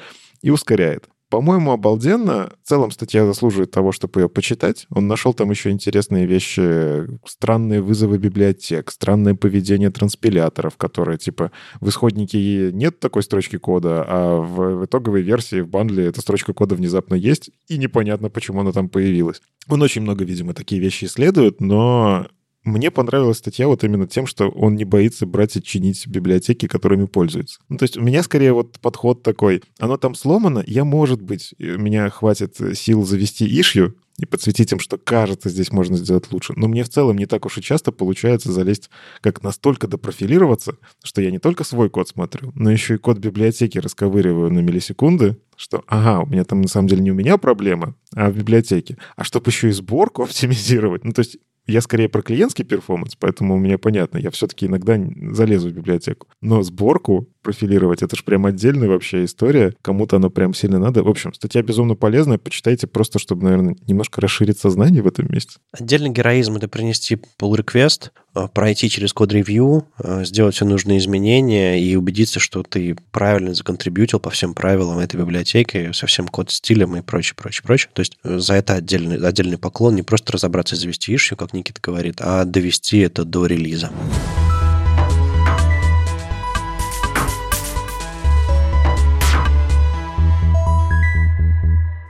И 0.41 0.49
ускоряет. 0.49 1.09
По-моему, 1.29 1.71
обалденно. 1.71 2.53
В 2.63 2.67
целом 2.67 2.91
статья 2.91 3.25
заслуживает 3.25 3.71
того, 3.71 3.91
чтобы 3.91 4.21
ее 4.21 4.29
почитать. 4.29 4.85
Он 4.89 5.07
нашел 5.07 5.33
там 5.33 5.49
еще 5.49 5.71
интересные 5.71 6.25
вещи, 6.25 7.09
странные 7.25 7.81
вызовы 7.81 8.19
библиотек, 8.19 8.89
странное 8.89 9.35
поведение 9.35 9.89
транспиляторов, 9.89 10.77
которые, 10.77 11.17
типа, 11.17 11.51
в 11.81 11.89
исходнике 11.89 12.71
нет 12.71 13.01
такой 13.01 13.23
строчки 13.23 13.57
кода, 13.57 14.05
а 14.07 14.37
в 14.39 14.85
итоговой 14.85 15.23
версии 15.23 15.59
в 15.59 15.67
бандле 15.67 16.05
эта 16.05 16.21
строчка 16.21 16.53
кода 16.53 16.75
внезапно 16.75 17.15
есть, 17.15 17.49
и 17.67 17.77
непонятно, 17.77 18.29
почему 18.29 18.61
она 18.61 18.71
там 18.71 18.87
появилась. 18.87 19.41
Он 19.67 19.81
очень 19.81 20.03
много, 20.03 20.23
видимо, 20.23 20.53
такие 20.53 20.79
вещи 20.79 21.05
исследует, 21.05 21.59
но 21.59 22.27
Мне 22.63 22.91
понравилась 22.91 23.39
статья 23.39 23.67
вот 23.67 23.83
именно 23.83 24.07
тем, 24.07 24.25
что 24.25 24.49
он 24.49 24.75
не 24.75 24.85
боится 24.85 25.25
брать 25.25 25.55
и 25.57 25.63
чинить 25.63 26.07
библиотеки, 26.07 26.67
которыми 26.67 27.05
пользуется. 27.05 27.59
Ну, 27.69 27.77
то 27.77 27.83
есть 27.83 27.97
у 27.97 28.01
меня 28.01 28.23
скорее 28.23 28.53
вот 28.53 28.79
подход 28.79 29.21
такой. 29.21 29.61
Оно 29.79 29.97
там 29.97 30.15
сломано, 30.15 30.63
я, 30.65 30.85
может 30.85 31.21
быть, 31.21 31.53
меня 31.59 32.09
хватит 32.09 32.57
сил 32.75 33.03
завести 33.03 33.45
ишью, 33.45 33.95
и 34.19 34.25
подсветить 34.25 34.71
им, 34.71 34.79
что 34.79 34.97
кажется, 34.97 35.49
здесь 35.49 35.71
можно 35.71 35.97
сделать 35.97 36.31
лучше. 36.31 36.53
Но 36.55 36.67
мне 36.67 36.83
в 36.83 36.89
целом 36.89 37.17
не 37.17 37.25
так 37.25 37.45
уж 37.45 37.57
и 37.57 37.61
часто 37.61 37.91
получается 37.91 38.51
залезть, 38.51 38.89
как 39.21 39.41
настолько 39.41 39.87
допрофилироваться, 39.87 40.77
что 41.03 41.21
я 41.21 41.31
не 41.31 41.39
только 41.39 41.63
свой 41.63 41.89
код 41.89 42.09
смотрю, 42.09 42.51
но 42.55 42.71
еще 42.71 42.95
и 42.95 42.99
код 42.99 43.17
библиотеки 43.17 43.79
расковыриваю 43.79 44.51
на 44.51 44.59
миллисекунды, 44.59 45.37
что, 45.55 45.83
ага, 45.87 46.21
у 46.21 46.27
меня 46.27 46.43
там 46.43 46.61
на 46.61 46.67
самом 46.67 46.87
деле 46.87 47.01
не 47.01 47.11
у 47.11 47.15
меня 47.15 47.37
проблема, 47.37 47.95
а 48.15 48.29
в 48.29 48.37
библиотеке. 48.37 48.97
А 49.15 49.23
чтобы 49.23 49.49
еще 49.49 49.69
и 49.69 49.71
сборку 49.71 50.23
оптимизировать, 50.23 51.03
ну, 51.03 51.11
то 51.11 51.19
есть 51.19 51.37
я 51.65 51.81
скорее 51.81 52.09
про 52.09 52.21
клиентский 52.21 52.65
перформанс, 52.65 53.15
поэтому 53.15 53.55
у 53.55 53.59
меня 53.59 53.77
понятно, 53.77 54.17
я 54.17 54.31
все-таки 54.31 54.65
иногда 54.65 54.99
залезу 55.31 55.69
в 55.69 55.73
библиотеку. 55.73 56.27
Но 56.41 56.61
сборку 56.63 57.27
профилировать, 57.43 58.01
это 58.01 58.15
же 58.15 58.23
прям 58.23 58.45
отдельная 58.45 58.87
вообще 58.87 59.25
история. 59.25 59.75
Кому-то 59.81 60.15
оно 60.15 60.29
прям 60.29 60.53
сильно 60.53 60.79
надо. 60.79 61.03
В 61.03 61.09
общем, 61.09 61.33
статья 61.33 61.61
безумно 61.61 61.95
полезная. 61.95 62.37
Почитайте 62.37 62.87
просто, 62.87 63.19
чтобы, 63.19 63.43
наверное, 63.43 63.75
немножко 63.87 64.21
расширить 64.21 64.57
сознание 64.57 65.03
в 65.03 65.07
этом 65.07 65.31
месте. 65.31 65.57
Отдельный 65.71 66.09
героизм— 66.09 66.55
это 66.57 66.67
принести 66.67 67.15
pull 67.15 67.55
request, 67.55 68.09
э, 68.35 68.47
пройти 68.53 68.89
через 68.89 69.13
код-ревью, 69.13 69.87
э, 69.99 70.23
сделать 70.25 70.55
все 70.55 70.65
нужные 70.65 70.97
изменения 70.97 71.79
и 71.79 71.95
убедиться, 71.95 72.39
что 72.39 72.63
ты 72.63 72.95
правильно 73.11 73.53
законтрибьютил 73.53 74.19
по 74.19 74.29
всем 74.29 74.53
правилам 74.53 74.99
этой 74.99 75.19
библиотеки, 75.19 75.91
со 75.93 76.07
всем 76.07 76.27
код-стилем 76.27 76.95
и 76.95 77.01
прочее, 77.01 77.35
прочее, 77.35 77.63
прочее. 77.63 77.89
То 77.93 77.99
есть 77.99 78.17
э, 78.23 78.39
за 78.39 78.53
это 78.53 78.75
отдельный, 78.75 79.17
отдельный 79.17 79.57
поклон, 79.57 79.95
не 79.95 80.03
просто 80.03 80.33
разобраться 80.33 80.75
и 80.75 80.77
завести 80.77 81.13
ишью, 81.13 81.37
как 81.37 81.53
Никита 81.53 81.81
говорит, 81.81 82.15
а 82.19 82.45
довести 82.45 82.99
это 82.99 83.25
до 83.25 83.45
релиза. 83.45 83.91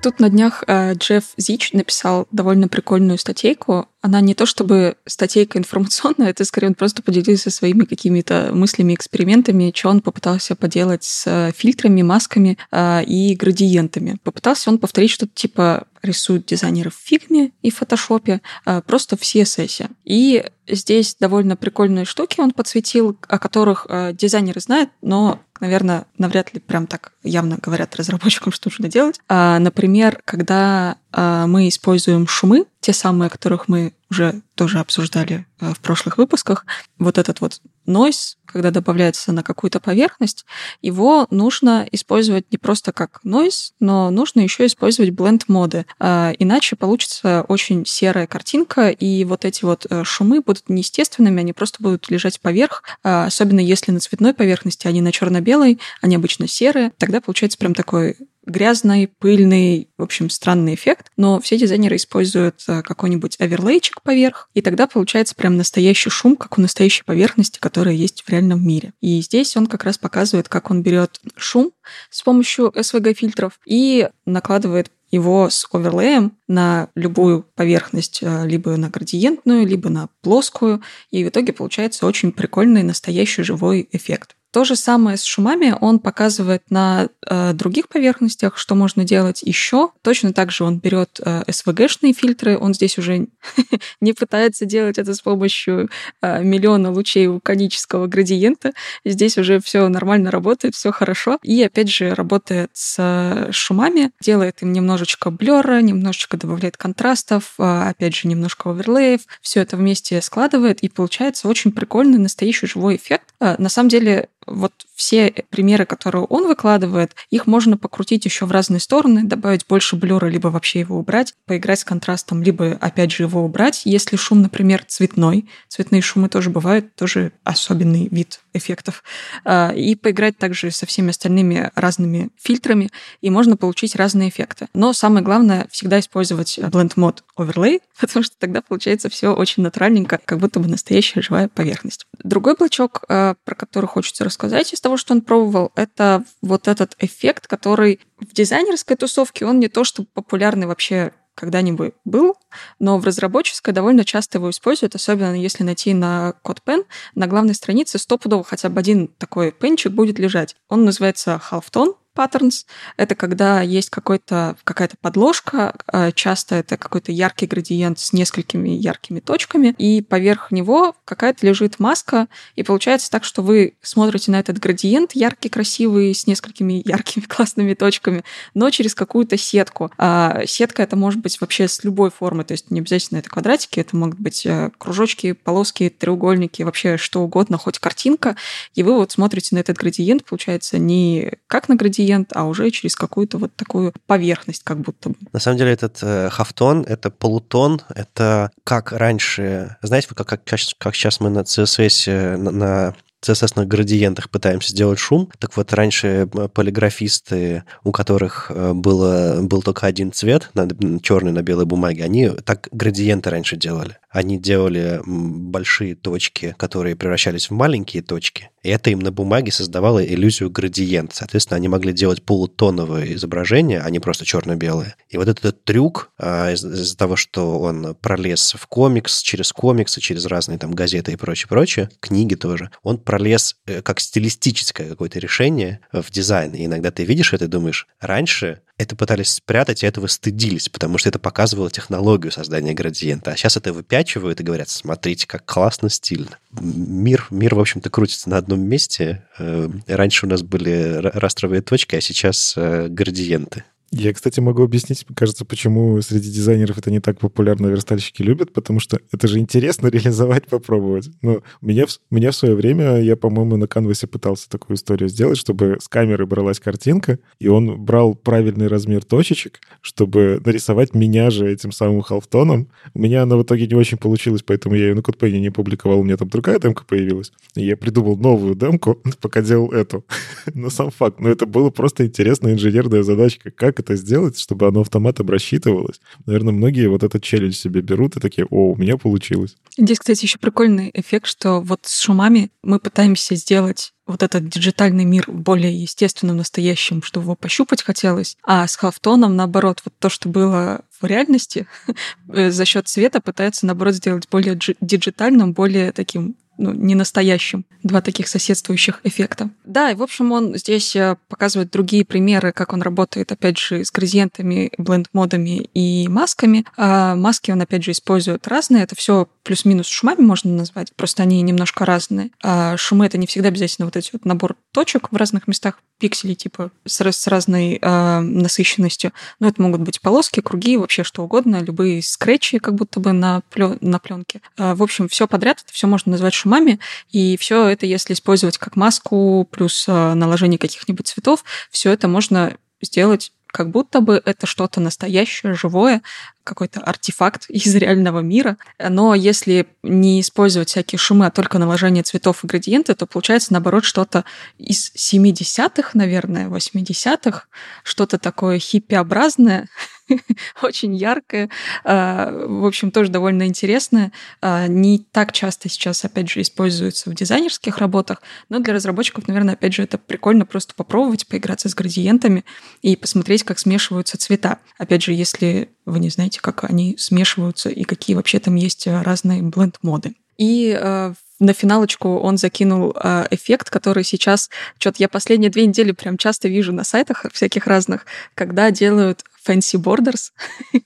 Тут 0.03 0.19
на 0.19 0.29
днях 0.29 0.65
э, 0.67 0.95
Джефф 0.95 1.23
Зич 1.37 1.71
написал 1.71 2.27
довольно 2.29 2.67
прикольную 2.67 3.17
статейку. 3.17 3.87
Она 4.01 4.19
не 4.19 4.35
то 4.35 4.45
чтобы 4.45 4.97
статейка 5.05 5.57
информационная, 5.57 6.31
это 6.31 6.43
скорее 6.43 6.67
он 6.67 6.73
просто 6.73 7.01
поделился 7.01 7.49
своими 7.49 7.85
какими-то 7.85 8.49
мыслями, 8.53 8.95
экспериментами, 8.95 9.71
что 9.73 9.87
он 9.87 10.01
попытался 10.01 10.57
поделать 10.57 11.05
с 11.05 11.53
фильтрами, 11.55 12.01
масками 12.01 12.57
э, 12.69 13.05
и 13.05 13.33
градиентами. 13.33 14.17
Попытался 14.23 14.71
он 14.71 14.77
повторить 14.77 15.11
что-то 15.11 15.31
типа 15.33 15.87
рисуют 16.01 16.45
дизайнеры 16.45 16.89
в 16.89 16.95
фигме 17.01 17.53
и 17.61 17.71
в 17.71 17.77
фотошопе, 17.77 18.41
э, 18.65 18.81
просто 18.85 19.15
в 19.15 19.21
CSS. 19.21 19.89
И 20.03 20.43
здесь 20.67 21.15
довольно 21.17 21.55
прикольные 21.55 22.03
штуки 22.03 22.41
он 22.41 22.51
подсветил, 22.51 23.17
о 23.27 23.39
которых 23.39 23.87
э, 23.87 24.11
дизайнеры 24.13 24.59
знают, 24.59 24.89
но 25.01 25.39
наверное, 25.63 26.05
навряд 26.17 26.53
ли 26.53 26.59
прям 26.59 26.87
так 26.87 27.13
явно 27.23 27.57
говорят 27.57 27.95
разработчикам, 27.95 28.51
что 28.53 28.69
нужно 28.69 28.89
делать. 28.89 29.19
А, 29.29 29.57
например, 29.59 30.21
когда 30.25 30.97
мы 31.15 31.67
используем 31.67 32.27
шумы, 32.27 32.65
те 32.83 32.91
самые, 32.91 33.27
о 33.27 33.29
которых 33.29 33.69
мы 33.69 33.93
уже 34.09 34.41
тоже 34.55 34.79
обсуждали 34.79 35.47
а, 35.59 35.73
в 35.73 35.79
прошлых 35.79 36.17
выпусках, 36.17 36.65
вот 36.99 37.17
этот 37.17 37.39
вот 37.41 37.61
noise, 37.87 38.35
когда 38.45 38.71
добавляется 38.71 39.31
на 39.31 39.41
какую-то 39.41 39.79
поверхность, 39.79 40.45
его 40.81 41.25
нужно 41.29 41.87
использовать 41.91 42.51
не 42.51 42.57
просто 42.57 42.91
как 42.91 43.21
noise, 43.25 43.71
но 43.79 44.09
нужно 44.09 44.41
еще 44.41 44.65
использовать 44.65 45.11
blend 45.11 45.43
моды. 45.47 45.85
Иначе 45.99 46.75
получится 46.75 47.45
очень 47.47 47.85
серая 47.85 48.27
картинка, 48.27 48.89
и 48.89 49.23
вот 49.23 49.45
эти 49.45 49.63
вот 49.65 49.87
э, 49.89 50.03
шумы 50.03 50.41
будут 50.41 50.69
неестественными, 50.69 51.39
они 51.39 51.53
просто 51.53 51.81
будут 51.81 52.09
лежать 52.09 52.39
поверх, 52.41 52.83
особенно 53.01 53.59
если 53.59 53.91
на 53.91 53.99
цветной 53.99 54.33
поверхности, 54.33 54.87
а 54.87 54.91
не 54.91 55.01
на 55.01 55.11
черно-белой, 55.11 55.79
они 56.01 56.17
обычно 56.17 56.47
серые, 56.47 56.91
тогда 56.97 57.21
получается 57.21 57.57
прям 57.57 57.73
такой 57.73 58.17
грязный, 58.45 59.07
пыльный, 59.07 59.89
в 59.97 60.03
общем, 60.03 60.29
странный 60.29 60.75
эффект, 60.75 61.11
но 61.17 61.39
все 61.39 61.57
дизайнеры 61.57 61.95
используют 61.95 62.63
э, 62.67 62.81
какой-нибудь 62.81 63.37
оверлейчик 63.39 64.01
поверх, 64.01 64.49
и 64.53 64.61
тогда 64.61 64.87
получается 64.87 65.35
прям 65.35 65.57
настоящий 65.57 66.09
шум, 66.09 66.35
как 66.35 66.57
у 66.57 66.61
настоящей 66.61 67.03
поверхности, 67.03 67.59
которая 67.59 67.95
есть 67.95 68.23
в 68.23 68.29
реальном 68.29 68.65
мире. 68.65 68.93
И 69.01 69.21
здесь 69.21 69.55
он 69.57 69.67
как 69.67 69.83
раз 69.83 69.97
показывает, 69.97 70.49
как 70.49 70.71
он 70.71 70.83
берет 70.83 71.19
шум 71.35 71.71
с 72.09 72.21
помощью 72.21 72.71
SVG-фильтров 72.75 73.59
и 73.65 74.09
накладывает 74.25 74.91
его 75.13 75.47
с 75.49 75.67
оверлеем 75.71 76.35
на 76.47 76.89
любую 76.95 77.45
поверхность, 77.55 78.19
э, 78.23 78.47
либо 78.47 78.75
на 78.77 78.89
градиентную, 78.89 79.67
либо 79.67 79.89
на 79.89 80.09
плоскую, 80.21 80.81
и 81.11 81.23
в 81.23 81.29
итоге 81.29 81.53
получается 81.53 82.07
очень 82.07 82.31
прикольный 82.31 82.81
настоящий 82.81 83.43
живой 83.43 83.87
эффект. 83.91 84.35
То 84.53 84.65
же 84.65 84.75
самое 84.75 85.17
с 85.17 85.23
шумами 85.23 85.75
он 85.81 85.97
показывает 85.97 86.61
на 86.69 87.09
э, 87.25 87.53
других 87.53 87.89
поверхностях, 87.89 88.55
что 88.55 88.75
можно 88.75 89.03
делать 89.03 89.41
еще. 89.41 89.89
Точно 90.03 90.31
так 90.31 90.51
же 90.51 90.63
он 90.63 90.77
берет 90.77 91.19
э, 91.25 91.41
SVG-шные 91.47 92.13
фильтры, 92.13 92.55
он 92.59 92.75
здесь 92.75 92.99
уже 92.99 93.25
не 93.99 94.13
пытается 94.13 94.65
делать 94.65 94.99
это 94.99 95.15
с 95.15 95.21
помощью 95.21 95.89
э, 96.21 96.43
миллиона 96.43 96.91
лучей 96.91 97.25
вулканического 97.25 98.05
градиента. 98.05 98.73
Здесь 99.03 99.39
уже 99.39 99.59
все 99.59 99.87
нормально 99.87 100.29
работает, 100.29 100.75
все 100.75 100.91
хорошо. 100.91 101.39
И 101.41 101.63
опять 101.63 101.89
же 101.89 102.13
работает 102.13 102.69
с 102.73 103.47
шумами, 103.49 104.11
делает 104.21 104.61
им 104.61 104.71
немножечко 104.71 105.31
блера, 105.31 105.81
немножечко 105.81 106.37
добавляет 106.37 106.77
контрастов, 106.77 107.55
э, 107.57 107.89
опять 107.89 108.15
же 108.15 108.27
немножко 108.27 108.69
оверлеев. 108.69 109.21
Все 109.41 109.61
это 109.61 109.77
вместе 109.77 110.21
складывает, 110.21 110.81
и 110.81 110.89
получается 110.89 111.47
очень 111.47 111.71
прикольный 111.71 112.19
настоящий 112.19 112.67
живой 112.67 112.97
эффект. 112.97 113.33
Э, 113.39 113.55
на 113.57 113.69
самом 113.69 113.89
деле 113.89 114.29
вот 114.45 114.73
все 114.95 115.33
примеры, 115.49 115.85
которые 115.85 116.23
он 116.25 116.47
выкладывает, 116.47 117.15
их 117.29 117.47
можно 117.47 117.77
покрутить 117.77 118.25
еще 118.25 118.45
в 118.45 118.51
разные 118.51 118.79
стороны, 118.79 119.23
добавить 119.23 119.65
больше 119.67 119.95
блюра, 119.95 120.27
либо 120.27 120.47
вообще 120.47 120.79
его 120.79 120.97
убрать, 120.97 121.33
поиграть 121.45 121.79
с 121.79 121.83
контрастом, 121.83 122.43
либо 122.43 122.77
опять 122.79 123.11
же 123.11 123.23
его 123.23 123.43
убрать. 123.43 123.81
Если 123.85 124.15
шум, 124.15 124.41
например, 124.41 124.83
цветной, 124.87 125.49
цветные 125.67 126.01
шумы 126.01 126.29
тоже 126.29 126.49
бывают, 126.49 126.95
тоже 126.95 127.31
особенный 127.43 128.07
вид 128.09 128.39
эффектов. 128.53 129.03
А, 129.43 129.71
и 129.71 129.95
поиграть 129.95 130.37
также 130.37 130.71
со 130.71 130.85
всеми 130.85 131.09
остальными 131.09 131.71
разными 131.75 132.29
фильтрами, 132.39 132.89
и 133.21 133.29
можно 133.29 133.57
получить 133.57 133.95
разные 133.95 134.29
эффекты. 134.29 134.67
Но 134.73 134.93
самое 134.93 135.23
главное 135.23 135.67
всегда 135.71 135.99
использовать 135.99 136.59
Blend 136.59 136.95
Mode 136.95 137.19
Overlay, 137.37 137.81
потому 137.99 138.23
что 138.23 138.35
тогда 138.37 138.61
получается 138.61 139.09
все 139.09 139.33
очень 139.33 139.63
натуральненько, 139.63 140.19
как 140.23 140.39
будто 140.39 140.59
бы 140.59 140.67
настоящая 140.67 141.21
живая 141.21 141.47
поверхность. 141.47 142.05
Другой 142.23 142.55
блочок, 142.55 143.03
а, 143.09 143.35
про 143.43 143.55
который 143.55 143.87
хочется 143.87 144.23
рассказать 144.33 144.73
из 144.73 144.81
того, 144.81 144.97
что 144.97 145.13
он 145.13 145.21
пробовал, 145.21 145.71
это 145.75 146.23
вот 146.41 146.67
этот 146.67 146.95
эффект, 146.99 147.47
который 147.47 147.99
в 148.19 148.33
дизайнерской 148.33 148.95
тусовке, 148.95 149.45
он 149.45 149.59
не 149.59 149.67
то, 149.67 149.83
что 149.83 150.03
популярный 150.03 150.65
вообще 150.65 151.13
когда-нибудь 151.35 151.93
был, 152.05 152.35
но 152.79 152.97
в 152.97 153.05
разработческой 153.05 153.73
довольно 153.73 154.05
часто 154.05 154.37
его 154.37 154.49
используют, 154.49 154.95
особенно 154.95 155.39
если 155.39 155.63
найти 155.63 155.93
на 155.93 156.33
CodePen, 156.43 156.85
на 157.15 157.27
главной 157.27 157.55
странице 157.55 157.97
стопудово 157.97 158.43
хотя 158.43 158.69
бы 158.69 158.79
один 158.79 159.07
такой 159.07 159.51
пенчик 159.51 159.91
будет 159.91 160.19
лежать. 160.19 160.55
Он 160.69 160.85
называется 160.85 161.41
Halftone, 161.51 161.95
patterns. 162.15 162.65
Это 162.97 163.15
когда 163.15 163.61
есть 163.61 163.89
какой-то, 163.89 164.55
какая-то 164.63 164.95
подложка, 165.01 165.73
а, 165.87 166.11
часто 166.11 166.55
это 166.55 166.77
какой-то 166.77 167.11
яркий 167.11 167.45
градиент 167.45 167.99
с 167.99 168.13
несколькими 168.13 168.69
яркими 168.69 169.19
точками, 169.19 169.75
и 169.77 170.01
поверх 170.01 170.51
него 170.51 170.95
какая-то 171.05 171.45
лежит 171.45 171.79
маска, 171.79 172.27
и 172.55 172.63
получается 172.63 173.09
так, 173.09 173.23
что 173.23 173.41
вы 173.41 173.75
смотрите 173.81 174.31
на 174.31 174.39
этот 174.39 174.59
градиент 174.59 175.13
яркий, 175.13 175.49
красивый, 175.49 176.13
с 176.13 176.27
несколькими 176.27 176.81
яркими 176.85 177.23
классными 177.23 177.73
точками, 177.73 178.23
но 178.53 178.69
через 178.69 178.95
какую-то 178.95 179.37
сетку. 179.37 179.91
А 179.97 180.45
сетка 180.45 180.83
это 180.83 180.95
может 180.95 181.21
быть 181.21 181.39
вообще 181.41 181.67
с 181.67 181.83
любой 181.83 182.11
формы, 182.11 182.43
то 182.43 182.53
есть 182.53 182.71
не 182.71 182.79
обязательно 182.79 183.19
это 183.19 183.29
квадратики, 183.29 183.79
это 183.79 183.95
могут 183.95 184.19
быть 184.19 184.45
э, 184.45 184.71
кружочки, 184.77 185.33
полоски, 185.33 185.89
треугольники, 185.89 186.63
вообще 186.63 186.97
что 186.97 187.21
угодно, 187.21 187.57
хоть 187.57 187.79
картинка, 187.79 188.35
и 188.75 188.83
вы 188.83 188.95
вот 188.95 189.11
смотрите 189.11 189.55
на 189.55 189.59
этот 189.59 189.77
градиент, 189.77 190.25
получается, 190.25 190.77
не 190.77 191.33
как 191.47 191.69
на 191.69 191.75
градиент, 191.75 192.02
клиент, 192.03 192.31
а 192.33 192.45
уже 192.45 192.69
через 192.71 192.95
какую-то 192.95 193.37
вот 193.37 193.55
такую 193.55 193.93
поверхность 194.07 194.63
как 194.63 194.79
будто 194.79 195.09
бы. 195.09 195.15
На 195.31 195.39
самом 195.39 195.57
деле 195.57 195.71
этот 195.71 195.99
э, 196.01 196.29
хафтон, 196.29 196.83
это 196.87 197.09
полутон, 197.09 197.81
это 197.95 198.51
как 198.63 198.91
раньше, 198.91 199.77
знаете, 199.81 200.07
как, 200.13 200.27
как, 200.27 200.41
как 200.77 200.95
сейчас 200.95 201.19
мы 201.19 201.29
на 201.29 201.39
CSS, 201.39 202.11
э, 202.11 202.37
на, 202.37 202.51
на 202.51 202.95
CSS 203.23 203.65
градиентах 203.65 204.29
пытаемся 204.29 204.71
сделать 204.71 204.99
шум. 204.99 205.29
Так 205.39 205.55
вот, 205.55 205.73
раньше 205.73 206.29
э, 206.31 206.47
полиграфисты, 206.49 207.63
у 207.83 207.91
которых 207.91 208.51
э, 208.53 208.73
было, 208.73 209.39
был 209.41 209.61
только 209.61 209.87
один 209.87 210.11
цвет, 210.11 210.49
на, 210.53 210.67
черный 210.99 211.31
на 211.31 211.41
белой 211.41 211.65
бумаге, 211.65 212.03
они 212.03 212.29
так 212.29 212.67
градиенты 212.71 213.29
раньше 213.29 213.55
делали. 213.55 213.97
Они 214.13 214.37
делали 214.39 215.01
большие 215.05 215.95
точки, 215.95 216.55
которые 216.57 216.95
превращались 216.95 217.49
в 217.49 217.53
маленькие 217.53 218.03
точки, 218.03 218.51
И 218.61 218.69
это 218.69 218.91
им 218.91 218.99
на 218.99 219.11
бумаге 219.11 219.51
создавало 219.51 220.05
иллюзию 220.05 220.49
градиента. 220.49 221.15
Соответственно, 221.15 221.57
они 221.57 221.67
могли 221.67 221.91
делать 221.91 222.23
полутоновые 222.23 223.15
изображения, 223.15 223.81
а 223.81 223.89
не 223.89 223.99
просто 223.99 224.23
черно-белые. 224.23 224.95
И 225.09 225.17
вот 225.17 225.27
этот 225.27 225.65
трюк 225.65 226.11
а, 226.17 226.51
из- 226.53 226.63
из-за 226.63 226.95
того, 226.97 227.15
что 227.17 227.59
он 227.59 227.95
пролез 227.95 228.55
в 228.57 228.67
комикс, 228.67 229.21
через 229.21 229.51
комиксы, 229.51 229.99
через 229.99 230.25
разные 230.25 230.57
там 230.59 230.71
газеты 230.71 231.11
и 231.11 231.15
прочее, 231.17 231.47
прочее, 231.49 231.89
книги 231.99 232.35
тоже, 232.35 232.69
он 232.83 232.99
пролез 232.99 233.57
э, 233.65 233.81
как 233.81 233.99
стилистическое 233.99 234.87
какое-то 234.87 235.19
решение 235.19 235.79
в 235.91 236.09
дизайн. 236.11 236.53
И 236.53 236.65
иногда 236.65 236.91
ты 236.91 237.03
видишь 237.03 237.33
это 237.33 237.45
и 237.45 237.47
думаешь, 237.49 237.87
раньше 237.99 238.61
это 238.77 238.95
пытались 238.95 239.33
спрятать, 239.33 239.83
и 239.83 239.85
этого 239.85 240.07
стыдились, 240.07 240.69
потому 240.69 240.97
что 240.97 241.09
это 241.09 241.19
показывало 241.19 241.69
технологию 241.69 242.31
создания 242.31 242.73
градиента. 242.73 243.31
А 243.31 243.35
сейчас 243.37 243.55
это 243.57 243.71
выпячивают 243.71 244.39
и 244.39 244.43
говорят, 244.43 244.69
смотрите, 244.69 245.27
как 245.27 245.45
классно, 245.45 245.89
стильно. 245.89 246.39
Мир, 246.59 247.27
мир 247.29 247.55
в 247.55 247.59
общем-то, 247.59 247.89
крутится 247.89 248.29
на 248.29 248.37
одном 248.37 248.61
месте. 248.61 249.27
Э, 249.37 249.69
Раньше 249.87 250.25
у 250.25 250.29
нас 250.29 250.41
были 250.41 250.99
ра- 250.99 251.11
растровые 251.19 251.61
точки, 251.61 251.95
а 251.95 252.01
сейчас 252.01 252.53
э, 252.57 252.87
градиенты. 252.89 253.63
Я, 253.95 254.11
кстати, 254.11 254.39
могу 254.39 254.63
объяснить, 254.63 255.05
кажется, 255.15 255.45
почему 255.45 256.01
среди 256.01 256.31
дизайнеров 256.31 256.79
это 256.79 256.89
не 256.89 256.99
так 256.99 257.19
популярно, 257.19 257.67
верстальщики 257.67 258.23
любят, 258.23 258.51
потому 258.51 258.79
что 258.79 258.99
это 259.11 259.27
же 259.27 259.37
интересно 259.37 259.87
реализовать, 259.91 260.47
попробовать. 260.47 261.11
Ну, 261.21 261.43
меня, 261.61 261.85
меня 262.09 262.31
в 262.31 262.35
свое 262.35 262.55
время, 262.55 262.99
я, 262.99 263.15
по-моему, 263.15 263.55
на 263.55 263.67
канвасе 263.67 264.07
пытался 264.07 264.49
такую 264.49 264.77
историю 264.77 265.09
сделать, 265.09 265.37
чтобы 265.37 265.77
с 265.79 265.87
камеры 265.87 266.25
бралась 266.25 266.59
картинка, 266.59 267.19
и 267.37 267.47
он 267.47 267.83
брал 267.83 268.15
правильный 268.15 268.65
размер 268.65 269.03
точечек, 269.03 269.59
чтобы 269.81 270.41
нарисовать 270.43 270.95
меня 270.95 271.29
же 271.29 271.47
этим 271.47 271.71
самым 271.71 272.01
халфтоном. 272.01 272.69
У 272.95 272.99
меня 272.99 273.21
она 273.21 273.37
в 273.37 273.43
итоге 273.43 273.67
не 273.67 273.75
очень 273.75 273.99
получилась, 273.99 274.41
поэтому 274.41 274.73
я 274.73 274.87
ее 274.87 274.95
на 274.95 275.03
Кодпене 275.03 275.39
не 275.39 275.51
публиковал, 275.51 275.99
у 275.99 276.03
меня 276.03 276.17
там 276.17 276.29
другая 276.29 276.57
демка 276.57 276.83
появилась. 276.83 277.31
И 277.53 277.63
я 277.63 277.77
придумал 277.77 278.17
новую 278.17 278.55
демку, 278.55 278.99
пока 279.21 279.43
делал 279.43 279.71
эту. 279.71 280.03
Но 280.55 280.71
сам 280.71 280.89
факт, 280.89 281.19
ну 281.19 281.29
это 281.29 281.45
было 281.45 281.69
просто 281.69 282.07
интересная 282.07 282.53
инженерная 282.53 283.03
задачка, 283.03 283.51
как 283.51 283.82
это 283.83 283.95
сделать, 283.95 284.39
чтобы 284.39 284.67
оно 284.67 284.81
автоматом 284.81 285.29
рассчитывалось. 285.29 285.99
Наверное, 286.25 286.53
многие 286.53 286.87
вот 286.87 287.03
этот 287.03 287.21
челлендж 287.23 287.53
себе 287.53 287.81
берут 287.81 288.15
и 288.15 288.19
такие, 288.19 288.47
о, 288.49 288.71
у 288.71 288.75
меня 288.75 288.97
получилось. 288.97 289.55
Здесь, 289.77 289.99
кстати, 289.99 290.23
еще 290.23 290.37
прикольный 290.37 290.89
эффект, 290.93 291.27
что 291.27 291.59
вот 291.61 291.81
с 291.83 292.01
шумами 292.01 292.51
мы 292.63 292.79
пытаемся 292.79 293.35
сделать 293.35 293.93
вот 294.05 294.21
этот 294.21 294.49
диджитальный 294.49 295.05
мир 295.05 295.25
более 295.27 295.81
естественным, 295.81 296.37
настоящим, 296.37 297.01
чтобы 297.01 297.25
его 297.25 297.35
пощупать 297.35 297.81
хотелось, 297.81 298.37
а 298.43 298.67
с 298.67 298.75
хафтоном, 298.75 299.35
наоборот, 299.35 299.81
вот 299.85 299.93
то, 299.97 300.09
что 300.09 300.27
было 300.27 300.81
в 300.99 301.05
реальности, 301.05 301.67
э, 302.29 302.51
за 302.51 302.65
счет 302.65 302.87
цвета 302.87 303.21
пытается, 303.21 303.65
наоборот, 303.65 303.95
сделать 303.95 304.27
более 304.29 304.55
джи- 304.55 304.77
диджитальным, 304.81 305.53
более 305.53 305.91
таким 305.91 306.35
ну, 306.57 306.71
не 306.71 306.95
настоящим. 306.95 307.65
Два 307.83 308.01
таких 308.01 308.27
соседствующих 308.27 309.01
эффекта. 309.03 309.49
Да, 309.65 309.91
и, 309.91 309.95
в 309.95 310.03
общем, 310.03 310.31
он 310.31 310.55
здесь 310.55 310.95
э, 310.95 311.17
показывает 311.27 311.71
другие 311.71 312.05
примеры, 312.05 312.51
как 312.51 312.73
он 312.73 312.81
работает, 312.81 313.31
опять 313.31 313.57
же, 313.57 313.83
с 313.83 313.91
градиентами, 313.91 314.71
бленд-модами 314.77 315.69
и 315.73 316.07
масками. 316.07 316.65
А 316.77 317.15
маски 317.15 317.51
он, 317.51 317.61
опять 317.61 317.83
же, 317.83 317.91
использует 317.91 318.47
разные. 318.47 318.83
Это 318.83 318.95
все 318.95 319.27
плюс-минус 319.43 319.87
шумами 319.87 320.21
можно 320.21 320.51
назвать, 320.51 320.93
просто 320.95 321.23
они 321.23 321.41
немножко 321.41 321.85
разные. 321.85 322.31
А 322.41 322.77
шумы— 322.77 323.05
это 323.07 323.17
не 323.17 323.27
всегда 323.27 323.49
обязательно 323.49 323.85
вот 323.85 323.97
эти 323.97 324.11
вот 324.13 324.25
набор 324.25 324.55
точек 324.71 325.11
в 325.11 325.15
разных 325.15 325.47
местах, 325.47 325.79
пикселей 325.99 326.35
типа 326.35 326.71
с, 326.85 326.99
с 327.01 327.27
разной 327.27 327.79
а, 327.81 328.21
насыщенностью. 328.21 329.11
Но 329.39 329.47
это 329.47 329.61
могут 329.61 329.81
быть 329.81 330.01
полоски, 330.01 330.41
круги, 330.41 330.77
вообще 330.77 331.03
что 331.03 331.23
угодно, 331.23 331.61
любые 331.61 332.01
скретчи 332.01 332.59
как 332.59 332.75
будто 332.75 332.99
бы 332.99 333.11
на, 333.11 333.41
плё- 333.53 333.77
на 333.81 333.99
пленке. 333.99 334.41
А, 334.57 334.75
в 334.75 334.83
общем, 334.83 335.07
все 335.07 335.27
подряд, 335.27 335.61
это 335.63 335.73
все 335.73 335.87
можно 335.87 336.11
назвать 336.11 336.33
шумами, 336.43 336.79
и 337.11 337.37
все 337.37 337.67
это, 337.67 337.85
если 337.85 338.13
использовать 338.13 338.57
как 338.57 338.75
маску, 338.75 339.47
плюс 339.51 339.85
а, 339.87 340.13
наложение 340.13 340.59
каких-нибудь 340.59 341.07
цветов, 341.07 341.43
все 341.71 341.91
это 341.91 342.07
можно 342.07 342.55
сделать 342.81 343.31
как 343.47 343.69
будто 343.69 344.01
бы 344.01 344.21
это 344.25 344.47
что-то 344.47 344.81
настоящее, 344.81 345.53
живое, 345.53 346.01
какой-то 346.43 346.79
артефакт 346.79 347.49
из 347.49 347.73
реального 347.75 348.19
мира. 348.19 348.57
Но 348.77 349.15
если 349.15 349.67
не 349.81 350.21
использовать 350.21 350.69
всякие 350.69 350.99
шумы, 350.99 351.25
а 351.25 351.31
только 351.31 351.59
наложение 351.59 352.03
цветов 352.03 352.43
и 352.43 352.47
градиенты, 352.47 352.93
то 352.95 353.05
получается, 353.05 353.53
наоборот, 353.53 353.85
что-то 353.85 354.25
из 354.57 354.93
70-х, 354.95 355.91
наверное, 355.93 356.49
80-х, 356.49 357.45
что-то 357.83 358.17
такое 358.17 358.59
хиппиобразное, 358.59 359.69
очень 360.61 360.95
яркое, 360.95 361.49
а, 361.83 362.31
в 362.31 362.65
общем, 362.65 362.91
тоже 362.91 363.09
довольно 363.09 363.47
интересное. 363.47 364.11
А, 364.41 364.67
Не 364.67 364.99
так 364.99 365.31
часто 365.31 365.69
сейчас, 365.69 366.03
опять 366.05 366.29
же, 366.29 366.41
используется 366.41 367.09
в 367.09 367.15
дизайнерских 367.15 367.77
работах, 367.77 368.21
но 368.49 368.59
для 368.59 368.73
разработчиков, 368.73 369.27
наверное, 369.27 369.53
опять 369.53 369.73
же, 369.73 369.83
это 369.83 369.97
прикольно 369.97 370.45
просто 370.45 370.73
попробовать, 370.75 371.27
поиграться 371.27 371.69
с 371.69 371.75
градиентами 371.75 372.43
и 372.81 372.95
посмотреть, 372.95 373.43
как 373.43 373.59
смешиваются 373.59 374.17
цвета. 374.17 374.59
Опять 374.77 375.03
же, 375.03 375.13
если 375.13 375.69
вы 375.85 375.99
не 375.99 376.09
знаете, 376.09 376.32
как 376.39 376.63
они 376.63 376.95
смешиваются 376.97 377.69
и 377.69 377.83
какие 377.83 378.15
вообще 378.15 378.39
там 378.39 378.55
есть 378.55 378.87
э, 378.87 379.01
разные 379.01 379.41
бленд-моды. 379.41 380.15
И 380.37 380.77
э, 380.79 381.13
на 381.39 381.53
финалочку 381.53 382.19
он 382.19 382.37
закинул 382.37 382.95
э, 382.95 383.27
эффект, 383.31 383.69
который 383.69 384.03
сейчас, 384.03 384.49
что-то 384.79 384.97
я 384.99 385.09
последние 385.09 385.51
две 385.51 385.65
недели 385.65 385.91
прям 385.91 386.17
часто 386.17 386.47
вижу 386.47 386.71
на 386.73 386.83
сайтах 386.83 387.25
всяких 387.31 387.67
разных, 387.67 388.05
когда 388.33 388.71
делают 388.71 389.23
fancy 389.45 389.77
borders. 389.77 390.31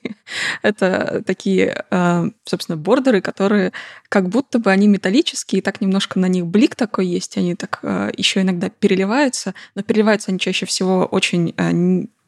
Это 0.64 1.24
такие, 1.26 1.86
э, 1.90 2.30
собственно, 2.44 2.76
бордеры, 2.76 3.22
которые 3.22 3.72
как 4.10 4.30
будто 4.30 4.60
бы 4.60 4.72
они 4.72 4.88
металлические, 4.88 5.60
и 5.60 5.62
так 5.62 5.80
немножко 5.80 6.20
на 6.20 6.28
них 6.28 6.48
блик 6.48 6.76
такой 6.76 7.08
есть, 7.08 7.38
они 7.38 7.56
так 7.56 7.80
э, 7.84 8.12
еще 8.18 8.42
иногда 8.42 8.70
переливаются, 8.70 9.54
но 9.76 9.84
переливаются 9.84 10.32
они 10.32 10.40
чаще 10.40 10.66
всего 10.66 11.06
очень 11.06 11.54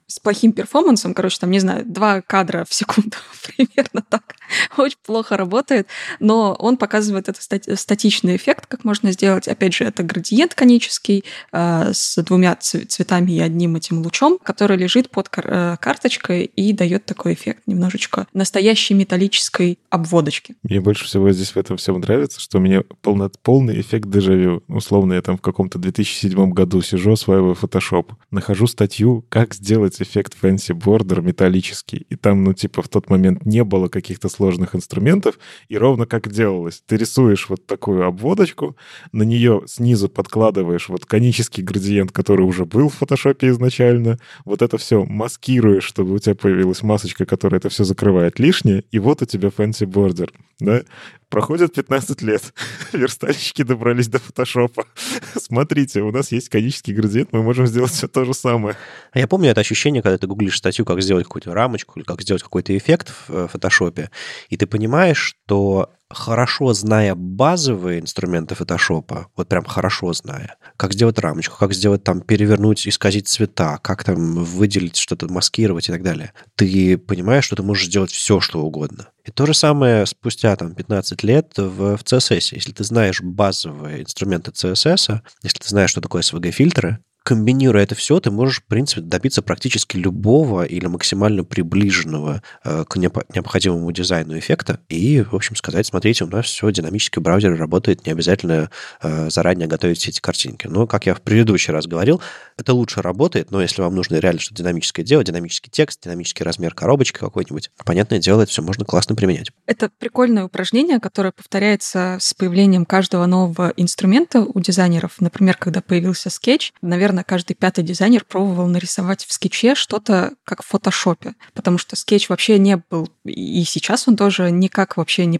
с 0.09 0.19
плохим 0.19 0.53
перформансом, 0.53 1.13
короче, 1.13 1.37
там, 1.39 1.51
не 1.51 1.59
знаю, 1.59 1.85
два 1.85 2.21
кадра 2.21 2.65
в 2.67 2.73
секунду, 2.73 3.15
примерно 3.55 4.03
так. 4.09 4.35
Очень 4.75 4.97
плохо 5.05 5.37
работает, 5.37 5.87
но 6.19 6.55
он 6.57 6.77
показывает 6.77 7.29
этот 7.29 7.43
стати- 7.43 7.75
статичный 7.75 8.35
эффект, 8.35 8.65
как 8.65 8.83
можно 8.83 9.11
сделать. 9.11 9.47
Опять 9.47 9.75
же, 9.75 9.83
это 9.83 10.01
градиент 10.01 10.55
конический 10.55 11.23
э, 11.51 11.93
с 11.93 12.21
двумя 12.23 12.55
цветами 12.55 13.33
и 13.33 13.39
одним 13.39 13.75
этим 13.75 14.01
лучом, 14.01 14.39
который 14.41 14.77
лежит 14.77 15.11
под 15.11 15.29
кар- 15.29 15.45
э, 15.47 15.77
карточкой 15.79 16.45
и 16.45 16.73
дает 16.73 17.05
такой 17.05 17.35
эффект 17.35 17.61
немножечко 17.67 18.25
настоящей 18.33 18.95
металлической 18.95 19.77
обводочки. 19.91 20.55
Мне 20.63 20.81
больше 20.81 21.05
всего 21.05 21.31
здесь 21.31 21.51
в 21.51 21.57
этом 21.57 21.77
всем 21.77 21.99
нравится, 21.99 22.39
что 22.39 22.57
у 22.57 22.61
меня 22.61 22.81
полно, 23.03 23.29
полный 23.43 23.79
эффект 23.79 24.09
дежавю. 24.09 24.63
Условно, 24.67 25.13
я 25.13 25.21
там 25.21 25.37
в 25.37 25.41
каком-то 25.41 25.77
2007 25.77 26.49
году 26.49 26.81
сижу, 26.81 27.11
осваиваю 27.11 27.53
Photoshop, 27.53 28.07
нахожу 28.31 28.65
статью, 28.65 29.23
как 29.29 29.53
сделать 29.53 29.98
эффект 30.01 30.35
Fancy 30.41 30.75
Border 30.75 31.21
металлический. 31.21 32.05
И 32.09 32.15
там, 32.15 32.43
ну, 32.43 32.53
типа, 32.53 32.81
в 32.81 32.89
тот 32.89 33.09
момент 33.09 33.45
не 33.45 33.63
было 33.63 33.87
каких-то 33.87 34.29
сложных 34.29 34.75
инструментов, 34.75 35.39
и 35.67 35.77
ровно 35.77 36.05
как 36.05 36.31
делалось. 36.31 36.81
Ты 36.85 36.97
рисуешь 36.97 37.49
вот 37.49 37.65
такую 37.65 38.05
обводочку, 38.05 38.75
на 39.11 39.23
нее 39.23 39.63
снизу 39.67 40.09
подкладываешь 40.09 40.89
вот 40.89 41.05
конический 41.05 41.63
градиент, 41.63 42.11
который 42.11 42.45
уже 42.45 42.65
был 42.65 42.89
в 42.89 42.95
фотошопе 42.95 43.49
изначально, 43.49 44.19
вот 44.45 44.61
это 44.61 44.77
все 44.77 45.05
маскируешь, 45.05 45.83
чтобы 45.83 46.13
у 46.13 46.19
тебя 46.19 46.35
появилась 46.35 46.83
масочка, 46.83 47.25
которая 47.25 47.59
это 47.59 47.69
все 47.69 47.83
закрывает 47.83 48.39
лишнее, 48.39 48.83
и 48.91 48.99
вот 48.99 49.21
у 49.21 49.25
тебя 49.25 49.49
fancy 49.49 49.85
border, 49.85 50.29
да? 50.59 50.83
Проходит 51.29 51.75
15 51.75 52.23
лет, 52.23 52.41
верстальщики 52.93 53.61
добрались 53.61 54.07
до 54.07 54.17
фотошопа. 54.17 54.85
Смотрите, 55.39 56.01
у 56.01 56.11
нас 56.11 56.31
есть 56.31 56.49
конический 56.49 56.93
градиент, 56.93 57.29
мы 57.31 57.43
можем 57.43 57.67
сделать 57.67 57.91
все 57.91 58.07
то 58.07 58.25
же 58.25 58.33
самое. 58.33 58.75
А 59.11 59.19
я 59.19 59.27
помню 59.27 59.51
это 59.51 59.61
ощущение, 59.61 59.88
когда 60.01 60.17
ты 60.17 60.27
гуглишь 60.27 60.57
статью, 60.57 60.85
как 60.85 61.01
сделать 61.01 61.25
какую-то 61.25 61.53
рамочку 61.53 61.99
или 61.99 62.05
как 62.05 62.21
сделать 62.21 62.43
какой-то 62.43 62.77
эффект 62.77 63.09
в 63.09 63.33
э, 63.33 63.47
фотошопе, 63.47 64.11
и 64.49 64.57
ты 64.57 64.67
понимаешь, 64.67 65.35
что 65.45 65.89
хорошо 66.09 66.73
зная 66.73 67.13
базовые 67.13 67.99
инструменты 67.99 68.55
фотошопа, 68.55 69.27
вот 69.35 69.47
прям 69.47 69.63
хорошо 69.63 70.13
зная, 70.13 70.55
как 70.75 70.93
сделать 70.93 71.19
рамочку, 71.19 71.57
как 71.57 71.73
сделать 71.73 72.03
там, 72.03 72.21
перевернуть, 72.21 72.87
исказить 72.87 73.27
цвета, 73.27 73.77
как 73.81 74.03
там 74.03 74.43
выделить 74.43 74.97
что-то, 74.97 75.27
маскировать 75.27 75.89
и 75.89 75.91
так 75.91 76.01
далее, 76.01 76.33
ты 76.55 76.97
понимаешь, 76.97 77.45
что 77.45 77.55
ты 77.55 77.63
можешь 77.63 77.87
сделать 77.87 78.11
все, 78.11 78.39
что 78.39 78.61
угодно. 78.61 79.09
И 79.25 79.31
то 79.31 79.45
же 79.45 79.53
самое 79.53 80.05
спустя 80.07 80.55
там 80.55 80.73
15 80.73 81.23
лет 81.23 81.53
в, 81.57 81.97
в 81.97 82.03
CSS. 82.03 82.55
Если 82.55 82.71
ты 82.71 82.83
знаешь 82.83 83.21
базовые 83.21 84.01
инструменты 84.01 84.51
CSS, 84.51 85.21
если 85.43 85.59
ты 85.59 85.69
знаешь, 85.69 85.91
что 85.91 86.01
такое 86.01 86.23
SVG-фильтры, 86.23 86.97
комбинируя 87.29 87.83
это 87.83 87.93
все, 87.93 88.19
ты 88.19 88.31
можешь, 88.31 88.59
в 88.61 88.63
принципе, 88.63 89.01
добиться 89.01 89.43
практически 89.43 89.97
любого 89.97 90.63
или 90.63 90.87
максимально 90.87 91.43
приближенного 91.43 92.41
э, 92.63 92.85
к 92.89 92.95
необходимому 92.95 93.91
дизайну 93.91 94.39
эффекта 94.39 94.79
и, 94.89 95.21
в 95.21 95.35
общем, 95.35 95.55
сказать, 95.55 95.85
смотрите, 95.85 96.23
у 96.23 96.27
нас 96.27 96.47
все, 96.47 96.71
динамический 96.71 97.21
браузер 97.21 97.55
работает, 97.55 98.07
не 98.07 98.13
обязательно 98.13 98.71
э, 99.03 99.29
заранее 99.29 99.67
готовить 99.67 99.99
все 99.99 100.09
эти 100.09 100.19
картинки. 100.19 100.65
Но, 100.65 100.87
как 100.87 101.05
я 101.05 101.13
в 101.13 101.21
предыдущий 101.21 101.71
раз 101.71 101.85
говорил, 101.85 102.19
это 102.57 102.73
лучше 102.73 103.03
работает, 103.03 103.51
но 103.51 103.61
если 103.61 103.83
вам 103.83 103.93
нужно 103.93 104.15
реально 104.15 104.41
что-то 104.41 104.63
динамическое 104.63 105.05
делать, 105.05 105.27
динамический 105.27 105.69
текст, 105.69 106.03
динамический 106.03 106.43
размер 106.43 106.73
коробочки 106.73 107.19
какой-нибудь, 107.19 107.69
понятное 107.85 108.17
дело, 108.17 108.41
это 108.41 108.49
все 108.49 108.63
можно 108.63 108.85
классно 108.85 109.13
применять. 109.13 109.51
Это 109.67 109.91
прикольное 109.99 110.45
упражнение, 110.45 110.99
которое 110.99 111.31
повторяется 111.31 112.17
с 112.19 112.33
появлением 112.33 112.85
каждого 112.85 113.27
нового 113.27 113.71
инструмента 113.77 114.41
у 114.41 114.59
дизайнеров. 114.59 115.17
Например, 115.19 115.55
когда 115.59 115.81
появился 115.81 116.31
скетч, 116.31 116.73
наверное, 116.81 117.18
каждый 117.23 117.53
пятый 117.53 117.83
дизайнер 117.83 118.23
пробовал 118.25 118.67
нарисовать 118.67 119.25
в 119.25 119.33
скетче 119.33 119.75
что-то 119.75 120.33
как 120.43 120.63
в 120.63 120.67
фотошопе, 120.67 121.35
потому 121.53 121.77
что 121.77 121.95
скетч 121.95 122.29
вообще 122.29 122.57
не 122.59 122.77
был, 122.89 123.09
и 123.25 123.63
сейчас 123.63 124.07
он 124.07 124.15
тоже 124.15 124.51
никак 124.51 124.97
вообще 124.97 125.25
не, 125.25 125.39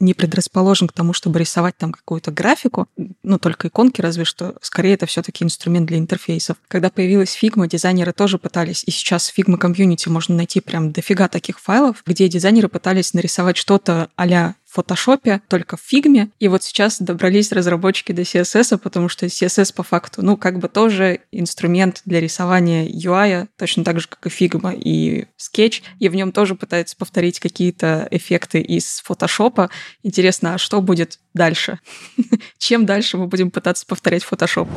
не 0.00 0.14
предрасположен 0.14 0.88
к 0.88 0.92
тому, 0.92 1.12
чтобы 1.12 1.38
рисовать 1.38 1.76
там 1.76 1.92
какую-то 1.92 2.30
графику, 2.30 2.88
ну, 3.22 3.38
только 3.38 3.68
иконки 3.68 4.00
разве 4.00 4.24
что. 4.24 4.54
Скорее, 4.60 4.94
это 4.94 5.06
все 5.06 5.22
таки 5.22 5.44
инструмент 5.44 5.86
для 5.86 5.98
интерфейсов. 5.98 6.56
Когда 6.68 6.90
появилась 6.90 7.38
Figma, 7.40 7.68
дизайнеры 7.68 8.12
тоже 8.12 8.38
пытались, 8.38 8.84
и 8.84 8.90
сейчас 8.90 9.30
в 9.30 9.38
Figma 9.38 9.56
комьюнити 9.56 10.08
можно 10.08 10.34
найти 10.34 10.60
прям 10.60 10.92
дофига 10.92 11.28
таких 11.28 11.60
файлов, 11.60 12.02
где 12.06 12.28
дизайнеры 12.28 12.68
пытались 12.68 13.14
нарисовать 13.14 13.56
что-то 13.56 14.10
а 14.16 14.26
фотошопе, 14.70 15.42
только 15.48 15.76
в 15.76 15.80
фигме. 15.80 16.30
И 16.38 16.48
вот 16.48 16.62
сейчас 16.62 17.00
добрались 17.00 17.52
разработчики 17.52 18.12
до 18.12 18.22
CSS, 18.22 18.78
потому 18.78 19.08
что 19.08 19.26
CSS 19.26 19.74
по 19.74 19.82
факту, 19.82 20.22
ну, 20.22 20.36
как 20.36 20.58
бы 20.58 20.68
тоже 20.68 21.20
инструмент 21.32 22.02
для 22.04 22.20
рисования 22.20 22.86
UI, 22.86 23.48
точно 23.56 23.84
так 23.84 24.00
же, 24.00 24.08
как 24.08 24.26
и 24.26 24.28
Figma 24.28 24.76
и 24.76 25.26
Sketch, 25.38 25.82
и 25.98 26.08
в 26.08 26.14
нем 26.14 26.32
тоже 26.32 26.54
пытаются 26.54 26.96
повторить 26.96 27.40
какие-то 27.40 28.06
эффекты 28.10 28.60
из 28.60 29.00
фотошопа. 29.00 29.70
Интересно, 30.02 30.54
а 30.54 30.58
что 30.58 30.80
будет 30.80 31.18
дальше? 31.34 31.80
Чем 32.58 32.86
дальше 32.86 33.18
мы 33.18 33.26
будем 33.26 33.50
пытаться 33.50 33.84
повторять 33.86 34.24
Photoshop? 34.24 34.68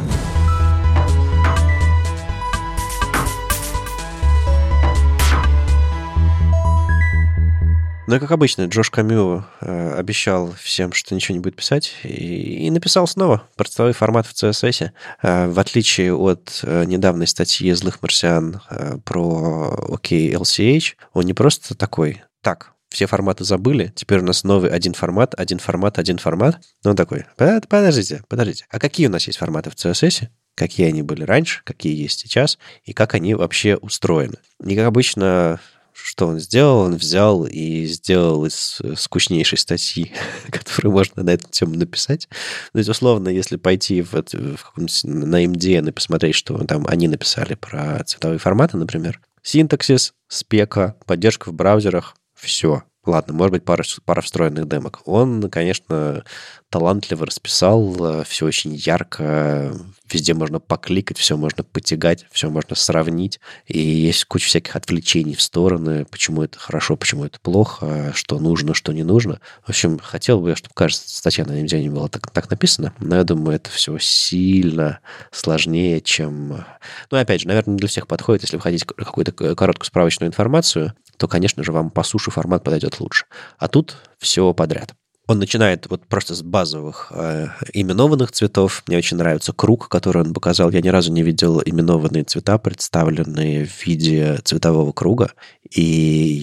Ну 8.06 8.20
как 8.20 8.32
обычно, 8.32 8.66
Джош 8.66 8.90
Камю 8.90 9.46
э, 9.62 9.94
обещал 9.98 10.54
всем, 10.62 10.92
что 10.92 11.16
ничего 11.16 11.36
не 11.36 11.40
будет 11.40 11.56
писать, 11.56 11.94
и, 12.04 12.68
и 12.68 12.70
написал 12.70 13.08
снова 13.08 13.48
простой 13.56 13.94
формат 13.94 14.28
в 14.28 14.34
CSS. 14.34 14.92
Э, 15.22 15.48
в 15.48 15.58
отличие 15.58 16.14
от 16.14 16.60
э, 16.64 16.84
недавней 16.84 17.28
статьи 17.28 17.72
«Злых 17.72 18.02
марсиан» 18.02 18.60
э, 18.70 18.98
про 19.06 19.74
OKLCH, 19.88 20.96
он 21.14 21.24
не 21.24 21.34
просто 21.34 21.76
такой, 21.76 22.22
так, 22.42 22.74
все 22.90 23.06
форматы 23.06 23.46
забыли, 23.46 23.94
теперь 23.96 24.20
у 24.20 24.24
нас 24.24 24.44
новый 24.44 24.70
один 24.70 24.94
формат, 24.94 25.34
один 25.36 25.60
формат, 25.60 25.98
один 25.98 26.18
формат. 26.18 26.60
Ну, 26.84 26.92
он 26.92 26.98
такой, 26.98 27.26
подождите, 27.38 28.22
подождите, 28.28 28.66
а 28.70 28.80
какие 28.80 29.08
у 29.08 29.12
нас 29.12 29.26
есть 29.28 29.40
форматы 29.40 29.70
в 29.70 29.76
CSS? 29.76 30.28
Какие 30.56 30.88
они 30.88 31.02
были 31.02 31.24
раньше, 31.24 31.62
какие 31.64 32.00
есть 32.00 32.20
сейчас, 32.20 32.60
и 32.84 32.94
как 32.94 33.16
они 33.16 33.34
вообще 33.34 33.76
устроены. 33.76 34.38
И, 34.64 34.76
как 34.76 34.86
обычно, 34.86 35.60
что 35.94 36.28
он 36.28 36.40
сделал? 36.40 36.80
Он 36.80 36.96
взял 36.96 37.46
и 37.46 37.86
сделал 37.86 38.46
из 38.46 38.80
э, 38.84 38.96
скучнейшей 38.96 39.58
статьи, 39.58 40.12
которую 40.52 40.92
можно 40.94 41.24
на 41.24 41.32
эту 41.32 41.50
тему 41.50 41.76
написать. 41.76 42.28
Ну, 42.74 42.80
есть, 42.80 42.90
условно, 42.90 43.30
если 43.30 43.58
пойти 43.58 44.02
в, 44.02 44.14
в 44.14 44.78
на 45.04 45.46
MDN 45.46 45.90
и 45.90 45.92
посмотреть, 45.92 46.36
что 46.36 46.58
там 46.66 46.86
они 46.88 47.08
написали 47.08 47.56
про 47.56 48.04
цветовые 48.04 48.40
форматы, 48.40 48.78
например, 48.78 49.22
синтаксис, 49.42 50.14
спека, 50.28 50.96
поддержка 51.06 51.50
в 51.50 51.54
браузерах, 51.54 52.16
все. 52.34 52.84
Ладно, 53.06 53.34
может 53.34 53.52
быть, 53.52 53.66
пара, 53.66 53.84
пара 54.06 54.22
встроенных 54.22 54.68
демок. 54.68 55.02
Он, 55.06 55.50
конечно, 55.50 56.24
талантливо 56.70 57.26
расписал, 57.26 58.22
э, 58.22 58.24
все 58.24 58.46
очень 58.46 58.74
ярко, 58.74 59.76
везде 60.14 60.34
можно 60.34 60.60
покликать, 60.60 61.18
все 61.18 61.38
можно 61.38 61.64
потягать, 61.64 62.26
все 62.32 62.50
можно 62.50 62.76
сравнить, 62.76 63.40
и 63.68 63.80
есть 63.80 64.26
куча 64.26 64.48
всяких 64.48 64.76
отвлечений 64.76 65.36
в 65.36 65.42
стороны, 65.42 66.06
почему 66.06 66.44
это 66.44 66.60
хорошо, 66.60 66.96
почему 66.96 67.26
это 67.26 67.40
плохо, 67.40 68.12
что 68.16 68.40
нужно, 68.40 68.74
что 68.74 68.94
не 68.94 69.04
нужно. 69.04 69.40
В 69.66 69.70
общем, 69.70 70.00
хотел 70.00 70.40
бы, 70.40 70.56
чтобы 70.56 70.74
кажется, 70.74 71.10
статья 71.10 71.46
на 71.46 71.62
NVIDIA 71.62 71.82
не 71.82 71.90
была 71.90 72.08
так, 72.08 72.32
так 72.32 72.50
написана, 72.50 72.94
но 73.00 73.16
я 73.16 73.24
думаю, 73.24 73.56
это 73.56 73.70
все 73.70 73.98
сильно 74.00 75.00
сложнее, 75.32 76.02
чем... 76.02 76.66
Ну, 77.12 77.18
опять 77.18 77.42
же, 77.42 77.48
наверное, 77.48 77.78
для 77.78 77.88
всех 77.88 78.08
подходит, 78.08 78.44
если 78.44 78.58
вы 78.58 78.62
хотите 78.62 78.86
какую-то 78.86 79.32
короткую 79.56 79.88
справочную 79.88 80.30
информацию, 80.30 80.94
то, 81.18 81.28
конечно 81.28 81.64
же, 81.64 81.72
вам 81.72 81.90
по 81.90 82.04
суше 82.04 82.32
формат 82.32 82.64
подойдет 82.64 83.00
лучше. 83.00 83.26
А 83.58 83.68
тут 83.68 83.98
все 84.18 84.54
подряд. 84.54 84.94
Он 85.34 85.40
начинает 85.40 85.90
вот 85.90 86.06
просто 86.06 86.36
с 86.36 86.44
базовых 86.44 87.12
э, 87.12 87.48
именованных 87.74 88.32
цветов. 88.32 88.84
Мне 88.86 89.00
очень 89.00 89.18
нравится 89.18 89.52
круг, 89.52 89.90
который 89.90 90.22
он 90.22 90.32
показал. 90.32 90.70
Я 90.70 90.80
ни 90.80 90.90
разу 90.90 91.12
не 91.12 91.24
видел 91.24 91.60
именованные 91.66 92.24
цвета, 92.24 92.60
представленные 92.60 93.66
в 93.66 93.84
виде 93.84 94.38
цветового 94.44 94.92
круга. 94.92 95.32
И 95.72 95.82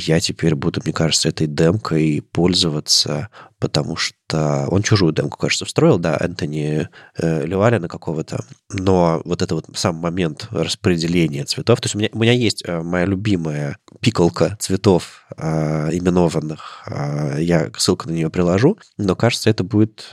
я 0.08 0.18
теперь 0.18 0.56
буду, 0.56 0.80
мне 0.82 0.92
кажется, 0.92 1.28
этой 1.28 1.46
демкой 1.46 2.24
пользоваться 2.32 3.28
потому 3.60 3.94
что 3.94 4.66
он 4.70 4.82
чужую 4.82 5.12
демку, 5.12 5.38
кажется, 5.38 5.66
встроил, 5.66 5.98
да, 5.98 6.16
Энтони 6.18 6.88
э, 7.18 7.46
Левалина 7.46 7.88
какого-то, 7.88 8.42
но 8.70 9.20
вот 9.24 9.42
это 9.42 9.54
вот 9.54 9.66
сам 9.74 9.96
момент 9.96 10.48
распределения 10.50 11.44
цветов, 11.44 11.80
то 11.80 11.86
есть 11.86 11.94
у 11.94 11.98
меня, 11.98 12.08
у 12.12 12.18
меня 12.18 12.32
есть 12.32 12.64
э, 12.66 12.80
моя 12.82 13.04
любимая 13.04 13.76
пикалка 14.00 14.56
цветов 14.58 15.24
э, 15.36 15.90
именованных, 15.92 16.82
э, 16.86 17.36
я 17.40 17.70
ссылку 17.76 18.08
на 18.08 18.12
нее 18.12 18.30
приложу, 18.30 18.78
но 18.96 19.14
кажется, 19.14 19.50
это 19.50 19.64
будет 19.64 20.10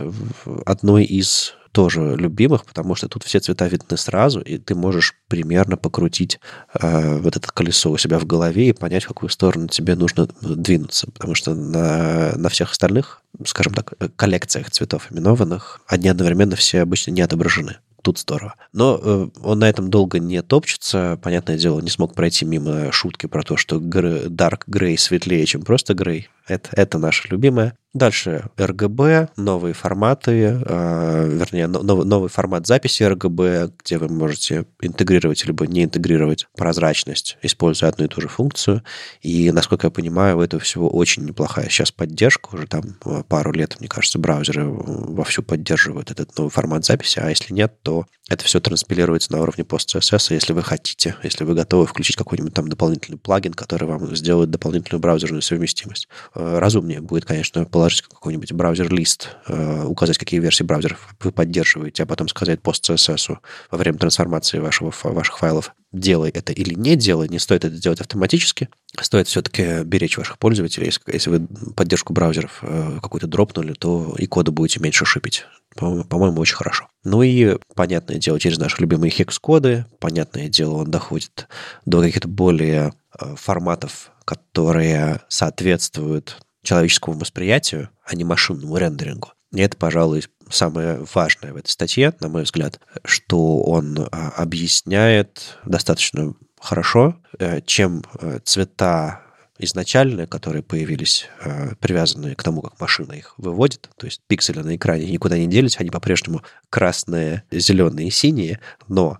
одной 0.65 1.05
из 1.05 1.53
тоже 1.71 2.15
любимых, 2.15 2.65
потому 2.65 2.95
что 2.95 3.07
тут 3.07 3.23
все 3.23 3.39
цвета 3.39 3.67
видны 3.67 3.97
сразу, 3.97 4.41
и 4.41 4.57
ты 4.57 4.73
можешь 4.73 5.13
примерно 5.27 5.77
покрутить 5.77 6.39
э, 6.73 7.19
вот 7.19 7.35
это 7.37 7.47
колесо 7.51 7.91
у 7.91 7.97
себя 7.97 8.17
в 8.19 8.25
голове 8.25 8.69
и 8.69 8.73
понять, 8.73 9.03
в 9.03 9.09
какую 9.09 9.29
сторону 9.29 9.67
тебе 9.67 9.95
нужно 9.95 10.27
двинуться. 10.41 11.07
Потому 11.11 11.35
что 11.35 11.53
на, 11.53 12.33
на 12.35 12.49
всех 12.49 12.71
остальных, 12.71 13.21
скажем 13.45 13.73
так, 13.73 13.93
коллекциях 14.15 14.71
цветов 14.71 15.11
именованных, 15.11 15.81
они 15.87 16.09
одновременно 16.09 16.55
все 16.55 16.81
обычно 16.81 17.11
не 17.11 17.21
отображены 17.21 17.77
тут 18.07 18.19
здорово. 18.19 18.55
Но 18.71 18.97
э, 19.01 19.27
он 19.43 19.59
на 19.59 19.67
этом 19.67 19.89
долго 19.89 20.19
не 20.19 20.41
топчется. 20.41 21.19
Понятное 21.21 21.57
дело, 21.57 21.81
не 21.81 21.89
смог 21.89 22.15
пройти 22.15 22.45
мимо 22.45 22.89
шутки 22.93 23.25
про 23.25 23.43
то, 23.43 23.57
что 23.57 23.75
Dark 23.75 24.61
Grey 24.69 24.95
светлее, 24.97 25.45
чем 25.45 25.63
просто 25.63 25.91
Grey. 25.91 26.27
Это, 26.47 26.69
это 26.71 26.99
наше 26.99 27.27
любимое. 27.27 27.77
Дальше 27.97 28.43
RGB, 28.57 29.29
новые 29.37 29.73
форматы, 29.73 30.61
э, 30.63 31.29
вернее, 31.29 31.65
нов, 31.65 32.05
новый 32.05 32.29
формат 32.29 32.67
записи 32.67 33.01
RGB, 33.01 33.73
где 33.83 33.97
вы 33.97 34.07
можете 34.07 34.65
интегрировать 34.81 35.43
либо 35.45 35.65
не 35.65 35.85
интегрировать 35.85 36.47
прозрачность, 36.55 37.39
используя 37.41 37.89
одну 37.89 38.05
и 38.05 38.07
ту 38.07 38.21
же 38.21 38.27
функцию. 38.27 38.83
И, 39.23 39.51
насколько 39.51 39.87
я 39.87 39.91
понимаю, 39.91 40.37
у 40.37 40.41
этого 40.41 40.61
всего 40.61 40.87
очень 40.87 41.25
неплохая 41.25 41.69
сейчас 41.69 41.91
поддержка. 41.91 42.49
Уже 42.53 42.67
там 42.67 42.83
э, 43.03 43.23
пару 43.27 43.51
лет, 43.51 43.77
мне 43.79 43.89
кажется, 43.89 44.19
браузеры 44.19 44.65
вовсю 44.67 45.41
поддерживают 45.41 46.11
этот 46.11 46.37
новый 46.37 46.51
формат 46.51 46.85
записи, 46.85 47.17
а 47.17 47.29
если 47.29 47.51
нет, 47.51 47.81
то 47.81 48.05
это 48.29 48.43
все 48.43 48.59
транспилируется 48.59 49.31
на 49.31 49.41
уровне 49.41 49.63
PostCSS, 49.63 50.33
если 50.33 50.53
вы 50.53 50.61
хотите, 50.61 51.15
если 51.23 51.45
вы 51.45 51.55
готовы 51.55 51.87
включить 51.87 52.17
какой-нибудь 52.17 52.53
там 52.53 52.67
дополнительный 52.67 53.17
плагин, 53.17 53.53
который 53.53 53.87
вам 53.87 54.15
сделает 54.15 54.51
дополнительную 54.51 55.01
браузерную 55.01 55.41
совместимость. 55.41 56.07
Э, 56.35 56.59
разумнее 56.59 57.01
будет, 57.01 57.25
конечно, 57.25 57.65
положить 57.65 57.86
какой-нибудь 57.89 58.51
браузер-лист, 58.53 59.37
э, 59.47 59.83
указать, 59.85 60.17
какие 60.17 60.39
версии 60.39 60.63
браузеров 60.63 61.15
вы 61.19 61.31
поддерживаете, 61.31 62.03
а 62.03 62.05
потом 62.05 62.27
сказать 62.27 62.59
PostCSS 62.61 63.37
во 63.71 63.77
время 63.77 63.97
трансформации 63.97 64.59
вашего, 64.59 64.93
ваших 65.03 65.37
файлов, 65.39 65.73
делай 65.91 66.29
это 66.29 66.53
или 66.53 66.73
не 66.73 66.95
делай, 66.95 67.29
не 67.29 67.39
стоит 67.39 67.65
это 67.65 67.75
делать 67.75 68.01
автоматически. 68.01 68.69
Стоит 68.99 69.27
все-таки 69.27 69.83
беречь 69.83 70.17
ваших 70.17 70.37
пользователей. 70.37 70.87
Если, 70.87 71.01
если 71.11 71.29
вы 71.29 71.47
поддержку 71.75 72.13
браузеров 72.13 72.59
э, 72.61 72.99
какую-то 73.01 73.27
дропнули, 73.27 73.73
то 73.73 74.15
и 74.17 74.27
кода 74.27 74.51
будете 74.51 74.79
меньше 74.79 75.05
шипить. 75.05 75.45
По-моему, 75.75 76.41
очень 76.41 76.55
хорошо. 76.55 76.87
Ну 77.03 77.21
и, 77.21 77.57
понятное 77.75 78.17
дело, 78.17 78.39
через 78.39 78.57
наши 78.57 78.81
любимые 78.81 79.11
хекс-коды, 79.11 79.85
понятное 79.99 80.49
дело, 80.49 80.75
он 80.75 80.91
доходит 80.91 81.47
до 81.85 82.01
каких-то 82.01 82.27
более 82.27 82.93
э, 83.19 83.35
форматов, 83.35 84.11
которые 84.25 85.21
соответствуют 85.29 86.37
человеческому 86.67 87.17
восприятию, 87.17 87.89
а 88.03 88.13
не 88.13 88.25
машинному 88.25 88.75
рендерингу. 88.75 89.31
И 89.53 89.61
это, 89.61 89.77
пожалуй, 89.77 90.25
самое 90.49 90.99
важное 91.13 91.53
в 91.53 91.55
этой 91.55 91.69
статье, 91.69 92.13
на 92.19 92.27
мой 92.27 92.43
взгляд, 92.43 92.81
что 93.05 93.59
он 93.63 93.97
а, 94.11 94.33
объясняет 94.35 95.57
достаточно 95.63 96.33
хорошо, 96.59 97.15
э, 97.39 97.61
чем 97.61 98.03
э, 98.19 98.39
цвета 98.43 99.21
изначальные, 99.57 100.27
которые 100.27 100.61
появились, 100.61 101.29
э, 101.39 101.75
привязанные 101.79 102.35
к 102.35 102.43
тому, 102.43 102.61
как 102.61 102.81
машина 102.81 103.13
их 103.13 103.33
выводит, 103.37 103.89
то 103.95 104.05
есть 104.05 104.21
пиксели 104.27 104.59
на 104.59 104.75
экране 104.75 105.09
никуда 105.09 105.37
не 105.37 105.47
делись, 105.47 105.79
они 105.79 105.89
по-прежнему 105.89 106.41
красные, 106.69 107.43
зеленые 107.49 108.09
и 108.09 108.11
синие, 108.11 108.59
но 108.89 109.19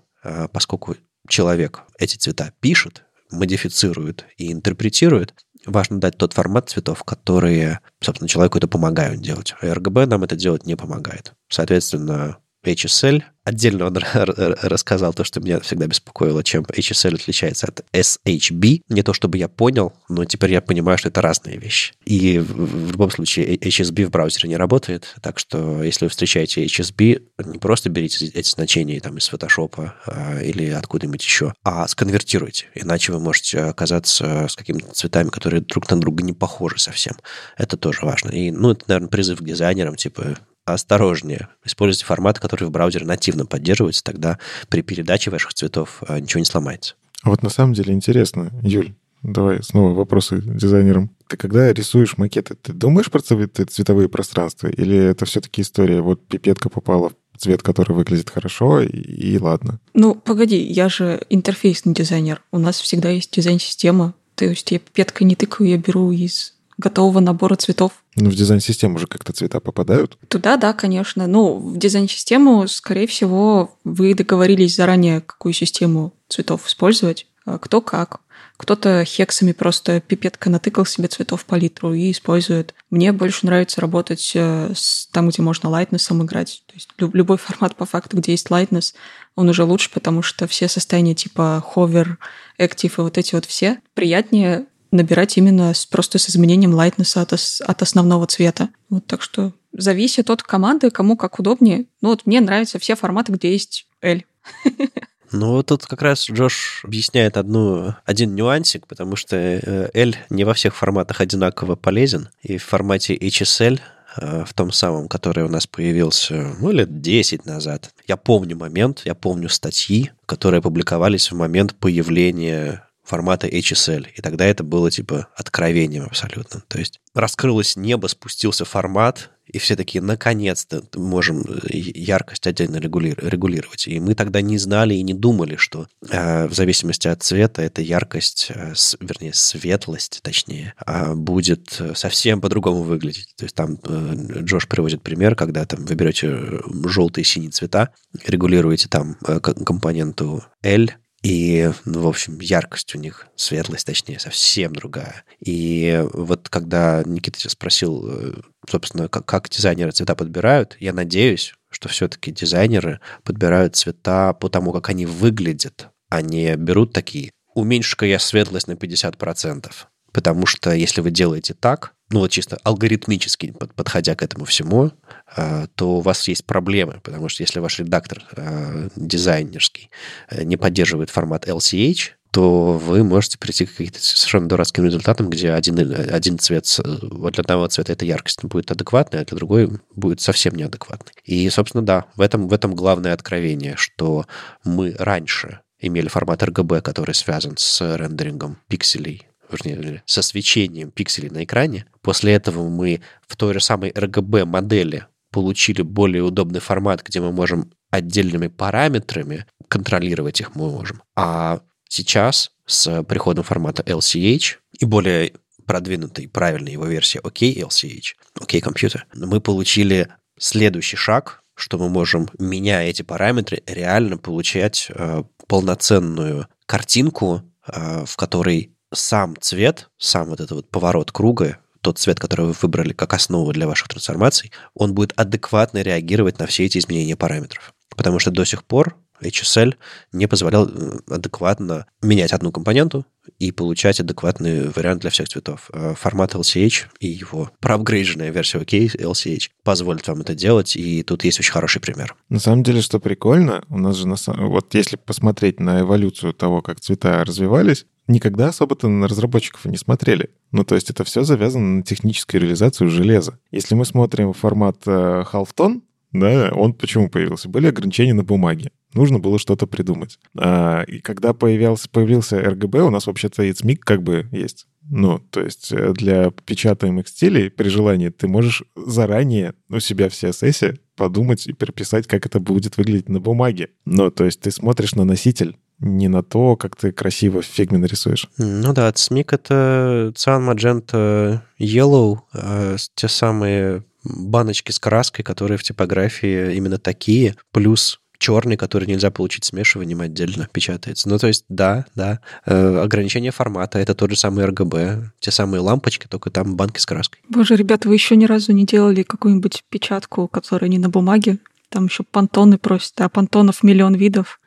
поскольку 0.52 0.96
человек 1.26 1.84
эти 1.98 2.16
цвета 2.16 2.52
пишет, 2.60 3.04
модифицирует 3.30 4.26
и 4.36 4.52
интерпретирует, 4.52 5.34
важно 5.68 6.00
дать 6.00 6.16
тот 6.16 6.32
формат 6.32 6.70
цветов, 6.70 7.04
которые, 7.04 7.80
собственно, 8.00 8.28
человеку 8.28 8.58
это 8.58 8.68
помогают 8.68 9.20
делать. 9.20 9.54
А 9.60 9.66
RGB 9.66 10.06
нам 10.06 10.24
это 10.24 10.36
делать 10.36 10.66
не 10.66 10.76
помогает. 10.76 11.34
Соответственно, 11.48 12.38
HSL. 12.64 13.22
Отдельно 13.44 13.86
он 13.86 13.96
рассказал 14.16 15.14
то, 15.14 15.24
что 15.24 15.40
меня 15.40 15.58
всегда 15.60 15.86
беспокоило, 15.86 16.44
чем 16.44 16.64
HSL 16.64 17.14
отличается 17.14 17.66
от 17.66 17.84
SHB. 17.92 18.82
Не 18.88 19.02
то 19.02 19.14
чтобы 19.14 19.38
я 19.38 19.48
понял, 19.48 19.94
но 20.08 20.24
теперь 20.24 20.52
я 20.52 20.60
понимаю, 20.60 20.98
что 20.98 21.08
это 21.08 21.22
разные 21.22 21.56
вещи. 21.56 21.94
И 22.04 22.38
в 22.38 22.92
любом 22.92 23.10
случае 23.10 23.56
HSB 23.56 24.06
в 24.06 24.10
браузере 24.10 24.48
не 24.48 24.56
работает, 24.56 25.14
так 25.22 25.38
что 25.38 25.82
если 25.82 26.04
вы 26.04 26.10
встречаете 26.10 26.64
HSB, 26.64 27.22
не 27.46 27.58
просто 27.58 27.88
берите 27.88 28.26
эти 28.26 28.48
значения 28.50 29.00
там, 29.00 29.16
из 29.16 29.30
Photoshop 29.32 29.92
а, 30.06 30.40
или 30.42 30.68
откуда-нибудь 30.70 31.24
еще, 31.24 31.54
а 31.64 31.88
сконвертируйте, 31.88 32.66
иначе 32.74 33.12
вы 33.12 33.20
можете 33.20 33.60
оказаться 33.60 34.46
с 34.48 34.56
какими-то 34.56 34.92
цветами, 34.92 35.30
которые 35.30 35.62
друг 35.62 35.90
на 35.90 35.98
друга 35.98 36.22
не 36.22 36.34
похожи 36.34 36.78
совсем. 36.78 37.14
Это 37.56 37.76
тоже 37.76 38.00
важно. 38.02 38.30
И, 38.30 38.50
ну, 38.50 38.72
это, 38.72 38.84
наверное, 38.88 39.08
призыв 39.08 39.38
к 39.38 39.44
дизайнерам, 39.44 39.96
типа, 39.96 40.36
осторожнее. 40.74 41.48
Используйте 41.64 42.04
форматы, 42.04 42.40
которые 42.40 42.68
в 42.68 42.72
браузере 42.72 43.06
нативно 43.06 43.46
поддерживаются, 43.46 44.04
тогда 44.04 44.38
при 44.68 44.82
передаче 44.82 45.30
ваших 45.30 45.54
цветов 45.54 46.02
а, 46.06 46.20
ничего 46.20 46.40
не 46.40 46.44
сломается. 46.44 46.94
А 47.22 47.30
вот 47.30 47.42
на 47.42 47.50
самом 47.50 47.74
деле 47.74 47.92
интересно, 47.92 48.50
Юль, 48.62 48.94
давай 49.22 49.62
снова 49.62 49.94
вопросы 49.94 50.40
дизайнерам. 50.42 51.10
Ты 51.26 51.36
когда 51.36 51.72
рисуешь 51.72 52.16
макеты, 52.16 52.54
ты 52.54 52.72
думаешь 52.72 53.10
про 53.10 53.20
цветовые 53.20 54.08
пространства? 54.08 54.68
Или 54.68 54.96
это 54.96 55.24
все-таки 55.24 55.62
история, 55.62 56.00
вот 56.00 56.26
пипетка 56.26 56.68
попала 56.68 57.10
в 57.10 57.38
цвет, 57.38 57.62
который 57.62 57.94
выглядит 57.94 58.30
хорошо, 58.30 58.80
и, 58.80 58.88
и 58.88 59.38
ладно? 59.38 59.80
Ну, 59.94 60.14
погоди, 60.14 60.60
я 60.60 60.88
же 60.88 61.20
интерфейсный 61.28 61.94
дизайнер. 61.94 62.42
У 62.52 62.58
нас 62.58 62.80
всегда 62.80 63.10
есть 63.10 63.32
дизайн-система. 63.32 64.14
То 64.34 64.44
есть 64.44 64.70
я 64.70 64.78
пипеткой 64.78 65.26
не 65.26 65.34
тыкаю, 65.34 65.68
я 65.68 65.76
беру 65.78 66.12
из 66.12 66.54
готового 66.78 67.20
набора 67.20 67.56
цветов. 67.56 67.92
Ну, 68.16 68.30
в 68.30 68.34
дизайн-систему 68.34 68.96
уже 68.96 69.06
как-то 69.06 69.32
цвета 69.32 69.60
попадают? 69.60 70.16
Туда, 70.28 70.56
да, 70.56 70.72
конечно. 70.72 71.26
Ну, 71.26 71.58
в 71.58 71.76
дизайн-систему, 71.76 72.66
скорее 72.68 73.06
всего, 73.06 73.76
вы 73.84 74.14
договорились 74.14 74.76
заранее, 74.76 75.20
какую 75.20 75.52
систему 75.52 76.14
цветов 76.28 76.66
использовать, 76.66 77.26
а 77.44 77.58
кто 77.58 77.80
как. 77.80 78.20
Кто-то 78.56 79.04
хексами 79.04 79.52
просто 79.52 80.00
пипетка 80.00 80.50
натыкал 80.50 80.84
себе 80.84 81.06
цветов 81.06 81.44
палитру 81.44 81.94
и 81.94 82.10
использует. 82.10 82.74
Мне 82.90 83.12
больше 83.12 83.46
нравится 83.46 83.80
работать 83.80 84.32
э, 84.34 84.72
с, 84.74 85.06
там, 85.12 85.28
где 85.28 85.42
можно 85.42 85.68
лайтнесом 85.68 86.24
играть. 86.24 86.64
То 86.66 86.74
есть 86.74 86.90
любой 86.98 87.38
формат 87.38 87.76
по 87.76 87.86
факту, 87.86 88.16
где 88.16 88.32
есть 88.32 88.50
лайтнес, 88.50 88.94
он 89.36 89.48
уже 89.48 89.62
лучше, 89.62 89.90
потому 89.92 90.22
что 90.22 90.48
все 90.48 90.66
состояния 90.66 91.14
типа 91.14 91.64
hover, 91.74 92.16
active 92.58 92.94
и 92.98 93.00
вот 93.02 93.16
эти 93.16 93.36
вот 93.36 93.44
все 93.44 93.80
приятнее 93.94 94.66
набирать 94.90 95.36
именно 95.36 95.74
с, 95.74 95.86
просто 95.86 96.18
с 96.18 96.30
изменением 96.30 96.74
лайтнесса 96.74 97.22
от, 97.22 97.32
от 97.32 97.82
основного 97.82 98.26
цвета. 98.26 98.70
Вот 98.88 99.06
так 99.06 99.22
что 99.22 99.52
зависит 99.72 100.30
от 100.30 100.42
команды, 100.42 100.90
кому 100.90 101.16
как 101.16 101.38
удобнее. 101.38 101.86
Ну 102.00 102.10
вот 102.10 102.26
мне 102.26 102.40
нравятся 102.40 102.78
все 102.78 102.96
форматы, 102.96 103.32
где 103.32 103.52
есть 103.52 103.86
L. 104.02 104.22
Ну, 105.30 105.62
тут 105.62 105.84
как 105.84 106.00
раз 106.00 106.30
Джош 106.30 106.82
объясняет 106.84 107.36
одну, 107.36 107.94
один 108.06 108.34
нюансик, 108.34 108.86
потому 108.86 109.14
что 109.16 109.36
э, 109.36 109.90
L 109.92 110.14
не 110.30 110.44
во 110.44 110.54
всех 110.54 110.74
форматах 110.74 111.20
одинаково 111.20 111.76
полезен. 111.76 112.30
И 112.42 112.56
в 112.56 112.64
формате 112.64 113.14
HSL 113.14 113.78
э, 114.16 114.44
в 114.46 114.54
том 114.54 114.72
самом, 114.72 115.06
который 115.06 115.44
у 115.44 115.48
нас 115.48 115.66
появился, 115.66 116.54
ну, 116.58 116.70
лет 116.70 117.02
10 117.02 117.44
назад. 117.44 117.90
Я 118.06 118.16
помню 118.16 118.56
момент, 118.56 119.02
я 119.04 119.14
помню 119.14 119.50
статьи, 119.50 120.12
которые 120.24 120.62
публиковались 120.62 121.30
в 121.30 121.36
момент 121.36 121.74
появления 121.74 122.87
формата 123.08 123.48
HSL. 123.48 124.06
И 124.14 124.20
тогда 124.20 124.44
это 124.44 124.62
было 124.62 124.90
типа 124.90 125.28
откровением 125.34 126.04
абсолютно. 126.04 126.62
То 126.68 126.78
есть 126.78 127.00
раскрылось 127.14 127.76
небо, 127.76 128.06
спустился 128.06 128.64
формат, 128.64 129.30
и 129.46 129.58
все 129.58 129.76
такие, 129.76 130.02
наконец-то 130.02 130.84
можем 130.94 131.40
э, 131.40 131.68
яркость 131.72 132.46
отдельно 132.46 132.76
регулировать. 132.76 133.88
И 133.88 133.98
мы 133.98 134.14
тогда 134.14 134.42
не 134.42 134.58
знали 134.58 134.94
и 134.94 135.02
не 135.02 135.14
думали, 135.14 135.56
что 135.56 135.86
э, 136.06 136.46
в 136.46 136.52
зависимости 136.52 137.08
от 137.08 137.22
цвета 137.22 137.62
эта 137.62 137.80
яркость, 137.80 138.48
э, 138.50 138.74
с, 138.74 138.96
вернее, 139.00 139.32
светлость, 139.32 140.20
точнее, 140.22 140.74
э, 140.86 141.14
будет 141.14 141.80
совсем 141.94 142.42
по-другому 142.42 142.82
выглядеть. 142.82 143.34
То 143.36 143.44
есть 143.44 143.54
там 143.54 143.78
э, 143.84 144.40
Джош 144.42 144.68
приводит 144.68 145.02
пример, 145.02 145.34
когда 145.34 145.64
там 145.64 145.86
вы 145.86 145.94
берете 145.94 146.26
э, 146.28 146.60
желтые 146.86 147.22
и 147.22 147.26
синие 147.26 147.50
цвета, 147.50 147.94
регулируете 148.26 148.88
там 148.88 149.16
э, 149.26 149.40
компоненту 149.40 150.44
L, 150.62 150.90
и, 151.22 151.70
ну, 151.84 152.02
в 152.02 152.06
общем, 152.06 152.38
яркость 152.40 152.94
у 152.94 152.98
них, 152.98 153.26
светлость, 153.34 153.86
точнее, 153.86 154.20
совсем 154.20 154.72
другая. 154.74 155.24
И 155.44 156.04
вот 156.12 156.48
когда 156.48 157.02
Никита 157.04 157.38
тебя 157.38 157.50
спросил, 157.50 158.08
э, 158.08 158.34
собственно, 158.68 159.08
как, 159.08 159.26
как 159.26 159.48
дизайнеры 159.48 159.90
цвета 159.90 160.14
подбирают, 160.14 160.76
я 160.78 160.92
надеюсь, 160.92 161.54
что 161.70 161.88
все-таки 161.88 162.30
дизайнеры 162.30 163.00
подбирают 163.24 163.74
цвета 163.74 164.32
по 164.32 164.48
тому, 164.48 164.72
как 164.72 164.90
они 164.90 165.06
выглядят, 165.06 165.88
а 166.08 166.22
не 166.22 166.54
берут 166.56 166.92
такие 166.92 167.32
«уменьши-ка 167.54 168.06
я 168.06 168.20
светлость 168.20 168.68
на 168.68 168.72
50%». 168.72 169.70
Потому 170.12 170.46
что 170.46 170.72
если 170.72 171.00
вы 171.00 171.10
делаете 171.10 171.54
так, 171.54 171.94
ну 172.10 172.20
вот 172.20 172.30
чисто 172.30 172.58
алгоритмически 172.62 173.54
подходя 173.76 174.14
к 174.14 174.22
этому 174.22 174.44
всему, 174.44 174.92
а, 175.36 175.66
то 175.74 175.98
у 175.98 176.00
вас 176.00 176.26
есть 176.28 176.44
проблемы, 176.44 177.00
потому 177.02 177.28
что 177.28 177.42
если 177.42 177.60
ваш 177.60 177.78
редактор 177.78 178.22
а, 178.36 178.88
дизайнерский 178.96 179.90
э, 180.30 180.44
не 180.44 180.56
поддерживает 180.56 181.10
формат 181.10 181.46
LCH, 181.46 182.12
то 182.30 182.72
вы 182.72 183.04
можете 183.04 183.38
прийти 183.38 183.66
к 183.66 183.74
каким-то 183.74 184.00
совершенно 184.00 184.48
дурацким 184.48 184.84
результатам, 184.84 185.30
где 185.30 185.52
один, 185.52 185.78
один 185.78 186.38
цвет, 186.38 186.66
вот 187.02 187.34
для 187.34 187.42
одного 187.42 187.66
цвета 187.68 187.94
эта 187.94 188.04
яркость 188.04 188.44
будет 188.44 188.70
адекватная, 188.70 189.22
а 189.22 189.24
для 189.24 189.36
другой 189.36 189.70
будет 189.94 190.20
совсем 190.20 190.54
неадекватной. 190.54 191.12
И, 191.24 191.48
собственно, 191.48 191.84
да, 191.84 192.04
в 192.16 192.20
этом, 192.20 192.48
в 192.48 192.52
этом 192.52 192.74
главное 192.74 193.14
откровение, 193.14 193.76
что 193.76 194.26
мы 194.62 194.94
раньше 194.98 195.60
имели 195.80 196.08
формат 196.08 196.42
RGB, 196.42 196.82
который 196.82 197.14
связан 197.14 197.56
с 197.56 197.80
рендерингом 197.96 198.58
пикселей 198.68 199.27
вернее, 199.50 200.02
со 200.06 200.22
свечением 200.22 200.90
пикселей 200.90 201.30
на 201.30 201.44
экране. 201.44 201.86
После 202.02 202.32
этого 202.32 202.68
мы 202.68 203.00
в 203.26 203.36
той 203.36 203.54
же 203.54 203.60
самой 203.60 203.90
RGB 203.90 204.44
модели 204.44 205.06
получили 205.30 205.82
более 205.82 206.22
удобный 206.22 206.60
формат, 206.60 207.02
где 207.04 207.20
мы 207.20 207.32
можем 207.32 207.70
отдельными 207.90 208.48
параметрами 208.48 209.46
контролировать 209.68 210.40
их 210.40 210.54
мы 210.54 210.70
можем. 210.70 211.02
А 211.16 211.60
сейчас 211.88 212.52
с 212.66 213.02
приходом 213.04 213.44
формата 213.44 213.82
LCH 213.82 214.56
и 214.78 214.84
более 214.84 215.34
продвинутой, 215.66 216.28
правильной 216.28 216.72
его 216.72 216.86
версии 216.86 217.20
OKLCH, 217.20 218.14
OK 218.40 218.60
Computer, 218.60 219.00
мы 219.14 219.40
получили 219.40 220.08
следующий 220.38 220.96
шаг, 220.96 221.42
что 221.54 221.76
мы 221.76 221.88
можем, 221.88 222.28
меняя 222.38 222.88
эти 222.88 223.02
параметры, 223.02 223.62
реально 223.66 224.16
получать 224.16 224.86
э, 224.90 225.24
полноценную 225.46 226.46
картинку, 226.66 227.42
э, 227.66 228.04
в 228.06 228.16
которой 228.16 228.72
сам 228.92 229.36
цвет, 229.40 229.88
сам 229.98 230.28
вот 230.28 230.40
этот 230.40 230.52
вот 230.52 230.70
поворот 230.70 231.12
круга, 231.12 231.58
тот 231.80 231.98
цвет, 231.98 232.18
который 232.18 232.46
вы 232.46 232.54
выбрали 232.60 232.92
как 232.92 233.14
основу 233.14 233.52
для 233.52 233.66
ваших 233.66 233.88
трансформаций, 233.88 234.52
он 234.74 234.94
будет 234.94 235.12
адекватно 235.16 235.82
реагировать 235.82 236.38
на 236.38 236.46
все 236.46 236.64
эти 236.64 236.78
изменения 236.78 237.16
параметров. 237.16 237.74
Потому 237.96 238.18
что 238.18 238.30
до 238.30 238.44
сих 238.44 238.64
пор 238.64 238.96
HSL 239.22 239.74
не 240.12 240.26
позволял 240.26 240.68
э, 240.68 240.98
адекватно 241.08 241.86
менять 242.02 242.32
одну 242.32 242.52
компоненту 242.52 243.04
и 243.38 243.52
получать 243.52 244.00
адекватный 244.00 244.68
вариант 244.68 245.00
для 245.00 245.10
всех 245.10 245.28
цветов. 245.28 245.70
Э, 245.72 245.94
формат 245.96 246.34
LCH 246.34 246.86
и 247.00 247.08
его 247.08 247.50
проапгрейдженная 247.60 248.30
версия 248.30 248.58
OK 248.58 248.96
LCH 248.96 249.50
позволит 249.64 250.06
вам 250.08 250.20
это 250.20 250.34
делать, 250.34 250.76
и 250.76 251.02
тут 251.02 251.24
есть 251.24 251.40
очень 251.40 251.52
хороший 251.52 251.80
пример. 251.80 252.16
На 252.28 252.38
самом 252.38 252.62
деле, 252.62 252.80
что 252.80 253.00
прикольно, 253.00 253.64
у 253.68 253.78
нас 253.78 253.96
же, 253.96 254.06
на, 254.06 254.16
вот 254.26 254.74
если 254.74 254.96
посмотреть 254.96 255.60
на 255.60 255.80
эволюцию 255.80 256.32
того, 256.32 256.62
как 256.62 256.80
цвета 256.80 257.24
развивались, 257.24 257.86
никогда 258.08 258.48
особо-то 258.48 258.88
на 258.88 259.06
разработчиков 259.06 259.64
не 259.66 259.76
смотрели. 259.76 260.30
Ну, 260.50 260.64
то 260.64 260.74
есть 260.74 260.90
это 260.90 261.04
все 261.04 261.24
завязано 261.24 261.78
на 261.78 261.82
техническую 261.82 262.40
реализацию 262.40 262.90
железа. 262.90 263.38
Если 263.50 263.74
мы 263.74 263.84
смотрим 263.84 264.32
формат 264.32 264.78
э, 264.86 265.24
Halftone, 265.30 265.82
да, 266.12 266.50
он 266.54 266.72
почему 266.72 267.10
появился? 267.10 267.48
Были 267.48 267.66
ограничения 267.66 268.14
на 268.14 268.24
бумаге. 268.24 268.72
Нужно 268.94 269.18
было 269.18 269.38
что-то 269.38 269.66
придумать. 269.66 270.18
А, 270.36 270.82
и 270.82 271.00
когда 271.00 271.34
появился, 271.34 271.88
появился 271.90 272.40
RGB, 272.40 272.80
у 272.80 272.90
нас 272.90 273.06
вообще-то 273.06 273.42
и 273.42 273.52
как 273.76 274.02
бы 274.02 274.26
есть. 274.32 274.66
Ну, 274.90 275.18
то 275.18 275.42
есть 275.42 275.70
э, 275.70 275.92
для 275.92 276.30
печатаемых 276.30 277.08
стилей 277.08 277.50
при 277.50 277.68
желании 277.68 278.08
ты 278.08 278.26
можешь 278.26 278.64
заранее 278.74 279.54
у 279.68 279.80
себя 279.80 280.08
в 280.08 280.12
CSS 280.12 280.78
подумать 280.96 281.46
и 281.46 281.52
переписать, 281.52 282.06
как 282.06 282.24
это 282.24 282.40
будет 282.40 282.78
выглядеть 282.78 283.10
на 283.10 283.20
бумаге. 283.20 283.68
Ну, 283.84 284.10
то 284.10 284.24
есть 284.24 284.40
ты 284.40 284.50
смотришь 284.50 284.94
на 284.94 285.04
носитель, 285.04 285.56
не 285.80 286.08
на 286.08 286.22
то, 286.22 286.56
как 286.56 286.76
ты 286.76 286.92
красиво 286.92 287.42
в 287.42 287.46
фигме 287.46 287.78
нарисуешь. 287.78 288.26
Ну 288.36 288.72
да, 288.72 288.90
цмик— 288.92 289.32
это 289.34 290.12
циан, 290.16 290.44
маджента, 290.44 291.44
yellow, 291.58 292.20
э, 292.34 292.76
те 292.94 293.08
самые 293.08 293.84
баночки 294.04 294.72
с 294.72 294.78
краской, 294.78 295.24
которые 295.24 295.58
в 295.58 295.62
типографии 295.62 296.54
именно 296.54 296.78
такие, 296.78 297.36
плюс 297.52 298.00
черный, 298.18 298.56
который 298.56 298.86
нельзя 298.86 299.10
получить 299.10 299.44
смешиванием 299.44 300.00
отдельно 300.00 300.48
печатается. 300.52 301.08
Ну, 301.08 301.18
то 301.18 301.28
есть, 301.28 301.44
да, 301.48 301.86
да, 301.94 302.20
э, 302.46 302.78
ограничение 302.78 303.30
формата, 303.30 303.78
это 303.78 303.94
тот 303.94 304.10
же 304.10 304.16
самый 304.16 304.44
RGB, 304.44 305.04
те 305.20 305.30
самые 305.30 305.60
лампочки, 305.60 306.06
только 306.08 306.30
там 306.30 306.56
банки 306.56 306.80
с 306.80 306.86
краской. 306.86 307.20
Боже, 307.28 307.54
ребята, 307.54 307.88
вы 307.88 307.94
еще 307.94 308.16
ни 308.16 308.24
разу 308.24 308.52
не 308.52 308.66
делали 308.66 309.04
какую-нибудь 309.04 309.64
печатку, 309.70 310.26
которая 310.26 310.68
не 310.68 310.78
на 310.78 310.88
бумаге? 310.88 311.38
Там 311.68 311.86
еще 311.86 312.02
понтоны 312.02 312.58
просят, 312.58 313.00
а 313.00 313.08
понтонов 313.08 313.62
миллион 313.62 313.94
видов. 313.94 314.40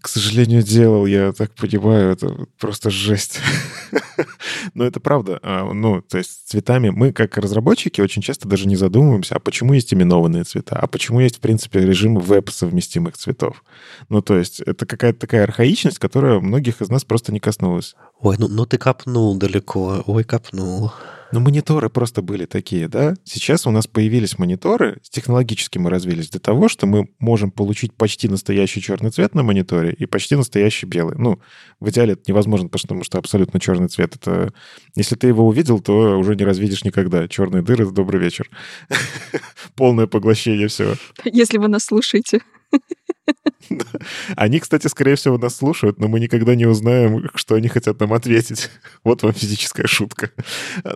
К 0.00 0.08
сожалению, 0.08 0.62
делал, 0.62 1.06
я 1.06 1.32
так 1.32 1.54
понимаю, 1.54 2.10
это 2.10 2.46
просто 2.58 2.90
жесть. 2.90 3.38
Но 4.74 4.84
это 4.84 4.98
правда. 4.98 5.38
А, 5.42 5.72
ну, 5.72 6.02
то 6.02 6.18
есть 6.18 6.48
цветами 6.48 6.90
мы, 6.90 7.12
как 7.12 7.36
разработчики, 7.36 8.00
очень 8.00 8.22
часто 8.22 8.48
даже 8.48 8.66
не 8.66 8.74
задумываемся, 8.74 9.36
а 9.36 9.38
почему 9.38 9.74
есть 9.74 9.94
именованные 9.94 10.42
цвета, 10.42 10.76
а 10.76 10.88
почему 10.88 11.20
есть, 11.20 11.36
в 11.36 11.40
принципе, 11.40 11.80
режим 11.80 12.16
веб-совместимых 12.16 13.16
цветов. 13.16 13.62
Ну, 14.08 14.20
то 14.20 14.36
есть 14.36 14.60
это 14.60 14.84
какая-то 14.84 15.20
такая 15.20 15.44
архаичность, 15.44 16.00
которая 16.00 16.40
многих 16.40 16.82
из 16.82 16.88
нас 16.88 17.04
просто 17.04 17.32
не 17.32 17.38
коснулась. 17.38 17.94
Ой, 18.20 18.36
ну, 18.38 18.48
ну 18.48 18.66
ты 18.66 18.78
копнул 18.78 19.36
далеко, 19.36 20.02
ой, 20.06 20.24
копнул. 20.24 20.92
Но 21.32 21.40
мониторы 21.40 21.88
просто 21.88 22.20
были 22.20 22.44
такие, 22.44 22.88
да? 22.88 23.14
Сейчас 23.24 23.66
у 23.66 23.70
нас 23.70 23.86
появились 23.86 24.38
мониторы, 24.38 25.00
технологически 25.02 25.78
мы 25.78 25.88
развились 25.88 26.28
для 26.28 26.40
того, 26.40 26.68
что 26.68 26.86
мы 26.86 27.08
можем 27.18 27.50
получить 27.50 27.94
почти 27.94 28.28
настоящий 28.28 28.82
черный 28.82 29.10
цвет 29.10 29.34
на 29.34 29.42
мониторе 29.42 29.92
и 29.92 30.04
почти 30.04 30.36
настоящий 30.36 30.86
белый. 30.86 31.16
Ну, 31.18 31.40
в 31.80 31.88
идеале 31.88 32.12
это 32.12 32.22
невозможно, 32.28 32.68
потому 32.68 33.02
что 33.02 33.18
абсолютно 33.18 33.58
черный 33.60 33.88
цвет 33.88 34.16
это... 34.16 34.52
Если 34.94 35.16
ты 35.16 35.28
его 35.28 35.46
увидел, 35.46 35.80
то 35.80 36.18
уже 36.18 36.36
не 36.36 36.44
развидишь 36.44 36.84
никогда. 36.84 37.26
Черные 37.28 37.62
дыры— 37.62 37.90
добрый 37.92 38.20
вечер. 38.20 38.50
Полное 39.74 40.06
поглощение 40.06 40.68
всего. 40.68 40.94
Если 41.24 41.56
вы 41.56 41.68
нас 41.68 41.84
слушаете. 41.84 42.40
Они, 44.36 44.58
кстати, 44.60 44.86
скорее 44.88 45.16
всего, 45.16 45.38
нас 45.38 45.56
слушают, 45.56 45.98
но 45.98 46.08
мы 46.08 46.20
никогда 46.20 46.54
не 46.54 46.66
узнаем, 46.66 47.28
что 47.34 47.54
они 47.54 47.68
хотят 47.68 48.00
нам 48.00 48.12
ответить. 48.12 48.70
Вот 49.04 49.22
вам 49.22 49.32
физическая 49.32 49.86
шутка. 49.86 50.30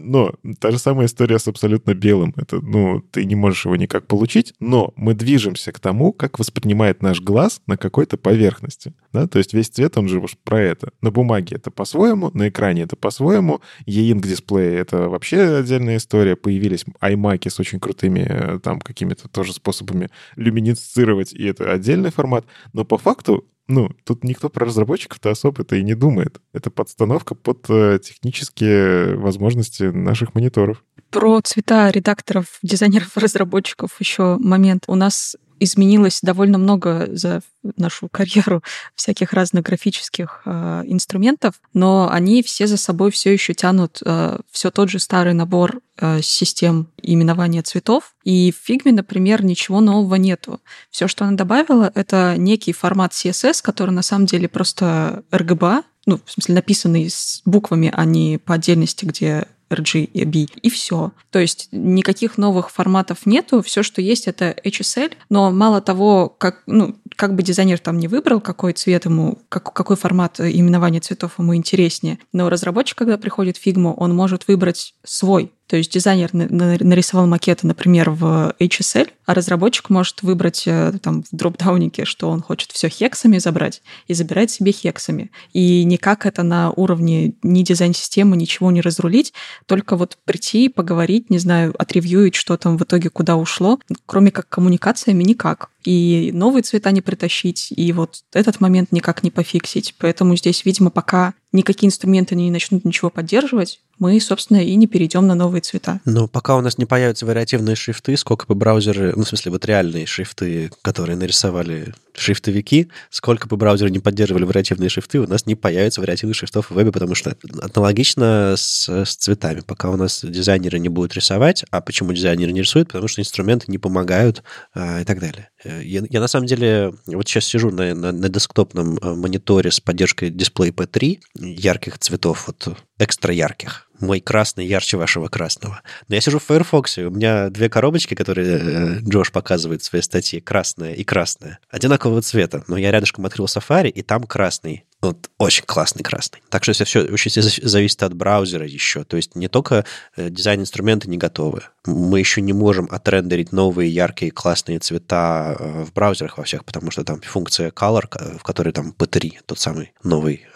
Но 0.01 0.35
та 0.61 0.70
же 0.70 0.78
самая 0.78 1.07
история 1.07 1.39
с 1.39 1.48
абсолютно 1.48 1.94
белым. 1.94 2.35
Это, 2.36 2.61
ну, 2.61 3.01
ты 3.01 3.24
не 3.24 3.35
можешь 3.35 3.65
его 3.65 3.77
никак 3.77 4.07
получить, 4.07 4.55
но 4.61 4.93
мы 4.97 5.15
движемся 5.15 5.73
к 5.73 5.81
тому, 5.81 6.12
как 6.12 6.39
воспринимает 6.39 7.03
наш 7.03 7.20
глаз 7.20 7.62
на 7.66 7.77
какой-то 7.77 8.16
поверхности. 8.16 8.94
Да? 9.12 9.27
То 9.27 9.39
есть 9.39 9.55
весь 9.55 9.69
цвет, 9.69 9.97
он 9.98 10.09
же 10.09 10.23
про 10.44 10.61
это. 10.61 10.90
На 11.01 11.11
бумаге 11.11 11.57
это 11.57 11.70
по-своему, 11.70 12.31
на 12.32 12.48
экране 12.48 12.82
это 12.82 12.97
по-своему. 12.97 13.61
E-Ink 13.86 14.27
дисплей— 14.27 14.74
это 14.77 15.09
вообще 15.09 15.57
отдельная 15.57 15.97
история. 15.97 16.36
Появились 16.36 16.85
iMac 17.01 17.48
с 17.48 17.59
очень 17.59 17.81
крутыми 17.81 18.27
э, 18.28 18.61
там 18.62 18.81
какими-то 18.81 19.28
тоже 19.28 19.53
способами 19.53 20.11
люминесцировать, 20.36 21.32
и 21.32 21.44
это 21.44 21.73
отдельный 21.73 22.11
формат. 22.16 22.44
Но 22.72 22.84
по 22.84 22.98
факту, 22.98 23.44
ну, 23.68 23.90
тут 24.05 24.24
никто 24.24 24.48
про 24.48 24.66
разработчиков-то 24.66 25.30
особо-то 25.30 25.76
и 25.76 25.82
не 25.82 25.94
думает. 25.94 26.40
Это 26.52 26.70
подстановка 26.70 27.34
под 27.34 27.66
э, 27.68 27.98
технические 28.02 29.16
возможности 29.16 29.84
наших 29.84 30.34
мониторов. 30.34 30.84
Про 31.10 31.40
цвета 31.43 31.90
редакторов, 31.90 32.59
дизайнеров, 32.62 33.16
разработчиков 33.16 34.01
еще 34.01 34.36
момент. 34.38 34.84
У 34.86 34.94
нас 34.94 35.36
изменилось 35.61 36.20
довольно 36.23 36.59
много 36.59 37.09
за 37.12 37.43
нашу 37.77 38.09
карьеру 38.09 38.62
всяких 38.95 39.33
разных 39.33 39.65
графических 39.65 40.43
э, 40.45 40.83
инструментов, 40.87 41.55
но 41.74 42.09
они 42.11 42.43
все 42.43 42.66
за 42.66 42.77
собой 42.77 43.11
все 43.11 43.33
еще 43.33 43.55
тянут 43.55 44.01
э, 44.05 44.39
все 44.51 44.70
тот 44.70 44.91
же 44.91 44.99
старый 44.99 45.35
набор 45.35 45.81
э, 45.99 46.20
систем 46.23 46.89
именования 47.03 47.62
цветов. 47.62 48.15
И 48.24 48.53
в 48.53 48.69
Figma, 48.69 48.93
например, 48.93 49.45
ничего 49.45 49.81
нового 49.81 50.16
нету. 50.16 50.61
Все, 50.91 51.09
что 51.09 51.24
она 51.24 51.37
добавила, 51.37 51.91
это 51.95 52.35
некий 52.37 52.73
формат 52.73 53.12
CSS, 53.12 53.62
который 53.62 53.91
на 53.91 54.03
самом 54.03 54.27
деле 54.27 54.49
просто 54.49 55.24
RGB, 55.31 55.85
ну, 56.07 56.20
в 56.24 56.31
смысле, 56.31 56.55
написанный 56.55 57.11
с 57.11 57.43
буквами, 57.45 57.91
а 57.93 58.05
не 58.05 58.39
по 58.39 58.55
отдельности, 58.55 59.05
где 59.05 59.49
RGB, 59.70 60.48
и 60.62 60.70
все. 60.70 61.12
То 61.30 61.38
есть 61.38 61.68
никаких 61.72 62.38
новых 62.38 62.70
форматов 62.70 63.26
нету, 63.26 63.62
все, 63.62 63.82
что 63.82 64.01
есть, 64.01 64.26
это 64.26 64.56
HSL, 64.64 65.12
но 65.28 65.51
мало 65.51 65.80
того, 65.80 66.28
как, 66.28 66.62
ну, 66.66 66.97
как 67.16 67.34
бы 67.34 67.43
дизайнер 67.43 67.78
там 67.78 67.98
не 67.98 68.09
выбрал, 68.09 68.40
какой 68.40 68.72
цвет 68.72 69.05
ему, 69.06 69.38
как, 69.48 69.72
какой 69.72 69.97
формат 69.97 70.40
именования 70.40 71.01
цветов 71.01 71.38
ему 71.38 71.55
интереснее, 71.55 72.18
но 72.32 72.48
разработчик, 72.48 72.98
когда 72.98 73.18
приходит 73.18 73.56
в 73.56 73.66
Figma, 73.66 73.94
он 73.97 74.14
может 74.14 74.48
выбрать 74.48 74.94
свой 75.05 75.52
то 75.66 75.76
есть 75.76 75.93
дизайнер 75.93 76.30
нарисовал 76.32 77.26
макеты, 77.26 77.66
например, 77.66 78.10
в 78.10 78.55
HSL, 78.60 79.09
а 79.24 79.34
разработчик 79.34 79.90
может 79.90 80.22
выбрать 80.22 80.62
э, 80.66 80.93
там 81.02 81.24
в 81.24 81.28
дропдаунике, 81.32 82.05
что 82.05 82.30
он 82.30 82.40
хочет 82.40 82.70
все 82.70 82.88
хексами 82.88 83.38
забрать 83.38 83.82
и 84.06 84.14
забирать 84.14 84.51
себе 84.51 84.70
хексами. 84.70 85.32
И 85.52 85.82
никак 85.84 86.24
это 86.24 86.44
на 86.44 86.70
уровне 86.70 87.34
ни 87.43 87.62
дизайн-системы 87.62 88.36
ничего 88.36 88.70
не 88.70 88.80
разрулить, 88.80 89.32
только 89.66 89.97
вот 89.97 90.18
прийти, 90.24 90.68
поговорить, 90.68 91.30
не 91.30 91.38
знаю, 91.38 91.74
отревьюить, 91.76 92.36
что 92.36 92.56
там 92.56 92.78
в 92.78 92.82
итоге 92.82 93.10
куда 93.10 93.36
ушло, 93.36 93.80
кроме 94.06 94.30
как 94.30 94.48
коммуникациями 94.48 95.24
никак. 95.24 95.70
И 95.87 96.31
новые 96.35 96.63
цвета 96.63 96.91
не 96.91 97.01
притащить, 97.01 97.69
и 97.71 97.93
вот 97.93 98.23
этот 98.33 98.61
момент 98.61 98.93
никак 98.93 99.23
не 99.23 99.31
пофиксить. 99.31 99.95
Поэтому 99.99 100.37
здесь, 100.37 100.65
видимо, 100.65 100.91
пока 100.91 101.35
никакие 101.53 101.89
инструменты 101.89 102.35
не 102.35 102.51
начнут 102.51 102.85
ничего 102.85 103.09
поддерживать, 103.09 103.81
мы, 103.99 104.21
собственно, 104.21 104.59
и 104.59 104.75
не 104.75 104.87
перейдем 104.87 105.27
на 105.27 105.35
новые 105.35 105.63
цвета. 105.63 106.01
Но 106.05 106.29
пока 106.29 106.57
у 106.57 106.61
нас 106.61 106.77
не 106.77 106.85
появятся 106.85 107.25
вариативные 107.25 107.77
шрифты, 107.77 108.17
сколько 108.17 108.47
бы 108.47 108.55
браузеры, 108.55 109.15
ну, 109.17 109.25
в 109.25 109.29
смысле, 109.29 109.53
вот 109.53 109.65
реальные 109.65 110.07
шрифты, 110.07 110.71
которые 110.83 111.17
нарисовали 111.17 111.95
шрифтовики, 112.16 112.88
сколько 113.10 113.47
бы 113.47 113.56
браузеры 113.56 113.90
не 113.90 113.98
поддерживали 113.98 114.44
вариативные 114.44 114.88
шрифты, 114.88 115.20
у 115.20 115.26
нас 115.26 115.47
не 115.47 115.55
появится 115.55 116.01
вариативных 116.01 116.36
шрифтов 116.36 116.70
в 116.70 116.74
вебе, 116.74 116.93
потому 116.93 117.14
что 117.14 117.36
аналогично 117.60 118.55
с, 118.56 118.88
с 118.88 119.16
цветами. 119.16 119.60
Пока 119.60 119.90
у 119.90 119.97
нас 119.97 120.24
дизайнеры 120.24 120.78
не 120.78 120.88
будут 120.88 121.14
рисовать, 121.14 121.64
а 121.70 121.80
почему 121.80 122.12
дизайнеры 122.12 122.52
не 122.52 122.60
рисуют? 122.60 122.88
Потому 122.88 123.09
что 123.09 123.20
инструменты 123.20 123.66
не 123.68 123.78
помогают 123.78 124.43
а, 124.74 125.01
и 125.01 125.05
так 125.05 125.20
далее. 125.20 125.51
Э, 125.64 125.82
я, 125.82 126.02
я 126.09 126.20
на 126.20 126.28
самом 126.28 126.47
деле 126.47 126.94
вот 127.06 127.28
сейчас 127.28 127.44
сижу 127.44 127.70
на, 127.70 127.94
на, 127.94 128.12
на 128.12 128.28
десктопном 128.28 128.98
э, 128.98 129.14
мониторе 129.14 129.70
с 129.70 129.80
поддержкой 129.80 130.30
дисплея 130.30 130.72
P3 130.72 131.18
ярких 131.34 131.98
цветов, 131.98 132.47
вот 132.47 132.76
экстра 132.98 133.32
ярких 133.32 133.86
мой 134.01 134.20
красный 134.20 134.66
ярче 134.66 134.97
вашего 134.97 135.28
красного. 135.28 135.82
Но 136.09 136.14
я 136.14 136.20
сижу 136.20 136.39
в 136.39 136.44
Firefox, 136.44 136.98
и 136.98 137.05
у 137.05 137.10
меня 137.10 137.51
две 137.51 137.68
коробочки, 137.68 138.14
которые 138.14 138.59
э, 138.59 138.98
Джош 139.01 139.32
показывает 139.32 139.82
в 139.82 139.85
своей 139.85 140.02
статье, 140.02 140.40
красная 140.40 140.94
и 140.94 141.05
красная, 141.05 141.59
одинакового 141.70 142.23
цвета. 142.23 142.64
Но 142.68 142.77
я 142.77 142.90
рядышком 142.90 143.27
открыл 143.27 143.47
Safari, 143.47 143.90
и 143.90 144.02
там 144.02 144.24
красный. 144.24 144.86
Вот 145.01 145.31
очень 145.39 145.64
классный 145.64 146.02
красный. 146.02 146.43
Так 146.51 146.64
что 146.64 146.73
все 146.85 147.02
очень 147.02 147.31
зависит 147.31 148.02
от 148.02 148.14
браузера 148.14 148.66
еще. 148.66 149.05
То 149.05 149.16
есть 149.16 149.35
не 149.35 149.48
только 149.48 149.85
э, 150.16 150.31
дизайн-инструменты 150.31 151.09
не 151.09 151.16
готовы. 151.16 151.62
Мы 151.86 152.18
еще 152.18 152.40
не 152.40 152.52
можем 152.52 152.89
отрендерить 152.90 153.52
новые 153.52 153.90
яркие 153.90 154.31
классные 154.31 154.78
цвета 154.78 155.56
э, 155.59 155.85
в 155.85 155.93
браузерах 155.93 156.39
во 156.39 156.44
всех, 156.44 156.64
потому 156.64 156.90
что 156.90 157.05
там 157.05 157.20
функция 157.20 157.70
Color, 157.70 158.39
в 158.39 158.43
которой 158.43 158.73
там 158.73 158.94
P3, 158.97 159.39
тот 159.47 159.59
самый 159.59 159.93
новый 160.02 160.47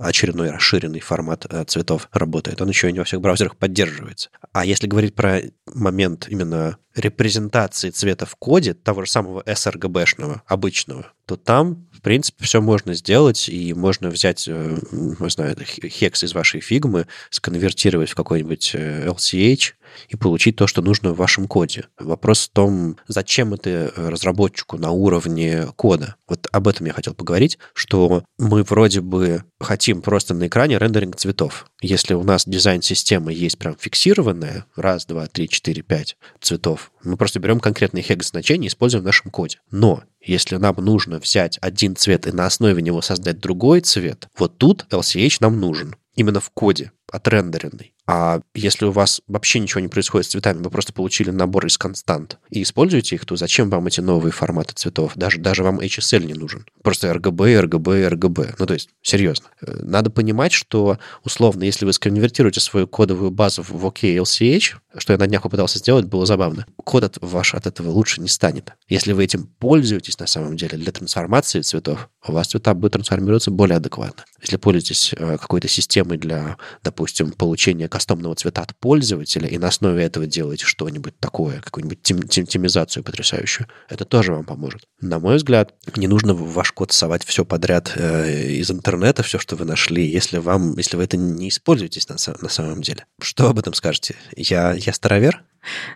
очередной 0.00 0.50
расширенный 0.50 1.00
формат 1.00 1.46
цветов 1.66 2.08
работает, 2.12 2.60
он 2.60 2.68
еще 2.68 2.86
еще 2.86 2.92
не 2.92 2.98
во 2.98 3.04
всех 3.04 3.20
браузерах 3.20 3.56
поддерживается. 3.56 4.30
А 4.52 4.64
если 4.64 4.86
говорить 4.86 5.14
про 5.14 5.40
момент 5.66 6.26
именно 6.28 6.78
репрезентации 6.96 7.90
цвета 7.90 8.26
в 8.26 8.34
коде 8.36 8.74
того 8.74 9.04
же 9.04 9.10
самого 9.10 9.42
sRGB-шного, 9.42 10.40
обычного, 10.46 11.12
то 11.26 11.36
там, 11.36 11.86
в 11.92 12.00
принципе, 12.00 12.44
все 12.44 12.60
можно 12.60 12.94
сделать, 12.94 13.48
и 13.48 13.74
можно 13.74 14.08
взять, 14.08 14.48
э, 14.48 14.78
не 14.90 15.30
знаю, 15.30 15.56
хекс 15.64 16.24
из 16.24 16.34
вашей 16.34 16.60
фигмы, 16.60 17.06
сконвертировать 17.30 18.10
в 18.10 18.14
какой-нибудь 18.14 18.74
LCH, 18.74 19.72
э, 19.72 19.85
и 20.08 20.16
получить 20.16 20.56
то, 20.56 20.66
что 20.66 20.82
нужно 20.82 21.12
в 21.12 21.16
вашем 21.16 21.48
коде. 21.48 21.86
Вопрос 21.98 22.46
в 22.46 22.50
том, 22.50 22.96
зачем 23.08 23.54
это 23.54 23.70
э, 23.70 24.08
разработчику 24.08 24.78
на 24.78 24.90
уровне 24.90 25.66
кода. 25.76 26.16
Вот 26.28 26.46
об 26.52 26.68
этом 26.68 26.86
я 26.86 26.92
хотел 26.92 27.14
поговорить, 27.14 27.58
что 27.74 28.24
мы 28.38 28.62
вроде 28.62 29.00
бы 29.00 29.44
хотим 29.60 30.02
просто 30.02 30.34
на 30.34 30.46
экране 30.46 30.78
рендеринг 30.78 31.16
цветов. 31.16 31.66
Если 31.80 32.14
у 32.14 32.22
нас 32.22 32.44
дизайн-система 32.46 33.32
есть 33.32 33.58
прям 33.58 33.76
фиксированная, 33.78 34.66
раз, 34.76 35.06
два, 35.06 35.26
три, 35.26 35.48
четыре, 35.48 35.82
пять 35.82 36.16
цветов, 36.40 36.92
мы 37.02 37.16
просто 37.16 37.40
берем 37.40 37.60
конкретные 37.60 38.02
хекс-значения 38.02 38.66
и 38.66 38.68
используем 38.68 39.02
в 39.02 39.06
нашем 39.06 39.30
коде. 39.30 39.58
Но 39.70 40.02
если 40.20 40.56
нам 40.56 40.76
нужно 40.78 41.18
взять 41.18 41.58
один 41.60 41.96
цвет 41.96 42.26
и 42.26 42.32
на 42.32 42.46
основе 42.46 42.82
него 42.82 43.00
создать 43.00 43.38
другой 43.38 43.80
цвет, 43.80 44.28
вот 44.36 44.58
тут 44.58 44.86
LCH 44.90 45.36
нам 45.40 45.60
нужен 45.60 45.96
именно 46.16 46.40
в 46.40 46.50
коде, 46.50 46.92
отрендеренный. 47.10 47.92
А 48.06 48.40
если 48.54 48.86
у 48.86 48.92
вас 48.92 49.20
вообще 49.26 49.58
ничего 49.58 49.80
не 49.80 49.88
происходит 49.88 50.26
с 50.26 50.30
цветами, 50.30 50.62
вы 50.62 50.70
просто 50.70 50.92
получили 50.92 51.30
набор 51.30 51.66
из 51.66 51.76
констант 51.76 52.38
и 52.50 52.62
используете 52.62 53.16
их, 53.16 53.26
то 53.26 53.34
зачем 53.34 53.68
вам 53.68 53.86
эти 53.88 54.00
новые 54.00 54.32
форматы 54.32 54.74
цветов? 54.74 55.12
Даже, 55.16 55.40
даже 55.40 55.64
вам 55.64 55.80
HSL 55.80 56.24
не 56.24 56.34
нужен. 56.34 56.66
Просто 56.82 57.08
RGB, 57.08 57.64
RGB, 57.64 58.08
RGB. 58.10 58.54
Ну, 58.58 58.66
то 58.66 58.74
есть, 58.74 58.90
серьезно. 59.02 59.46
Э, 59.60 59.80
надо 59.82 60.10
понимать, 60.10 60.52
что, 60.52 60.98
условно, 61.24 61.64
если 61.64 61.84
вы 61.84 61.92
сконвертируете 61.92 62.60
свою 62.60 62.86
кодовую 62.86 63.32
базу 63.32 63.62
в 63.62 63.84
OKLCH, 63.84 64.76
что 64.98 65.12
я 65.12 65.18
на 65.18 65.26
днях 65.26 65.42
попытался 65.42 65.78
сделать, 65.78 66.06
было 66.06 66.26
забавно, 66.26 66.66
код 66.76 67.02
от 67.02 67.18
ваш 67.20 67.54
от 67.54 67.66
этого 67.66 67.90
лучше 67.90 68.20
не 68.20 68.28
станет. 68.28 68.72
Если 68.88 69.12
вы 69.12 69.24
этим 69.24 69.48
пользуетесь 69.58 70.18
на 70.20 70.28
самом 70.28 70.56
деле 70.56 70.78
для 70.78 70.92
трансформации 70.92 71.60
цветов, 71.60 72.08
у 72.26 72.32
вас 72.32 72.48
цвета 72.48 72.74
будут 72.74 72.92
трансформироваться 72.92 73.50
более 73.50 73.76
адекватно. 73.76 74.24
Если 74.40 74.56
пользуетесь 74.56 75.14
э, 75.16 75.38
какой-то 75.38 75.68
системой 75.68 76.18
для, 76.18 76.56
допустим, 76.82 77.32
получения 77.32 77.88
кастомного 77.88 78.34
цвета 78.34 78.62
от 78.62 78.76
пользователя, 78.76 79.48
и 79.48 79.58
на 79.58 79.68
основе 79.68 80.04
этого 80.04 80.26
делаете 80.26 80.66
что-нибудь 80.66 81.18
такое, 81.18 81.60
какую-нибудь 81.60 82.02
тем, 82.02 82.20
темизацию 82.20 83.02
потрясающую, 83.02 83.66
это 83.88 84.04
тоже 84.04 84.32
вам 84.32 84.44
поможет. 84.44 84.84
На 85.00 85.18
мой 85.18 85.36
взгляд, 85.36 85.74
не 85.96 86.06
нужно 86.06 86.34
в 86.34 86.52
ваш 86.52 86.72
код 86.72 86.92
совать 86.92 87.24
все 87.24 87.44
подряд 87.44 87.92
э, 87.96 88.52
из 88.52 88.70
интернета, 88.70 89.22
все, 89.22 89.38
что 89.38 89.56
вы 89.56 89.64
нашли, 89.64 90.06
если 90.06 90.38
вам, 90.38 90.76
если 90.76 90.96
вы 90.96 91.04
это 91.04 91.16
не 91.16 91.48
используетесь 91.48 92.08
на, 92.08 92.16
на 92.40 92.48
самом 92.48 92.82
деле. 92.82 93.06
Что 93.20 93.48
об 93.48 93.58
этом 93.58 93.74
скажете? 93.74 94.16
Я, 94.36 94.74
я 94.74 94.92
старовер? 94.92 95.42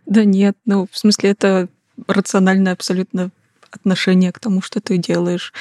Да 0.07 0.25
нет, 0.25 0.57
ну, 0.65 0.89
в 0.91 0.99
смысле, 0.99 1.31
это 1.31 1.69
рациональное 2.07 2.73
абсолютно 2.73 3.31
отношение 3.71 4.33
к 4.33 4.39
тому, 4.39 4.63
что 4.63 4.81
ты 4.81 4.99
делаешь. 4.99 5.53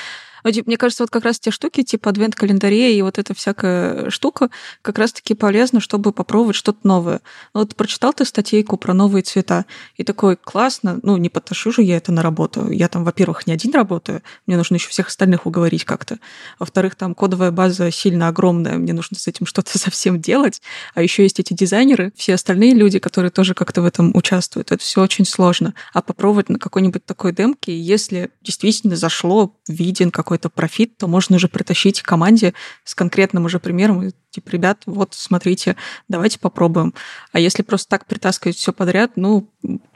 Мне 0.43 0.77
кажется, 0.77 1.03
вот 1.03 1.09
как 1.09 1.23
раз 1.23 1.39
те 1.39 1.51
штуки, 1.51 1.83
типа 1.83 2.09
адвент-календарей 2.09 2.97
и 2.97 3.01
вот 3.01 3.17
эта 3.17 3.33
всякая 3.33 4.09
штука, 4.09 4.49
как 4.81 4.97
раз-таки 4.97 5.33
полезно, 5.33 5.79
чтобы 5.79 6.11
попробовать 6.11 6.55
что-то 6.55 6.79
новое. 6.83 7.21
Вот 7.53 7.75
прочитал 7.75 8.13
ты 8.13 8.25
статейку 8.25 8.77
про 8.77 8.93
новые 8.93 9.23
цвета, 9.23 9.65
и 9.95 10.03
такой, 10.03 10.35
классно, 10.35 10.99
ну, 11.03 11.17
не 11.17 11.29
подтащу 11.29 11.71
же 11.71 11.81
я 11.81 11.97
это 11.97 12.11
на 12.11 12.21
работу. 12.21 12.71
Я 12.71 12.87
там, 12.87 13.03
во-первых, 13.03 13.47
не 13.47 13.53
один 13.53 13.73
работаю, 13.73 14.21
мне 14.47 14.57
нужно 14.57 14.75
еще 14.75 14.89
всех 14.89 15.07
остальных 15.07 15.45
уговорить 15.45 15.85
как-то. 15.85 16.19
Во-вторых, 16.59 16.95
там 16.95 17.15
кодовая 17.15 17.51
база 17.51 17.91
сильно 17.91 18.27
огромная, 18.27 18.77
мне 18.77 18.93
нужно 18.93 19.17
с 19.17 19.27
этим 19.27 19.45
что-то 19.45 19.77
совсем 19.77 20.19
делать. 20.21 20.61
А 20.93 21.01
еще 21.01 21.23
есть 21.23 21.39
эти 21.39 21.53
дизайнеры, 21.53 22.11
все 22.15 22.35
остальные 22.35 22.73
люди, 22.73 22.99
которые 22.99 23.31
тоже 23.31 23.53
как-то 23.53 23.81
в 23.81 23.85
этом 23.85 24.15
участвуют. 24.15 24.71
Это 24.71 24.81
все 24.81 25.01
очень 25.01 25.25
сложно. 25.25 25.73
А 25.93 26.01
попробовать 26.01 26.49
на 26.49 26.59
какой-нибудь 26.59 27.05
такой 27.05 27.33
демке, 27.33 27.77
если 27.77 28.31
действительно 28.41 28.95
зашло, 28.95 29.55
виден 29.67 30.11
как 30.11 30.28
какой-то 30.29 30.49
профит, 30.49 30.95
то 30.97 31.07
можно 31.07 31.37
уже 31.37 31.47
притащить 31.47 32.03
команде 32.03 32.53
с 32.83 32.93
конкретным 32.93 33.45
уже 33.45 33.59
примером, 33.59 34.11
типа, 34.29 34.49
ребят, 34.51 34.83
вот, 34.85 35.15
смотрите, 35.15 35.75
давайте 36.07 36.37
попробуем. 36.37 36.93
А 37.31 37.39
если 37.39 37.63
просто 37.63 37.89
так 37.89 38.05
притаскивать 38.05 38.55
все 38.55 38.71
подряд, 38.71 39.13
ну, 39.15 39.49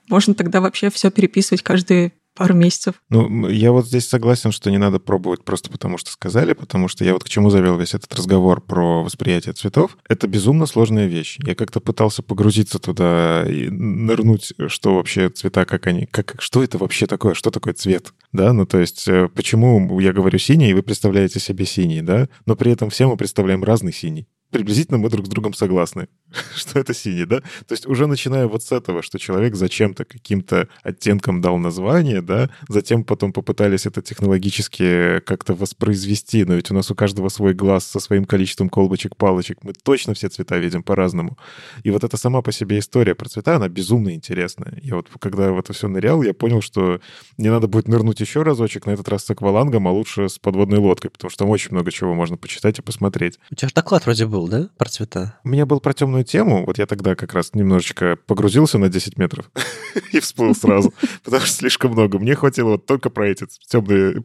можно 0.09 0.33
тогда 0.33 0.59
вообще 0.59 0.89
все 0.89 1.11
переписывать 1.11 1.61
каждые 1.61 2.13
пару 2.33 2.53
месяцев. 2.53 2.95
Ну, 3.09 3.47
я 3.47 3.71
вот 3.71 3.87
здесь 3.87 4.07
согласен, 4.07 4.51
что 4.51 4.71
не 4.71 4.77
надо 4.77 4.99
пробовать 4.99 5.43
просто 5.43 5.69
потому, 5.69 5.97
что 5.97 6.11
сказали, 6.11 6.53
потому 6.53 6.87
что 6.87 7.05
я 7.05 7.13
вот 7.13 7.23
к 7.23 7.29
чему 7.29 7.49
завел 7.49 7.77
весь 7.77 7.93
этот 7.93 8.13
разговор 8.15 8.61
про 8.61 9.03
восприятие 9.03 9.53
цветов. 9.53 9.97
Это 10.07 10.27
безумно 10.27 10.65
сложная 10.65 11.07
вещь. 11.07 11.37
Я 11.43 11.55
как-то 11.55 11.79
пытался 11.79 12.23
погрузиться 12.23 12.79
туда 12.79 13.45
и 13.47 13.69
нырнуть, 13.69 14.53
что 14.67 14.95
вообще 14.95 15.29
цвета, 15.29 15.65
как 15.65 15.87
они, 15.87 16.05
как, 16.05 16.35
что 16.39 16.63
это 16.63 16.77
вообще 16.77 17.07
такое, 17.07 17.33
что 17.33 17.51
такое 17.51 17.73
цвет, 17.73 18.13
да, 18.31 18.53
ну, 18.53 18.65
то 18.65 18.79
есть 18.79 19.07
э, 19.07 19.29
почему 19.29 19.99
я 19.99 20.13
говорю 20.13 20.39
синий, 20.39 20.69
и 20.69 20.73
вы 20.73 20.83
представляете 20.83 21.39
себе 21.39 21.65
синий, 21.65 22.01
да, 22.01 22.29
но 22.45 22.55
при 22.55 22.71
этом 22.71 22.89
все 22.89 23.07
мы 23.07 23.17
представляем 23.17 23.63
разный 23.63 23.93
синий 23.93 24.27
приблизительно 24.53 24.99
мы 24.99 25.09
друг 25.09 25.25
с 25.25 25.29
другом 25.29 25.53
согласны, 25.53 26.07
что 26.55 26.79
это 26.79 26.93
синий, 26.93 27.25
да? 27.25 27.39
То 27.39 27.71
есть 27.71 27.85
уже 27.85 28.07
начиная 28.07 28.47
вот 28.47 28.63
с 28.63 28.71
этого, 28.71 29.01
что 29.01 29.19
человек 29.19 29.55
зачем-то 29.55 30.05
каким-то 30.05 30.67
оттенком 30.83 31.41
дал 31.41 31.57
название, 31.57 32.21
да, 32.21 32.49
затем 32.69 33.03
потом 33.03 33.33
попытались 33.33 33.85
это 33.85 34.01
технологически 34.01 35.19
как-то 35.21 35.53
воспроизвести, 35.53 36.45
но 36.45 36.55
ведь 36.55 36.71
у 36.71 36.73
нас 36.73 36.91
у 36.91 36.95
каждого 36.95 37.29
свой 37.29 37.53
глаз 37.53 37.85
со 37.85 37.99
своим 37.99 38.25
количеством 38.25 38.69
колбочек, 38.69 39.15
палочек, 39.15 39.59
мы 39.63 39.73
точно 39.73 40.13
все 40.13 40.29
цвета 40.29 40.57
видим 40.57 40.83
по-разному. 40.83 41.37
И 41.83 41.91
вот 41.91 42.03
эта 42.03 42.17
сама 42.17 42.41
по 42.41 42.51
себе 42.51 42.79
история 42.79 43.15
про 43.15 43.29
цвета, 43.29 43.55
она 43.55 43.69
безумно 43.69 44.13
интересная. 44.13 44.79
Я 44.81 44.95
вот 44.95 45.09
когда 45.19 45.51
в 45.51 45.59
это 45.59 45.73
все 45.73 45.87
нырял, 45.87 46.21
я 46.23 46.33
понял, 46.33 46.61
что 46.61 46.99
не 47.37 47.49
надо 47.49 47.67
будет 47.67 47.87
нырнуть 47.87 48.19
еще 48.19 48.43
разочек, 48.43 48.85
на 48.85 48.91
этот 48.91 49.07
раз 49.09 49.25
с 49.25 49.29
аквалангом, 49.29 49.87
а 49.87 49.91
лучше 49.91 50.29
с 50.29 50.39
подводной 50.39 50.79
лодкой, 50.79 51.11
потому 51.11 51.29
что 51.29 51.39
там 51.39 51.49
очень 51.49 51.71
много 51.71 51.91
чего 51.91 52.13
можно 52.13 52.37
почитать 52.37 52.79
и 52.79 52.81
посмотреть. 52.81 53.39
У 53.51 53.55
тебя 53.55 53.69
же 53.69 53.73
доклад 53.73 54.05
вроде 54.05 54.25
был 54.25 54.47
да, 54.47 54.69
про 54.77 54.89
цвета? 54.89 55.39
У 55.43 55.49
меня 55.49 55.65
был 55.65 55.79
про 55.79 55.93
темную 55.93 56.22
тему. 56.23 56.65
Вот 56.65 56.77
я 56.77 56.85
тогда 56.85 57.15
как 57.15 57.33
раз 57.33 57.53
немножечко 57.53 58.17
погрузился 58.27 58.77
на 58.77 58.89
10 58.89 59.17
метров 59.17 59.51
и 60.11 60.19
всплыл 60.19 60.55
сразу, 60.55 60.93
потому 61.23 61.43
что 61.43 61.55
слишком 61.55 61.91
много. 61.91 62.19
Мне 62.19 62.35
хватило 62.35 62.71
вот 62.71 62.85
только 62.85 63.09
про 63.09 63.29
эти 63.29 63.45
темные... 63.67 64.23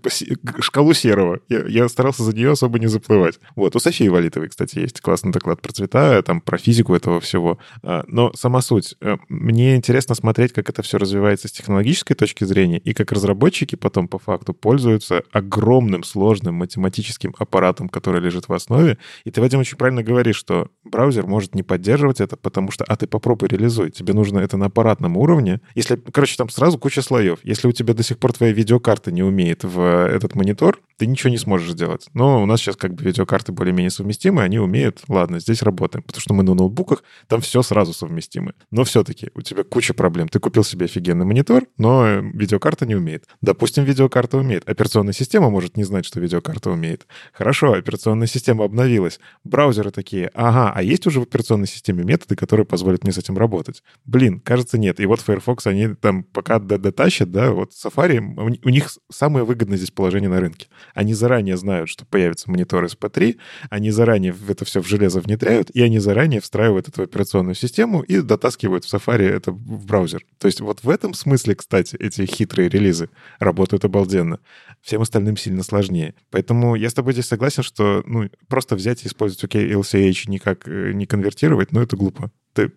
Шкалу 0.61 0.95
серого. 0.95 1.41
Я, 1.49 1.66
я 1.66 1.89
старался 1.89 2.23
за 2.23 2.35
нее 2.35 2.53
особо 2.53 2.79
не 2.79 2.87
заплывать. 2.87 3.39
Вот. 3.57 3.77
У 3.77 3.79
Софии 3.79 4.09
Валитовой, 4.09 4.49
кстати, 4.49 4.79
есть 4.79 5.01
классный 5.01 5.33
доклад 5.33 5.61
про 5.61 5.73
цвета, 5.73 6.23
там 6.23 6.41
про 6.41 6.59
физику 6.59 6.95
этого 6.95 7.20
всего. 7.20 7.59
А, 7.83 8.05
но 8.07 8.33
сама 8.35 8.61
суть. 8.61 8.97
Э, 9.01 9.16
мне 9.29 9.77
интересно 9.77 10.15
смотреть, 10.15 10.53
как 10.53 10.69
это 10.69 10.83
все 10.83 10.99
развивается 10.99 11.49
с 11.49 11.53
технологической 11.53 12.16
точки 12.16 12.45
зрения 12.45 12.79
и 12.79 12.95
как 12.95 13.12
разработчики 13.12 13.77
потом 13.77 14.09
по 14.09 14.19
факту 14.19 14.55
пользуются 14.55 15.23
огромным 15.33 16.03
сложным 16.03 16.55
математическим 16.57 17.35
аппаратом, 17.39 17.89
который 17.89 18.20
лежит 18.20 18.49
в 18.49 18.53
основе. 18.53 18.99
И 19.25 19.31
ты, 19.31 19.41
Вадим, 19.41 19.61
очень 19.61 19.77
правильно 19.77 20.03
говоришь, 20.03 20.37
что 20.37 20.69
браузер 20.85 21.27
может 21.27 21.55
не 21.55 21.62
поддерживать 21.62 21.88
это, 22.20 22.36
потому 22.36 22.70
что, 22.70 22.85
а 22.85 22.97
ты 22.97 23.06
попробуй 23.06 23.48
реализуй. 23.48 23.90
Тебе 23.90 24.12
нужно 24.12 24.39
это 24.39 24.56
на 24.56 24.66
аппаратном 24.66 25.16
уровне. 25.16 25.60
Если, 25.74 25.97
короче, 25.97 26.36
там 26.36 26.48
сразу 26.48 26.78
куча 26.78 27.02
слоев. 27.02 27.39
Если 27.43 27.69
у 27.69 27.73
тебя 27.73 27.94
до 27.94 28.02
сих 28.02 28.19
пор 28.19 28.32
твоя 28.32 28.52
видеокарта 28.52 29.10
не 29.10 29.23
умеет 29.23 29.65
в 29.65 29.81
этот 29.81 30.35
монитор, 30.35 30.81
ты 30.97 31.06
ничего 31.06 31.31
не 31.31 31.39
сможешь 31.39 31.70
сделать. 31.70 32.09
Но 32.12 32.43
у 32.43 32.47
нас 32.47 32.60
сейчас 32.60 32.77
как 32.77 32.94
бы 32.94 33.05
видеокарты 33.05 33.52
более-менее 33.52 33.90
совместимы, 33.90 34.43
они 34.43 34.59
умеют, 34.59 35.02
ладно, 35.09 35.40
здесь 35.40 35.62
работаем, 35.62 36.02
потому 36.02 36.20
что 36.20 36.35
мы 36.35 36.43
на 36.43 36.55
ноутбуках, 36.55 37.05
там 37.28 37.40
все 37.40 37.62
сразу 37.62 37.93
совместимы. 37.93 38.55
Но 38.70 38.85
все-таки 38.85 39.31
у 39.35 39.43
тебя 39.43 39.65
куча 39.65 39.94
проблем. 39.94 40.28
Ты 40.28 40.40
купил 40.40 40.65
себе 40.65 40.86
офигенный 40.86 41.24
монитор, 41.24 41.65
но 41.77 42.06
видеокарта 42.06 42.85
не 42.85 42.97
умеет. 42.97 43.24
Допустим, 43.40 43.85
видеокарта 43.85 44.39
умеет. 44.39 44.69
Операционная 44.69 45.12
система 45.12 45.51
может 45.51 45.77
не 45.77 45.85
знать, 45.85 46.05
что 46.05 46.20
видеокарта 46.20 46.70
умеет. 46.70 47.06
Хорошо, 47.32 47.73
операционная 47.73 48.27
система 48.27 48.65
обновилась. 48.65 49.20
Браузеры 49.44 49.90
такие, 49.90 50.31
ага, 50.35 50.73
а 50.74 50.82
есть 50.82 51.06
уже 51.06 51.20
в 51.20 51.23
операционной 51.23 51.66
системе 51.66 51.78
методы, 51.87 52.37
которые 52.37 52.67
позволят 52.67 53.05
мне 53.05 53.13
с 53.13 53.19
этим 53.19 53.37
работать? 53.39 53.83
Блин, 54.05 54.41
кажется, 54.41 54.79
нет. 54.79 55.01
И 55.01 55.07
вот 55.07 55.21
Firefox, 55.21 55.67
они 55.67 55.95
там 55.95 56.25
пока 56.25 56.59
дотащат, 56.59 57.31
да, 57.31 57.53
вот 57.53 57.73
Safari, 57.73 58.19
у 58.65 58.69
них 58.69 58.91
самое 59.11 59.45
выгодное 59.45 59.77
здесь 59.77 59.91
положение 59.91 60.31
на 60.31 60.41
рынке. 60.41 60.69
Они 60.95 61.15
заранее 61.15 61.57
знают, 61.57 61.89
что 61.89 62.05
появится 62.05 62.51
монитор 62.51 62.85
SP3, 62.85 63.39
они 63.71 63.91
заранее 63.91 64.35
это 64.49 64.65
все 64.65 64.83
в 64.83 64.87
железо 64.87 65.21
внедряют, 65.21 65.71
и 65.71 65.83
они 65.83 65.99
заранее 65.99 66.41
встраивают 66.41 66.89
это 66.89 67.03
в 67.03 67.05
операционную 67.05 67.55
систему 67.55 68.03
и 68.03 68.21
дотаскивают 68.21 68.85
в 68.85 68.93
Safari 68.93 69.29
это 69.29 69.53
в 69.53 69.87
браузер. 69.87 70.25
То 70.39 70.47
есть 70.47 70.61
вот 70.61 70.83
в 70.83 70.91
этом 70.91 71.15
смысле, 71.15 71.55
кстати, 71.55 71.97
эти 71.97 72.27
хитрые 72.27 72.69
релизы 72.69 73.11
работают 73.39 73.85
обалденно. 73.85 74.41
Всем 74.83 75.03
остальным 75.03 75.37
сильно 75.37 75.63
сложнее. 75.63 76.15
Поэтому 76.31 76.75
я 76.75 76.89
с 76.89 76.95
тобой 76.95 77.13
здесь 77.13 77.27
согласен, 77.27 77.63
что 77.63 78.03
ну, 78.07 78.31
просто 78.49 78.77
взять 78.77 79.05
и 79.05 79.09
использовать 79.09 79.45
OK 79.45 79.73
LCH 79.73 80.31
никак 80.31 80.69
э, 80.69 80.93
не 80.93 81.07
конвертировать, 81.07 81.58
ну 81.71 81.81
это 81.81 81.97
глупо 81.97 82.31
ты 82.59 82.73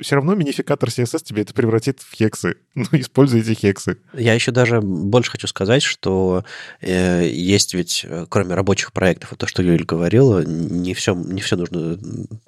все 0.00 0.14
равно 0.14 0.34
минификатор 0.34 0.88
CSS 0.88 1.22
тебе 1.22 1.42
это 1.42 1.52
превратит 1.52 2.00
в 2.00 2.14
хексы. 2.14 2.56
Ну, 2.78 2.86
используй 2.92 3.40
эти 3.40 3.54
хексы. 3.54 3.98
Я 4.14 4.34
еще 4.34 4.52
даже 4.52 4.80
больше 4.80 5.32
хочу 5.32 5.48
сказать, 5.48 5.82
что 5.82 6.44
э, 6.80 7.28
есть 7.28 7.74
ведь, 7.74 8.06
э, 8.08 8.24
кроме 8.28 8.54
рабочих 8.54 8.92
проектов, 8.92 9.34
то, 9.36 9.48
что 9.48 9.64
Юль 9.64 9.84
говорила, 9.84 10.44
не 10.44 10.94
все, 10.94 11.12
не 11.12 11.40
все 11.40 11.56
нужно 11.56 11.98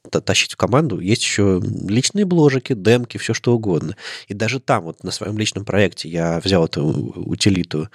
тащить 0.09 0.53
в 0.53 0.57
команду. 0.57 1.01
Есть 1.01 1.23
еще 1.23 1.61
личные 1.89 2.27
бложики, 2.27 2.75
демки, 2.75 3.19
все 3.19 3.35
что 3.35 3.55
угодно. 3.55 3.97
И 4.29 4.35
даже 4.35 4.61
там, 4.61 4.85
вот 4.85 5.03
на 5.03 5.11
своем 5.11 5.37
личном 5.37 5.65
проекте 5.65 6.09
я 6.09 6.39
взял 6.39 6.65
эту 6.65 6.87
утилиту 6.87 7.89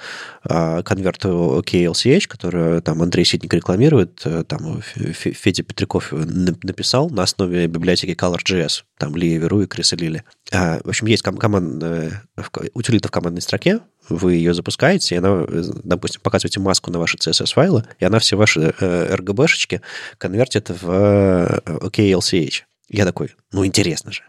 э, 0.44 0.84
конверту 0.84 1.64
OKLCH, 1.64 2.28
которую 2.28 2.82
там 2.82 3.02
Андрей 3.02 3.24
Ситник 3.24 3.54
рекламирует, 3.54 4.22
э, 4.26 4.44
там 4.44 4.82
Федя 4.82 5.64
Петряков 5.64 6.12
написал 6.12 7.10
на 7.10 7.24
основе 7.24 7.68
библиотеки 7.68 8.12
Color 8.12 8.35
Color.js, 8.36 8.84
там 8.98 9.16
Лия 9.16 9.40
Веру 9.40 9.62
и 9.62 9.68
Криса 9.68 9.95
Лили. 9.95 10.24
А, 10.52 10.80
в 10.84 10.90
общем, 10.90 11.07
есть 11.07 11.24
ком- 11.24 11.38
команд, 11.38 11.84
утилита 12.74 13.07
в 13.07 13.12
командной 13.12 13.41
строке, 13.41 13.80
вы 14.10 14.36
ее 14.36 14.53
запускаете, 14.53 15.16
и 15.16 15.18
она, 15.18 15.45
допустим, 15.84 16.22
показываете 16.22 16.60
маску 16.60 16.91
на 16.91 16.99
ваши 16.99 17.18
CSS-файлы, 17.18 17.86
и 17.99 18.06
она 18.06 18.20
все 18.20 18.36
ваши 18.36 18.74
э, 18.80 19.16
RGB-шечки 19.16 19.82
конвертит 20.18 20.70
в 20.70 20.90
э, 20.90 21.60
OKLCH. 21.66 22.64
Я 22.90 23.06
такой, 23.06 23.36
ну, 23.52 23.66
интересно 23.66 24.12
же 24.12 24.22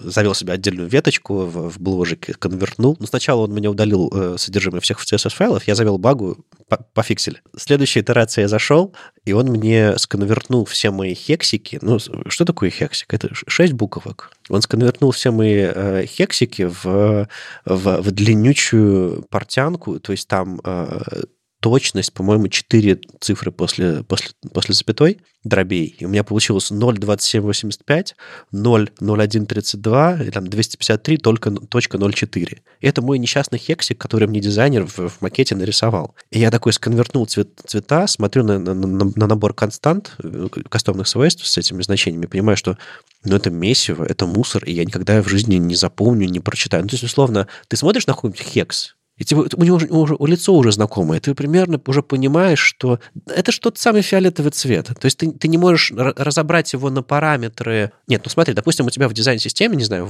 завел 0.00 0.34
себе 0.34 0.52
отдельную 0.52 0.88
веточку 0.88 1.46
в, 1.46 1.70
в 1.70 1.80
бложике, 1.80 2.34
конвертнул. 2.34 2.96
Но 3.00 3.06
сначала 3.06 3.42
он 3.42 3.54
меня 3.54 3.70
удалил 3.70 4.10
э, 4.12 4.36
содержимое 4.38 4.80
всех 4.80 5.02
CSS-файлов, 5.04 5.66
я 5.66 5.74
завел 5.74 5.98
багу, 5.98 6.44
пофиксили. 6.92 7.42
Следующая 7.56 8.00
итерация 8.00 8.42
я 8.42 8.48
зашел, 8.48 8.94
и 9.24 9.32
он 9.32 9.46
мне 9.46 9.96
сконвертнул 9.98 10.64
все 10.64 10.90
мои 10.90 11.14
хексики. 11.14 11.78
Ну, 11.82 11.98
что 11.98 12.44
такое 12.44 12.70
хексик? 12.70 13.12
Это 13.14 13.30
6 13.32 13.72
буквок. 13.72 14.32
Он 14.48 14.62
сконвертнул 14.62 15.10
все 15.10 15.30
мои 15.30 15.70
э, 15.74 16.06
хексики 16.06 16.62
в, 16.62 17.28
в, 17.64 18.02
в 18.02 18.10
длиннючую 18.10 19.22
портянку, 19.30 20.00
то 20.00 20.12
есть 20.12 20.28
там 20.28 20.60
э, 20.64 21.22
точность, 21.64 22.12
по-моему, 22.12 22.48
4 22.48 23.00
цифры 23.20 23.50
после, 23.50 24.02
после, 24.02 24.32
после 24.52 24.74
запятой 24.74 25.22
дробей. 25.44 25.96
И 25.98 26.04
у 26.04 26.10
меня 26.10 26.22
получилось 26.22 26.70
0,2785, 26.70 28.14
0,0132, 28.52 30.26
и 30.26 30.30
там 30.30 30.46
253, 30.46 31.16
только 31.16 31.50
точка 31.50 31.96
0,4. 31.96 32.58
И 32.80 32.86
это 32.86 33.00
мой 33.00 33.18
несчастный 33.18 33.58
хексик, 33.58 33.96
который 33.96 34.28
мне 34.28 34.40
дизайнер 34.40 34.86
в, 34.86 35.08
в 35.08 35.22
макете 35.22 35.54
нарисовал. 35.54 36.14
И 36.30 36.38
я 36.38 36.50
такой 36.50 36.74
сконвертнул 36.74 37.24
цвет, 37.24 37.48
цвета, 37.64 38.06
смотрю 38.08 38.44
на, 38.44 38.58
на, 38.58 38.74
на, 38.74 39.10
на 39.16 39.26
набор 39.26 39.54
констант, 39.54 40.16
э, 40.22 40.48
кастомных 40.68 41.08
свойств 41.08 41.46
с 41.46 41.56
этими 41.56 41.80
значениями, 41.80 42.26
понимаю, 42.26 42.58
что 42.58 42.76
ну, 43.24 43.36
это 43.36 43.48
месиво, 43.48 44.04
это 44.04 44.26
мусор, 44.26 44.64
и 44.64 44.72
я 44.72 44.84
никогда 44.84 45.22
в 45.22 45.28
жизни 45.28 45.54
не 45.54 45.76
запомню, 45.76 46.28
не 46.28 46.40
прочитаю. 46.40 46.82
Ну, 46.82 46.90
то 46.90 46.94
есть, 46.96 47.04
условно, 47.04 47.48
ты 47.68 47.78
смотришь 47.78 48.06
на 48.06 48.12
какой-нибудь 48.12 48.42
хекс, 48.42 48.96
и 49.16 49.24
типа, 49.24 49.46
у 49.56 49.64
него 49.64 49.76
уже, 49.76 50.16
у 50.18 50.26
лицо 50.26 50.52
уже 50.54 50.72
знакомое, 50.72 51.20
ты 51.20 51.34
примерно 51.34 51.80
уже 51.86 52.02
понимаешь, 52.02 52.58
что 52.58 52.98
это 53.26 53.52
что 53.52 53.70
тот 53.70 53.78
самый 53.78 54.02
фиолетовый 54.02 54.50
цвет. 54.50 54.86
То 54.86 55.04
есть 55.04 55.18
ты, 55.18 55.30
ты 55.30 55.46
не 55.46 55.56
можешь 55.56 55.92
разобрать 55.94 56.72
его 56.72 56.90
на 56.90 57.02
параметры. 57.02 57.92
Нет, 58.08 58.22
ну 58.24 58.30
смотри, 58.30 58.54
допустим, 58.54 58.86
у 58.86 58.90
тебя 58.90 59.08
в 59.08 59.14
дизайн-системе, 59.14 59.76
не 59.76 59.84
знаю, 59.84 60.08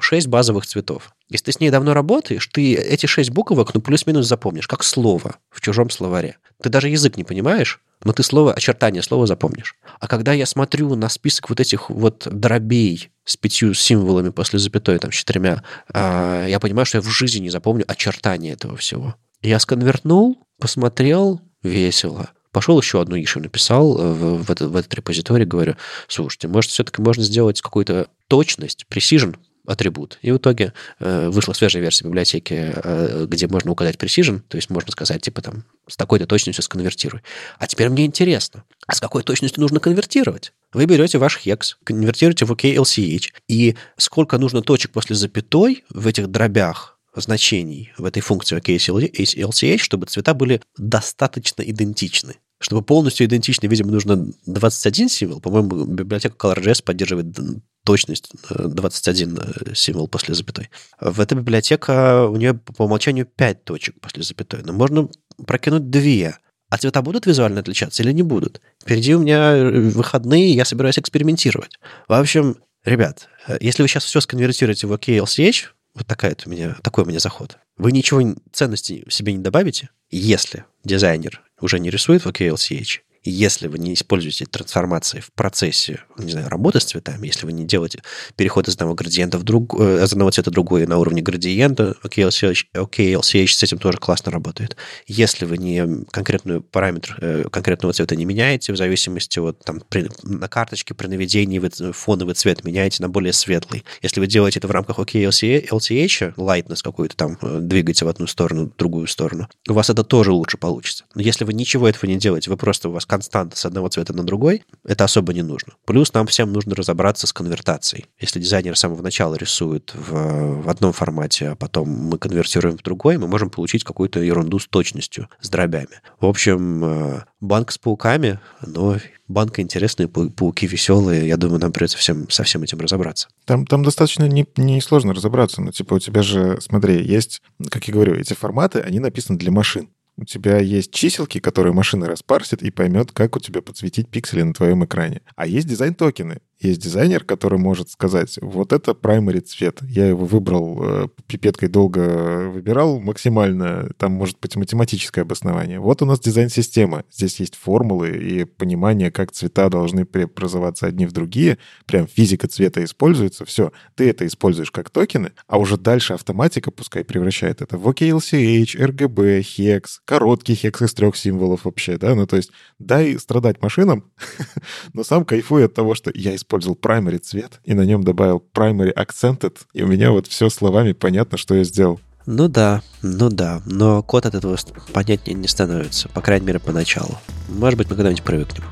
6 0.00 0.26
базовых 0.26 0.66
цветов. 0.66 1.14
Если 1.28 1.46
ты 1.46 1.52
с 1.52 1.60
ней 1.60 1.70
давно 1.70 1.94
работаешь, 1.94 2.48
ты 2.52 2.74
эти 2.74 3.06
6 3.06 3.30
буквок, 3.30 3.74
ну, 3.74 3.80
плюс-минус 3.80 4.26
запомнишь, 4.26 4.66
как 4.66 4.82
слово 4.82 5.36
в 5.50 5.60
чужом 5.60 5.88
словаре. 5.90 6.36
Ты 6.62 6.68
даже 6.70 6.88
язык 6.88 7.16
не 7.16 7.24
понимаешь, 7.24 7.80
но 8.04 8.12
ты 8.12 8.22
слово, 8.22 8.52
очертание 8.52 9.02
слова 9.02 9.26
запомнишь. 9.26 9.76
А 10.00 10.06
когда 10.06 10.32
я 10.32 10.46
смотрю 10.46 10.94
на 10.94 11.08
список 11.08 11.50
вот 11.50 11.60
этих 11.60 11.90
вот 11.90 12.26
дробей 12.30 13.10
с 13.24 13.36
пятью 13.36 13.74
символами 13.74 14.30
после 14.30 14.58
запятой, 14.58 14.98
там, 14.98 15.10
с 15.12 15.14
четырьмя, 15.14 15.62
а, 15.92 16.46
я 16.46 16.60
понимаю, 16.60 16.86
что 16.86 16.98
я 16.98 17.02
в 17.02 17.08
жизни 17.08 17.40
не 17.40 17.50
запомню 17.50 17.84
очертания 17.86 18.52
этого 18.52 18.76
всего. 18.76 19.16
Я 19.42 19.58
сконвертнул, 19.58 20.38
посмотрел, 20.60 21.40
весело. 21.62 22.30
Пошел 22.52 22.78
еще 22.78 23.00
одну 23.00 23.16
ишу 23.16 23.40
написал 23.40 23.98
э, 23.98 24.12
в, 24.12 24.44
в, 24.44 24.50
этот, 24.50 24.70
в 24.70 24.76
этот 24.76 24.94
репозиторий, 24.94 25.46
говорю, 25.46 25.76
слушайте, 26.06 26.48
может, 26.48 26.70
все-таки 26.70 27.00
можно 27.00 27.24
сделать 27.24 27.60
какую-то 27.62 28.08
точность, 28.28 28.84
precision 28.90 29.36
атрибут. 29.66 30.18
И 30.22 30.30
в 30.32 30.38
итоге 30.38 30.72
э, 30.98 31.28
вышла 31.28 31.52
свежая 31.52 31.82
версия 31.82 32.04
библиотеки, 32.04 32.72
э, 32.74 33.26
где 33.28 33.46
можно 33.46 33.70
указать 33.70 33.96
precision, 33.96 34.40
то 34.48 34.56
есть 34.56 34.70
можно 34.70 34.90
сказать, 34.90 35.22
типа 35.22 35.42
там, 35.42 35.64
с 35.86 35.96
такой-то 35.96 36.26
точностью 36.26 36.62
сконвертируй. 36.62 37.22
А 37.58 37.66
теперь 37.66 37.88
мне 37.88 38.04
интересно, 38.04 38.64
а 38.86 38.94
с 38.94 39.00
какой 39.00 39.22
точностью 39.22 39.60
нужно 39.60 39.80
конвертировать? 39.80 40.52
Вы 40.72 40.86
берете 40.86 41.18
ваш 41.18 41.38
хекс, 41.38 41.76
конвертируете 41.84 42.44
в 42.44 42.52
OKLCH, 42.52 43.32
и 43.48 43.76
сколько 43.96 44.38
нужно 44.38 44.62
точек 44.62 44.90
после 44.90 45.14
запятой 45.14 45.84
в 45.90 46.06
этих 46.06 46.28
дробях 46.28 46.98
значений 47.14 47.92
в 47.98 48.04
этой 48.04 48.20
функции 48.20 48.56
OKLCH, 48.56 49.78
чтобы 49.78 50.06
цвета 50.06 50.34
были 50.34 50.62
достаточно 50.76 51.62
идентичны. 51.62 52.36
Чтобы 52.62 52.82
полностью 52.82 53.26
идентичны, 53.26 53.66
видимо, 53.66 53.90
нужно 53.90 54.28
21 54.46 55.08
символ. 55.08 55.40
По-моему, 55.40 55.84
библиотека 55.84 56.36
ColorJS 56.36 56.84
поддерживает 56.84 57.36
точность 57.84 58.30
21 58.48 59.36
э, 59.36 59.40
э, 59.42 59.74
символ 59.74 60.06
после 60.06 60.34
запятой. 60.34 60.70
В 61.00 61.20
этой 61.20 61.36
библиотека 61.36 62.28
у 62.28 62.36
нее 62.36 62.54
по 62.54 62.84
умолчанию 62.84 63.26
5 63.26 63.64
точек 63.64 64.00
после 64.00 64.22
запятой, 64.22 64.62
но 64.62 64.72
можно 64.72 65.08
прокинуть 65.44 65.90
2. 65.90 66.38
А 66.70 66.78
цвета 66.78 67.02
будут 67.02 67.26
визуально 67.26 67.60
отличаться 67.60 68.04
или 68.04 68.12
не 68.12 68.22
будут? 68.22 68.60
Впереди 68.80 69.16
у 69.16 69.18
меня 69.18 69.56
э, 69.56 69.80
выходные, 69.90 70.52
я 70.52 70.64
собираюсь 70.64 71.00
экспериментировать. 71.00 71.80
В 72.06 72.12
общем, 72.12 72.58
ребят, 72.84 73.28
если 73.60 73.82
вы 73.82 73.88
сейчас 73.88 74.04
все 74.04 74.20
сконвертируете 74.20 74.86
в 74.86 74.92
OKLCH, 74.92 75.64
вот 75.96 76.06
такая 76.06 76.36
у 76.46 76.48
меня, 76.48 76.76
такой 76.82 77.02
у 77.02 77.08
меня 77.08 77.18
заход, 77.18 77.58
вы 77.76 77.90
ничего 77.90 78.36
ценности 78.52 79.04
себе 79.08 79.32
не 79.32 79.40
добавите, 79.40 79.90
если 80.10 80.64
дизайнер 80.84 81.42
уже 81.62 81.78
не 81.78 81.90
рисует 81.90 82.24
в 82.24 82.28
OKLCH, 82.28 83.00
если 83.24 83.68
вы 83.68 83.78
не 83.78 83.94
используете 83.94 84.46
трансформации 84.46 85.20
в 85.20 85.32
процессе, 85.32 86.00
не 86.18 86.32
знаю, 86.32 86.48
работы 86.48 86.80
с 86.80 86.84
цветами, 86.84 87.26
если 87.26 87.46
вы 87.46 87.52
не 87.52 87.64
делаете 87.64 88.02
переход 88.36 88.68
из 88.68 88.74
одного 88.74 88.94
градиента 88.94 89.38
в 89.38 89.42
друг, 89.42 89.74
э, 89.78 90.04
из 90.04 90.12
одного 90.12 90.30
цвета 90.30 90.50
в 90.50 90.54
другой 90.54 90.86
на 90.86 90.98
уровне 90.98 91.22
градиента, 91.22 91.94
OKLCH, 92.02 92.66
OKLCH 92.74 93.48
с 93.48 93.62
этим 93.62 93.78
тоже 93.78 93.98
классно 93.98 94.32
работает. 94.32 94.76
Если 95.06 95.44
вы 95.44 95.58
не 95.58 96.04
конкретную 96.10 96.62
параметр 96.62 97.18
э, 97.20 97.44
конкретного 97.50 97.92
цвета 97.92 98.16
не 98.16 98.24
меняете, 98.24 98.72
в 98.72 98.76
зависимости 98.76 99.38
от 99.38 99.58
там, 99.64 99.82
при, 99.88 100.08
на 100.22 100.48
карточке 100.48 100.94
при 100.94 101.06
наведении 101.06 101.58
вы 101.58 101.70
фоновый 101.92 102.34
цвет 102.34 102.64
меняете 102.64 103.02
на 103.02 103.08
более 103.08 103.32
светлый. 103.32 103.84
Если 104.02 104.20
вы 104.20 104.26
делаете 104.26 104.58
это 104.58 104.68
в 104.68 104.72
рамках 104.72 104.98
OKLCH, 104.98 106.34
lightness 106.36 106.82
какую-то 106.82 107.16
там 107.16 107.38
э, 107.40 107.58
двигаете 107.60 108.04
в 108.04 108.08
одну 108.08 108.26
сторону, 108.26 108.66
в 108.66 108.76
другую 108.76 109.06
сторону, 109.06 109.48
у 109.68 109.72
вас 109.72 109.90
это 109.90 110.02
тоже 110.02 110.32
лучше 110.32 110.56
получится. 110.56 111.04
Но 111.14 111.22
если 111.22 111.44
вы 111.44 111.52
ничего 111.52 111.88
этого 111.88 112.08
не 112.10 112.16
делаете, 112.16 112.50
вы 112.50 112.56
просто 112.56 112.88
у 112.88 112.92
вас 112.92 113.06
константа 113.12 113.58
с 113.58 113.66
одного 113.66 113.88
цвета 113.88 114.14
на 114.14 114.24
другой, 114.24 114.64
это 114.86 115.04
особо 115.04 115.34
не 115.34 115.42
нужно. 115.42 115.74
Плюс 115.84 116.14
нам 116.14 116.26
всем 116.26 116.50
нужно 116.50 116.74
разобраться 116.74 117.26
с 117.26 117.32
конвертацией. 117.34 118.06
Если 118.18 118.40
дизайнер 118.40 118.74
с 118.74 118.80
самого 118.80 119.02
начала 119.02 119.34
рисует 119.34 119.92
в, 119.94 120.62
в 120.62 120.68
одном 120.70 120.94
формате, 120.94 121.50
а 121.50 121.54
потом 121.54 121.90
мы 121.90 122.16
конвертируем 122.16 122.78
в 122.78 122.82
другой, 122.82 123.18
мы 123.18 123.28
можем 123.28 123.50
получить 123.50 123.84
какую-то 123.84 124.20
ерунду 124.20 124.58
с 124.58 124.66
точностью, 124.66 125.28
с 125.42 125.50
дробями. 125.50 126.00
В 126.20 126.26
общем, 126.26 126.84
э, 126.86 127.24
банк 127.42 127.72
с 127.72 127.76
пауками, 127.76 128.40
но 128.66 128.96
банка 129.28 129.60
интересные, 129.60 130.08
пауки 130.08 130.66
веселые. 130.66 131.28
Я 131.28 131.36
думаю, 131.36 131.60
нам 131.60 131.70
придется 131.70 131.98
всем, 131.98 132.30
со 132.30 132.44
всем 132.44 132.62
этим 132.62 132.80
разобраться. 132.80 133.28
Там, 133.44 133.66
там 133.66 133.84
достаточно 133.84 134.24
не, 134.26 134.46
не 134.56 134.80
разобраться. 135.12 135.60
Но, 135.60 135.70
типа, 135.70 135.94
у 135.94 135.98
тебя 135.98 136.22
же, 136.22 136.58
смотри, 136.62 137.04
есть, 137.04 137.42
как 137.70 137.86
я 137.88 137.92
говорю, 137.92 138.14
эти 138.14 138.32
форматы, 138.32 138.80
они 138.80 139.00
написаны 139.00 139.38
для 139.38 139.50
машин. 139.50 139.90
У 140.16 140.24
тебя 140.24 140.58
есть 140.58 140.92
чиселки, 140.92 141.40
которые 141.40 141.72
машина 141.72 142.06
распарсит 142.06 142.62
и 142.62 142.70
поймет, 142.70 143.12
как 143.12 143.36
у 143.36 143.40
тебя 143.40 143.62
подсветить 143.62 144.10
пиксели 144.10 144.42
на 144.42 144.52
твоем 144.52 144.84
экране. 144.84 145.22
А 145.36 145.46
есть 145.46 145.66
дизайн-токены. 145.66 146.40
Есть 146.62 146.80
дизайнер, 146.80 147.24
который 147.24 147.58
может 147.58 147.90
сказать, 147.90 148.38
вот 148.40 148.72
это 148.72 148.92
primary 148.92 149.40
цвет. 149.40 149.80
Я 149.82 150.06
его 150.06 150.24
выбрал, 150.24 150.78
э, 150.80 151.08
пипеткой 151.26 151.68
долго 151.68 152.48
выбирал 152.50 153.00
максимально, 153.00 153.90
там 153.96 154.12
может 154.12 154.38
быть 154.38 154.54
математическое 154.54 155.22
обоснование. 155.22 155.80
Вот 155.80 156.02
у 156.02 156.06
нас 156.06 156.20
дизайн-система. 156.20 157.04
Здесь 157.10 157.40
есть 157.40 157.56
формулы 157.56 158.10
и 158.10 158.44
понимание, 158.44 159.10
как 159.10 159.32
цвета 159.32 159.68
должны 159.70 160.04
преобразоваться 160.04 160.86
одни 160.86 161.04
в 161.06 161.10
другие. 161.10 161.58
Прям 161.84 162.06
физика 162.06 162.46
цвета 162.46 162.84
используется. 162.84 163.44
Все, 163.44 163.72
ты 163.96 164.08
это 164.08 164.24
используешь 164.24 164.70
как 164.70 164.88
токены, 164.88 165.32
а 165.48 165.58
уже 165.58 165.76
дальше 165.76 166.12
автоматика 166.12 166.70
пускай 166.70 167.02
превращает 167.02 167.60
это 167.60 167.76
в 167.76 167.88
OKLCH, 167.88 168.76
RGB, 168.76 169.40
HEX, 169.40 169.84
короткий 170.04 170.52
HEX 170.52 170.84
из 170.84 170.94
трех 170.94 171.16
символов 171.16 171.64
вообще, 171.64 171.98
да? 171.98 172.14
Ну, 172.14 172.28
то 172.28 172.36
есть 172.36 172.52
дай 172.78 173.18
страдать 173.18 173.60
машинам, 173.60 174.12
но 174.92 175.02
сам 175.02 175.24
кайфуй 175.24 175.64
от 175.64 175.74
того, 175.74 175.96
что 175.96 176.12
я 176.14 176.36
использую 176.36 176.51
использовал 176.52 176.76
primary 176.80 177.18
цвет 177.18 177.60
и 177.64 177.74
на 177.74 177.82
нем 177.82 178.02
добавил 178.04 178.42
primary 178.54 178.92
accented, 178.94 179.56
и 179.72 179.82
у 179.82 179.86
меня 179.86 180.10
вот 180.10 180.26
все 180.26 180.50
словами 180.50 180.92
понятно, 180.92 181.38
что 181.38 181.54
я 181.54 181.64
сделал. 181.64 181.98
Ну 182.26 182.48
да, 182.48 182.82
ну 183.02 183.30
да, 183.30 183.62
но 183.66 184.02
код 184.02 184.26
от 184.26 184.34
этого 184.34 184.56
понятнее 184.92 185.34
не 185.34 185.48
становится, 185.48 186.08
по 186.10 186.20
крайней 186.20 186.46
мере, 186.46 186.58
поначалу. 186.60 187.18
Может 187.48 187.78
быть, 187.78 187.90
мы 187.90 187.96
когда-нибудь 187.96 188.22
привыкнем. 188.22 188.64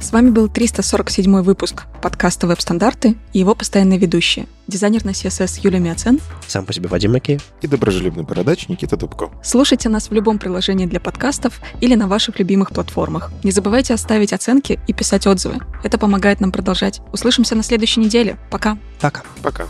С 0.00 0.12
вами 0.12 0.30
был 0.30 0.48
347 0.48 1.42
выпуск 1.42 1.84
подкаста 2.02 2.46
«Веб-стандарты» 2.46 3.16
и 3.32 3.40
его 3.40 3.54
постоянные 3.54 3.98
ведущие. 3.98 4.46
Дизайнер 4.68 5.04
на 5.04 5.10
CSS 5.10 5.60
Юлия 5.62 5.78
Мяцен. 5.78 6.20
Сам 6.46 6.64
по 6.64 6.72
себе 6.72 6.88
Вадим 6.88 7.12
Макеев. 7.12 7.42
И 7.62 7.66
доброжелюбный 7.66 8.22
бородач 8.22 8.68
Никита 8.68 8.96
Дубко. 8.96 9.30
Слушайте 9.42 9.88
нас 9.88 10.10
в 10.10 10.12
любом 10.12 10.38
приложении 10.38 10.86
для 10.86 11.00
подкастов 11.00 11.60
или 11.80 11.94
на 11.94 12.08
ваших 12.08 12.38
любимых 12.38 12.70
платформах. 12.70 13.30
Не 13.42 13.50
забывайте 13.50 13.94
оставить 13.94 14.32
оценки 14.32 14.78
и 14.86 14.92
писать 14.92 15.26
отзывы. 15.26 15.60
Это 15.82 15.98
помогает 15.98 16.40
нам 16.40 16.52
продолжать. 16.52 17.00
Услышимся 17.12 17.54
на 17.54 17.62
следующей 17.62 18.00
неделе. 18.00 18.38
Пока. 18.50 18.78
Пока. 19.00 19.22
Пока. 19.42 19.66